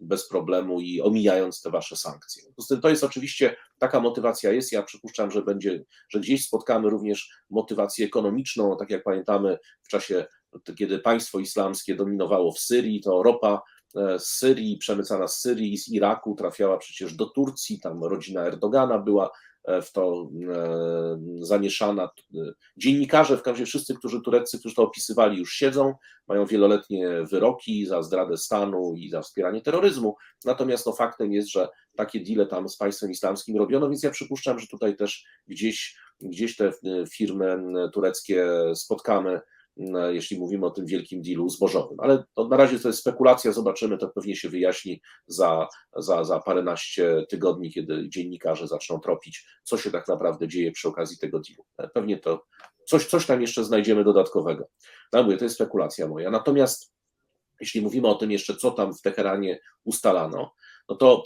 bez 0.00 0.28
problemu 0.28 0.80
i 0.80 1.00
omijając 1.00 1.62
te 1.62 1.70
wasze 1.70 1.96
sankcje. 1.96 2.42
To 2.82 2.88
jest 2.88 3.04
oczywiście 3.04 3.56
taka 3.78 4.00
motywacja 4.00 4.52
jest. 4.52 4.72
Ja 4.72 4.82
przypuszczam, 4.82 5.30
że 5.30 5.42
będzie, 5.42 5.84
że 6.08 6.20
gdzieś 6.20 6.46
spotkamy 6.46 6.90
również 6.90 7.30
motywację 7.50 8.06
ekonomiczną, 8.06 8.76
tak 8.76 8.90
jak 8.90 9.02
pamiętamy 9.02 9.58
w 9.82 9.88
czasie, 9.88 10.26
kiedy 10.78 10.98
państwo 10.98 11.38
islamskie 11.38 11.94
dominowało 11.94 12.52
w 12.52 12.58
Syrii, 12.58 13.00
to 13.00 13.22
ropa 13.22 13.62
z 14.18 14.26
Syrii, 14.26 14.78
przemycana 14.78 15.28
z 15.28 15.40
Syrii 15.40 15.78
z 15.78 15.88
Iraku 15.88 16.34
trafiała 16.34 16.78
przecież 16.78 17.14
do 17.14 17.26
Turcji, 17.26 17.80
tam 17.80 18.04
rodzina 18.04 18.46
Erdogana 18.46 18.98
była 18.98 19.30
w 19.82 19.92
to 19.92 20.30
zamieszana. 21.40 22.10
Dziennikarze, 22.76 23.36
w 23.36 23.42
każdym 23.42 23.66
wszyscy, 23.66 23.94
którzy 23.94 24.20
tureccy, 24.20 24.58
którzy 24.58 24.74
to 24.74 24.82
opisywali, 24.82 25.38
już 25.38 25.52
siedzą, 25.52 25.94
mają 26.28 26.46
wieloletnie 26.46 27.08
wyroki 27.30 27.86
za 27.86 28.02
zdradę 28.02 28.36
stanu 28.36 28.94
i 28.96 29.10
za 29.10 29.22
wspieranie 29.22 29.62
terroryzmu. 29.62 30.16
Natomiast 30.44 30.86
no, 30.86 30.92
faktem 30.92 31.32
jest, 31.32 31.48
że 31.48 31.68
takie 31.96 32.20
deale 32.20 32.46
tam 32.46 32.68
z 32.68 32.76
państwem 32.76 33.10
islamskim 33.10 33.56
robiono, 33.56 33.88
więc 33.88 34.02
ja 34.02 34.10
przypuszczam, 34.10 34.58
że 34.58 34.66
tutaj 34.66 34.96
też 34.96 35.24
gdzieś, 35.48 35.98
gdzieś 36.20 36.56
te 36.56 36.72
firmy 37.12 37.58
tureckie 37.92 38.46
spotkamy 38.74 39.40
jeśli 40.10 40.38
mówimy 40.38 40.66
o 40.66 40.70
tym 40.70 40.86
wielkim 40.86 41.22
dealu 41.22 41.48
zbożowym. 41.48 42.00
Ale 42.00 42.24
na 42.50 42.56
razie 42.56 42.78
to 42.78 42.88
jest 42.88 43.00
spekulacja, 43.00 43.52
zobaczymy, 43.52 43.98
to 43.98 44.08
pewnie 44.08 44.36
się 44.36 44.48
wyjaśni 44.48 45.00
za, 45.26 45.68
za, 45.96 46.24
za 46.24 46.40
paręnaście 46.40 47.26
tygodni, 47.28 47.72
kiedy 47.72 48.08
dziennikarze 48.08 48.66
zaczną 48.66 49.00
tropić, 49.00 49.46
co 49.64 49.78
się 49.78 49.90
tak 49.90 50.08
naprawdę 50.08 50.48
dzieje 50.48 50.72
przy 50.72 50.88
okazji 50.88 51.18
tego 51.18 51.40
dealu. 51.40 51.90
Pewnie 51.94 52.18
to 52.18 52.44
coś, 52.86 53.06
coś 53.06 53.26
tam 53.26 53.40
jeszcze 53.40 53.64
znajdziemy 53.64 54.04
dodatkowego. 54.04 54.68
No 55.12 55.22
mówię, 55.22 55.36
to 55.36 55.44
jest 55.44 55.54
spekulacja 55.54 56.08
moja. 56.08 56.30
Natomiast 56.30 56.94
jeśli 57.60 57.80
mówimy 57.80 58.08
o 58.08 58.14
tym 58.14 58.30
jeszcze, 58.30 58.56
co 58.56 58.70
tam 58.70 58.94
w 58.94 59.00
Teheranie 59.00 59.60
ustalano, 59.84 60.52
no 60.88 60.96
to 60.96 61.22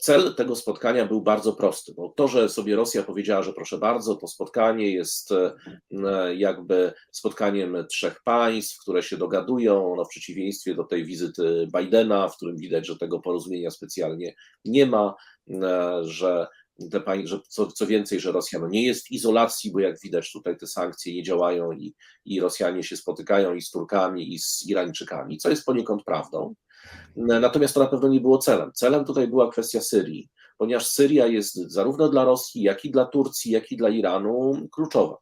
Cel 0.00 0.34
tego 0.34 0.56
spotkania 0.56 1.06
był 1.06 1.22
bardzo 1.22 1.52
prosty, 1.52 1.94
bo 1.96 2.08
to, 2.08 2.28
że 2.28 2.48
sobie 2.48 2.76
Rosja 2.76 3.02
powiedziała, 3.02 3.42
że 3.42 3.52
proszę 3.52 3.78
bardzo, 3.78 4.14
to 4.14 4.26
spotkanie 4.26 4.90
jest 4.92 5.32
e, 5.32 6.34
jakby 6.34 6.92
spotkaniem 7.12 7.86
trzech 7.90 8.22
państw, 8.24 8.80
które 8.80 9.02
się 9.02 9.16
dogadują, 9.16 9.94
no 9.96 10.04
w 10.04 10.08
przeciwieństwie 10.08 10.74
do 10.74 10.84
tej 10.84 11.04
wizyty 11.04 11.68
Bidena, 11.76 12.28
w 12.28 12.36
którym 12.36 12.56
widać, 12.56 12.86
że 12.86 12.98
tego 12.98 13.20
porozumienia 13.20 13.70
specjalnie 13.70 14.34
nie 14.64 14.86
ma, 14.86 15.14
e, 15.50 16.00
że 16.04 16.46
te 16.90 17.00
pań- 17.00 17.26
że 17.26 17.40
co, 17.48 17.66
co 17.66 17.86
więcej, 17.86 18.20
że 18.20 18.32
Rosja 18.32 18.58
no 18.58 18.68
nie 18.68 18.86
jest 18.86 19.06
w 19.06 19.10
izolacji, 19.10 19.72
bo 19.72 19.80
jak 19.80 20.00
widać 20.00 20.32
tutaj 20.32 20.56
te 20.56 20.66
sankcje 20.66 21.14
nie 21.14 21.22
działają 21.22 21.72
i, 21.72 21.94
i 22.24 22.40
Rosjanie 22.40 22.82
się 22.82 22.96
spotykają 22.96 23.54
i 23.54 23.62
z 23.62 23.70
Turkami, 23.70 24.34
i 24.34 24.38
z 24.38 24.66
Irańczykami, 24.68 25.38
co 25.38 25.50
jest 25.50 25.64
poniekąd 25.64 26.04
prawdą. 26.04 26.54
Natomiast 27.16 27.74
to 27.74 27.80
na 27.80 27.86
pewno 27.86 28.08
nie 28.08 28.20
było 28.20 28.38
celem. 28.38 28.72
Celem 28.72 29.04
tutaj 29.04 29.28
była 29.28 29.50
kwestia 29.50 29.80
Syrii, 29.80 30.28
ponieważ 30.58 30.86
Syria 30.86 31.26
jest 31.26 31.54
zarówno 31.54 32.08
dla 32.08 32.24
Rosji, 32.24 32.62
jak 32.62 32.84
i 32.84 32.90
dla 32.90 33.04
Turcji, 33.04 33.52
jak 33.52 33.72
i 33.72 33.76
dla 33.76 33.88
Iranu 33.88 34.68
kluczowa. 34.72 35.16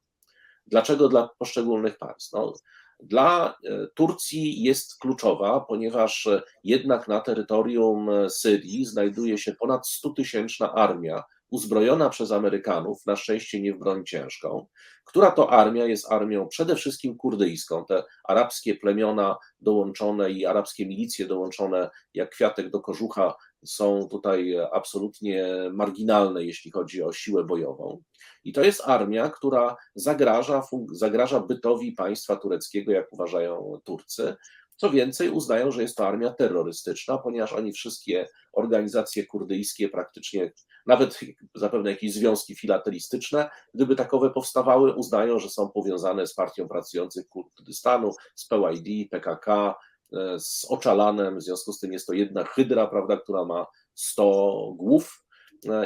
Dlaczego 0.66 1.09
dla 1.09 1.28
poszczególnych 1.38 1.98
państw? 1.98 2.32
No, 2.32 2.52
dla 3.01 3.55
e, 3.64 3.86
Turcji 3.94 4.62
jest 4.62 4.98
kluczowa, 4.98 5.60
ponieważ 5.60 6.26
e, 6.26 6.43
jednak 6.64 7.09
na 7.09 7.20
terytorium 7.20 8.10
e, 8.10 8.30
Syrii 8.30 8.84
znajduje 8.84 9.38
się 9.38 9.55
ponad 9.55 9.86
100-tysięczna 9.86 10.70
armia 10.74 11.22
uzbrojona 11.51 12.10
przez 12.10 12.32
Amerykanów, 12.32 13.06
na 13.06 13.16
szczęście 13.16 13.60
nie 13.60 13.74
w 13.74 13.78
broń 13.78 14.05
ciężką, 14.05 14.66
która 15.05 15.31
to 15.31 15.51
armia 15.51 15.85
jest 15.85 16.12
armią 16.12 16.48
przede 16.48 16.77
wszystkim 16.77 17.16
kurdyjską. 17.16 17.85
Te 17.85 18.05
arabskie 18.24 18.74
plemiona 18.74 19.36
dołączone 19.60 20.31
i 20.31 20.47
arabskie 20.47 20.86
milicje 20.86 21.27
dołączone 21.27 21.90
jak 22.14 22.31
kwiatek 22.31 22.70
do 22.70 22.81
kożucha 22.81 23.35
są 23.64 24.09
tutaj 24.10 24.56
absolutnie 24.73 25.47
marginalne, 25.73 26.44
jeśli 26.44 26.70
chodzi 26.70 27.02
o 27.02 27.12
siłę 27.12 27.44
bojową. 27.44 28.02
I 28.44 28.52
to 28.52 28.62
jest 28.62 28.82
armia, 28.85 29.31
która 29.31 29.77
zagraża, 29.94 30.62
zagraża 30.93 31.40
bytowi 31.40 31.93
państwa 31.93 32.36
tureckiego, 32.36 32.93
jak 32.93 33.12
uważają 33.12 33.81
Turcy. 33.85 34.36
Co 34.77 34.90
więcej, 34.90 35.31
uznają, 35.31 35.70
że 35.70 35.82
jest 35.82 35.97
to 35.97 36.07
armia 36.07 36.31
terrorystyczna, 36.31 37.19
ponieważ 37.19 37.53
oni 37.53 37.73
wszystkie 37.73 38.27
organizacje 38.53 39.27
kurdyjskie 39.27 39.89
praktycznie 39.89 40.53
nawet 40.86 41.20
zapewne 41.55 41.90
jakieś 41.90 42.15
związki 42.15 42.55
filatelistyczne, 42.55 43.51
gdyby 43.74 43.97
takowe 43.97 44.31
powstawały, 44.31 44.94
uznają, 44.94 45.39
że 45.39 45.48
są 45.48 45.69
powiązane 45.69 46.27
z 46.27 46.35
Partią 46.35 46.69
Pracujących 46.69 47.28
Kurdystanu, 47.28 48.12
z 48.35 48.48
PYD, 48.48 49.09
PKK, 49.11 49.74
e, 50.12 50.40
z 50.40 50.66
Oczalanem, 50.69 51.39
w 51.39 51.43
związku 51.43 51.73
z 51.73 51.81
tym 51.81 51.93
jest 51.93 52.07
to 52.07 52.12
jedna 52.12 52.44
hydra, 52.44 52.86
prawda, 52.86 53.16
która 53.16 53.44
ma 53.44 53.66
100 53.94 54.73
głów 54.77 55.26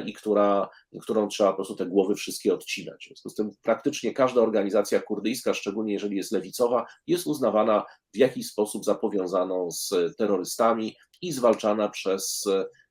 i 0.06 0.12
która, 0.12 0.68
którą 1.02 1.28
trzeba 1.28 1.50
po 1.50 1.56
prostu 1.56 1.76
te 1.76 1.86
głowy 1.86 2.14
wszystkie 2.14 2.54
odcinać. 2.54 3.04
W 3.04 3.06
związku 3.06 3.30
z 3.30 3.34
tym 3.34 3.50
praktycznie 3.62 4.12
każda 4.12 4.40
organizacja 4.40 5.00
kurdyjska, 5.00 5.54
szczególnie 5.54 5.92
jeżeli 5.92 6.16
jest 6.16 6.32
lewicowa, 6.32 6.86
jest 7.06 7.26
uznawana 7.26 7.84
w 8.14 8.16
jakiś 8.16 8.46
sposób 8.46 8.84
za 8.84 8.94
powiązaną 8.94 9.70
z 9.70 9.94
terrorystami 10.18 10.96
i 11.22 11.32
zwalczana 11.32 11.88
przez 11.88 12.48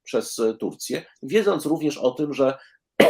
przez 0.09 0.41
Turcję, 0.59 1.05
wiedząc 1.23 1.65
również 1.65 1.97
o 1.97 2.11
tym, 2.11 2.33
że 2.33 2.57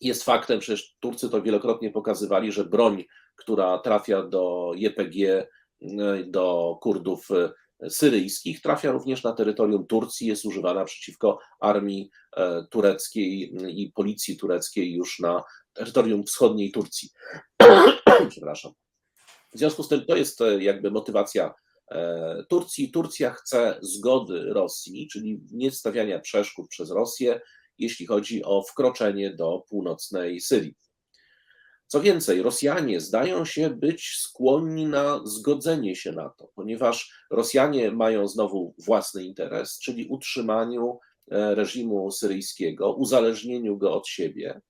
jest 0.00 0.24
faktem, 0.24 0.60
przecież 0.60 0.96
Turcy 1.00 1.30
to 1.30 1.42
wielokrotnie 1.42 1.90
pokazywali, 1.90 2.52
że 2.52 2.64
broń, 2.64 3.04
która 3.36 3.78
trafia 3.78 4.22
do 4.22 4.72
JPG, 4.74 5.46
do 6.26 6.78
Kurdów 6.82 7.28
syryjskich, 7.88 8.60
trafia 8.60 8.90
również 8.90 9.24
na 9.24 9.32
terytorium 9.32 9.86
Turcji, 9.86 10.26
jest 10.26 10.44
używana 10.44 10.84
przeciwko 10.84 11.38
armii 11.60 12.10
e, 12.36 12.66
tureckiej 12.70 13.54
i 13.68 13.92
policji 13.94 14.36
tureckiej 14.36 14.92
już 14.92 15.18
na 15.18 15.42
terytorium 15.72 16.24
wschodniej 16.24 16.72
Turcji. 16.72 17.08
Przepraszam. 18.30 18.72
W 19.54 19.58
związku 19.58 19.82
z 19.82 19.88
tym 19.88 20.04
to 20.04 20.16
jest 20.16 20.40
e, 20.40 20.62
jakby 20.62 20.90
motywacja 20.90 21.54
E, 21.90 22.44
Turcji. 22.48 22.90
Turcja 22.90 23.30
chce 23.30 23.78
zgody 23.82 24.44
Rosji, 24.44 25.08
czyli 25.08 25.40
nie 25.52 25.70
stawiania 25.70 26.18
przeszkód 26.18 26.68
przez 26.68 26.90
Rosję, 26.90 27.40
jeśli 27.78 28.06
chodzi 28.06 28.44
o 28.44 28.62
wkroczenie 28.62 29.34
do 29.34 29.64
północnej 29.68 30.40
Syrii. 30.40 30.74
Co 31.92 32.00
więcej, 32.00 32.42
Rosjanie 32.42 33.00
zdają 33.00 33.44
się 33.44 33.70
być 33.70 34.16
skłonni 34.16 34.86
na 34.86 35.20
zgodzenie 35.24 35.96
się 35.96 36.12
na 36.12 36.28
to, 36.28 36.50
ponieważ 36.54 37.12
Rosjanie 37.30 37.90
mają 37.90 38.28
znowu 38.28 38.74
własny 38.78 39.24
interes, 39.24 39.78
czyli 39.78 40.06
utrzymaniu 40.06 40.98
e, 41.30 41.54
reżimu 41.54 42.10
syryjskiego, 42.10 42.94
uzależnieniu 42.94 43.76
go 43.76 43.94
od 43.94 44.08
siebie. 44.08 44.60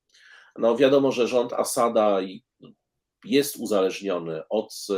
No 0.58 0.76
wiadomo, 0.76 1.12
że 1.12 1.28
rząd 1.28 1.52
Asada 1.52 2.20
jest 3.24 3.56
uzależniony 3.56 4.42
od 4.48 4.74
e, 4.90 4.94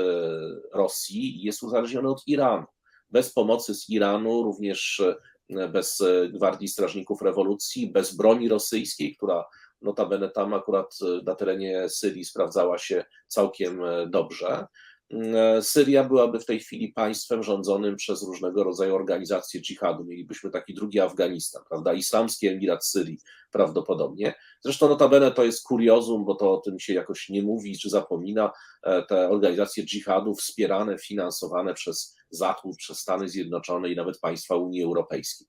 Rosji 0.72 1.40
i 1.40 1.42
jest 1.42 1.62
uzależniony 1.62 2.08
od 2.08 2.22
Iranu. 2.26 2.66
Bez 3.10 3.32
pomocy 3.32 3.74
z 3.74 3.90
Iranu, 3.90 4.42
również 4.42 5.02
e, 5.50 5.68
bez 5.68 6.02
Gwardii 6.30 6.68
Strażników 6.68 7.22
Rewolucji, 7.22 7.92
bez 7.92 8.16
broni 8.16 8.48
rosyjskiej, 8.48 9.16
która 9.16 9.44
notabene 9.82 10.30
tam 10.30 10.54
akurat 10.54 10.98
na 11.26 11.34
terenie 11.34 11.88
Syrii 11.88 12.24
sprawdzała 12.24 12.78
się 12.78 13.04
całkiem 13.28 13.80
dobrze. 14.06 14.66
E, 15.12 15.62
Syria 15.62 16.04
byłaby 16.04 16.40
w 16.40 16.46
tej 16.46 16.60
chwili 16.60 16.92
państwem 16.92 17.42
rządzonym 17.42 17.96
przez 17.96 18.22
różnego 18.22 18.64
rodzaju 18.64 18.94
organizacje 18.94 19.60
dżihadu. 19.60 20.04
Mielibyśmy 20.04 20.50
taki 20.50 20.74
drugi 20.74 21.00
Afganistan, 21.00 21.62
prawda? 21.68 21.92
Islamski 21.92 22.48
Emirat 22.48 22.86
Syrii 22.86 23.18
prawdopodobnie. 23.50 24.34
Zresztą 24.60 24.88
notabene 24.88 25.30
to 25.30 25.44
jest 25.44 25.64
kuriozum, 25.64 26.24
bo 26.24 26.34
to 26.34 26.52
o 26.52 26.60
tym 26.60 26.80
się 26.80 26.94
jakoś 26.94 27.28
nie 27.28 27.42
mówi 27.42 27.78
czy 27.78 27.90
zapomina. 27.90 28.50
E, 28.82 29.02
te 29.02 29.28
organizacje 29.28 29.84
dżihadu 29.84 30.34
wspierane, 30.34 30.98
finansowane 30.98 31.74
przez 31.74 32.16
Zachód, 32.30 32.76
przez 32.76 32.98
Stany 32.98 33.28
Zjednoczone 33.28 33.90
i 33.90 33.96
nawet 33.96 34.20
państwa 34.20 34.56
Unii 34.56 34.82
Europejskiej 34.82 35.46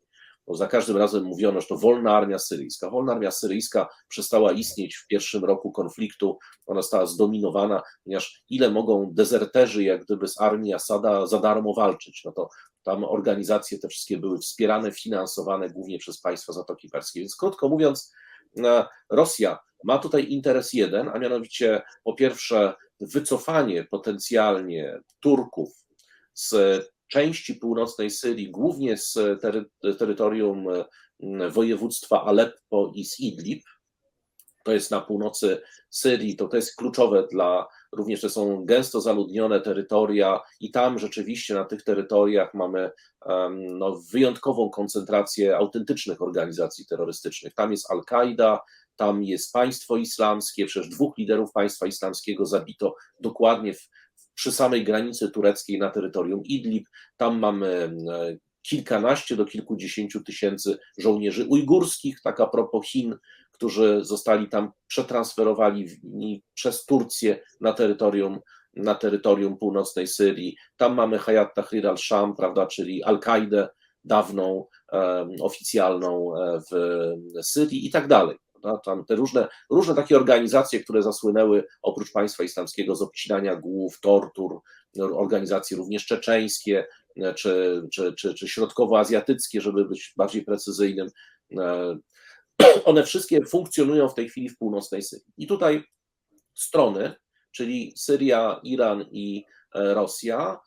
bo 0.48 0.56
za 0.56 0.68
każdym 0.68 0.98
razem 0.98 1.24
mówiono, 1.24 1.62
że 1.62 1.68
to 1.68 1.78
wolna 1.78 2.18
armia 2.18 2.40
syryjska. 2.40 2.90
Wolna 2.90 3.14
armia 3.14 3.32
syryjska 3.32 3.88
przestała 4.08 4.52
istnieć 4.52 4.96
w 4.96 5.08
pierwszym 5.08 5.46
roku 5.46 5.72
konfliktu, 5.72 6.38
ona 6.66 6.82
została 6.82 7.06
zdominowana, 7.06 7.82
ponieważ 8.04 8.44
ile 8.50 8.72
mogą 8.72 9.10
dezerterzy, 9.14 9.84
jak 9.84 10.06
gdyby 10.06 10.28
z 10.28 10.42
armii 10.42 10.74
Asada 10.74 11.28
za 11.28 11.40
darmo 11.40 11.74
walczyć, 11.74 12.22
no 12.26 12.32
to 12.32 12.50
tam 12.84 13.04
organizacje 13.04 13.80
te 13.80 13.88
wszystkie 13.88 14.18
były 14.18 14.40
wspierane, 14.40 14.92
finansowane 14.92 15.70
głównie 15.70 15.98
przez 16.00 16.22
państwa 16.22 16.54
Zatoki 16.54 16.90
Perskiej. 16.90 17.22
Więc 17.22 17.36
krótko 17.36 17.70
mówiąc, 17.70 18.14
e, 18.58 18.86
Rosja 19.10 19.60
ma 19.84 19.98
tutaj 19.98 20.32
interes 20.32 20.74
jeden, 20.74 21.10
a 21.14 21.20
mianowicie 21.20 21.82
po 22.04 22.14
pierwsze 22.14 22.74
wycofanie 23.00 23.84
potencjalnie 23.84 25.00
Turków 25.20 25.70
z 26.34 26.56
części 27.14 27.56
północnej 27.56 28.10
Syrii, 28.10 28.52
głównie 28.52 28.98
z 28.98 29.14
tery 29.42 29.66
terytorium 30.00 30.68
mm, 31.24 31.52
województwa 31.52 32.24
Aleppo 32.24 32.92
i 32.96 33.06
z 33.06 33.20
Idlib, 33.20 33.64
to 34.64 34.74
jest 34.74 34.92
na 34.92 35.02
północy 35.02 35.62
Syrii, 35.90 36.36
to, 36.36 36.48
to 36.48 36.56
jest 36.56 36.76
kluczowe 36.76 37.28
dla, 37.32 37.68
również 37.92 38.22
to 38.22 38.30
są 38.30 38.66
gęsto 38.66 39.02
zaludnione 39.02 39.62
terytoria 39.62 40.42
i 40.60 40.72
tam 40.72 41.00
rzeczywiście 41.00 41.54
na 41.54 41.66
tych 41.66 41.84
terytoriach 41.84 42.54
mamy 42.54 42.92
no, 43.52 44.02
wyjątkową 44.12 44.70
koncentrację 44.70 45.58
autentycznych 45.58 46.22
organizacji 46.22 46.86
terrorystycznych. 46.86 47.54
Tam 47.54 47.72
jest 47.72 47.92
Al-Kaida, 47.92 48.60
tam 48.96 49.24
jest 49.24 49.54
państwo 49.54 49.98
islamskie, 49.98 50.66
przecież 50.66 50.90
dwóch 50.90 51.18
liderów 51.18 51.52
państwa 51.52 51.88
islamskiego 51.88 52.46
zabito 52.46 52.96
dokładnie 53.20 53.74
w 53.74 53.90
przy 54.36 54.52
samej 54.52 54.84
granicy 54.84 55.30
tureckiej 55.30 55.80
na 55.80 55.90
terytorium 55.90 56.44
Idlib. 56.44 56.88
Tam 57.18 57.40
mamy 57.40 57.68
e, 57.68 58.38
kilkanaście 58.62 59.36
do 59.36 59.46
kilkudziesięciu 59.46 60.24
tysięcy 60.24 60.78
żołnierzy 60.98 61.46
ujgurskich, 61.46 62.22
tak 62.22 62.40
a 62.40 62.48
propos 62.48 62.88
Chin, 62.88 63.16
którzy 63.52 64.00
zostali 64.02 64.50
tam 64.50 64.72
przetransferowani 64.88 65.86
przez 66.54 66.86
Turcję 66.86 67.40
na 67.62 67.74
terytorium, 67.74 68.40
na 68.76 68.96
terytorium 68.96 69.58
północnej 69.58 70.08
Syrii. 70.08 70.58
Tam 70.78 70.96
mamy 70.96 71.20
Hayat 71.20 71.56
Tahrir 71.56 71.88
al-Sham, 71.88 72.36
prawda, 72.36 72.66
czyli 72.66 73.04
Al-Kaidę 73.04 73.70
dawną, 74.04 74.66
oficjalną 75.42 76.38
e, 76.38 76.60
w 76.72 76.76
Syrii 77.46 77.88
i 77.88 77.92
tak 77.92 78.08
dalej. 78.08 78.38
Tam 78.86 79.06
te 79.06 79.16
różne, 79.16 79.48
różne 79.70 79.96
takie 79.96 80.16
organizacje, 80.16 80.84
które 80.84 81.04
zasłynęły 81.04 81.68
oprócz 81.82 82.12
państwa 82.12 82.44
islamskiego 82.44 82.96
z 82.96 83.02
obcinania 83.02 83.56
głów, 83.56 84.00
tortur, 84.00 84.62
organizacje 85.00 85.78
również 85.78 86.06
czeczeńskie 86.06 86.88
e, 87.18 87.34
czy, 87.34 87.82
czy, 87.94 88.14
czy, 88.14 88.34
czy 88.34 88.48
środkowoazjatyckie, 88.48 89.62
żeby 89.62 89.86
być 89.86 90.14
bardziej 90.18 90.44
precyzyjnym. 90.44 91.08
E, 91.60 91.98
one 92.86 93.04
wszystkie 93.04 93.46
funkcjonują 93.46 94.10
w 94.10 94.16
tej 94.16 94.30
chwili 94.30 94.50
w 94.50 94.58
północnej 94.58 95.02
Syrii. 95.02 95.34
I 95.38 95.48
tutaj 95.48 95.84
strony, 96.54 97.14
czyli 97.52 97.94
Syria, 97.98 98.60
Iran 98.64 99.06
i 99.12 99.46
e, 99.76 99.94
Rosja, 99.94 100.60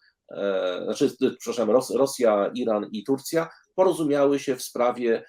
znaczy, 0.85 1.17
przepraszam, 1.39 1.71
Rosja, 1.95 2.51
Iran 2.55 2.87
i 2.93 3.05
Turcja 3.05 3.49
porozumiały 3.77 4.39
się 4.39 4.57
w 4.57 4.63
sprawie 4.63 5.17
e, 5.17 5.25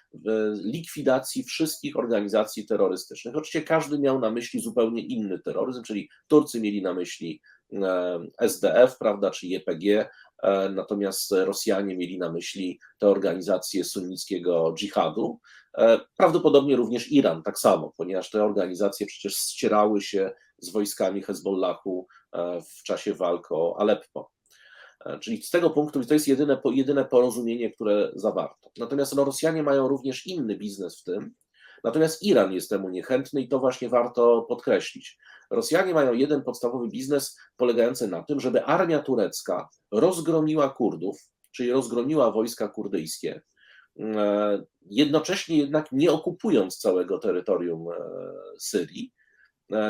likwidacji 0.64 1.44
wszystkich 1.44 1.98
organizacji 1.98 2.66
terrorystycznych. 2.66 3.36
Oczywiście 3.36 3.62
każdy 3.62 4.00
miał 4.00 4.20
na 4.20 4.32
myśli 4.32 4.60
zupełnie 4.60 5.02
inny 5.02 5.40
terroryzm, 5.40 5.84
czyli 5.84 6.10
Turcy 6.28 6.62
mieli 6.62 6.82
na 6.82 6.94
myśli 6.94 7.42
e, 7.74 8.20
SDF, 8.40 8.98
prawda, 8.98 9.32
czy 9.32 9.48
JPG, 9.48 10.10
natomiast 10.70 11.32
Rosjanie 11.32 11.98
mieli 11.98 12.18
na 12.18 12.32
myśli 12.32 12.80
te 13.00 13.08
organizacje 13.08 13.84
sunnickiego 13.84 14.74
dżihadu. 14.78 15.40
Prawdopodobnie 16.18 16.76
również 16.76 17.12
Iran 17.12 17.44
tak 17.44 17.60
samo, 17.60 17.94
ponieważ 17.98 18.30
te 18.30 18.44
organizacje 18.44 19.08
przecież 19.08 19.36
ścierały 19.36 20.02
się 20.02 20.32
z 20.58 20.72
wojskami 20.72 21.22
Hezbollahu 21.22 22.08
w 22.78 22.84
czasie 22.84 23.14
walk 23.14 23.52
o 23.52 23.80
Aleppo. 23.80 24.37
E, 25.08 25.20
czyli 25.20 25.44
z 25.44 25.50
tego 25.50 25.70
punktu 25.70 26.06
to 26.06 26.14
jest 26.14 26.28
jedyne, 26.28 26.62
jedyne 26.66 27.06
porozumienie, 27.06 27.72
które 27.72 28.12
zawarto. 28.16 28.72
Natomiast 28.78 29.16
no, 29.16 29.26
Rosjanie 29.26 29.64
mają 29.64 29.88
również 29.88 30.28
inny 30.28 30.56
biznes 30.58 31.02
w 31.02 31.04
tym, 31.04 31.34
natomiast 31.84 32.24
Iran 32.24 32.54
jest 32.54 32.70
temu 32.70 32.90
niechętny 32.90 33.42
i 33.42 33.48
to 33.48 33.60
właśnie 33.60 33.90
warto 33.90 34.42
podkreślić. 34.50 35.18
Rosjanie 35.52 35.94
mają 35.94 36.14
jeden 36.14 36.44
podstawowy 36.44 36.88
biznes 36.88 37.38
polegający 37.58 38.08
na 38.08 38.24
tym, 38.24 38.40
żeby 38.40 38.64
armia 38.64 39.00
turecka 39.00 39.70
rozgromiła 39.92 40.70
Kurdów, 40.70 41.18
czyli 41.52 41.72
rozgromiła 41.72 42.32
wojska 42.32 42.68
kurdyjskie, 42.68 43.42
e, 44.00 44.64
jednocześnie 44.90 45.58
jednak 45.58 45.92
nie 45.92 46.12
okupując 46.12 46.78
całego 46.78 47.20
terytorium 47.20 47.88
e, 47.92 47.96
Syrii, 48.60 49.14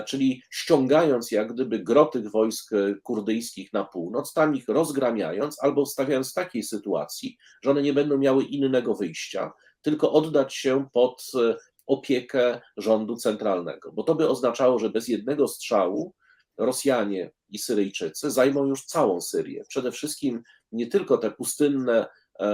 czyli 0.08 0.42
ściągając 0.50 1.32
jak 1.32 1.54
gdyby 1.54 1.80
gro 1.80 2.06
tych 2.06 2.32
wojsk 2.32 2.74
e, 2.74 2.96
kurdyjskich 3.04 3.74
na 3.74 3.84
północ, 3.84 4.34
tam 4.34 4.56
ich 4.56 4.68
rozgramiając 4.68 5.64
albo 5.64 5.86
stawiając 5.86 6.32
w 6.32 6.34
takiej 6.34 6.64
sytuacji, 6.64 7.38
że 7.64 7.72
one 7.72 7.82
nie 7.82 7.94
będą 7.94 8.18
miały 8.18 8.44
innego 8.44 8.96
wyjścia, 8.96 9.52
tylko 9.82 10.12
oddać 10.12 10.56
się 10.56 10.88
pod 10.94 11.24
e, 11.36 11.56
opiekę 11.88 12.62
rządu 12.78 13.16
centralnego, 13.16 13.92
bo 13.92 14.04
to 14.04 14.16
by 14.16 14.30
oznaczało, 14.30 14.80
że 14.80 14.90
bez 14.90 15.08
jednego 15.08 15.48
strzału 15.48 16.14
Rosjanie 16.58 17.32
i 17.50 17.60
Syryjczycy 17.60 18.32
zajmą 18.32 18.66
już 18.66 18.86
całą 18.86 19.22
Syrię. 19.22 19.64
Przede 19.70 19.92
wszystkim 19.92 20.44
nie 20.72 20.88
tylko 20.88 21.18
te 21.18 21.32
pustynne 21.32 22.08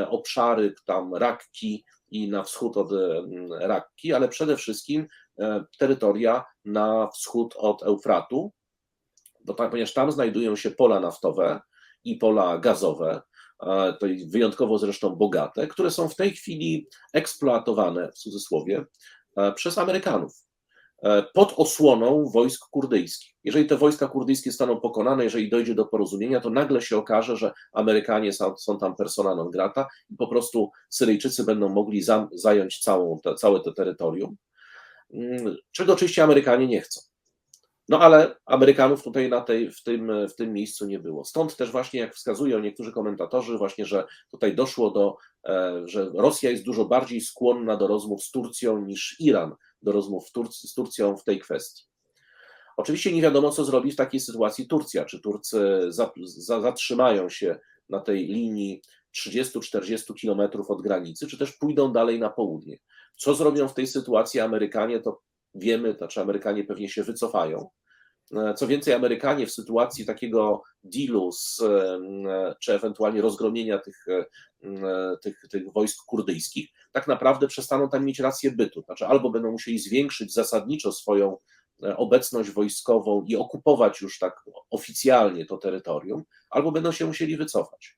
obszary, 0.10 0.74
tam 0.86 1.16
Rakki 1.16 1.86
i 2.12 2.30
na 2.30 2.44
wschód 2.44 2.78
od 2.78 2.90
Rakki, 3.60 4.14
ale 4.14 4.28
przede 4.28 4.58
wszystkim 4.58 5.08
E, 5.08 5.08
terytoria 5.80 6.46
na 6.66 7.08
wschód 7.08 7.56
od 7.58 7.84
Eufratu, 7.84 8.52
bo 9.46 9.54
tam, 9.54 9.70
ponieważ 9.70 9.94
tam 9.94 10.12
znajdują 10.12 10.56
się 10.56 10.72
pola 10.72 11.00
naftowe 11.00 11.62
i 12.04 12.16
pola 12.16 12.58
gazowe, 12.58 13.22
e, 13.64 13.94
to 13.94 14.08
wyjątkowo 14.28 14.78
zresztą 14.78 15.10
bogate, 15.10 15.68
które 15.68 15.92
są 15.92 16.10
w 16.10 16.16
tej 16.16 16.32
chwili 16.32 16.88
eksploatowane 17.14 18.12
w 18.12 18.16
cudzysłowie 18.16 18.86
e, 19.38 19.52
przez 19.52 19.78
Amerykanów 19.78 20.44
pod 21.34 21.54
osłoną 21.58 22.26
wojsk 22.26 22.70
kurdyjskich. 22.70 23.36
Jeżeli 23.44 23.66
te 23.66 23.78
wojska 23.78 24.08
kurdyjskie 24.08 24.52
staną 24.52 24.80
pokonane, 24.80 25.24
jeżeli 25.24 25.50
dojdzie 25.50 25.76
do 25.76 25.86
porozumienia, 25.86 26.42
to 26.42 26.50
nagle 26.50 26.82
się 26.82 26.98
okaże, 26.98 27.38
że 27.38 27.52
Amerykanie 27.74 28.34
są, 28.34 28.58
są 28.58 28.78
tam 28.78 28.96
persona 28.96 29.36
non 29.36 29.50
grata 29.50 29.88
i 30.10 30.16
po 30.16 30.28
prostu 30.28 30.72
Syryjczycy 30.90 31.44
będą 31.44 31.70
mogli 31.70 32.02
za, 32.02 32.28
zająć 32.34 32.80
całą 32.80 33.20
te, 33.24 33.36
całe 33.36 33.60
to 33.60 33.74
terytorium. 33.74 34.36
Mm, 35.14 35.56
czego 35.72 35.94
oczywiście 35.94 36.24
Amerykanie 36.24 36.68
nie 36.68 36.82
chcą. 36.82 37.02
No 37.90 38.00
ale 38.00 38.36
Amerykanów 38.46 39.04
tutaj 39.04 39.30
na 39.30 39.42
tej, 39.42 39.72
w, 39.72 39.84
tym, 39.84 40.28
w 40.28 40.36
tym 40.36 40.54
miejscu 40.54 40.86
nie 40.86 41.00
było. 41.00 41.26
Stąd 41.26 41.58
też 41.58 41.72
właśnie, 41.72 42.00
jak 42.00 42.16
wskazują 42.16 42.60
niektórzy 42.60 42.92
komentatorzy, 42.92 43.58
właśnie, 43.58 43.86
że 43.86 44.06
tutaj 44.32 44.56
doszło 44.56 44.92
do, 44.92 45.16
e, 45.46 45.82
że 45.86 46.12
Rosja 46.14 46.50
jest 46.50 46.64
dużo 46.64 46.86
bardziej 46.86 47.22
skłonna 47.22 47.78
do 47.78 47.88
rozmów 47.88 48.24
z 48.24 48.32
Turcją 48.32 48.86
niż 48.86 49.16
Iran 49.20 49.56
do 49.82 49.92
rozmów 49.92 50.30
z 50.50 50.74
Turcją 50.74 51.18
w 51.18 51.24
tej 51.24 51.40
kwestii. 51.40 51.84
Oczywiście 52.78 53.12
nie 53.12 53.22
wiadomo, 53.22 53.52
co 53.52 53.66
zrobi 53.66 53.92
w 53.92 53.96
takiej 53.96 54.20
sytuacji 54.20 54.68
Turcja. 54.68 55.06
Czy 55.06 55.22
Turcy 55.22 55.86
za, 55.90 56.12
za, 56.24 56.62
zatrzymają 56.62 57.30
się 57.30 57.60
na 57.90 58.00
tej 58.00 58.28
linii 58.28 58.82
30-40 59.16 60.14
kilometrów 60.16 60.72
od 60.72 60.82
granicy, 60.82 61.28
czy 61.28 61.38
też 61.38 61.52
pójdą 61.52 61.94
dalej 61.94 62.20
na 62.20 62.30
południe. 62.30 62.78
Co 63.16 63.36
zrobią 63.36 63.68
w 63.68 63.74
tej 63.74 63.88
sytuacji 63.88 64.40
Amerykanie, 64.40 65.00
to 65.00 65.22
wiemy, 65.56 65.92
to 65.94 65.98
znaczy 65.98 66.22
Amerykanie 66.22 66.64
pewnie 66.64 66.90
się 66.90 67.04
wycofają. 67.04 67.70
E, 68.36 68.54
co 68.54 68.68
więcej, 68.68 68.94
Amerykanie 68.94 69.48
w 69.48 69.52
sytuacji 69.52 70.06
takiego 70.06 70.64
dealu, 70.84 71.32
z, 71.32 71.62
e, 71.62 72.56
czy 72.60 72.74
ewentualnie 72.74 73.22
rozgromienia 73.22 73.78
tych, 73.78 74.06
e, 74.08 74.26
tych, 75.22 75.42
tych 75.52 75.74
wojsk 75.74 76.06
kurdyjskich, 76.06 76.70
tak 76.92 77.08
naprawdę 77.08 77.48
przestaną 77.48 77.90
tam 77.90 78.06
mieć 78.06 78.20
rację 78.20 78.52
bytu. 78.52 78.82
Znaczy, 78.82 79.06
albo 79.06 79.30
będą 79.30 79.52
musieli 79.52 79.80
zwiększyć 79.80 80.34
zasadniczo 80.34 80.92
swoją 80.92 81.38
obecność 81.96 82.52
wojskową 82.52 83.26
i 83.28 83.36
okupować 83.36 84.02
już 84.02 84.20
tak 84.20 84.44
oficjalnie 84.70 85.46
to 85.46 85.58
terytorium, 85.58 86.24
albo 86.50 86.72
będą 86.72 86.92
się 86.92 87.06
musieli 87.06 87.38
wycofać. 87.38 87.98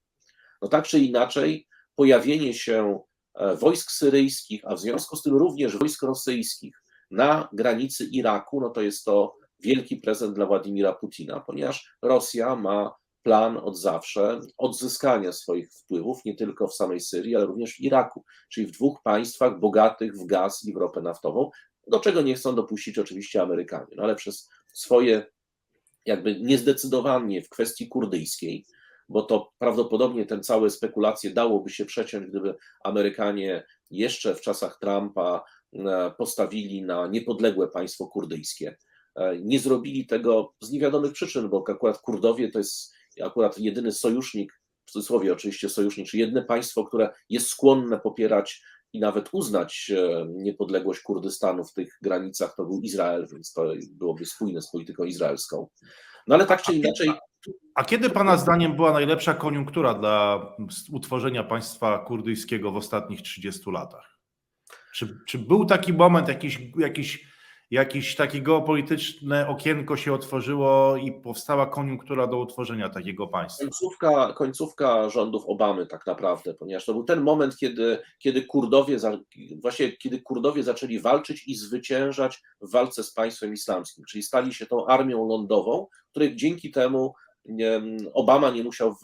No 0.61 0.67
tak 0.67 0.87
czy 0.87 0.99
inaczej, 0.99 1.67
pojawienie 1.95 2.53
się 2.53 2.99
E, 2.99 3.14
wojsk 3.59 3.91
syryjskich, 3.91 4.61
a 4.65 4.75
w 4.75 4.79
związku 4.79 5.15
z 5.15 5.21
tym 5.21 5.37
również 5.37 5.77
wojsk 5.77 6.03
rosyjskich 6.03 6.81
na 7.11 7.49
granicy 7.53 8.05
Iraku, 8.05 8.61
no 8.61 8.69
to 8.69 8.81
jest 8.81 9.05
to 9.05 9.35
wielki 9.59 9.97
prezent 9.97 10.35
dla 10.35 10.45
Władimira 10.45 10.93
Putina, 10.93 11.39
ponieważ 11.39 11.97
Rosja 12.01 12.55
ma 12.55 12.95
plan 13.23 13.57
od 13.57 13.79
zawsze 13.79 14.39
odzyskania 14.57 15.31
swoich 15.31 15.73
wpływów 15.73 16.25
nie 16.25 16.35
tylko 16.35 16.67
w 16.67 16.75
samej 16.75 16.99
Syrii, 16.99 17.35
ale 17.35 17.45
również 17.45 17.73
w 17.73 17.79
Iraku, 17.79 18.23
czyli 18.49 18.67
w 18.67 18.71
dwóch 18.71 19.01
państwach 19.03 19.59
bogatych 19.59 20.13
w 20.13 20.25
gaz 20.25 20.65
i 20.65 20.73
w 20.73 20.77
ropę 20.77 21.01
naftową, 21.01 21.49
do 21.87 21.99
czego 21.99 22.21
nie 22.21 22.35
chcą 22.35 22.55
dopuścić 22.55 22.99
oczywiście 22.99 23.41
Amerykanie, 23.41 23.95
no 23.95 24.03
ale 24.03 24.15
przez 24.15 24.49
swoje 24.73 25.25
jakby 26.05 26.39
niezdecydowanie 26.39 27.41
w 27.41 27.49
kwestii 27.49 27.87
kurdyjskiej, 27.87 28.65
bo 29.09 29.21
to 29.21 29.51
prawdopodobnie 29.57 30.25
ten 30.25 30.43
całe 30.43 30.69
spekulacje 30.69 31.31
dałoby 31.31 31.69
się 31.69 31.85
przeciąć, 31.85 32.27
gdyby 32.27 32.55
Amerykanie 32.83 33.63
jeszcze 33.91 34.35
w 34.35 34.41
czasach 34.41 34.77
Trumpa 34.81 35.43
e, 35.73 36.11
postawili 36.17 36.83
na 36.83 37.07
niepodległe 37.07 37.67
państwo 37.67 38.07
kurdyjskie. 38.07 38.77
E, 39.15 39.37
nie 39.37 39.59
zrobili 39.59 40.07
tego 40.07 40.53
z 40.61 40.71
niewiadomych 40.71 41.13
przyczyn, 41.13 41.49
bo 41.49 41.63
akurat 41.69 41.97
Kurdowie 41.97 42.51
to 42.51 42.59
jest 42.59 42.93
akurat 43.21 43.57
jedyny 43.59 43.91
sojusznik, 43.91 44.53
w 44.85 44.91
cudzysłowie 44.91 45.33
oczywiście 45.33 45.69
sojusznik, 45.69 46.07
czy 46.07 46.17
jedno 46.17 46.43
państwo, 46.43 46.83
które 46.83 47.09
jest 47.29 47.47
skłonne 47.47 47.99
popierać 47.99 48.61
i 48.93 48.99
nawet 48.99 49.29
uznać 49.31 49.91
e, 49.97 50.27
niepodległość 50.29 51.01
Kurdystanu 51.01 51.63
w 51.63 51.73
tych 51.73 51.97
granicach, 52.01 52.55
to 52.55 52.65
był 52.65 52.81
Izrael, 52.81 53.27
więc 53.31 53.53
to 53.53 53.73
byłoby 53.91 54.25
spójne 54.25 54.61
z 54.61 54.71
polityką 54.71 55.03
izraelską. 55.03 55.67
No 56.27 56.35
ale 56.35 56.45
tak 56.45 56.61
czy 56.61 56.73
inaczej. 56.73 57.09
A 57.75 57.83
kiedy 57.83 58.09
Pana 58.09 58.37
zdaniem 58.37 58.75
była 58.75 58.91
najlepsza 58.91 59.33
koniunktura 59.33 59.93
dla 59.93 60.45
utworzenia 60.91 61.43
państwa 61.43 61.99
kurdyjskiego 61.99 62.71
w 62.71 62.75
ostatnich 62.75 63.21
30 63.21 63.71
latach? 63.71 64.19
Czy, 64.93 65.19
czy 65.27 65.37
był 65.37 65.65
taki 65.65 65.93
moment, 65.93 66.27
jakiś, 66.27 66.61
jakiś, 66.77 67.27
jakiś 67.71 68.15
takie 68.15 68.41
geopolityczne 68.41 69.47
okienko 69.47 69.97
się 69.97 70.13
otworzyło 70.13 70.97
i 70.97 71.11
powstała 71.11 71.65
koniunktura 71.65 72.27
do 72.27 72.37
utworzenia 72.37 72.89
takiego 72.89 73.27
państwa? 73.27 73.63
Końcówka, 73.63 74.33
końcówka 74.33 75.09
rządów 75.09 75.45
Obamy 75.45 75.85
tak 75.85 76.07
naprawdę, 76.07 76.53
ponieważ 76.53 76.85
to 76.85 76.93
był 76.93 77.03
ten 77.03 77.21
moment, 77.21 77.57
kiedy, 77.57 77.99
kiedy 78.19 78.41
Kurdowie, 78.41 78.97
właśnie 79.61 79.97
kiedy 79.97 80.21
Kurdowie 80.21 80.63
zaczęli 80.63 80.99
walczyć 80.99 81.47
i 81.47 81.55
zwyciężać 81.55 82.41
w 82.61 82.71
walce 82.71 83.03
z 83.03 83.13
państwem 83.13 83.53
islamskim, 83.53 84.05
czyli 84.05 84.23
stali 84.23 84.53
się 84.53 84.65
tą 84.65 84.85
armią 84.85 85.27
lądową, 85.27 85.87
której 86.11 86.35
dzięki 86.35 86.71
temu 86.71 87.13
Obama 88.13 88.49
nie 88.49 88.63
musiał 88.63 88.95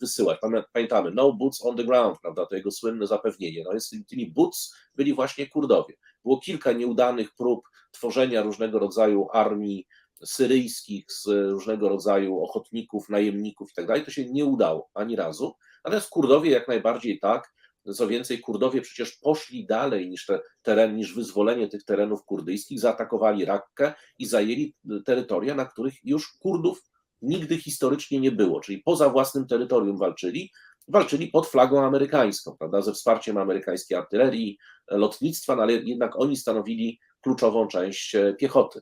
wysyłać. 0.00 0.38
Pamiętamy, 0.72 1.10
no 1.10 1.32
boots 1.32 1.64
on 1.64 1.76
the 1.76 1.84
ground, 1.84 2.18
prawda, 2.22 2.46
to 2.46 2.56
jego 2.56 2.70
słynne 2.70 3.06
zapewnienie. 3.06 3.62
No 3.64 3.72
jest, 3.72 3.94
tymi 4.08 4.32
boots 4.32 4.74
byli 4.94 5.14
właśnie 5.14 5.46
Kurdowie. 5.46 5.94
Było 6.24 6.40
kilka 6.40 6.72
nieudanych 6.72 7.34
prób 7.34 7.68
tworzenia 7.90 8.42
różnego 8.42 8.78
rodzaju 8.78 9.28
armii 9.32 9.86
syryjskich, 10.24 11.12
z 11.12 11.26
różnego 11.26 11.88
rodzaju 11.88 12.42
ochotników, 12.42 13.08
najemników 13.08 13.70
i 13.70 13.74
tak 13.74 13.86
dalej. 13.86 14.04
To 14.04 14.10
się 14.10 14.30
nie 14.30 14.44
udało 14.44 14.90
ani 14.94 15.16
razu. 15.16 15.54
Natomiast 15.84 16.10
Kurdowie 16.10 16.50
jak 16.50 16.68
najbardziej 16.68 17.18
tak. 17.18 17.52
Co 17.94 18.08
więcej, 18.08 18.40
Kurdowie 18.40 18.80
przecież 18.80 19.16
poszli 19.16 19.66
dalej 19.66 20.10
niż 20.10 20.26
te 20.26 20.40
teren, 20.62 20.96
niż 20.96 21.14
wyzwolenie 21.14 21.68
tych 21.68 21.84
terenów 21.84 22.24
kurdyjskich, 22.24 22.80
zaatakowali 22.80 23.44
Rakkę 23.44 23.92
i 24.18 24.26
zajęli 24.26 24.74
terytoria, 25.04 25.54
na 25.54 25.64
których 25.64 25.94
już 26.04 26.38
Kurdów 26.38 26.82
nigdy 27.22 27.58
historycznie 27.58 28.20
nie 28.20 28.32
było, 28.32 28.60
czyli 28.60 28.82
poza 28.82 29.08
własnym 29.08 29.46
terytorium 29.46 29.98
walczyli, 29.98 30.50
walczyli 30.88 31.28
pod 31.28 31.46
flagą 31.46 31.84
amerykańską, 31.84 32.56
prawda, 32.58 32.82
ze 32.82 32.92
wsparciem 32.92 33.38
amerykańskiej 33.38 33.98
artylerii, 33.98 34.58
lotnictwa, 34.90 35.56
no 35.56 35.62
ale 35.62 35.72
jednak 35.72 36.20
oni 36.20 36.36
stanowili 36.36 37.00
kluczową 37.20 37.66
część 37.66 38.14
e, 38.14 38.34
piechoty. 38.34 38.80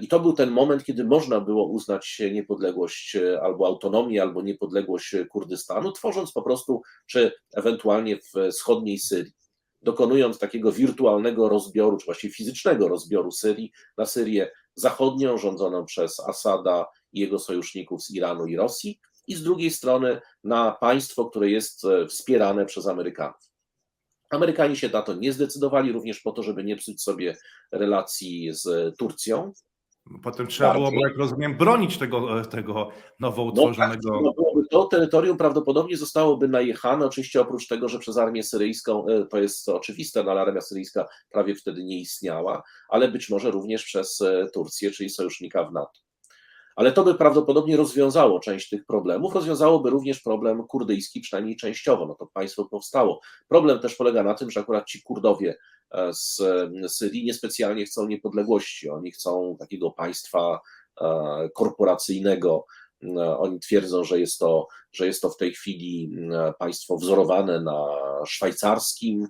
I 0.00 0.08
to 0.08 0.20
był 0.20 0.32
ten 0.32 0.50
moment, 0.50 0.84
kiedy 0.84 1.04
można 1.04 1.40
było 1.40 1.68
uznać 1.68 2.20
niepodległość 2.32 3.16
albo 3.42 3.66
autonomię, 3.66 4.22
albo 4.22 4.42
niepodległość 4.42 5.16
Kurdystanu, 5.30 5.92
tworząc 5.92 6.32
po 6.32 6.42
prostu, 6.42 6.82
czy 7.06 7.32
ewentualnie 7.56 8.16
w 8.16 8.50
wschodniej 8.50 8.98
Syrii, 8.98 9.32
dokonując 9.82 10.38
takiego 10.38 10.72
wirtualnego 10.72 11.48
rozbioru, 11.48 11.96
czy 11.96 12.04
właściwie 12.04 12.34
fizycznego 12.34 12.88
rozbioru 12.88 13.30
Syrii 13.30 13.72
na 13.98 14.06
Syrię 14.06 14.50
zachodnią, 14.74 15.38
rządzoną 15.38 15.84
przez 15.84 16.20
Asada 16.20 16.86
i 17.12 17.20
jego 17.20 17.38
sojuszników 17.38 18.02
z 18.02 18.10
Iranu 18.10 18.46
i 18.46 18.56
Rosji, 18.56 19.00
i 19.26 19.34
z 19.34 19.42
drugiej 19.42 19.70
strony 19.70 20.20
na 20.44 20.72
państwo, 20.72 21.24
które 21.24 21.50
jest 21.50 21.82
wspierane 22.08 22.66
przez 22.66 22.86
Amerykanów. 22.86 23.50
Amerykanie 24.30 24.76
się 24.76 24.88
na 24.88 25.02
to 25.02 25.14
nie 25.14 25.32
zdecydowali, 25.32 25.92
również 25.92 26.20
po 26.20 26.32
to, 26.32 26.42
żeby 26.42 26.64
nie 26.64 26.76
psuć 26.76 27.02
sobie 27.02 27.36
relacji 27.72 28.48
z 28.52 28.96
Turcją. 28.98 29.52
Potem 30.22 30.46
trzeba 30.46 30.72
byłoby, 30.72 30.96
jak 31.00 31.16
rozumiem, 31.16 31.56
bronić 31.56 31.98
tego, 31.98 32.44
tego 32.44 32.88
nowo 33.20 33.42
utworzonego. 33.42 34.20
No, 34.22 34.32
tak, 34.32 34.68
to 34.70 34.84
terytorium 34.84 35.36
prawdopodobnie 35.36 35.96
zostałoby 35.96 36.48
najechane, 36.48 37.06
oczywiście 37.06 37.40
oprócz 37.40 37.68
tego, 37.68 37.88
że 37.88 37.98
przez 37.98 38.16
armię 38.16 38.42
syryjską, 38.42 39.06
e, 39.08 39.26
to 39.26 39.38
jest 39.38 39.68
oczywiste, 39.68 40.24
no 40.24 40.30
ale 40.30 40.40
armia 40.40 40.60
syryjska 40.60 41.08
prawie 41.30 41.54
wtedy 41.54 41.84
nie 41.84 42.00
istniała, 42.00 42.62
ale 42.88 43.08
być 43.08 43.30
może 43.30 43.50
również 43.50 43.84
przez 43.84 44.20
e, 44.20 44.48
Turcję, 44.54 44.90
czyli 44.90 45.10
sojusznika 45.10 45.64
w 45.64 45.72
NATO 45.72 46.00
ale 46.80 46.92
to 46.92 47.04
by 47.04 47.14
prawdopodobnie 47.14 47.76
rozwiązało 47.76 48.40
część 48.40 48.68
tych 48.68 48.86
problemów. 48.86 49.34
Rozwiązałoby 49.34 49.90
również 49.90 50.20
problem 50.20 50.66
kurdyjski, 50.66 51.20
przynajmniej 51.20 51.56
częściowo. 51.56 52.06
No 52.06 52.14
to 52.14 52.26
państwo 52.26 52.64
powstało. 52.64 53.20
Problem 53.48 53.78
też 53.78 53.94
polega 53.94 54.22
na 54.22 54.34
tym, 54.34 54.50
że 54.50 54.60
akurat 54.60 54.86
ci 54.86 55.02
Kurdowie 55.02 55.56
e, 55.90 56.12
z 56.12 56.42
Syrii 56.88 57.24
niespecjalnie 57.24 57.84
chcą 57.84 58.06
niepodległości. 58.06 58.90
Oni 58.90 59.10
chcą 59.12 59.56
takiego 59.58 59.90
państwa 59.90 60.60
e, 61.00 61.48
korporacyjnego. 61.54 62.66
E, 63.02 63.38
oni 63.38 63.60
twierdzą, 63.60 64.04
że 64.04 64.20
jest 64.20 64.38
to, 64.38 64.68
że 64.92 65.06
jest 65.06 65.22
to 65.22 65.30
w 65.30 65.36
tej 65.36 65.52
chwili 65.52 66.16
państwo 66.58 66.96
wzorowane 66.96 67.60
na 67.60 67.86
szwajcarskim, 68.26 69.26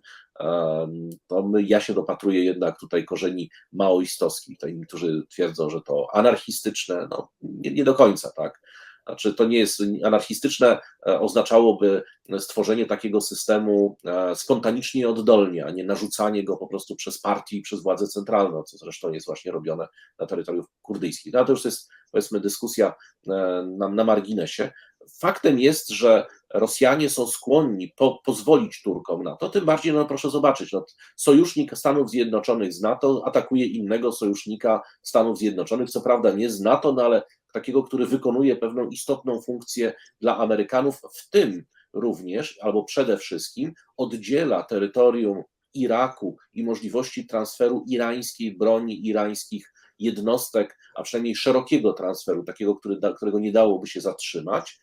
to 1.26 1.42
my, 1.42 1.62
ja 1.62 1.80
się 1.80 1.94
dopatruję 1.94 2.44
jednak 2.44 2.80
tutaj 2.80 3.04
korzeni 3.04 3.50
maoistowskich. 3.72 4.58
To 4.58 4.68
niektórzy 4.68 5.22
twierdzą, 5.30 5.70
że 5.70 5.80
to 5.80 6.06
anarchistyczne, 6.12 7.08
no 7.10 7.28
nie, 7.42 7.70
nie 7.70 7.84
do 7.84 7.94
końca, 7.94 8.30
tak. 8.36 8.60
Znaczy, 9.06 9.34
to 9.34 9.44
nie 9.44 9.58
jest 9.58 9.82
anarchistyczne, 10.04 10.78
e, 11.06 11.20
oznaczałoby 11.20 12.02
stworzenie 12.38 12.86
takiego 12.86 13.20
systemu 13.20 13.96
e, 14.04 14.34
spontanicznie 14.34 15.00
i 15.00 15.04
oddolnie, 15.04 15.66
a 15.66 15.70
nie 15.70 15.84
narzucanie 15.84 16.44
go 16.44 16.56
po 16.56 16.66
prostu 16.66 16.96
przez 16.96 17.20
partii 17.20 17.58
i 17.58 17.62
przez 17.62 17.82
władze 17.82 18.06
centralne, 18.06 18.62
co 18.62 18.78
zresztą 18.78 19.12
jest 19.12 19.26
właśnie 19.26 19.52
robione 19.52 19.86
na 20.18 20.26
terytorium 20.26 20.64
kurdyjskim. 20.82 21.32
No, 21.34 21.44
to 21.44 21.52
już 21.52 21.64
jest, 21.64 21.88
powiedzmy, 22.12 22.40
dyskusja 22.40 22.94
e, 23.28 23.32
na, 23.78 23.88
na 23.88 24.04
marginesie. 24.04 24.72
Faktem 25.20 25.60
jest, 25.60 25.88
że 25.88 26.26
Rosjanie 26.54 27.10
są 27.10 27.26
skłonni 27.26 27.92
po, 27.96 28.20
pozwolić 28.24 28.82
Turkom 28.82 29.22
na 29.22 29.36
to, 29.36 29.48
tym 29.48 29.64
bardziej, 29.64 29.92
no 29.92 30.06
proszę 30.06 30.30
zobaczyć, 30.30 30.72
no, 30.72 30.84
sojusznik 31.16 31.76
Stanów 31.78 32.10
Zjednoczonych 32.10 32.72
z 32.72 32.80
NATO 32.80 33.22
atakuje 33.26 33.66
innego 33.66 34.12
sojusznika 34.12 34.82
Stanów 35.02 35.38
Zjednoczonych, 35.38 35.90
co 35.90 36.00
prawda 36.00 36.30
nie 36.30 36.50
z 36.50 36.60
NATO, 36.60 36.92
no 36.92 37.02
ale 37.02 37.22
takiego, 37.52 37.82
który 37.82 38.06
wykonuje 38.06 38.56
pewną 38.56 38.88
istotną 38.88 39.42
funkcję 39.42 39.92
dla 40.20 40.38
Amerykanów, 40.38 41.00
w 41.14 41.30
tym 41.30 41.64
również, 41.92 42.58
albo 42.62 42.84
przede 42.84 43.18
wszystkim, 43.18 43.72
oddziela 43.96 44.62
terytorium 44.62 45.42
Iraku 45.74 46.36
i 46.52 46.64
możliwości 46.64 47.26
transferu 47.26 47.84
irańskiej 47.88 48.56
broni, 48.56 49.06
irańskich 49.06 49.72
jednostek, 49.98 50.78
a 50.96 51.02
przynajmniej 51.02 51.36
szerokiego 51.36 51.92
transferu, 51.92 52.44
takiego, 52.44 52.76
który, 52.76 52.98
którego 53.16 53.38
nie 53.38 53.52
dałoby 53.52 53.86
się 53.86 54.00
zatrzymać, 54.00 54.80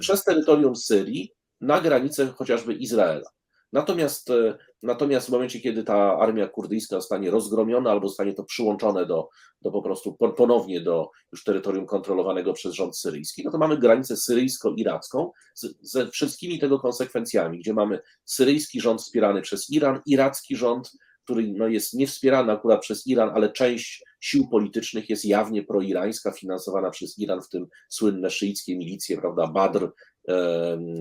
przez 0.00 0.24
terytorium 0.24 0.76
Syrii 0.76 1.32
na 1.60 1.80
granicę 1.80 2.26
chociażby 2.26 2.74
Izraela. 2.74 3.30
Natomiast, 3.74 4.30
e, 4.30 4.58
natomiast 4.82 5.26
w 5.26 5.30
momencie, 5.30 5.60
kiedy 5.60 5.84
ta 5.84 6.18
armia 6.18 6.48
kurdyjska 6.48 6.96
zostanie 6.96 7.30
rozgromiona 7.30 7.90
albo 7.90 8.08
zostanie 8.08 8.34
to 8.34 8.44
przyłączone 8.44 9.06
do, 9.06 9.28
do 9.62 9.70
po 9.70 9.82
prostu 9.82 10.16
ponownie 10.36 10.80
do 10.80 11.10
już 11.32 11.44
terytorium 11.44 11.86
kontrolowanego 11.86 12.52
przez 12.52 12.74
rząd 12.74 12.98
syryjski, 12.98 13.42
no 13.44 13.50
to 13.50 13.58
mamy 13.58 13.78
granicę 13.78 14.16
syryjsko-iracką 14.16 15.30
z, 15.54 15.90
ze 15.92 16.10
wszystkimi 16.10 16.58
tego 16.58 16.78
konsekwencjami, 16.78 17.58
gdzie 17.58 17.74
mamy 17.74 18.00
syryjski 18.24 18.80
rząd 18.80 19.00
wspierany 19.02 19.42
przez 19.42 19.70
Iran, 19.70 20.00
iracki 20.06 20.56
rząd, 20.56 20.90
który 21.24 21.52
no, 21.52 21.68
jest 21.68 21.94
nie 21.94 22.06
wspierany 22.06 22.52
akurat 22.52 22.80
przez 22.80 23.06
Iran, 23.06 23.30
ale 23.34 23.52
część 23.52 24.04
sił 24.20 24.48
politycznych 24.48 25.10
jest 25.10 25.24
jawnie 25.24 25.62
proirańska, 25.62 26.32
finansowana 26.32 26.90
przez 26.90 27.18
Iran, 27.18 27.42
w 27.42 27.48
tym 27.48 27.66
słynne 27.88 28.30
szyickie 28.30 28.78
milicje, 28.78 29.16
prawda, 29.16 29.46
Badr, 29.46 29.88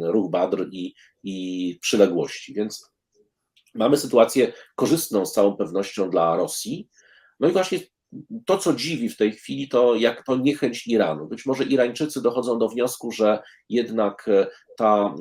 ruch 0.02 0.32
Badr 0.32 0.68
i, 0.72 0.96
i 1.24 1.78
przyległości. 1.82 2.54
Więc 2.54 2.94
mamy 3.76 3.98
sytuację 3.98 4.54
korzystną 4.76 5.26
z 5.26 5.34
całą 5.34 5.58
pewnością 5.58 6.10
dla 6.10 6.36
Rosji. 6.36 6.90
No 7.40 7.50
i 7.50 7.52
właśnie 7.52 7.80
to, 8.46 8.58
co 8.58 8.74
dziwi 8.74 9.10
w 9.10 9.18
tej 9.18 9.32
chwili, 9.32 9.70
to 9.70 9.96
jak 9.96 10.26
to 10.26 10.36
niechęć 10.36 10.88
Iranu. 10.88 11.28
Być 11.28 11.46
może 11.46 11.64
Irańczycy 11.64 12.22
dochodzą 12.22 12.60
do 12.60 12.70
wniosku, 12.70 13.12
że 13.12 13.44
jednak 13.70 14.28
e, 14.28 14.48
ta, 14.78 15.16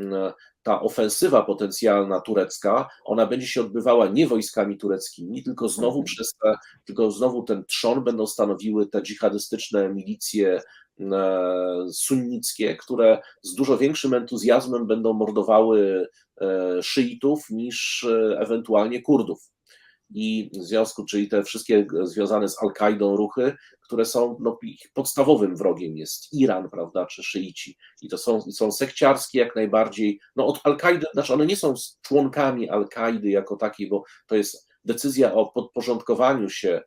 ta 0.63 0.81
ofensywa 0.81 1.43
potencjalna 1.43 2.21
turecka, 2.21 2.89
ona 3.05 3.27
będzie 3.27 3.47
się 3.47 3.61
odbywała 3.61 4.09
nie 4.09 4.27
wojskami 4.27 4.79
tureckimi, 4.79 5.43
tylko 5.43 5.69
znowu 5.69 5.99
mhm. 5.99 6.05
przez 6.05 6.35
te, 6.43 6.55
tylko 6.85 7.11
znowu 7.11 7.43
ten 7.43 7.65
trzon 7.65 8.05
będą 8.05 8.27
stanowiły 8.27 8.87
te 8.87 9.03
dżihadystyczne 9.03 9.95
milicje 9.95 10.61
E, 11.01 11.93
sunnickie, 11.93 12.77
które 12.77 13.23
z 13.43 13.55
dużo 13.55 13.79
większym 13.79 14.15
entuzjazmem 14.15 14.87
będą 14.87 15.13
mordowały 15.13 16.07
e, 16.41 16.83
szyitów 16.83 17.51
niż 17.51 18.05
e, 18.05 18.41
ewentualnie 18.41 19.03
Kurdów. 19.03 19.51
I 20.15 20.51
w 20.55 20.63
związku, 20.63 21.05
czyli 21.05 21.29
te 21.29 21.43
wszystkie 21.43 21.87
związane 22.03 22.49
z 22.49 22.63
Al-Kaidą 22.63 23.17
ruchy, 23.17 23.57
które 23.81 24.05
są 24.05 24.37
no, 24.41 24.59
ich 24.63 24.91
podstawowym 24.95 25.57
wrogiem 25.57 25.97
jest 25.97 26.33
Iran, 26.33 26.71
prawda, 26.71 27.07
czy 27.07 27.23
szyici. 27.23 27.77
I 28.03 28.09
to 28.09 28.19
są, 28.19 28.41
są 28.41 28.73
sekciarskie 28.73 29.39
jak 29.39 29.57
najbardziej. 29.57 30.21
No 30.37 30.47
od 30.47 30.61
Al-Kaidy, 30.65 31.07
znaczy 31.13 31.35
one 31.35 31.47
nie 31.47 31.57
są 31.57 31.75
członkami 32.03 32.71
Al-Kaidy 32.71 33.31
jako 33.31 33.57
takiej, 33.57 33.89
bo 33.89 34.05
to 34.27 34.35
jest 34.35 34.69
decyzja 34.85 35.35
o 35.35 35.47
podporządkowaniu 35.47 36.49
się 36.51 36.83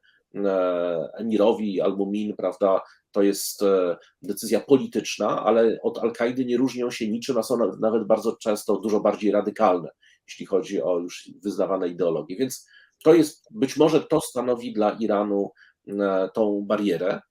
emirowi 1.18 1.82
albo 1.82 2.06
min, 2.06 2.36
prawda, 2.36 2.82
to 3.12 3.22
jest 3.22 3.64
e, 3.64 3.98
decyzja 4.22 4.60
polityczna, 4.60 5.46
ale 5.46 5.78
od 5.82 5.98
Al-Kaidy 5.98 6.46
nie 6.46 6.58
różnią 6.58 6.92
się 6.92 7.08
niczym, 7.08 7.38
a 7.38 7.44
są 7.44 7.58
nawet 7.80 8.08
bardzo 8.08 8.36
często 8.36 8.80
dużo 8.80 9.00
bardziej 9.00 9.32
radykalne, 9.32 9.90
jeśli 10.28 10.46
chodzi 10.46 10.82
o 10.82 11.00
już 11.00 11.30
wyznawane 11.44 11.88
ideologie. 11.88 12.36
Więc 12.36 12.68
to 13.06 13.14
jest, 13.14 13.48
być 13.52 13.78
może 13.78 14.02
to 14.02 14.22
stanowi 14.22 14.74
dla 14.74 14.92
Iranu 14.92 15.52
e, 15.88 16.30
tą 16.34 16.66
barierę, 16.68 17.22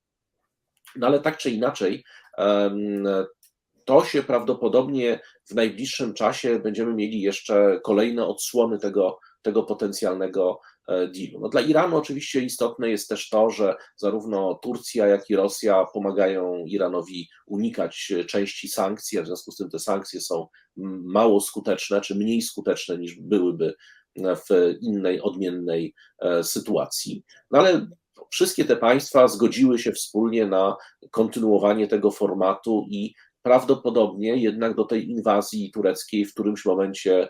no 0.97 1.07
ale 1.07 1.21
tak 1.21 1.37
czy 1.37 1.51
inaczej, 1.51 2.05
to 3.85 4.05
się 4.05 4.23
prawdopodobnie 4.23 5.21
w 5.51 5.55
najbliższym 5.55 6.15
czasie 6.15 6.59
będziemy 6.59 6.95
mieli 6.95 7.21
jeszcze 7.21 7.81
kolejne 7.85 8.27
odsłony 8.27 8.79
tego, 8.79 9.19
tego 9.43 9.63
potencjalnego 9.63 10.61
E, 10.89 11.09
dealu. 11.09 11.41
No 11.41 11.49
dla 11.49 11.61
Iranu 11.61 11.97
oczywiście 11.97 12.41
istotne 12.41 12.91
jest 12.91 13.09
też 13.09 13.29
to, 13.29 13.51
że 13.51 13.77
zarówno 13.97 14.55
Turcja, 14.55 15.07
jak 15.07 15.31
i 15.31 15.37
Rosja 15.37 15.87
pomagają 15.95 16.65
Iranowi 16.67 17.29
unikać 17.47 18.13
części 18.29 18.69
sankcji, 18.69 19.19
a 19.19 19.23
w 19.23 19.27
związku 19.27 19.53
z 19.53 19.57
tym 19.57 19.71
te 19.71 19.79
sankcje 19.79 20.21
są 20.21 20.47
mało 21.05 21.41
skuteczne, 21.41 22.01
czy 22.01 22.15
mniej 22.15 22.43
skuteczne 22.43 22.99
niż 22.99 23.21
byłyby 23.21 23.75
w 24.17 24.75
innej, 24.81 25.21
odmiennej 25.21 25.95
e, 26.19 26.45
sytuacji. 26.45 27.25
No 27.51 27.59
ale 27.59 27.87
wszystkie 28.31 28.65
te 28.65 28.77
państwa 28.77 29.29
zgodziły 29.29 29.79
się 29.79 29.93
wspólnie 29.93 30.47
na 30.47 30.77
kontynuowanie 31.11 31.89
tego 31.89 32.11
formatu 32.11 32.87
i 32.91 33.15
prawdopodobnie 33.43 34.37
jednak 34.37 34.75
do 34.75 34.85
tej 34.85 35.11
inwazji 35.11 35.71
tureckiej 35.71 36.25
w 36.25 36.33
którymś 36.35 36.65
momencie 36.65 37.29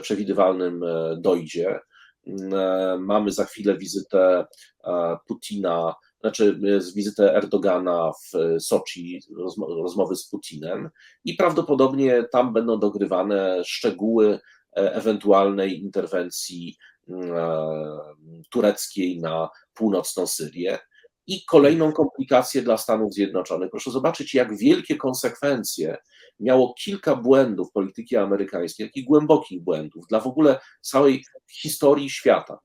przewidywalnym 0.00 0.82
e, 0.82 1.16
dojdzie. 1.20 1.80
E, 2.26 2.98
mamy 3.00 3.32
za 3.32 3.44
chwilę 3.44 3.78
wizytę 3.78 4.46
e, 4.84 5.16
Putina, 5.26 5.94
znaczy 6.20 6.58
e, 6.64 6.94
wizytę 6.94 7.34
Erdogana 7.34 8.12
w 8.12 8.60
Soczi, 8.62 9.20
rozmowy 9.58 10.16
z 10.16 10.28
Putinem 10.28 10.90
i 11.24 11.34
prawdopodobnie 11.34 12.24
tam 12.32 12.52
będą 12.52 12.78
dogrywane 12.78 13.62
szczegóły 13.64 14.40
ewentualnej 14.76 15.80
interwencji 15.80 16.76
tureckiej 18.50 19.20
na 19.20 19.48
północną 19.74 20.26
Syrię. 20.26 20.78
I 21.26 21.44
kolejną 21.44 21.92
komplikację 21.92 22.62
dla 22.62 22.76
Stanów 22.76 23.12
Zjednoczonych. 23.12 23.70
Proszę 23.70 23.90
zobaczyć, 23.90 24.34
jak 24.34 24.56
wielkie 24.58 24.96
konsekwencje 24.96 25.96
miało 26.40 26.74
kilka 26.74 27.16
błędów 27.16 27.72
polityki 27.72 28.16
amerykańskiej, 28.16 28.86
takich 28.86 29.04
głębokich 29.04 29.62
błędów 29.62 30.06
dla 30.06 30.20
w 30.20 30.26
ogóle 30.26 30.60
całej 30.80 31.24
historii 31.50 32.10
świata. 32.10 32.58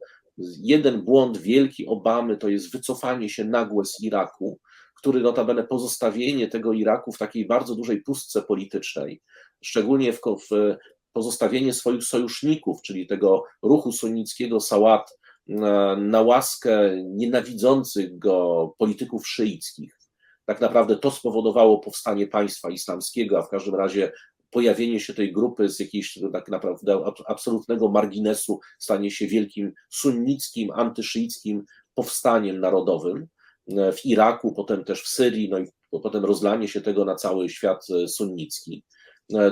jeden 0.61 1.01
błąd 1.01 1.37
wielki 1.37 1.87
Obamy 1.87 2.37
to 2.37 2.49
jest 2.49 2.71
wycofanie 2.71 3.29
się 3.29 3.45
nagłe 3.45 3.85
z 3.85 4.03
Iraku, 4.03 4.59
który 4.95 5.21
notabene 5.21 5.63
pozostawienie 5.63 6.47
tego 6.47 6.73
Iraku 6.73 7.11
w 7.11 7.17
takiej 7.17 7.47
bardzo 7.47 7.75
dużej 7.75 8.01
pustce 8.01 8.41
politycznej, 8.41 9.21
szczególnie 9.61 10.13
w, 10.13 10.19
w 10.51 10.75
pozostawienie 11.13 11.73
swoich 11.73 12.03
sojuszników, 12.03 12.81
czyli 12.81 13.07
tego 13.07 13.43
ruchu 13.61 13.91
sunnickiego 13.91 14.59
Sałat 14.59 15.17
na, 15.47 15.95
na 15.95 16.21
łaskę 16.21 17.03
nienawidzących 17.05 18.19
go 18.19 18.73
polityków 18.77 19.27
szyickich. 19.27 19.97
Tak 20.45 20.61
naprawdę 20.61 20.97
to 20.97 21.11
spowodowało 21.11 21.79
powstanie 21.79 22.27
państwa 22.27 22.69
islamskiego, 22.69 23.37
a 23.37 23.41
w 23.41 23.49
każdym 23.49 23.75
razie 23.75 24.11
pojawienie 24.51 24.99
się 24.99 25.13
tej 25.13 25.33
grupy 25.33 25.69
z 25.69 25.79
jakiejś 25.79 26.19
tak 26.33 26.49
naprawdę 26.49 27.03
absolutnego 27.27 27.89
marginesu 27.89 28.59
stanie 28.79 29.11
się 29.11 29.27
wielkim 29.27 29.73
sunnickim, 29.89 30.71
antyszyickim 30.71 31.63
powstaniem 31.95 32.59
narodowym 32.59 33.27
w 33.67 34.05
Iraku, 34.05 34.53
potem 34.53 34.83
też 34.83 35.01
w 35.03 35.07
Syrii, 35.07 35.49
no 35.49 35.59
i 35.59 35.67
potem 36.03 36.25
rozlanie 36.25 36.67
się 36.67 36.81
tego 36.81 37.05
na 37.05 37.15
cały 37.15 37.49
świat 37.49 37.87
sunnicki. 38.07 38.83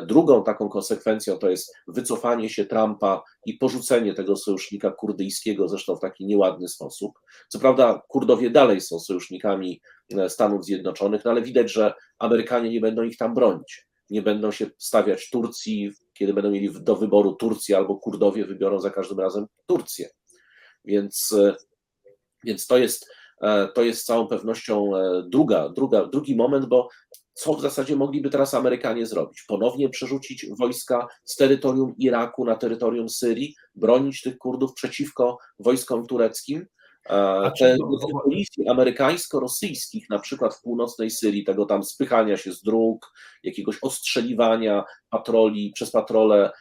Drugą 0.07 0.43
taką 0.43 0.69
konsekwencją 0.69 1.37
to 1.37 1.49
jest 1.49 1.73
wycofanie 1.87 2.49
się 2.49 2.65
Trumpa 2.65 3.23
i 3.45 3.53
porzucenie 3.53 4.13
tego 4.13 4.35
sojusznika 4.35 4.91
kurdyjskiego, 4.91 5.67
zresztą 5.67 5.95
w 5.95 5.99
taki 5.99 6.25
nieładny 6.25 6.67
sposób. 6.67 7.11
Co 7.49 7.59
prawda, 7.59 8.01
Kurdowie 8.07 8.49
dalej 8.49 8.81
są 8.81 8.99
sojusznikami 8.99 9.81
Stanów 10.27 10.65
Zjednoczonych, 10.65 11.25
no 11.25 11.31
ale 11.31 11.41
widać, 11.41 11.71
że 11.71 11.93
Amerykanie 12.19 12.69
nie 12.69 12.81
będą 12.81 13.03
ich 13.03 13.17
tam 13.17 13.33
bronić. 13.33 13.87
Nie 14.09 14.21
będą 14.21 14.51
się 14.51 14.69
stawiać 14.77 15.29
Turcji, 15.29 15.91
kiedy 16.13 16.33
będą 16.33 16.51
mieli 16.51 16.69
do 16.83 16.95
wyboru 16.95 17.35
Turcję 17.35 17.77
albo 17.77 17.97
Kurdowie 17.97 18.45
wybiorą 18.45 18.79
za 18.79 18.89
każdym 18.89 19.19
razem 19.19 19.45
Turcję. 19.65 20.09
Więc, 20.85 21.35
więc 22.43 22.67
to 22.67 22.77
jest 22.77 23.09
to 23.73 23.83
jest 23.83 24.01
z 24.01 24.05
całą 24.05 24.27
pewnością 24.27 24.91
druga, 25.29 25.69
druga, 25.69 26.05
drugi 26.05 26.35
moment, 26.35 26.65
bo 26.65 26.89
co 27.35 27.53
w 27.53 27.61
zasadzie 27.61 27.95
mogliby 27.95 28.29
teraz 28.29 28.53
Amerykanie 28.53 29.05
zrobić? 29.05 29.43
Ponownie 29.47 29.89
przerzucić 29.89 30.45
wojska 30.59 31.07
z 31.23 31.35
terytorium 31.35 31.93
Iraku 31.97 32.45
na 32.45 32.55
terytorium 32.55 33.09
Syrii, 33.09 33.55
bronić 33.75 34.21
tych 34.21 34.37
Kurdów 34.37 34.73
przeciwko 34.73 35.37
wojskom 35.59 36.07
tureckim? 36.07 36.65
Te 37.59 37.77
policji 38.23 38.67
amerykańsko-rosyjskich, 38.69 40.09
na 40.09 40.19
przykład 40.19 40.55
w 40.55 40.61
północnej 40.61 41.11
Syrii, 41.11 41.43
tego 41.43 41.65
tam 41.65 41.83
spychania 41.83 42.37
się 42.37 42.53
z 42.53 42.61
dróg, 42.61 43.13
jakiegoś 43.43 43.77
ostrzeliwania 43.81 44.83
patroli 45.09 45.71
przez 45.75 45.91
patrole 45.91 46.51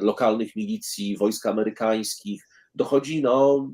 lokalnych 0.00 0.56
milicji, 0.56 1.16
wojsk 1.16 1.46
amerykańskich, 1.46 2.48
dochodzi 2.74 3.22
no, 3.22 3.68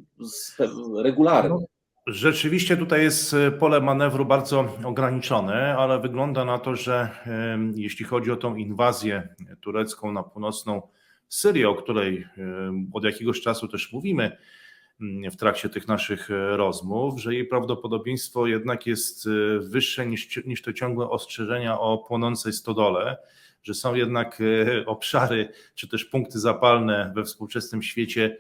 regularnie. 0.96 1.66
Rzeczywiście 2.06 2.76
tutaj 2.76 3.02
jest 3.02 3.34
e, 3.34 3.50
pole 3.50 3.80
manewru 3.80 4.24
bardzo 4.24 4.76
ograniczone, 4.84 5.76
ale 5.78 6.00
wygląda 6.00 6.44
na 6.44 6.58
to, 6.58 6.76
że 6.76 7.10
jeśli 7.74 8.04
chodzi 8.04 8.30
o 8.30 8.36
tą 8.36 8.56
inwazję 8.56 9.28
turecką 9.60 10.12
na 10.12 10.22
północną 10.22 10.82
Syrię, 11.28 11.68
o 11.68 11.74
której 11.74 12.26
od 12.92 13.04
jakiegoś 13.04 13.40
czasu 13.40 13.68
też 13.68 13.92
mówimy 13.92 14.36
mm, 15.00 15.30
w 15.30 15.36
trakcie 15.36 15.68
tych 15.68 15.88
naszych 15.88 16.30
e, 16.30 16.56
rozmów, 16.56 17.20
że 17.20 17.34
jej 17.34 17.46
prawdopodobieństwo 17.46 18.46
jednak 18.46 18.86
jest 18.86 19.26
e, 19.26 19.30
wyższe 19.60 20.06
niż, 20.06 20.46
niż 20.46 20.62
te 20.62 20.74
ciągłe 20.74 21.10
ostrzeżenia 21.10 21.80
o 21.80 21.98
płonącej 21.98 22.52
stodole, 22.52 23.16
że 23.62 23.74
są 23.74 23.94
jednak 23.94 24.42
obszary 24.86 25.48
czy 25.74 25.88
też 25.88 26.04
punkty 26.04 26.38
zapalne 26.38 27.12
we 27.14 27.24
współczesnym 27.24 27.82
świecie, 27.82 28.36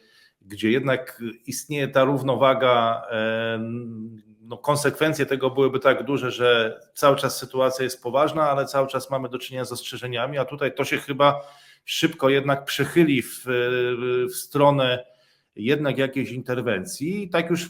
gdzie 0.46 0.70
jednak 0.70 1.22
istnieje 1.46 1.88
ta 1.88 2.04
równowaga, 2.04 3.02
no 4.40 4.58
konsekwencje 4.58 5.26
tego 5.26 5.50
byłyby 5.50 5.80
tak 5.80 6.04
duże, 6.04 6.30
że 6.30 6.80
cały 6.94 7.16
czas 7.16 7.38
sytuacja 7.38 7.84
jest 7.84 8.02
poważna, 8.02 8.50
ale 8.50 8.66
cały 8.66 8.88
czas 8.88 9.10
mamy 9.10 9.28
do 9.28 9.38
czynienia 9.38 9.64
z 9.64 9.72
ostrzeżeniami, 9.72 10.38
a 10.38 10.44
tutaj 10.44 10.74
to 10.74 10.84
się 10.84 10.98
chyba 10.98 11.40
szybko 11.84 12.28
jednak 12.28 12.64
przechyli 12.64 13.22
w, 13.22 13.44
w 14.30 14.34
stronę 14.34 15.04
jednak 15.56 15.98
jakiejś 15.98 16.30
interwencji. 16.30 17.22
I 17.22 17.28
tak 17.28 17.50
już 17.50 17.64
e, 17.64 17.68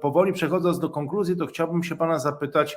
powoli 0.00 0.32
przechodząc 0.32 0.78
do 0.78 0.90
konkluzji, 0.90 1.36
to 1.36 1.46
chciałbym 1.46 1.82
się 1.82 1.96
Pana 1.96 2.18
zapytać, 2.18 2.76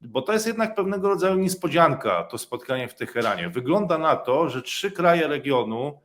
bo 0.00 0.22
to 0.22 0.32
jest 0.32 0.46
jednak 0.46 0.74
pewnego 0.74 1.08
rodzaju 1.08 1.36
niespodzianka, 1.36 2.24
to 2.30 2.38
spotkanie 2.38 2.88
w 2.88 2.94
Teheranie. 2.94 3.48
Wygląda 3.48 3.98
na 3.98 4.16
to, 4.16 4.48
że 4.48 4.62
trzy 4.62 4.90
kraje 4.90 5.26
regionu, 5.26 6.00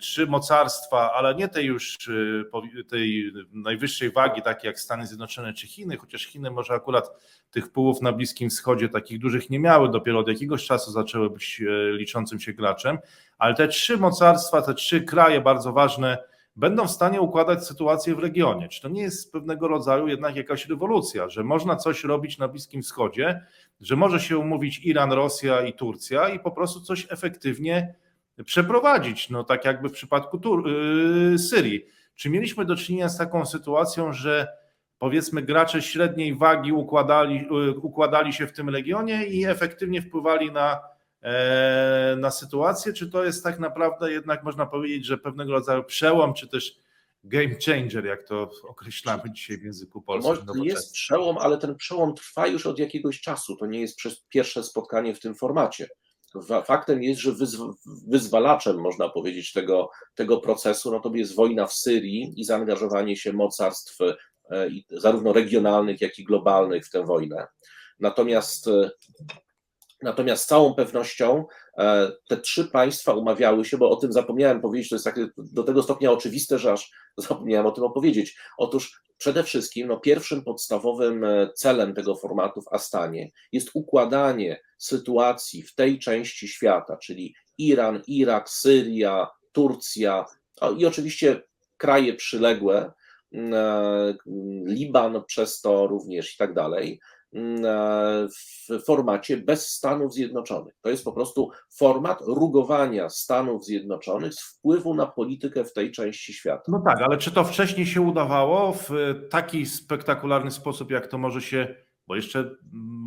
trzy 0.00 0.26
mocarstwa, 0.26 1.12
ale 1.12 1.34
nie 1.34 1.48
tej 1.48 1.66
już 1.66 2.08
y, 2.08 2.44
tej 2.88 3.32
najwyższej 3.52 4.10
wagi, 4.10 4.42
takie 4.42 4.66
jak 4.66 4.80
Stany 4.80 5.06
Zjednoczone 5.06 5.52
czy 5.52 5.66
Chiny, 5.66 5.96
chociaż 5.96 6.26
Chiny 6.26 6.50
może 6.50 6.74
akurat 6.74 7.10
tych 7.50 7.66
wpływów 7.66 8.02
na 8.02 8.12
Bliskim 8.12 8.50
Wschodzie 8.50 8.88
takich 8.88 9.18
dużych 9.18 9.50
nie 9.50 9.58
miały, 9.58 9.90
dopiero 9.90 10.18
od 10.18 10.28
jakiegoś 10.28 10.66
czasu 10.66 10.90
zaczęły 10.90 11.30
być 11.30 11.60
y, 11.60 11.92
liczącym 11.92 12.40
się 12.40 12.52
graczem, 12.52 12.98
ale 13.38 13.54
te 13.54 13.68
trzy 13.68 13.96
mocarstwa, 13.96 14.62
te 14.62 14.74
trzy 14.74 15.00
kraje 15.00 15.40
bardzo 15.40 15.72
ważne 15.72 16.18
będą 16.56 16.86
w 16.86 16.90
stanie 16.90 17.20
układać 17.20 17.66
sytuację 17.66 18.14
w 18.14 18.18
regionie. 18.18 18.68
Czy 18.68 18.82
to 18.82 18.88
nie 18.88 19.02
jest 19.02 19.32
pewnego 19.32 19.68
rodzaju 19.68 20.08
jednak 20.08 20.36
jakaś 20.36 20.66
rewolucja, 20.66 21.28
że 21.28 21.44
można 21.44 21.76
coś 21.76 22.04
robić 22.04 22.38
na 22.38 22.48
Bliskim 22.48 22.82
Wschodzie, 22.82 23.46
że 23.80 23.96
może 23.96 24.20
się 24.20 24.38
umówić 24.38 24.84
Iran, 24.84 25.12
Rosja 25.12 25.62
i 25.62 25.72
Turcja 25.72 26.28
i 26.28 26.40
po 26.40 26.50
prostu 26.50 26.80
coś 26.80 27.06
efektywnie 27.10 27.94
przeprowadzić, 28.44 29.30
no 29.30 29.44
tak 29.44 29.64
jakby 29.64 29.88
w 29.88 29.92
przypadku 29.92 30.38
Tur 30.38 30.68
yy, 30.68 31.38
Syrii. 31.38 31.86
Czy 32.14 32.30
mieliśmy 32.30 32.64
do 32.64 32.76
czynienia 32.76 33.08
z 33.08 33.18
taką 33.18 33.46
sytuacją, 33.46 34.12
że 34.12 34.48
powiedzmy 34.98 35.42
gracze 35.42 35.82
średniej 35.82 36.34
wagi 36.34 36.72
układali, 36.72 37.48
yy, 37.50 37.78
układali 37.78 38.32
się 38.32 38.46
w 38.46 38.52
tym 38.52 38.68
regionie 38.68 39.26
i 39.26 39.44
efektywnie 39.44 40.02
wpływali 40.02 40.52
na, 40.52 40.80
e, 41.22 42.16
na 42.18 42.30
sytuację, 42.30 42.92
czy 42.92 43.10
to 43.10 43.24
jest 43.24 43.44
tak 43.44 43.58
naprawdę 43.58 44.12
jednak 44.12 44.42
można 44.44 44.66
powiedzieć, 44.66 45.06
że 45.06 45.18
pewnego 45.18 45.52
rodzaju 45.52 45.84
przełom, 45.84 46.34
czy 46.34 46.48
też 46.48 46.82
game 47.24 47.54
changer, 47.66 48.04
jak 48.04 48.22
to 48.22 48.50
określamy 48.68 49.22
dzisiaj 49.32 49.58
w 49.58 49.62
języku 49.62 50.02
polskim. 50.02 50.46
Może 50.46 50.68
jest 50.68 50.92
przełom, 50.92 51.38
ale 51.38 51.58
ten 51.58 51.76
przełom 51.76 52.14
trwa 52.14 52.46
już 52.46 52.66
od 52.66 52.78
jakiegoś 52.78 53.20
czasu. 53.20 53.56
To 53.56 53.66
nie 53.66 53.80
jest 53.80 53.96
przez 53.96 54.20
pierwsze 54.28 54.64
spotkanie 54.64 55.14
w 55.14 55.20
tym 55.20 55.34
formacie. 55.34 55.88
Faktem 56.64 57.02
jest, 57.02 57.20
że 57.20 57.32
wyzwalaczem, 58.08 58.80
można 58.80 59.08
powiedzieć, 59.08 59.52
tego, 59.52 59.90
tego 60.14 60.40
procesu 60.40 60.90
no 60.90 61.00
to 61.00 61.10
jest 61.14 61.34
wojna 61.34 61.66
w 61.66 61.74
Syrii 61.74 62.34
i 62.36 62.44
zaangażowanie 62.44 63.16
się 63.16 63.32
mocarstw 63.32 63.98
e, 64.00 64.68
zarówno 64.90 65.32
regionalnych, 65.32 66.00
jak 66.00 66.18
i 66.18 66.24
globalnych 66.24 66.86
w 66.86 66.90
tę 66.90 67.04
wojnę. 67.04 67.46
Natomiast 68.00 68.68
e, 68.68 68.90
Natomiast 70.02 70.44
z 70.44 70.46
całą 70.46 70.74
pewnością 70.74 71.44
te 72.28 72.36
trzy 72.42 72.64
państwa 72.64 73.14
umawiały 73.14 73.64
się, 73.64 73.78
bo 73.78 73.90
o 73.90 73.96
tym 73.96 74.12
zapomniałem 74.12 74.60
powiedzieć, 74.60 74.88
to 74.88 74.94
jest 74.94 75.08
do 75.36 75.62
tego 75.62 75.82
stopnia 75.82 76.12
oczywiste, 76.12 76.58
że 76.58 76.72
aż 76.72 76.90
zapomniałem 77.28 77.66
o 77.66 77.72
tym 77.72 77.84
opowiedzieć. 77.84 78.36
Otóż 78.58 79.02
przede 79.18 79.44
wszystkim 79.44 79.88
no, 79.88 80.00
pierwszym 80.00 80.44
podstawowym 80.44 81.24
e, 81.24 81.50
celem 81.54 81.94
tego 81.94 82.16
formatu 82.16 82.62
w 82.62 82.72
Astanie 82.72 83.30
jest 83.52 83.70
układanie 83.74 84.60
sytuacji 84.78 85.62
w 85.62 85.74
tej 85.74 85.98
części 85.98 86.48
świata, 86.48 86.96
czyli 86.96 87.34
Iran, 87.58 88.02
Irak, 88.06 88.50
Syria, 88.50 89.28
Turcja 89.52 90.24
i 90.78 90.86
oczywiście 90.86 91.42
kraje 91.76 92.14
przyległe, 92.14 92.92
e, 93.34 94.14
Liban 94.66 95.24
przez 95.26 95.60
to 95.60 95.86
również 95.86 96.34
i 96.34 96.36
tak 96.36 96.54
dalej 96.54 97.00
w 97.32 98.84
formacie 98.86 99.36
bez 99.36 99.68
Stanów 99.68 100.14
Zjednoczonych. 100.14 100.74
To 100.80 100.90
jest 100.90 101.04
po 101.04 101.12
prostu 101.12 101.50
format 101.76 102.20
rugowania 102.26 103.08
Stanów 103.08 103.64
Zjednoczonych 103.64 104.34
z 104.34 104.40
wpływu 104.40 104.94
na 104.94 105.06
politykę 105.06 105.64
w 105.64 105.72
tej 105.72 105.92
części 105.92 106.32
świata. 106.32 106.62
No 106.68 106.82
tak, 106.86 107.02
ale 107.02 107.18
czy 107.18 107.30
to 107.30 107.44
wcześniej 107.44 107.86
się 107.86 108.00
udawało 108.00 108.72
w 108.72 108.90
taki 109.30 109.66
spektakularny 109.66 110.50
sposób, 110.50 110.90
jak 110.90 111.06
to 111.06 111.18
może 111.18 111.40
się, 111.40 111.74
bo 112.06 112.16
jeszcze 112.16 112.50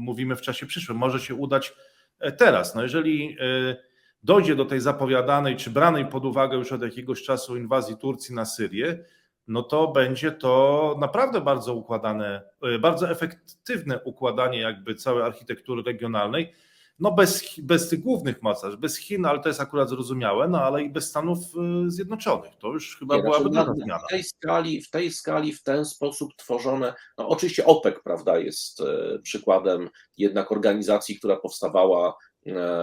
mówimy 0.06 0.36
w 0.36 0.42
czasie 0.42 0.66
przyszłym, 0.66 0.98
może 0.98 1.20
się 1.20 1.36
udać 1.36 1.74
e, 2.20 2.32
teraz? 2.32 2.76
No 2.76 2.84
jeżeli 2.84 3.38
e, 3.40 3.76
dojdzie 4.24 4.56
do 4.56 4.66
tej 4.66 4.80
zapowiadanej 4.80 5.56
czy 5.56 5.70
branej 5.70 6.06
pod 6.06 6.26
uwagę 6.26 6.58
już 6.58 6.72
od 6.72 6.82
jakiegoś 6.82 7.24
czasu 7.24 7.58
inwazji 7.58 7.98
Turcji 7.98 8.36
na 8.36 8.46
Syrię, 8.46 9.06
no 9.48 9.64
to 9.64 9.88
będzie 9.88 10.32
to 10.32 10.96
naprawdę 11.00 11.42
bardzo 11.42 11.74
układane, 11.74 12.42
e, 12.62 12.80
bardzo 12.80 13.10
efektywne 13.10 14.00
układanie 14.04 14.60
jakby 14.60 14.96
całej 14.96 15.24
architektury 15.24 15.84
regionalnej, 15.84 16.54
no 17.00 17.12
bez, 17.12 17.60
bez 17.60 17.90
tych 17.90 18.00
głównych 18.00 18.42
mocarstw, 18.42 18.80
bez 18.80 18.98
Chin, 18.98 19.26
ale 19.26 19.40
to 19.40 19.50
jest 19.50 19.62
akurat 19.62 19.90
zrozumiałe, 19.90 20.48
no 20.48 20.62
ale 20.62 20.84
i 20.84 20.90
bez 20.90 21.10
Stanów 21.10 21.40
e, 21.40 21.92
Zjednoczonych. 21.92 22.52
To 22.60 22.68
już 22.68 22.98
chyba 23.00 23.16
Nie, 23.16 23.24
byłaby 23.24 23.50
znaczy, 23.50 23.72
zmiana. 23.76 24.00
W 24.00 24.10
tej, 24.10 24.24
skali, 24.24 24.82
w 24.82 24.90
tej 24.90 25.12
skali, 25.12 25.54
w 25.54 25.64
ten 25.64 25.86
sposób 25.86 26.36
tworzone, 26.36 26.94
no 27.18 27.28
oczywiście 27.28 27.66
OPEC, 27.66 27.96
prawda, 28.04 28.38
jest 28.38 28.82
e, 28.82 29.20
przykładem 29.20 29.90
jednak 30.18 30.52
organizacji, 30.52 31.20
która 31.20 31.36
powstawała 31.36 32.16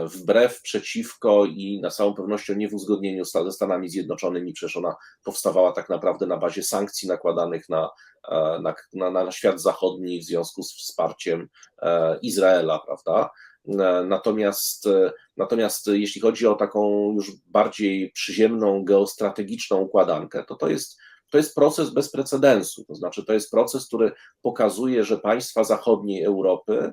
wbrew, 0.05 0.63
przeciwko 0.63 1.45
i 1.45 1.81
na 1.83 1.91
całą 1.91 2.15
pewnością 2.15 2.55
nie 2.55 2.69
w 2.69 2.75
uzgodnieniu 2.75 3.25
ze 3.25 3.53
Stanami 3.53 3.89
Zjednoczonymi, 3.89 4.53
przecież 4.53 4.77
ona 4.77 4.97
powstawała 5.25 5.73
tak 5.73 5.89
naprawdę 5.89 6.27
na 6.27 6.37
bazie 6.37 6.63
sankcji 6.63 7.09
nakładanych 7.09 7.69
na, 7.69 7.91
e, 8.29 8.61
na, 8.63 8.75
na, 8.93 9.11
na 9.25 9.33
świat 9.33 9.61
zachodni 9.61 10.21
w 10.21 10.25
związku 10.25 10.63
z 10.63 10.75
wsparciem 10.75 11.49
e, 11.83 12.19
Izraela, 12.23 12.79
prawda? 12.79 13.31
E, 13.69 14.05
Natomiast, 14.05 14.87
e, 14.87 15.13
natomiast 15.37 15.87
jeśli 15.87 16.21
chodzi 16.21 16.47
o 16.47 16.55
taką 16.55 17.13
już 17.15 17.33
bardziej 17.47 18.13
przyziemną, 18.13 18.85
geostrategiczną 18.85 19.81
układankę, 19.81 20.45
to 20.45 20.55
to 20.55 20.69
jest, 20.69 20.99
to 21.31 21.39
jest 21.39 21.55
proces 21.55 21.91
bez 21.91 22.11
precedensu. 22.11 22.85
To 22.85 22.95
znaczy, 22.95 23.25
to 23.25 23.33
jest 23.33 23.51
proces, 23.51 23.87
który 23.87 24.13
pokazuje, 24.43 25.05
że 25.05 25.19
państwa 25.19 25.65
zachodniej 25.65 26.25
Europy, 26.25 26.79
e, 26.79 26.93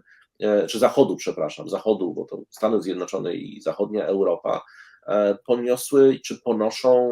czy 0.70 0.80
Zachodu, 0.80 1.16
przepraszam, 1.16 1.70
Zachodu, 1.70 2.14
bo 2.14 2.26
to 2.26 2.42
Stany 2.50 2.82
Zjednoczone 2.82 3.36
i 3.36 3.62
zachodnia 3.62 4.06
Europa, 4.06 4.62
e, 5.08 5.38
poniosły 5.46 6.20
czy 6.26 6.42
ponoszą 6.42 7.10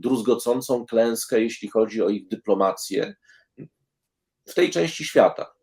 druzgocącą 0.00 0.86
klęskę, 0.86 1.40
jeśli 1.40 1.68
chodzi 1.68 2.02
o 2.02 2.08
ich 2.08 2.28
dyplomację 2.28 3.14
w 4.46 4.54
tej 4.54 4.70
części 4.70 5.04
świata 5.04 5.57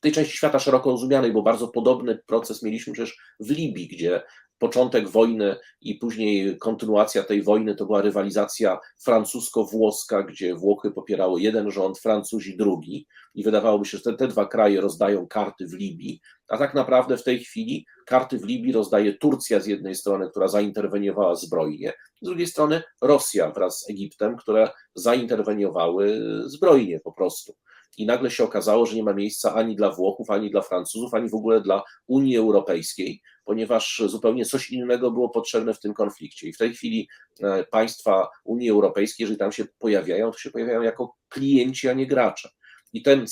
tej 0.00 0.12
części 0.12 0.36
świata 0.36 0.58
szeroko 0.58 0.90
rozumianej, 0.90 1.32
bo 1.32 1.42
bardzo 1.42 1.68
podobny 1.68 2.18
proces 2.26 2.62
mieliśmy 2.62 2.92
przecież 2.92 3.18
w 3.40 3.50
Libii, 3.50 3.88
gdzie 3.88 4.22
początek 4.58 5.08
wojny 5.08 5.56
i 5.80 5.94
później 5.94 6.58
kontynuacja 6.58 7.22
tej 7.22 7.42
wojny 7.42 7.74
to 7.74 7.86
była 7.86 8.02
rywalizacja 8.02 8.78
francusko-włoska, 9.04 10.22
gdzie 10.22 10.54
Włochy 10.54 10.90
popierały 10.90 11.40
jeden 11.40 11.70
rząd, 11.70 11.98
Francuzi 11.98 12.56
drugi. 12.56 13.06
I 13.34 13.44
wydawałoby 13.44 13.84
się, 13.84 13.98
że 13.98 14.04
te, 14.04 14.14
te 14.14 14.28
dwa 14.28 14.46
kraje 14.46 14.80
rozdają 14.80 15.26
karty 15.26 15.66
w 15.66 15.72
Libii, 15.72 16.20
a 16.48 16.58
tak 16.58 16.74
naprawdę 16.74 17.16
w 17.16 17.24
tej 17.24 17.38
chwili 17.38 17.86
karty 18.06 18.38
w 18.38 18.44
Libii 18.44 18.72
rozdaje 18.72 19.14
Turcja 19.14 19.60
z 19.60 19.66
jednej 19.66 19.94
strony, 19.94 20.30
która 20.30 20.48
zainterweniowała 20.48 21.34
zbrojnie, 21.34 21.92
z 22.22 22.26
drugiej 22.26 22.46
strony 22.46 22.82
Rosja 23.02 23.50
wraz 23.50 23.80
z 23.80 23.90
Egiptem, 23.90 24.36
które 24.36 24.70
zainterweniowały 24.94 26.20
zbrojnie 26.46 27.00
po 27.00 27.12
prostu 27.12 27.54
i 27.98 28.06
nagle 28.06 28.30
się 28.30 28.44
okazało, 28.44 28.86
że 28.86 28.96
nie 28.96 29.02
ma 29.02 29.12
miejsca 29.12 29.54
ani 29.54 29.76
dla 29.76 29.90
Włochów, 29.90 30.30
ani 30.30 30.50
dla 30.50 30.62
Francuzów, 30.62 31.14
ani 31.14 31.28
w 31.28 31.34
ogóle 31.34 31.60
dla 31.60 31.82
Unii 32.06 32.36
Europejskiej, 32.36 33.22
ponieważ 33.44 34.02
zupełnie 34.06 34.44
coś 34.44 34.70
innego 34.70 35.10
było 35.10 35.28
potrzebne 35.28 35.74
w 35.74 35.80
tym 35.80 35.94
konflikcie. 35.94 36.48
I 36.48 36.52
w 36.52 36.58
tej 36.58 36.74
chwili 36.74 37.08
e, 37.42 37.64
państwa 37.64 38.28
Unii 38.44 38.70
Europejskiej, 38.70 39.24
jeżeli 39.24 39.38
tam 39.38 39.52
się 39.52 39.64
pojawiają, 39.78 40.30
to 40.30 40.38
się 40.38 40.50
pojawiają 40.50 40.82
jako 40.82 41.14
klienci, 41.28 41.88
a 41.88 41.92
nie 41.92 42.06
gracze. 42.06 42.48
I, 42.92 43.02
ten, 43.02 43.24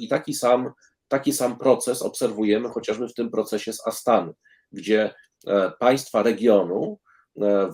i 0.00 0.08
taki, 0.08 0.34
sam, 0.34 0.70
taki 1.08 1.32
sam 1.32 1.58
proces 1.58 2.02
obserwujemy 2.02 2.68
chociażby 2.68 3.08
w 3.08 3.14
tym 3.14 3.30
procesie 3.30 3.72
z 3.72 3.86
Astany, 3.86 4.32
gdzie 4.72 5.14
e, 5.46 5.72
państwa 5.78 6.22
regionu, 6.22 6.98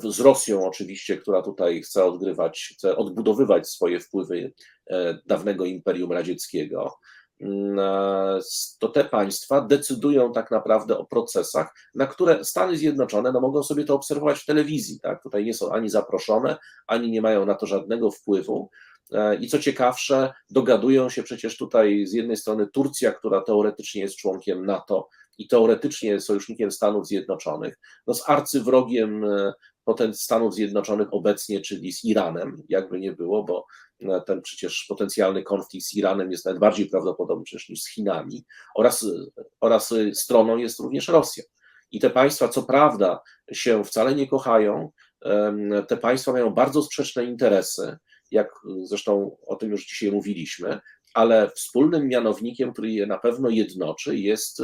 z 0.09 0.20
Rosją 0.20 0.66
oczywiście, 0.66 1.16
która 1.16 1.43
tutaj 1.43 1.82
chce 1.82 2.05
odgrywać, 2.05 2.74
chce 2.74 2.97
odbudowywać 2.97 3.69
swoje 3.69 4.01
wpływy 4.01 4.53
e, 4.91 5.19
dawnego 5.27 5.65
Imperium 5.65 6.12
Radzieckiego, 6.12 6.95
mm, 7.41 7.78
e, 7.78 8.41
to 8.78 8.89
te 8.89 9.05
państwa 9.05 9.61
decydują 9.61 10.32
tak 10.32 10.51
naprawdę 10.51 10.99
o 10.99 11.05
procesach, 11.05 11.74
na 11.95 12.07
które 12.07 12.45
Stany 12.45 12.77
Zjednoczone 12.77 13.32
no, 13.32 13.41
mogą 13.41 13.62
sobie 13.62 13.85
to 13.85 13.95
obserwować 13.95 14.39
w 14.39 14.47
telewizji. 14.47 15.01
Tak? 15.01 15.23
Tutaj 15.23 15.45
nie 15.45 15.55
są 15.55 15.73
ani 15.73 15.89
zaproszone, 15.89 16.57
ani 16.87 17.11
nie 17.11 17.23
mają 17.23 17.47
na 17.47 17.55
to 17.55 17.66
żadnego 17.66 18.11
wpływu. 18.11 18.70
E, 19.12 19.37
I 19.37 19.49
co 19.49 19.59
ciekawsze, 19.59 20.32
dogadują 20.51 21.09
się 21.09 21.23
przecież 21.23 21.57
tutaj 21.57 22.07
z 22.07 22.12
jednej 22.12 22.37
strony 22.37 22.66
Turcja, 22.66 23.12
która 23.12 23.41
teoretycznie 23.41 24.03
jest 24.03 24.16
członkiem 24.16 24.66
NATO 24.66 25.09
i 25.41 25.49
teoretycznie 25.49 26.21
sojusznikiem 26.21 26.71
Stanów 26.71 27.07
Zjednoczonych, 27.07 27.79
no 28.07 28.15
z 28.15 28.29
arcywrogiem 28.29 29.25
e, 29.25 29.53
Stanów 30.12 30.55
Zjednoczonych 30.55 31.15
obecnie, 31.15 31.61
czyli 31.61 31.93
z 31.93 32.05
Iranem, 32.05 32.62
jakby 32.69 33.01
nie 33.01 33.12
było, 33.12 33.45
bo 33.45 33.67
e, 34.01 34.21
ten 34.21 34.43
przecież 34.43 34.87
potencjalny 34.89 35.43
konflikt 35.43 35.87
z 35.87 35.95
Iranem 35.95 36.31
jest 36.31 36.45
nawet 36.45 36.61
bardziej 36.61 36.87
prawdopodobny 36.87 37.45
niż 37.69 37.83
z 37.83 37.89
Chinami, 37.89 38.45
oraz, 38.75 39.07
oraz 39.61 39.93
e, 39.93 40.15
stroną 40.15 40.57
jest 40.57 40.81
również 40.81 41.09
Rosja. 41.09 41.45
I 41.91 42.01
te 42.01 42.11
państwa, 42.11 42.49
co 42.49 42.62
prawda, 42.62 43.21
się 43.53 43.85
wcale 43.85 44.15
nie 44.15 44.29
kochają, 44.29 44.91
te 45.89 45.97
państwa 45.97 46.33
mają 46.33 46.51
bardzo 46.51 46.83
sprzeczne 46.83 47.25
interesy, 47.25 47.97
jak 48.31 48.49
zresztą 48.83 49.37
o 49.47 49.57
tym 49.57 49.71
już 49.71 49.87
dzisiaj 49.87 50.12
mówiliśmy, 50.12 50.81
ale 51.15 51.51
wspólnym 51.51 52.09
mianownikiem, 52.09 52.73
który 52.73 52.91
je 52.91 53.07
na 53.07 53.19
pewno 53.19 53.49
jednoczy, 53.49 54.17
jest 54.17 54.62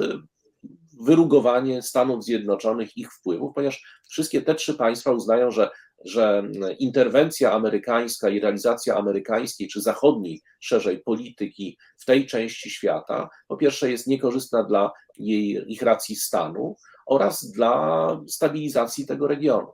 wyrugowanie 1.01 1.82
Stanów 1.82 2.24
Zjednoczonych 2.24 2.97
ich 2.97 3.12
wpływów, 3.12 3.52
ponieważ 3.55 4.02
wszystkie 4.09 4.43
te 4.43 4.55
trzy 4.55 4.74
państwa 4.74 5.12
uznają, 5.12 5.51
że, 5.51 5.70
że 6.05 6.43
interwencja 6.78 7.52
amerykańska 7.52 8.28
i 8.28 8.40
realizacja 8.40 8.97
amerykańskiej 8.97 9.68
czy 9.68 9.81
zachodniej 9.81 10.43
szerzej 10.60 10.98
polityki 10.98 11.78
w 11.98 12.05
tej 12.05 12.27
części 12.27 12.70
świata, 12.70 13.28
po 13.48 13.56
pierwsze 13.56 13.90
jest 13.90 14.06
niekorzystna 14.06 14.64
dla 14.64 14.93
jej, 15.16 15.73
ich 15.73 15.82
racji 15.82 16.16
stanu 16.16 16.77
oraz 17.06 17.51
dla 17.51 18.09
stabilizacji 18.27 19.06
tego 19.06 19.27
regionu. 19.27 19.73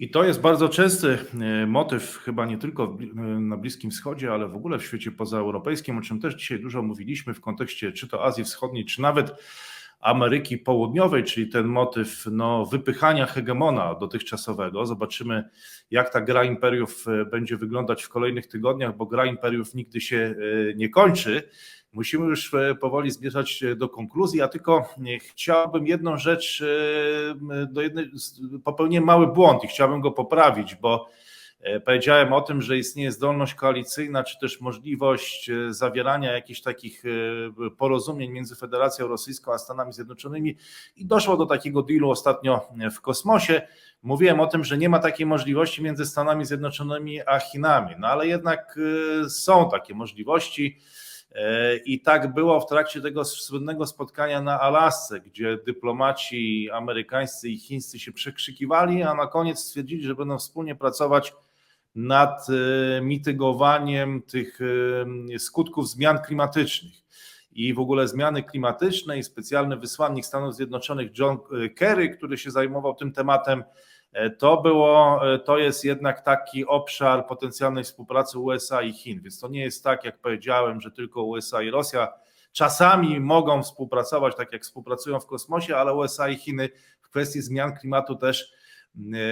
I 0.00 0.10
to 0.10 0.24
jest 0.24 0.40
bardzo 0.40 0.68
częsty 0.68 1.18
e, 1.40 1.66
motyw, 1.66 2.20
chyba 2.24 2.46
nie 2.46 2.58
tylko 2.58 2.84
e, 2.84 3.14
na 3.40 3.56
Bliskim 3.56 3.90
Wschodzie, 3.90 4.32
ale 4.32 4.48
w 4.48 4.56
ogóle 4.56 4.78
w 4.78 4.84
świecie 4.84 5.10
pozaeuropejskim, 5.10 5.98
o 5.98 6.00
czym 6.00 6.20
też 6.20 6.34
dzisiaj 6.34 6.60
dużo 6.60 6.82
mówiliśmy 6.82 7.34
w 7.34 7.40
kontekście 7.40 7.92
czy 7.92 8.08
to 8.08 8.24
Azji 8.24 8.44
Wschodniej, 8.44 8.84
czy 8.84 9.02
nawet 9.02 9.32
Ameryki 10.00 10.58
Południowej, 10.58 11.24
czyli 11.24 11.48
ten 11.48 11.66
motyw 11.66 12.26
no, 12.30 12.66
wypychania 12.66 13.26
hegemona 13.26 13.94
dotychczasowego. 13.94 14.86
Zobaczymy, 14.86 15.48
jak 15.90 16.12
ta 16.12 16.20
gra 16.20 16.44
imperiów 16.44 17.04
e, 17.08 17.24
będzie 17.24 17.56
wyglądać 17.56 18.02
w 18.02 18.08
kolejnych 18.08 18.46
tygodniach, 18.46 18.96
bo 18.96 19.06
gra 19.06 19.26
imperiów 19.26 19.74
nigdy 19.74 20.00
się 20.00 20.34
e, 20.70 20.74
nie 20.74 20.88
kończy. 20.88 21.48
Musimy 21.92 22.26
już 22.26 22.54
e, 22.54 22.74
powoli 22.74 23.10
zmierzać 23.10 23.50
się 23.50 23.76
do 23.76 23.88
konkluzji. 23.88 24.38
Ja 24.38 24.48
tylko 24.48 24.88
chciałbym 25.30 25.86
jedną 25.86 26.16
rzecz, 26.16 26.64
do 27.70 27.82
jednej, 27.82 28.10
popełniłem 28.64 29.04
mały 29.04 29.26
błąd 29.26 29.64
i 29.64 29.68
chciałbym 29.68 30.00
go 30.00 30.10
poprawić, 30.10 30.74
bo 30.74 31.08
powiedziałem 31.84 32.32
o 32.32 32.40
tym, 32.40 32.62
że 32.62 32.78
istnieje 32.78 33.12
zdolność 33.12 33.54
koalicyjna, 33.54 34.24
czy 34.24 34.38
też 34.38 34.60
możliwość 34.60 35.50
e, 35.50 35.74
zawierania 35.74 36.32
jakichś 36.32 36.60
takich 36.60 37.04
e, 37.04 37.70
porozumień 37.70 38.30
między 38.30 38.56
Federacją 38.56 39.08
Rosyjską 39.08 39.52
a 39.52 39.58
Stanami 39.58 39.92
Zjednoczonymi 39.92 40.56
i 40.96 41.06
doszło 41.06 41.36
do 41.36 41.46
takiego 41.46 41.82
dealu 41.82 42.10
ostatnio 42.10 42.68
w 42.92 43.00
kosmosie. 43.00 43.62
Mówiłem 44.02 44.40
o 44.40 44.46
tym, 44.46 44.64
że 44.64 44.78
nie 44.78 44.88
ma 44.88 44.98
takiej 44.98 45.26
możliwości 45.26 45.82
między 45.82 46.06
Stanami 46.06 46.44
Zjednoczonymi 46.44 47.20
a 47.26 47.38
Chinami, 47.38 47.94
no 47.98 48.08
ale 48.08 48.26
jednak 48.26 48.78
e, 49.24 49.28
są 49.30 49.70
takie 49.70 49.94
możliwości. 49.94 50.78
E, 51.32 51.76
I 51.76 52.00
tak 52.00 52.34
było 52.34 52.60
w 52.60 52.66
trakcie 52.66 53.00
tego 53.00 53.24
słynnego 53.24 53.86
spotkania 53.86 54.42
na 54.42 54.60
Alasce, 54.60 55.20
gdzie 55.20 55.58
dyplomaci 55.66 56.70
amerykańscy 56.70 57.48
i 57.48 57.58
chińscy 57.58 57.98
się 57.98 58.12
przekrzykiwali, 58.12 59.02
a 59.02 59.14
na 59.14 59.26
koniec 59.26 59.58
stwierdzili, 59.58 60.02
że 60.02 60.14
będą 60.14 60.38
wspólnie 60.38 60.74
pracować 60.74 61.34
nad 61.94 62.46
e, 62.48 63.00
mitygowaniem 63.00 64.22
tych 64.22 64.58
e, 65.34 65.38
skutków 65.38 65.88
zmian 65.88 66.18
klimatycznych. 66.18 66.94
I 67.52 67.74
w 67.74 67.80
ogóle 67.80 68.08
zmiany 68.08 68.42
klimatyczne 68.42 69.18
i 69.18 69.22
specjalny 69.22 69.76
wysłannik 69.76 70.26
Stanów 70.26 70.54
Zjednoczonych 70.54 71.18
John 71.18 71.38
e, 71.64 71.68
Kerry, 71.68 72.10
który 72.10 72.38
się 72.38 72.50
zajmował 72.50 72.94
tym 72.94 73.12
tematem, 73.12 73.64
to 74.38 74.62
było, 74.62 75.20
to 75.44 75.58
jest 75.58 75.84
jednak 75.84 76.20
taki 76.20 76.66
obszar 76.66 77.26
potencjalnej 77.26 77.84
współpracy 77.84 78.38
USA 78.38 78.82
i 78.82 78.92
Chin, 78.92 79.20
więc 79.22 79.40
to 79.40 79.48
nie 79.48 79.60
jest 79.60 79.84
tak, 79.84 80.04
jak 80.04 80.18
powiedziałem, 80.18 80.80
że 80.80 80.90
tylko 80.90 81.22
USA 81.22 81.62
i 81.62 81.70
Rosja 81.70 82.08
czasami 82.52 83.20
mogą 83.20 83.62
współpracować, 83.62 84.36
tak 84.36 84.52
jak 84.52 84.62
współpracują 84.62 85.20
w 85.20 85.26
kosmosie, 85.26 85.76
ale 85.76 85.94
USA 85.94 86.28
i 86.28 86.36
Chiny 86.36 86.68
w 87.00 87.08
kwestii 87.10 87.42
zmian 87.42 87.76
klimatu 87.76 88.16
też 88.16 88.52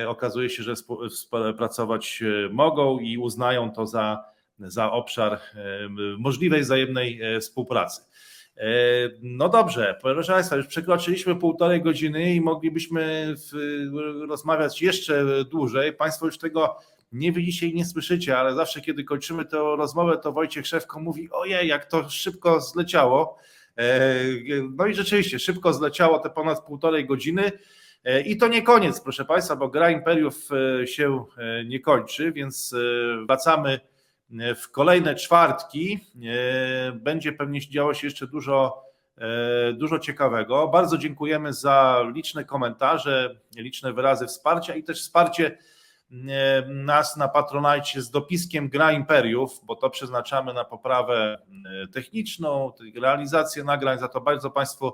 okazuje 0.09 0.51
się, 0.51 0.63
że 0.63 0.73
współ- 0.75 1.09
współpracować 1.11 2.23
e, 2.23 2.49
mogą 2.53 2.99
i 2.99 3.19
uznają 3.19 3.71
to 3.73 3.87
za, 3.87 4.25
za 4.59 4.93
obszar 4.93 5.33
e, 5.33 5.39
możliwej 6.19 6.61
wzajemnej 6.63 7.21
e, 7.23 7.41
współpracy. 7.41 8.03
E, 8.57 8.65
No 9.23 9.49
dobrze, 9.49 9.99
proszę 10.03 10.33
Państwa, 10.33 10.57
już 10.57 10.67
przekroczyliśmy 10.67 11.37
półtorej 11.37 11.83
godziny 11.83 12.35
i 12.35 12.41
moglibyśmy 12.41 13.35
rozmawiać 14.29 14.83
jeszcze 14.83 15.45
dłużej. 15.45 15.93
Państwo 15.93 16.27
już 16.27 16.39
tego 16.39 16.79
nie 17.13 17.33
widzicie 17.33 17.67
i 17.67 17.75
nie 17.75 17.85
słyszycie, 17.85 18.39
ale 18.39 18.55
zawsze 18.55 18.81
kiedy 18.81 19.05
kończymy 19.05 19.45
tę 19.45 19.57
rozmowę, 19.57 20.19
to 20.19 20.33
Wojciech 20.33 20.67
Szewko 20.67 21.01
mówi, 21.01 21.29
ojej, 21.31 21.69
jak 21.69 21.87
to 21.87 22.09
szybko 22.11 22.61
zleciało. 22.61 23.39
E, 23.79 24.15
No 24.77 24.87
i 24.87 24.95
rzeczywiście, 24.95 25.39
szybko 25.39 25.73
zleciało 25.73 26.19
te 26.19 26.31
ponad 26.31 26.65
półtorej 26.67 27.07
godziny. 27.07 27.53
E, 28.05 28.21
I 28.21 28.37
to 28.37 28.49
nie 28.49 28.63
koniec, 28.63 29.01
proszę 29.01 29.25
Państwa, 29.25 29.57
bo 29.57 29.69
gra 29.69 29.91
imperiów 29.91 30.49
e, 30.83 30.87
się 30.87 31.25
e, 31.39 31.65
nie 31.65 31.81
kończy, 31.81 32.33
więc 32.33 32.75
wracamy 33.27 33.81
w 34.57 34.71
kolejne 34.71 35.15
czwartki. 35.15 36.01
Będzie 36.95 37.33
pewnie 37.33 37.61
działo 37.61 37.95
się 37.95 38.07
jeszcze 38.07 38.27
dużo 38.27 38.89
dużo 39.75 39.99
ciekawego. 39.99 40.69
Bardzo 40.69 40.99
dziękujemy 40.99 41.53
za 41.53 42.05
liczne 42.15 42.45
komentarze, 42.45 43.41
liczne 43.57 43.93
wyrazy 43.93 44.27
wsparcia 44.27 44.75
i 44.75 44.83
też 44.83 45.01
wsparcie 45.01 45.59
nas 46.67 47.17
na 47.17 47.29
Patronite 47.29 48.03
z 48.03 48.11
dopiskiem 48.11 48.69
Gra 48.69 48.93
Imperiów, 48.93 49.61
bo 49.65 49.77
to 49.77 49.91
przeznaczamy 49.91 50.55
na 50.55 50.65
poprawę 50.65 51.39
techniczną, 51.93 52.73
realizację 53.01 53.65
nagrań. 53.65 53.99
Za 53.99 54.09
to 54.09 54.21
bardzo 54.21 54.51
Państwu 54.51 54.93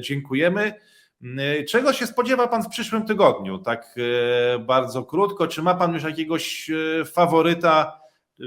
dziękujemy. 0.00 0.72
E, 1.24 1.64
Czego 1.64 1.92
się 1.92 2.06
spodziewa 2.06 2.48
Pan 2.48 2.62
w 2.62 2.68
przyszłym 2.68 3.06
tygodniu? 3.06 3.58
Tak 3.58 3.94
e, 4.54 4.58
bardzo 4.58 5.04
krótko. 5.04 5.48
Czy 5.48 5.62
ma 5.62 5.74
Pan 5.74 5.94
już 5.94 6.02
jakiegoś 6.02 6.70
e, 6.70 7.04
faworyta? 7.04 8.00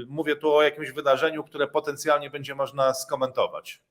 Mówię 0.06 0.36
tu 0.36 0.54
o 0.54 0.62
jakimś 0.62 0.90
wydarzeniu, 0.90 1.44
które 1.44 1.68
potencjalnie 1.68 2.30
będzie 2.30 2.54
można 2.54 2.94
skomentować. 2.94 3.82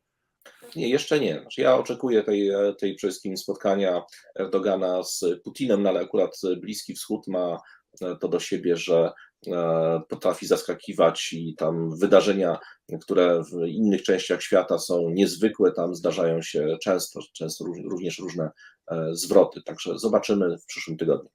Nie, 0.76 0.90
jeszcze 0.90 1.20
nie. 1.20 1.40
Znaczy 1.42 1.62
ja 1.62 1.76
oczekuję 1.76 2.24
tej, 2.24 2.52
tej 2.80 2.96
przede 2.96 3.12
wszystkim 3.12 3.38
spotkania 3.38 4.04
Erdogana 4.36 5.04
z 5.04 5.26
Putinem, 5.44 5.84
no 5.84 5.90
ale 5.90 6.00
akurat 6.00 6.32
Bliski 6.62 6.94
Wschód 6.94 7.28
ma 7.28 7.60
to 8.20 8.28
do 8.28 8.40
siebie, 8.40 8.78
że 8.78 9.12
e, 9.48 10.02
potrafi 10.10 10.48
zaskakiwać 10.48 11.34
i 11.34 11.56
tam 11.56 11.98
wydarzenia, 11.98 12.60
które 13.02 13.44
w 13.44 13.68
innych 13.68 14.04
częściach 14.04 14.44
świata 14.44 14.80
są 14.80 15.10
niezwykłe, 15.10 15.72
tam 15.72 15.96
zdarzają 15.96 16.42
się 16.42 16.78
często, 16.84 17.20
często 17.34 17.66
również 17.66 18.20
różne 18.20 18.44
e, 18.44 18.52
zwroty. 19.12 19.62
Także 19.62 20.00
zobaczymy 20.00 20.58
w 20.58 20.66
przyszłym 20.66 20.98
tygodniu. 20.98 21.30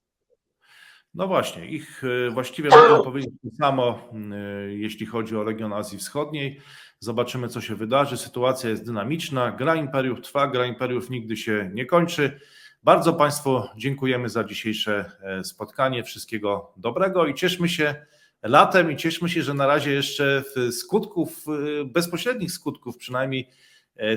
No 1.14 1.26
właśnie, 1.26 1.66
ich 1.66 2.02
e, 2.04 2.30
właściwie 2.30 2.70
mogą 2.70 3.04
powiedzieć 3.04 3.34
to 3.42 3.56
samo, 3.56 4.08
e, 4.32 4.72
jeśli 4.74 5.06
chodzi 5.06 5.36
o 5.36 5.44
region 5.44 5.72
Azji 5.72 5.98
Wschodniej. 5.98 6.60
Zobaczymy, 7.00 7.48
co 7.48 7.60
się 7.60 7.74
wydarzy. 7.74 8.16
Sytuacja 8.16 8.70
jest 8.70 8.86
dynamiczna. 8.86 9.52
Gra 9.52 9.76
imperiów 9.76 10.20
trwa, 10.20 10.46
gra 10.46 10.66
imperiów 10.66 11.10
nigdy 11.10 11.36
się 11.36 11.70
nie 11.74 11.86
kończy. 11.86 12.40
Bardzo 12.82 13.12
Państwu 13.12 13.62
dziękujemy 13.76 14.28
za 14.28 14.44
dzisiejsze 14.44 15.12
e, 15.22 15.44
spotkanie. 15.44 16.04
Wszystkiego 16.04 16.72
dobrego 16.76 17.26
i 17.26 17.34
cieszmy 17.34 17.68
się 17.68 18.06
latem 18.42 18.92
i 18.92 18.96
cieszmy 18.96 19.28
się, 19.28 19.42
że 19.42 19.54
na 19.54 19.66
razie 19.66 19.90
jeszcze 19.90 20.44
skutków, 20.70 21.44
e, 21.48 21.84
bezpośrednich 21.84 22.52
skutków 22.52 22.96
przynajmniej 22.96 23.48
e, 23.48 23.52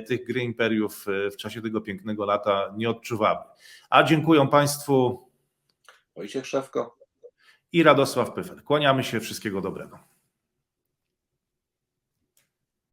tych 0.07 0.25
gry 0.25 0.41
imperiów 0.41 1.05
e, 1.07 1.31
w 1.31 1.37
czasie 1.37 1.61
tego 1.61 1.81
pięknego 1.81 2.25
lata 2.25 2.73
nie 2.77 2.89
odczuwamy. 2.89 3.41
A 3.89 4.03
dziękuję 4.03 4.47
Państwu 4.47 5.27
Wojciech 6.15 6.45
Szewko. 6.45 6.97
i 7.71 7.83
Radosław 7.83 8.33
Pyfer. 8.33 8.63
Kłaniamy 8.63 9.03
się, 9.03 9.19
wszystkiego 9.19 9.61
dobrego. 9.61 10.14